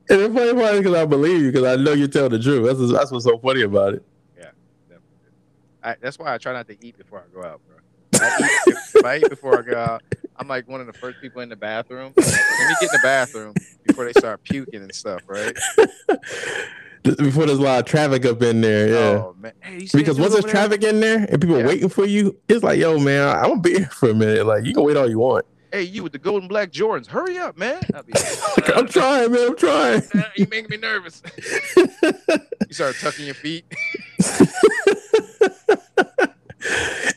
and 0.10 0.20
the 0.20 0.32
funny 0.34 0.54
part 0.54 0.74
is 0.74 0.80
because 0.80 0.96
I 0.96 1.06
believe 1.06 1.42
you 1.42 1.52
because 1.52 1.66
I 1.66 1.82
know 1.82 1.94
you 1.94 2.08
tell 2.08 2.30
the 2.30 2.40
truth. 2.40 2.66
That's 2.66 2.92
that's 2.92 3.12
what's 3.12 3.26
so 3.26 3.38
funny 3.40 3.64
about 3.64 3.96
it. 3.96 4.06
Yeah, 4.38 4.52
I, 5.84 5.96
that's 6.00 6.18
why 6.20 6.34
I 6.34 6.38
try 6.38 6.54
not 6.54 6.68
to 6.68 6.86
eat 6.86 6.98
before 6.98 7.20
I 7.20 7.34
go 7.34 7.44
out, 7.44 7.62
bro. 7.68 7.78
I 8.22 8.60
eat, 8.68 8.76
if, 8.94 9.00
if 9.00 9.06
I 9.06 9.18
eat 9.18 9.30
before 9.30 9.60
I 9.60 9.62
go 9.62 9.78
out, 9.78 10.04
I'm 10.38 10.48
like 10.48 10.68
one 10.68 10.82
of 10.82 10.88
the 10.88 10.94
first 10.94 11.20
people 11.22 11.42
in 11.42 11.50
the 11.50 11.56
bathroom. 11.56 12.14
Let 12.18 12.28
me 12.28 12.76
get 12.80 12.82
in 12.84 12.88
the 12.92 13.00
bathroom 13.04 13.54
before 13.86 14.06
they 14.06 14.14
start 14.14 14.44
puking 14.44 14.82
and 14.82 14.94
stuff, 14.94 15.22
right? 15.28 15.56
Before 17.04 17.48
there's 17.48 17.58
a 17.58 17.62
lot 17.64 17.80
of 17.80 17.86
traffic 17.86 18.28
up 18.28 18.44
in 18.44 18.62
there, 18.62 18.88
yeah. 18.88 19.24
Oh 19.24 19.36
man, 19.36 19.54
hey, 19.60 19.80
you 19.80 19.88
see 19.88 19.98
that 19.98 20.04
because 20.04 20.20
once 20.20 20.34
there's 20.34 20.46
traffic 20.46 20.84
in 20.84 21.00
there 21.00 21.26
and 21.32 21.42
people 21.42 21.58
Yeah. 21.58 21.66
waiting 21.66 21.90
for 21.90 22.06
you, 22.06 22.38
it's 22.48 22.64
like, 22.64 22.78
yo, 22.80 23.00
man, 23.00 23.28
I'm 23.28 23.50
gonna 23.50 23.60
be 23.62 23.72
here 23.80 23.90
for 23.90 24.12
a 24.12 24.14
minute. 24.14 24.46
Like, 24.46 24.66
you 24.66 24.74
can 24.76 24.84
wait 24.84 24.96
all 24.96 25.10
you 25.10 25.18
want. 25.18 25.44
hey, 25.74 25.82
you 25.82 26.04
with 26.04 26.12
the 26.12 26.20
golden 26.20 26.48
black 26.48 26.72
Jordans, 26.72 27.08
hurry 27.08 27.40
up, 27.40 27.58
man! 27.58 27.82
I'm 28.76 28.88
trying, 28.88 29.32
man. 29.32 29.48
I'm 29.48 29.58
trying. 29.58 30.04
you 30.36 30.46
making 30.52 30.70
me 30.70 30.78
nervous. 30.78 31.24
you 31.76 31.88
start 32.70 32.96
tucking 33.02 33.26
your 33.26 33.34
feet. 33.34 33.66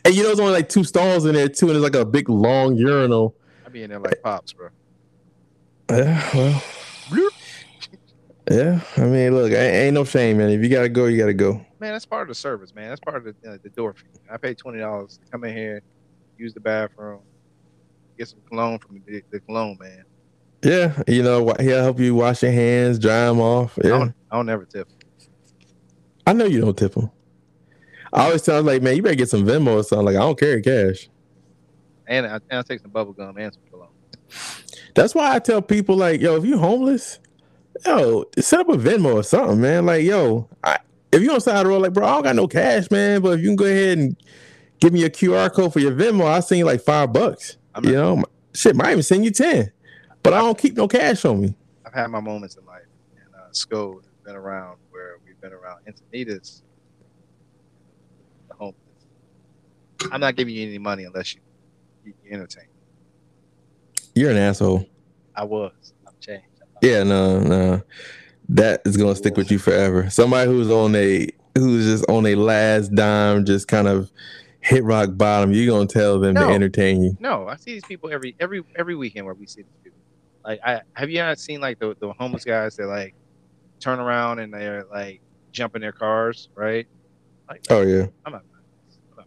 And 0.04 0.14
you 0.14 0.22
know, 0.22 0.28
there's 0.28 0.40
only 0.40 0.52
like 0.52 0.68
two 0.68 0.84
stalls 0.84 1.24
in 1.26 1.34
there 1.34 1.48
too, 1.48 1.68
and 1.68 1.76
it's 1.76 1.82
like 1.82 1.94
a 1.94 2.04
big 2.04 2.28
long 2.28 2.76
urinal. 2.76 3.34
I 3.66 3.68
be 3.68 3.82
in 3.82 3.90
there 3.90 3.98
like 3.98 4.22
pops, 4.22 4.52
bro. 4.52 4.68
Yeah, 5.90 6.30
well, 6.34 6.62
yeah. 8.50 8.80
I 8.96 9.00
mean, 9.04 9.34
look, 9.34 9.52
ain't, 9.52 9.94
no 9.94 10.04
shame, 10.04 10.38
man. 10.38 10.50
If 10.50 10.62
you 10.62 10.68
gotta 10.68 10.88
go, 10.88 11.06
you 11.06 11.18
gotta 11.18 11.34
go. 11.34 11.54
Man, 11.80 11.92
that's 11.92 12.06
part 12.06 12.22
of 12.22 12.28
the 12.28 12.34
service, 12.34 12.74
man. 12.74 12.88
That's 12.88 13.00
part 13.00 13.26
of 13.26 13.34
the, 13.42 13.52
uh, 13.52 13.58
the 13.62 13.68
door 13.70 13.92
fee. 13.94 14.06
I 14.30 14.36
pay 14.36 14.54
twenty 14.54 14.78
dollars 14.78 15.18
to 15.18 15.30
come 15.30 15.44
in 15.44 15.56
here, 15.56 15.82
use 16.38 16.54
the 16.54 16.60
bathroom, 16.60 17.20
get 18.18 18.28
some 18.28 18.40
cologne 18.48 18.78
from 18.78 19.02
the, 19.06 19.22
the 19.30 19.40
cologne 19.40 19.76
man. 19.80 20.04
Yeah, 20.62 21.02
you 21.06 21.22
know, 21.22 21.54
he'll 21.60 21.82
help 21.82 22.00
you 22.00 22.14
wash 22.14 22.42
your 22.42 22.52
hands, 22.52 22.98
dry 22.98 23.26
them 23.26 23.40
off. 23.40 23.78
I 23.78 23.88
Yeah, 23.88 23.98
don't, 23.98 24.14
I 24.30 24.36
don't 24.36 24.46
never 24.46 24.64
tip. 24.64 24.88
I 26.26 26.32
know 26.32 26.46
you 26.46 26.62
don't 26.62 26.76
tip 26.76 26.94
them. 26.94 27.10
I 28.14 28.26
always 28.26 28.42
tell 28.42 28.58
him 28.60 28.66
like, 28.66 28.80
man, 28.82 28.96
you 28.96 29.02
better 29.02 29.14
get 29.16 29.28
some 29.28 29.44
Venmo 29.44 29.76
or 29.76 29.82
something. 29.82 30.06
Like, 30.06 30.16
I 30.16 30.20
don't 30.20 30.38
carry 30.38 30.62
cash. 30.62 31.08
And 32.06 32.26
I, 32.26 32.34
and 32.50 32.58
I 32.60 32.62
take 32.62 32.80
some 32.80 32.90
bubble 32.90 33.12
gum 33.12 33.36
and 33.36 33.52
some 33.52 33.62
cologne. 33.70 33.88
That's 34.94 35.14
why 35.14 35.34
I 35.34 35.38
tell 35.40 35.60
people 35.60 35.96
like, 35.96 36.20
yo, 36.20 36.36
if 36.36 36.44
you're 36.44 36.58
homeless, 36.58 37.18
yo, 37.84 38.24
set 38.38 38.60
up 38.60 38.68
a 38.68 38.76
Venmo 38.76 39.14
or 39.14 39.22
something, 39.22 39.60
man. 39.60 39.86
Like, 39.86 40.04
yo, 40.04 40.48
I, 40.62 40.78
if 41.12 41.22
you 41.22 41.30
on 41.30 41.36
the 41.36 41.40
side 41.40 41.56
of 41.58 41.64
the 41.64 41.70
road, 41.70 41.82
like, 41.82 41.92
bro, 41.92 42.06
I 42.06 42.12
don't 42.14 42.22
got 42.22 42.36
no 42.36 42.46
cash, 42.46 42.90
man. 42.90 43.20
But 43.20 43.38
if 43.38 43.40
you 43.40 43.48
can 43.48 43.56
go 43.56 43.64
ahead 43.64 43.98
and 43.98 44.16
give 44.80 44.92
me 44.92 45.04
a 45.04 45.10
QR 45.10 45.52
code 45.52 45.72
for 45.72 45.80
your 45.80 45.92
Venmo, 45.92 46.24
I'll 46.26 46.42
send 46.42 46.60
you 46.60 46.64
like 46.66 46.82
five 46.82 47.12
bucks. 47.12 47.56
I'm 47.74 47.84
you 47.84 47.92
not- 47.92 48.16
know, 48.18 48.24
shit, 48.54 48.76
might 48.76 48.92
even 48.92 49.02
send 49.02 49.24
you 49.24 49.30
ten. 49.32 49.72
But 50.22 50.34
I 50.34 50.38
don't 50.38 50.56
keep 50.56 50.76
no 50.76 50.86
cash 50.88 51.24
on 51.24 51.40
me. 51.40 51.56
I've 51.84 51.92
had 51.92 52.06
my 52.08 52.20
moments 52.20 52.56
in 52.56 52.64
life, 52.64 52.86
and 53.16 53.34
uh, 53.34 53.48
Sco 53.52 53.96
has 53.96 54.06
been 54.24 54.36
around 54.36 54.78
where 54.90 55.16
we've 55.26 55.38
been 55.40 55.52
around 55.52 55.80
Encinitas, 55.86 56.62
the 58.48 58.54
homeless. 58.54 58.76
I'm 60.12 60.20
not 60.20 60.36
giving 60.36 60.54
you 60.54 60.66
any 60.66 60.78
money 60.78 61.04
unless 61.04 61.34
you, 61.34 61.40
you 62.04 62.14
entertain. 62.30 62.64
You're 64.14 64.30
an 64.30 64.36
asshole. 64.36 64.86
I 65.34 65.44
was. 65.44 65.72
I'm 66.06 66.12
changed. 66.20 66.46
Yeah, 66.82 67.02
no, 67.02 67.40
no. 67.40 67.82
That 68.50 68.82
is 68.84 68.96
gonna 68.96 69.16
stick 69.16 69.36
with 69.36 69.50
you 69.50 69.58
forever. 69.58 70.10
Somebody 70.10 70.50
who's 70.50 70.70
on 70.70 70.94
a 70.94 71.28
who's 71.56 71.86
just 71.86 72.10
on 72.10 72.26
a 72.26 72.34
last 72.34 72.94
dime, 72.94 73.44
just 73.44 73.68
kind 73.68 73.88
of 73.88 74.10
hit 74.60 74.84
rock 74.84 75.10
bottom, 75.12 75.52
you're 75.52 75.66
gonna 75.74 75.86
tell 75.86 76.18
them 76.20 76.34
No. 76.34 76.48
to 76.48 76.54
entertain 76.54 77.02
you. 77.02 77.16
No, 77.20 77.48
I 77.48 77.56
see 77.56 77.72
these 77.74 77.84
people 77.84 78.10
every 78.12 78.36
every 78.40 78.62
every 78.76 78.94
weekend 78.96 79.24
where 79.26 79.34
we 79.34 79.46
see 79.46 79.62
these 79.62 79.70
people. 79.82 79.98
Like, 80.44 80.60
I 80.64 80.82
have 80.92 81.08
you 81.10 81.18
not 81.18 81.38
seen 81.38 81.60
like 81.60 81.78
the 81.78 81.96
the 81.98 82.12
homeless 82.12 82.44
guys 82.44 82.76
that 82.76 82.86
like 82.86 83.14
turn 83.80 83.98
around 83.98 84.38
and 84.40 84.52
they're 84.52 84.84
like 84.92 85.20
jumping 85.52 85.80
their 85.80 85.92
cars, 85.92 86.48
right? 86.54 86.86
Like, 87.48 87.62
Oh 87.70 87.80
yeah. 87.82 88.06
I'm 88.26 88.32
not. 88.32 88.42
I'm 89.18 89.24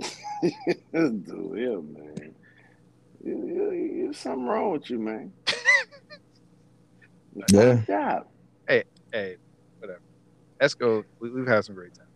not 0.00 0.10
Dude, 0.42 0.54
yeah, 0.92 1.76
man. 1.76 2.34
You- 3.22 3.46
you- 3.46 4.02
There's 4.04 4.18
something 4.18 4.46
wrong 4.46 4.72
with 4.72 4.88
you, 4.90 4.98
man. 4.98 5.32
Yeah. 7.36 7.44
Good 7.48 7.86
job. 7.86 8.26
hey, 8.66 8.82
hey, 9.12 9.36
whatever. 9.78 10.00
Let's 10.60 10.74
go. 10.74 11.04
We, 11.20 11.30
we've 11.30 11.46
had 11.46 11.64
some 11.64 11.76
great 11.76 11.94
times. 11.94 12.08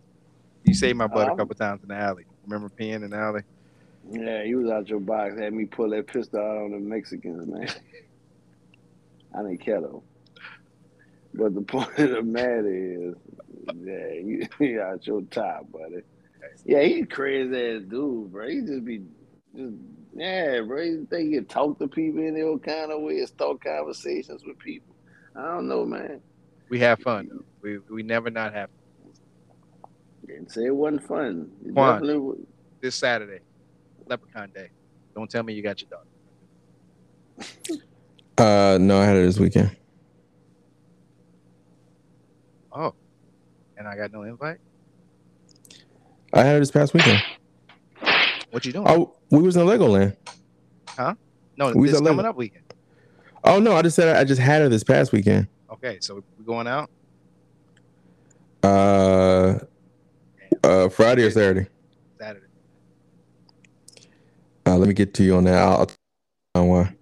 You 0.65 0.73
saved 0.73 0.97
my 0.97 1.07
butt 1.07 1.29
a 1.29 1.31
Um, 1.31 1.37
couple 1.37 1.55
times 1.55 1.81
in 1.83 1.87
the 1.89 1.95
alley. 1.95 2.25
Remember 2.45 2.69
peeing 2.69 3.03
in 3.03 3.09
the 3.11 3.15
alley? 3.17 3.41
Yeah, 4.11 4.43
you 4.43 4.57
was 4.57 4.69
out 4.69 4.89
your 4.89 4.99
box, 4.99 5.39
had 5.39 5.53
me 5.53 5.65
pull 5.65 5.89
that 5.91 6.07
pistol 6.07 6.39
out 6.41 6.57
on 6.65 6.71
the 6.71 6.79
Mexicans, 6.79 7.47
man. 7.47 7.69
I 9.33 9.37
didn't 9.43 9.59
care 9.61 9.79
though. 9.81 10.03
But 11.33 11.55
the 11.55 11.61
point 11.61 11.97
of 11.97 12.09
the 12.11 12.21
matter 12.21 12.67
is, 12.73 13.15
yeah, 13.73 14.13
you, 14.13 14.47
you 14.59 14.81
out 14.81 15.07
your 15.07 15.21
top, 15.23 15.71
buddy. 15.71 16.01
Yeah, 16.65 16.81
he's 16.81 17.05
crazy 17.09 17.55
ass 17.77 17.83
dude, 17.87 18.31
bro. 18.31 18.47
He 18.49 18.61
just 18.61 18.83
be 18.83 19.03
Just, 19.55 19.75
yeah, 20.15 20.61
bro. 20.61 20.83
He 20.83 21.05
think 21.09 21.31
you 21.31 21.41
can 21.41 21.45
talk 21.45 21.77
to 21.79 21.87
people 21.87 22.21
in 22.21 22.33
their 22.33 22.57
kind 22.57 22.91
of 22.91 23.01
way, 23.01 23.23
start 23.25 23.61
conversations 23.63 24.43
with 24.45 24.57
people. 24.57 24.95
I 25.35 25.43
don't 25.43 25.67
know, 25.67 25.85
man. 25.85 26.21
We 26.69 26.79
have 26.79 26.99
fun. 26.99 27.29
Though. 27.31 27.45
We 27.61 27.77
we 27.89 28.03
never 28.03 28.29
not 28.31 28.53
have 28.53 28.69
Didn't 30.25 30.51
say 30.51 30.65
it 30.65 30.75
wasn't 30.75 31.03
fun. 31.07 31.51
It 31.63 31.73
Quan. 31.73 31.93
definitely 31.93 32.19
was. 32.19 32.39
this 32.81 32.95
Saturday, 32.95 33.39
Leprechaun 34.07 34.49
Day. 34.53 34.69
Don't 35.13 35.29
tell 35.29 35.43
me 35.43 35.53
you 35.53 35.61
got 35.61 35.81
your 35.81 35.89
daughter. 35.89 36.07
Uh, 38.37 38.77
no, 38.81 38.99
I 38.99 39.05
had 39.05 39.15
it 39.15 39.21
this 39.25 39.39
weekend. 39.39 39.73
Oh, 42.73 42.93
and 43.77 43.87
I 43.87 43.95
got 43.95 44.11
no 44.11 44.23
invite. 44.23 44.57
I 46.35 46.43
had 46.43 46.57
it 46.57 46.59
this 46.59 46.71
past 46.71 46.93
weekend. 46.93 47.23
What 48.51 48.65
you 48.65 48.73
doing? 48.73 48.85
Oh, 48.87 49.15
we 49.29 49.41
was 49.41 49.55
in 49.55 49.65
Legoland. 49.65 50.15
Huh? 50.89 51.15
No, 51.57 51.71
we 51.73 51.87
this 51.87 51.99
got 51.99 52.05
coming 52.05 52.17
Lego. 52.17 52.29
up 52.29 52.35
weekend. 52.35 52.63
Oh 53.43 53.59
no, 53.59 53.73
I 53.73 53.81
just 53.81 53.95
said 53.95 54.15
I 54.15 54.23
just 54.25 54.41
had 54.41 54.61
her 54.61 54.69
this 54.69 54.83
past 54.83 55.13
weekend. 55.13 55.47
Okay, 55.71 55.97
so 56.01 56.23
we 56.37 56.45
going 56.45 56.67
out. 56.67 56.89
Uh, 58.63 59.59
uh, 60.63 60.89
Friday 60.89 61.23
or 61.23 61.31
Saturday. 61.31 61.67
Saturday. 62.19 62.45
Uh, 64.65 64.77
let 64.77 64.87
me 64.87 64.93
get 64.93 65.13
to 65.13 65.23
you 65.23 65.35
on 65.35 65.43
that. 65.45 65.55
I'll, 65.55 65.77
I'll 65.77 65.85
tell 65.85 65.97
you 66.57 66.63
why. 66.63 66.93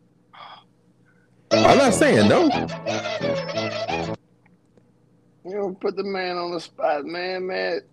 I'm 1.51 1.77
not 1.77 1.93
saying 1.93 2.27
no. 2.27 2.45
You 5.45 5.51
don't 5.51 5.79
put 5.79 5.95
the 5.95 6.03
man 6.03 6.37
on 6.37 6.51
the 6.51 6.59
spot, 6.59 7.05
man. 7.05 7.47
Man, 7.47 7.81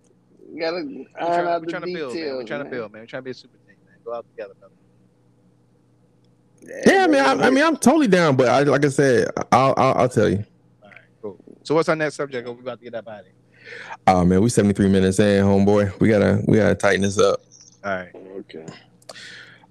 gotta 0.59 0.77
We're 0.77 0.81
iron 0.83 1.05
trying, 1.15 1.47
out 1.47 1.61
we're 1.61 1.65
the 1.65 1.71
trying 1.71 1.81
to 1.83 1.93
build, 1.93 2.13
man. 2.13 2.23
We're 2.23 2.43
details. 2.43 2.47
trying 2.47 2.63
to 2.63 2.69
build, 2.69 2.91
man. 2.91 3.01
We're 3.01 3.05
trying 3.07 3.21
to 3.21 3.25
be 3.25 3.31
a 3.31 3.33
super 3.33 3.57
team, 3.57 3.75
man. 3.85 3.95
Go 4.03 4.13
out 4.13 4.25
together, 4.31 4.53
brother. 4.59 4.73
Yeah, 6.85 7.03
I 7.03 7.07
mean, 7.07 7.21
I, 7.21 7.47
I 7.47 7.49
mean, 7.49 7.63
I'm 7.63 7.77
totally 7.77 8.07
down, 8.07 8.35
but 8.35 8.47
I, 8.47 8.61
like 8.63 8.85
I 8.85 8.89
said, 8.89 9.29
I'll, 9.51 9.73
I'll, 9.77 9.93
I'll 9.95 10.09
tell 10.09 10.29
you. 10.29 10.43
All 10.83 10.89
right, 10.89 10.99
cool. 11.21 11.37
So 11.63 11.73
what's 11.75 11.89
our 11.89 11.95
next 11.95 12.15
subject? 12.15 12.47
Oh, 12.47 12.51
we 12.51 12.61
about 12.61 12.79
to 12.79 12.83
get 12.83 12.95
up 12.95 13.07
out 13.07 13.21
of 13.21 13.25
here. 13.25 13.33
Oh 14.07 14.25
man, 14.25 14.41
we 14.41 14.49
73 14.49 14.89
minutes 14.89 15.19
in, 15.19 15.43
homeboy. 15.43 15.99
We 15.99 16.09
gotta, 16.09 16.41
we 16.47 16.57
gotta 16.57 16.75
tighten 16.75 17.01
this 17.01 17.19
up. 17.19 17.41
All 17.83 17.91
right, 17.91 18.11
Okay. 18.15 18.65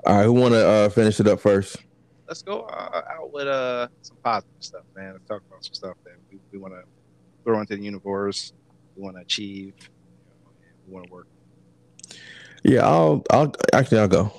All 0.07 0.17
right, 0.17 0.25
who 0.25 0.33
wanna 0.33 0.57
uh, 0.57 0.89
finish 0.89 1.21
it 1.21 1.29
up 1.29 1.41
first? 1.41 1.77
let's 2.31 2.43
go 2.43 2.61
uh, 2.61 3.03
out 3.11 3.33
with 3.33 3.49
uh 3.49 3.89
some 4.03 4.17
positive 4.23 4.55
stuff, 4.61 4.85
man. 4.97 5.15
Let's 5.15 5.27
talk 5.27 5.43
about 5.49 5.65
some 5.65 5.75
stuff 5.75 5.97
that 6.05 6.15
we, 6.31 6.39
we 6.53 6.59
want 6.59 6.75
to 6.75 6.83
throw 7.45 7.59
into 7.61 7.77
the 7.77 7.83
universe. 7.83 8.53
We 8.97 9.03
want 9.03 9.17
to 9.17 9.23
achieve. 9.23 9.75
You 9.77 9.89
know, 10.31 10.53
and 10.63 10.80
we 10.80 10.80
want 10.91 11.07
to 11.07 11.13
work. 11.13 11.27
Yeah, 12.63 12.87
I'll, 12.87 13.25
I'll 13.31 13.53
actually, 13.73 14.01
I'll 14.01 14.09
go. 14.09 14.33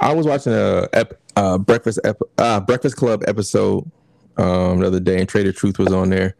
I 0.00 0.14
was 0.14 0.26
watching 0.26 0.52
a 0.52 0.88
uh, 1.36 1.58
breakfast 1.58 1.98
ep, 2.04 2.18
uh, 2.38 2.60
Breakfast 2.60 2.96
Club 2.96 3.24
episode 3.26 3.90
um, 4.36 4.80
the 4.80 4.86
other 4.86 5.00
day, 5.00 5.18
and 5.18 5.28
Trae 5.28 5.44
tha 5.44 5.52
Truth 5.52 5.78
was 5.78 5.92
on 5.92 6.10
there. 6.10 6.36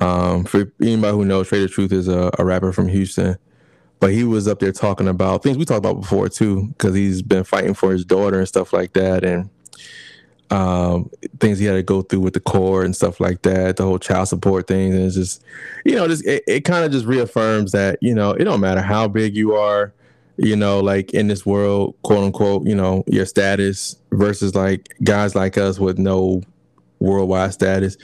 Um, 0.00 0.44
for 0.44 0.72
anybody 0.80 1.16
who 1.16 1.24
knows, 1.24 1.50
Trae 1.50 1.62
tha 1.62 1.68
Truth 1.68 1.92
is 1.92 2.08
a, 2.08 2.30
a 2.38 2.44
rapper 2.44 2.72
from 2.72 2.88
Houston, 2.88 3.36
but 4.00 4.12
he 4.12 4.24
was 4.24 4.48
up 4.48 4.60
there 4.60 4.72
talking 4.72 5.08
about 5.08 5.42
things 5.42 5.58
we 5.58 5.64
talked 5.64 5.84
about 5.84 6.00
before 6.00 6.28
too, 6.28 6.68
because 6.68 6.94
he's 6.94 7.20
been 7.20 7.44
fighting 7.44 7.74
for 7.74 7.92
his 7.92 8.04
daughter 8.04 8.38
and 8.38 8.48
stuff 8.48 8.72
like 8.72 8.94
that, 8.94 9.24
and 9.24 9.50
um, 10.50 11.10
things 11.40 11.58
he 11.58 11.64
had 11.64 11.74
to 11.74 11.82
go 11.82 12.02
through 12.02 12.20
with 12.20 12.34
the 12.34 12.40
court 12.40 12.84
and 12.84 12.94
stuff 12.94 13.20
like 13.20 13.42
that, 13.42 13.76
the 13.76 13.84
whole 13.84 13.98
child 13.98 14.28
support 14.28 14.66
thing, 14.66 14.92
and 14.92 15.02
it's 15.02 15.16
just, 15.16 15.42
you 15.84 15.94
know, 15.94 16.06
just 16.06 16.24
it, 16.26 16.44
it 16.46 16.60
kind 16.60 16.84
of 16.84 16.92
just 16.92 17.06
reaffirms 17.06 17.72
that 17.72 17.98
you 18.00 18.14
know 18.14 18.32
it 18.32 18.44
don't 18.44 18.60
matter 18.60 18.82
how 18.82 19.08
big 19.08 19.36
you 19.36 19.54
are 19.54 19.92
you 20.36 20.56
know, 20.56 20.80
like 20.80 21.12
in 21.14 21.28
this 21.28 21.46
world, 21.46 21.94
quote 22.02 22.24
unquote, 22.24 22.66
you 22.66 22.74
know, 22.74 23.04
your 23.06 23.26
status 23.26 23.96
versus 24.12 24.54
like 24.54 24.88
guys 25.04 25.34
like 25.34 25.56
us 25.56 25.78
with 25.78 25.98
no 25.98 26.42
worldwide 26.98 27.52
status. 27.52 27.96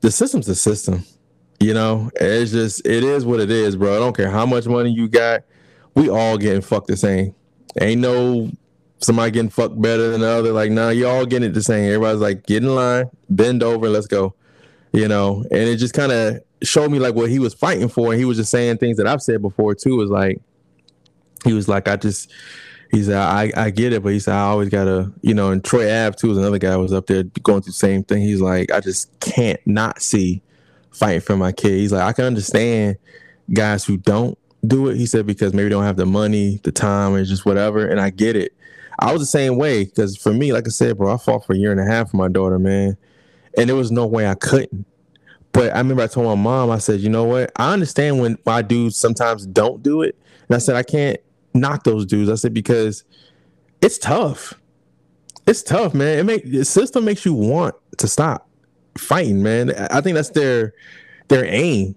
The 0.00 0.10
system's 0.10 0.48
a 0.48 0.54
system, 0.54 1.04
you 1.58 1.74
know. 1.74 2.10
It's 2.16 2.52
just 2.52 2.86
it 2.86 3.04
is 3.04 3.26
what 3.26 3.40
it 3.40 3.50
is, 3.50 3.76
bro. 3.76 3.96
I 3.96 3.98
don't 3.98 4.16
care 4.16 4.30
how 4.30 4.46
much 4.46 4.66
money 4.66 4.90
you 4.90 5.08
got. 5.08 5.42
We 5.94 6.08
all 6.08 6.38
getting 6.38 6.62
fucked 6.62 6.86
the 6.86 6.96
same. 6.96 7.34
Ain't 7.80 8.00
no 8.00 8.50
somebody 9.00 9.30
getting 9.30 9.50
fucked 9.50 9.80
better 9.80 10.10
than 10.10 10.20
the 10.20 10.28
other. 10.28 10.52
Like, 10.52 10.70
nah, 10.70 10.90
you 10.90 11.06
all 11.08 11.26
getting 11.26 11.50
it 11.50 11.54
the 11.54 11.62
same. 11.62 11.86
Everybody's 11.86 12.20
like, 12.20 12.46
get 12.46 12.62
in 12.62 12.74
line, 12.74 13.10
bend 13.28 13.62
over, 13.62 13.88
let's 13.88 14.06
go. 14.06 14.34
You 14.92 15.08
know, 15.08 15.44
and 15.50 15.68
it 15.68 15.76
just 15.76 15.94
kind 15.94 16.12
of 16.12 16.42
showed 16.62 16.90
me 16.90 16.98
like 16.98 17.14
what 17.14 17.30
he 17.30 17.38
was 17.38 17.54
fighting 17.54 17.88
for. 17.88 18.12
And 18.12 18.18
he 18.18 18.24
was 18.24 18.36
just 18.36 18.50
saying 18.50 18.78
things 18.78 18.96
that 18.96 19.06
I've 19.06 19.22
said 19.22 19.40
before 19.40 19.74
too. 19.74 19.96
Was 19.96 20.10
like, 20.10 20.40
he 21.44 21.52
was 21.52 21.68
like, 21.68 21.88
I 21.88 21.96
just, 21.96 22.32
he 22.90 23.04
said, 23.04 23.16
I, 23.16 23.52
I 23.56 23.70
get 23.70 23.92
it, 23.92 24.02
but 24.02 24.12
he 24.12 24.18
said, 24.18 24.34
I 24.34 24.48
always 24.48 24.68
gotta, 24.68 25.12
you 25.22 25.32
know, 25.32 25.52
and 25.52 25.64
Troy 25.64 25.84
Ave 25.84 26.16
too 26.16 26.28
was 26.28 26.38
another 26.38 26.58
guy 26.58 26.76
was 26.76 26.92
up 26.92 27.06
there 27.06 27.22
going 27.42 27.62
through 27.62 27.70
the 27.70 27.76
same 27.76 28.02
thing. 28.02 28.22
He's 28.22 28.40
like, 28.40 28.72
I 28.72 28.80
just 28.80 29.18
can't 29.20 29.60
not 29.64 30.02
see 30.02 30.42
fighting 30.90 31.20
for 31.20 31.36
my 31.36 31.52
kid. 31.52 31.78
He's 31.78 31.92
like, 31.92 32.02
I 32.02 32.12
can 32.12 32.24
understand 32.24 32.96
guys 33.52 33.84
who 33.84 33.96
don't 33.96 34.36
do 34.66 34.88
it. 34.88 34.96
He 34.96 35.06
said, 35.06 35.24
because 35.24 35.54
maybe 35.54 35.64
they 35.64 35.70
don't 35.70 35.84
have 35.84 35.96
the 35.96 36.06
money, 36.06 36.60
the 36.64 36.72
time, 36.72 37.14
or 37.14 37.24
just 37.24 37.46
whatever. 37.46 37.86
And 37.86 38.00
I 38.00 38.10
get 38.10 38.34
it. 38.34 38.52
I 39.00 39.12
was 39.12 39.22
the 39.22 39.26
same 39.26 39.56
way 39.56 39.84
because 39.84 40.16
for 40.16 40.32
me, 40.32 40.52
like 40.52 40.66
I 40.66 40.70
said, 40.70 40.98
bro, 40.98 41.12
I 41.12 41.16
fought 41.16 41.46
for 41.46 41.54
a 41.54 41.56
year 41.56 41.72
and 41.72 41.80
a 41.80 41.84
half 41.84 42.10
for 42.10 42.18
my 42.18 42.28
daughter, 42.28 42.58
man. 42.58 42.96
And 43.56 43.68
there 43.68 43.76
was 43.76 43.90
no 43.90 44.06
way 44.06 44.28
I 44.28 44.34
couldn't. 44.34 44.86
But 45.52 45.74
I 45.74 45.78
remember 45.78 46.02
I 46.02 46.06
told 46.06 46.26
my 46.26 46.40
mom, 46.40 46.70
I 46.70 46.78
said, 46.78 47.00
you 47.00 47.08
know 47.08 47.24
what? 47.24 47.50
I 47.56 47.72
understand 47.72 48.20
when 48.20 48.38
my 48.46 48.62
dudes 48.62 48.96
sometimes 48.96 49.46
don't 49.46 49.82
do 49.82 50.02
it. 50.02 50.16
And 50.48 50.54
I 50.54 50.58
said, 50.58 50.76
I 50.76 50.82
can't 50.82 51.18
knock 51.54 51.84
those 51.84 52.06
dudes. 52.06 52.30
I 52.30 52.36
said, 52.36 52.54
because 52.54 53.02
it's 53.80 53.98
tough. 53.98 54.54
It's 55.46 55.62
tough, 55.62 55.94
man. 55.94 56.18
It 56.18 56.24
make 56.24 56.44
the 56.44 56.64
system 56.64 57.04
makes 57.04 57.24
you 57.24 57.34
want 57.34 57.74
to 57.96 58.06
stop 58.06 58.48
fighting, 58.96 59.42
man. 59.42 59.70
I 59.90 60.00
think 60.00 60.14
that's 60.14 60.30
their 60.30 60.74
their 61.28 61.44
aim 61.46 61.96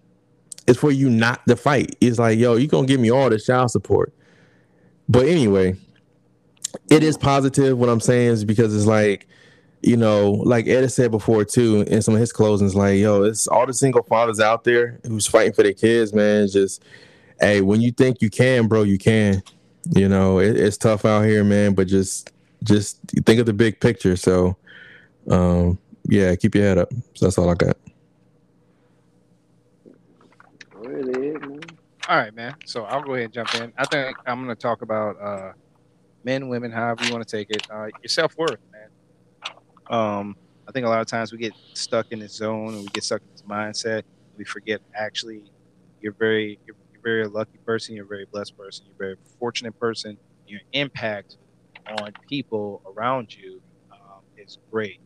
is 0.65 0.77
for 0.77 0.91
you 0.91 1.09
not 1.09 1.45
to 1.47 1.55
fight. 1.55 1.95
It's 2.01 2.17
like, 2.17 2.39
yo, 2.39 2.55
you 2.55 2.67
gonna 2.67 2.87
give 2.87 2.99
me 2.99 3.11
all 3.11 3.29
the 3.29 3.37
child 3.37 3.69
support. 3.69 4.13
But 5.09 5.27
anyway, 5.27 5.75
it 6.89 7.03
is 7.03 7.17
positive. 7.17 7.77
What 7.77 7.89
I'm 7.89 7.99
saying 7.99 8.29
is 8.29 8.45
because 8.45 8.75
it's 8.75 8.85
like, 8.85 9.27
you 9.81 9.97
know, 9.97 10.31
like 10.31 10.67
Ed 10.67 10.81
has 10.81 10.93
said 10.93 11.11
before 11.11 11.43
too, 11.43 11.81
in 11.81 12.01
some 12.01 12.13
of 12.13 12.19
his 12.19 12.31
closings, 12.31 12.73
like, 12.73 12.99
yo, 12.99 13.23
it's 13.23 13.47
all 13.47 13.65
the 13.65 13.73
single 13.73 14.03
fathers 14.03 14.39
out 14.39 14.63
there 14.63 14.99
who's 15.05 15.27
fighting 15.27 15.53
for 15.53 15.63
their 15.63 15.73
kids, 15.73 16.13
man. 16.13 16.43
It's 16.43 16.53
just, 16.53 16.83
hey, 17.39 17.61
when 17.61 17.81
you 17.81 17.91
think 17.91 18.21
you 18.21 18.29
can, 18.29 18.67
bro, 18.67 18.83
you 18.83 18.97
can. 18.97 19.43
You 19.93 20.07
know, 20.07 20.39
it, 20.39 20.55
it's 20.55 20.77
tough 20.77 21.03
out 21.03 21.23
here, 21.23 21.43
man. 21.43 21.73
But 21.73 21.87
just, 21.87 22.31
just 22.63 22.97
think 23.25 23.41
of 23.41 23.45
the 23.45 23.53
big 23.53 23.81
picture. 23.81 24.15
So, 24.15 24.55
um, 25.29 25.77
yeah, 26.07 26.33
keep 26.35 26.55
your 26.55 26.63
head 26.63 26.77
up. 26.77 26.89
So 27.15 27.25
that's 27.25 27.37
all 27.37 27.49
I 27.49 27.55
got. 27.55 27.77
Go 30.71 30.89
ahead, 30.89 31.09
Ed, 31.09 31.41
man. 31.41 31.59
All 32.07 32.17
right, 32.17 32.33
man. 32.33 32.55
So 32.65 32.85
I'll 32.85 33.01
go 33.01 33.15
ahead 33.15 33.25
and 33.25 33.33
jump 33.33 33.55
in. 33.55 33.73
I 33.77 33.85
think 33.85 34.17
I'm 34.25 34.43
going 34.43 34.55
to 34.55 34.61
talk 34.61 34.81
about 34.81 35.21
uh, 35.21 35.51
men, 36.23 36.47
women, 36.47 36.71
however 36.71 37.03
you 37.05 37.11
want 37.13 37.27
to 37.27 37.37
take 37.37 37.49
it. 37.49 37.67
Uh, 37.69 37.85
your 38.01 38.09
self 38.09 38.37
worth, 38.37 38.59
man. 38.71 38.89
Um, 39.89 40.35
I 40.67 40.71
think 40.71 40.85
a 40.85 40.89
lot 40.89 41.01
of 41.01 41.07
times 41.07 41.31
we 41.31 41.37
get 41.37 41.53
stuck 41.73 42.11
in 42.11 42.19
this 42.19 42.33
zone 42.33 42.69
and 42.69 42.79
we 42.79 42.87
get 42.87 43.03
stuck 43.03 43.21
in 43.21 43.27
this 43.31 43.43
mindset. 43.43 44.03
We 44.37 44.45
forget 44.45 44.81
actually 44.95 45.43
you're 46.01 46.13
very 46.13 46.59
you're, 46.65 46.75
you're 46.91 46.99
a 46.99 47.03
very 47.03 47.27
lucky 47.27 47.57
person. 47.65 47.95
You're 47.95 48.05
a 48.05 48.07
very 48.07 48.25
blessed 48.25 48.57
person. 48.57 48.85
You're 48.85 48.95
a 48.95 49.15
very 49.15 49.17
fortunate 49.39 49.77
person. 49.79 50.17
Your 50.47 50.61
impact 50.73 51.37
on 51.99 52.11
people 52.29 52.81
around 52.85 53.35
you 53.35 53.61
um, 53.91 54.21
is 54.37 54.57
great. 54.71 54.99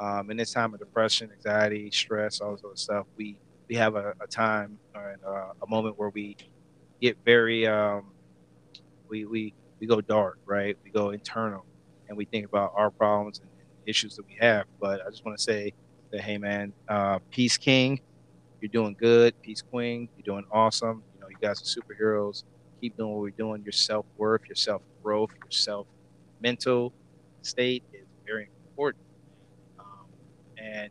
Um, 0.00 0.30
in 0.30 0.36
this 0.36 0.52
time 0.52 0.74
of 0.74 0.80
depression, 0.80 1.30
anxiety, 1.32 1.90
stress, 1.90 2.40
all 2.40 2.52
this 2.52 2.62
other 2.64 2.76
stuff, 2.76 3.06
we 3.16 3.36
we 3.68 3.74
have 3.76 3.96
a, 3.96 4.14
a 4.20 4.26
time 4.26 4.78
and 4.94 5.22
uh, 5.24 5.52
a 5.62 5.66
moment 5.68 5.98
where 5.98 6.08
we 6.10 6.36
get 7.00 7.16
very 7.24 7.66
um, 7.66 8.06
we 9.08 9.24
we 9.24 9.54
we 9.80 9.86
go 9.86 10.00
dark, 10.00 10.38
right? 10.46 10.76
We 10.84 10.90
go 10.90 11.10
internal, 11.10 11.64
and 12.08 12.16
we 12.16 12.24
think 12.24 12.46
about 12.46 12.72
our 12.76 12.90
problems 12.90 13.40
and, 13.40 13.48
issues 13.86 14.16
that 14.16 14.26
we 14.26 14.36
have. 14.38 14.66
But 14.78 15.00
I 15.04 15.10
just 15.10 15.24
want 15.24 15.38
to 15.38 15.42
say 15.42 15.72
that, 16.10 16.20
hey, 16.20 16.38
man, 16.38 16.72
uh, 16.88 17.18
peace, 17.30 17.56
king, 17.56 18.00
you're 18.60 18.68
doing 18.68 18.94
good. 18.98 19.40
Peace, 19.42 19.62
queen, 19.62 20.08
you're 20.16 20.34
doing 20.34 20.44
awesome. 20.52 21.02
You 21.14 21.20
know, 21.20 21.28
you 21.28 21.36
guys 21.40 21.60
are 21.60 21.80
superheroes. 21.80 22.44
Keep 22.80 22.96
doing 22.96 23.12
what 23.12 23.20
we're 23.20 23.30
doing. 23.30 23.62
Your 23.62 23.72
self 23.72 24.06
worth, 24.16 24.42
your 24.46 24.56
self 24.56 24.82
growth, 25.02 25.30
your 25.32 25.50
self 25.50 25.86
mental 26.40 26.92
state 27.42 27.82
is 27.92 28.06
very 28.26 28.48
important. 28.68 29.02
Um, 29.78 30.06
and 30.58 30.90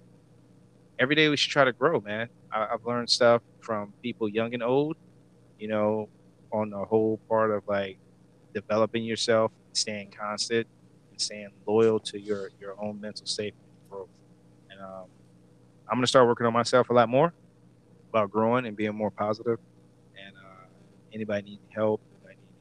every 0.99 1.15
day 1.15 1.29
we 1.29 1.37
should 1.37 1.51
try 1.51 1.63
to 1.65 1.73
grow, 1.73 2.01
man. 2.01 2.29
I, 2.51 2.67
I've 2.73 2.85
learned 2.85 3.09
stuff 3.09 3.41
from 3.61 3.93
people 4.01 4.27
young 4.27 4.53
and 4.53 4.63
old, 4.63 4.97
you 5.59 5.67
know, 5.67 6.09
on 6.51 6.69
the 6.69 6.83
whole 6.85 7.19
part 7.29 7.51
of 7.51 7.63
like 7.67 7.97
developing 8.61 9.03
yourself, 9.05 9.51
staying 9.73 10.11
constant, 10.19 10.67
and 11.11 11.21
staying 11.21 11.49
loyal 11.67 11.99
to 12.01 12.19
your 12.19 12.51
your 12.59 12.75
own 12.81 12.99
mental 13.01 13.27
state 13.27 13.55
and 13.55 13.89
growth. 13.89 14.09
And 14.71 14.81
um, 14.81 15.05
I'm 15.89 15.97
gonna 15.97 16.07
start 16.07 16.27
working 16.27 16.47
on 16.47 16.53
myself 16.53 16.89
a 16.89 16.93
lot 16.93 17.09
more 17.09 17.33
about 18.13 18.31
growing 18.31 18.65
and 18.67 18.77
being 18.77 18.95
more 18.95 19.11
positive. 19.11 19.59
And 20.15 20.35
uh, 20.37 20.67
anybody 21.13 21.43
need 21.43 21.61
help, 21.75 22.01
anybody 22.11 22.37
need 22.41 22.55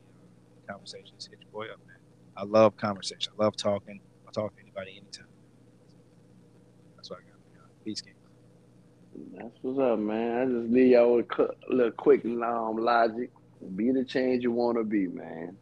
uh, 0.68 0.72
conversations, 0.74 1.28
hit 1.30 1.40
your 1.42 1.50
boy 1.52 1.72
up, 1.72 1.80
man. 1.86 1.96
I 2.36 2.44
love 2.44 2.76
conversation. 2.76 3.32
I 3.38 3.44
love 3.44 3.56
talking. 3.56 4.00
I'll 4.26 4.32
talk 4.32 4.54
to 4.56 4.62
anybody 4.62 4.92
anytime. 4.92 5.26
That's 6.96 7.10
what 7.10 7.20
I 7.20 7.22
got. 7.30 7.38
Peace, 7.84 8.02
King. 8.02 8.14
That's 9.34 9.54
what's 9.62 9.78
up, 9.78 9.98
man. 9.98 10.38
I 10.40 10.44
just 10.46 10.70
need 10.72 10.92
y'all 10.92 11.20
a 11.20 11.72
little 11.74 11.92
quick 11.92 12.24
um, 12.24 12.76
logic. 12.78 13.30
Be 13.76 13.92
the 13.92 14.04
change 14.04 14.42
you 14.44 14.52
want 14.52 14.78
to 14.78 14.84
be, 14.84 15.08
man. 15.08 15.58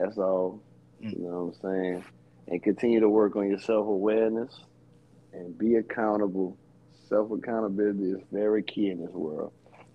That's 0.00 0.18
all. 0.18 0.60
Mm. 1.02 1.12
You 1.12 1.24
know 1.24 1.44
what 1.44 1.70
I'm 1.70 1.82
saying? 1.82 2.04
And 2.48 2.62
continue 2.62 3.00
to 3.00 3.08
work 3.08 3.36
on 3.36 3.48
your 3.48 3.58
self 3.58 3.86
awareness 3.86 4.60
and 5.32 5.56
be 5.56 5.76
accountable. 5.76 6.56
Self 7.08 7.30
accountability 7.30 8.12
is 8.12 8.20
very 8.32 8.62
key 8.62 8.90
in 8.90 9.00
this 9.00 9.12
world. 9.12 9.52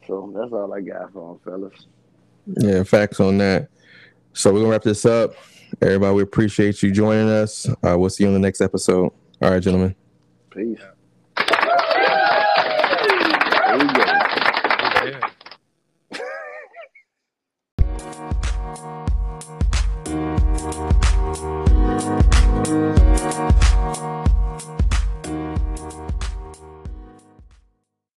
So 0.08 0.32
that's 0.36 0.52
all 0.54 0.74
I 0.74 0.82
got 0.82 1.12
for 1.14 1.32
'em, 1.32 1.40
fellas. 1.44 1.88
Yeah, 2.46 2.84
facts 2.84 3.20
on 3.20 3.38
that. 3.40 3.70
So 4.34 4.54
we're 4.54 4.60
gonna 4.60 4.72
wrap 4.72 4.84
this 4.84 5.06
up. 5.06 5.34
Everybody, 5.82 6.16
we 6.16 6.22
appreciate 6.22 6.84
you 6.84 6.92
joining 6.92 7.30
us. 7.30 7.68
Uh, 7.68 7.96
we'll 7.98 8.10
see 8.10 8.24
you 8.24 8.28
on 8.28 8.34
the 8.34 8.40
next 8.40 8.62
episode. 8.62 9.12
All 9.42 9.52
right, 9.52 9.62
gentlemen. 9.62 9.96
Peace. 10.52 10.80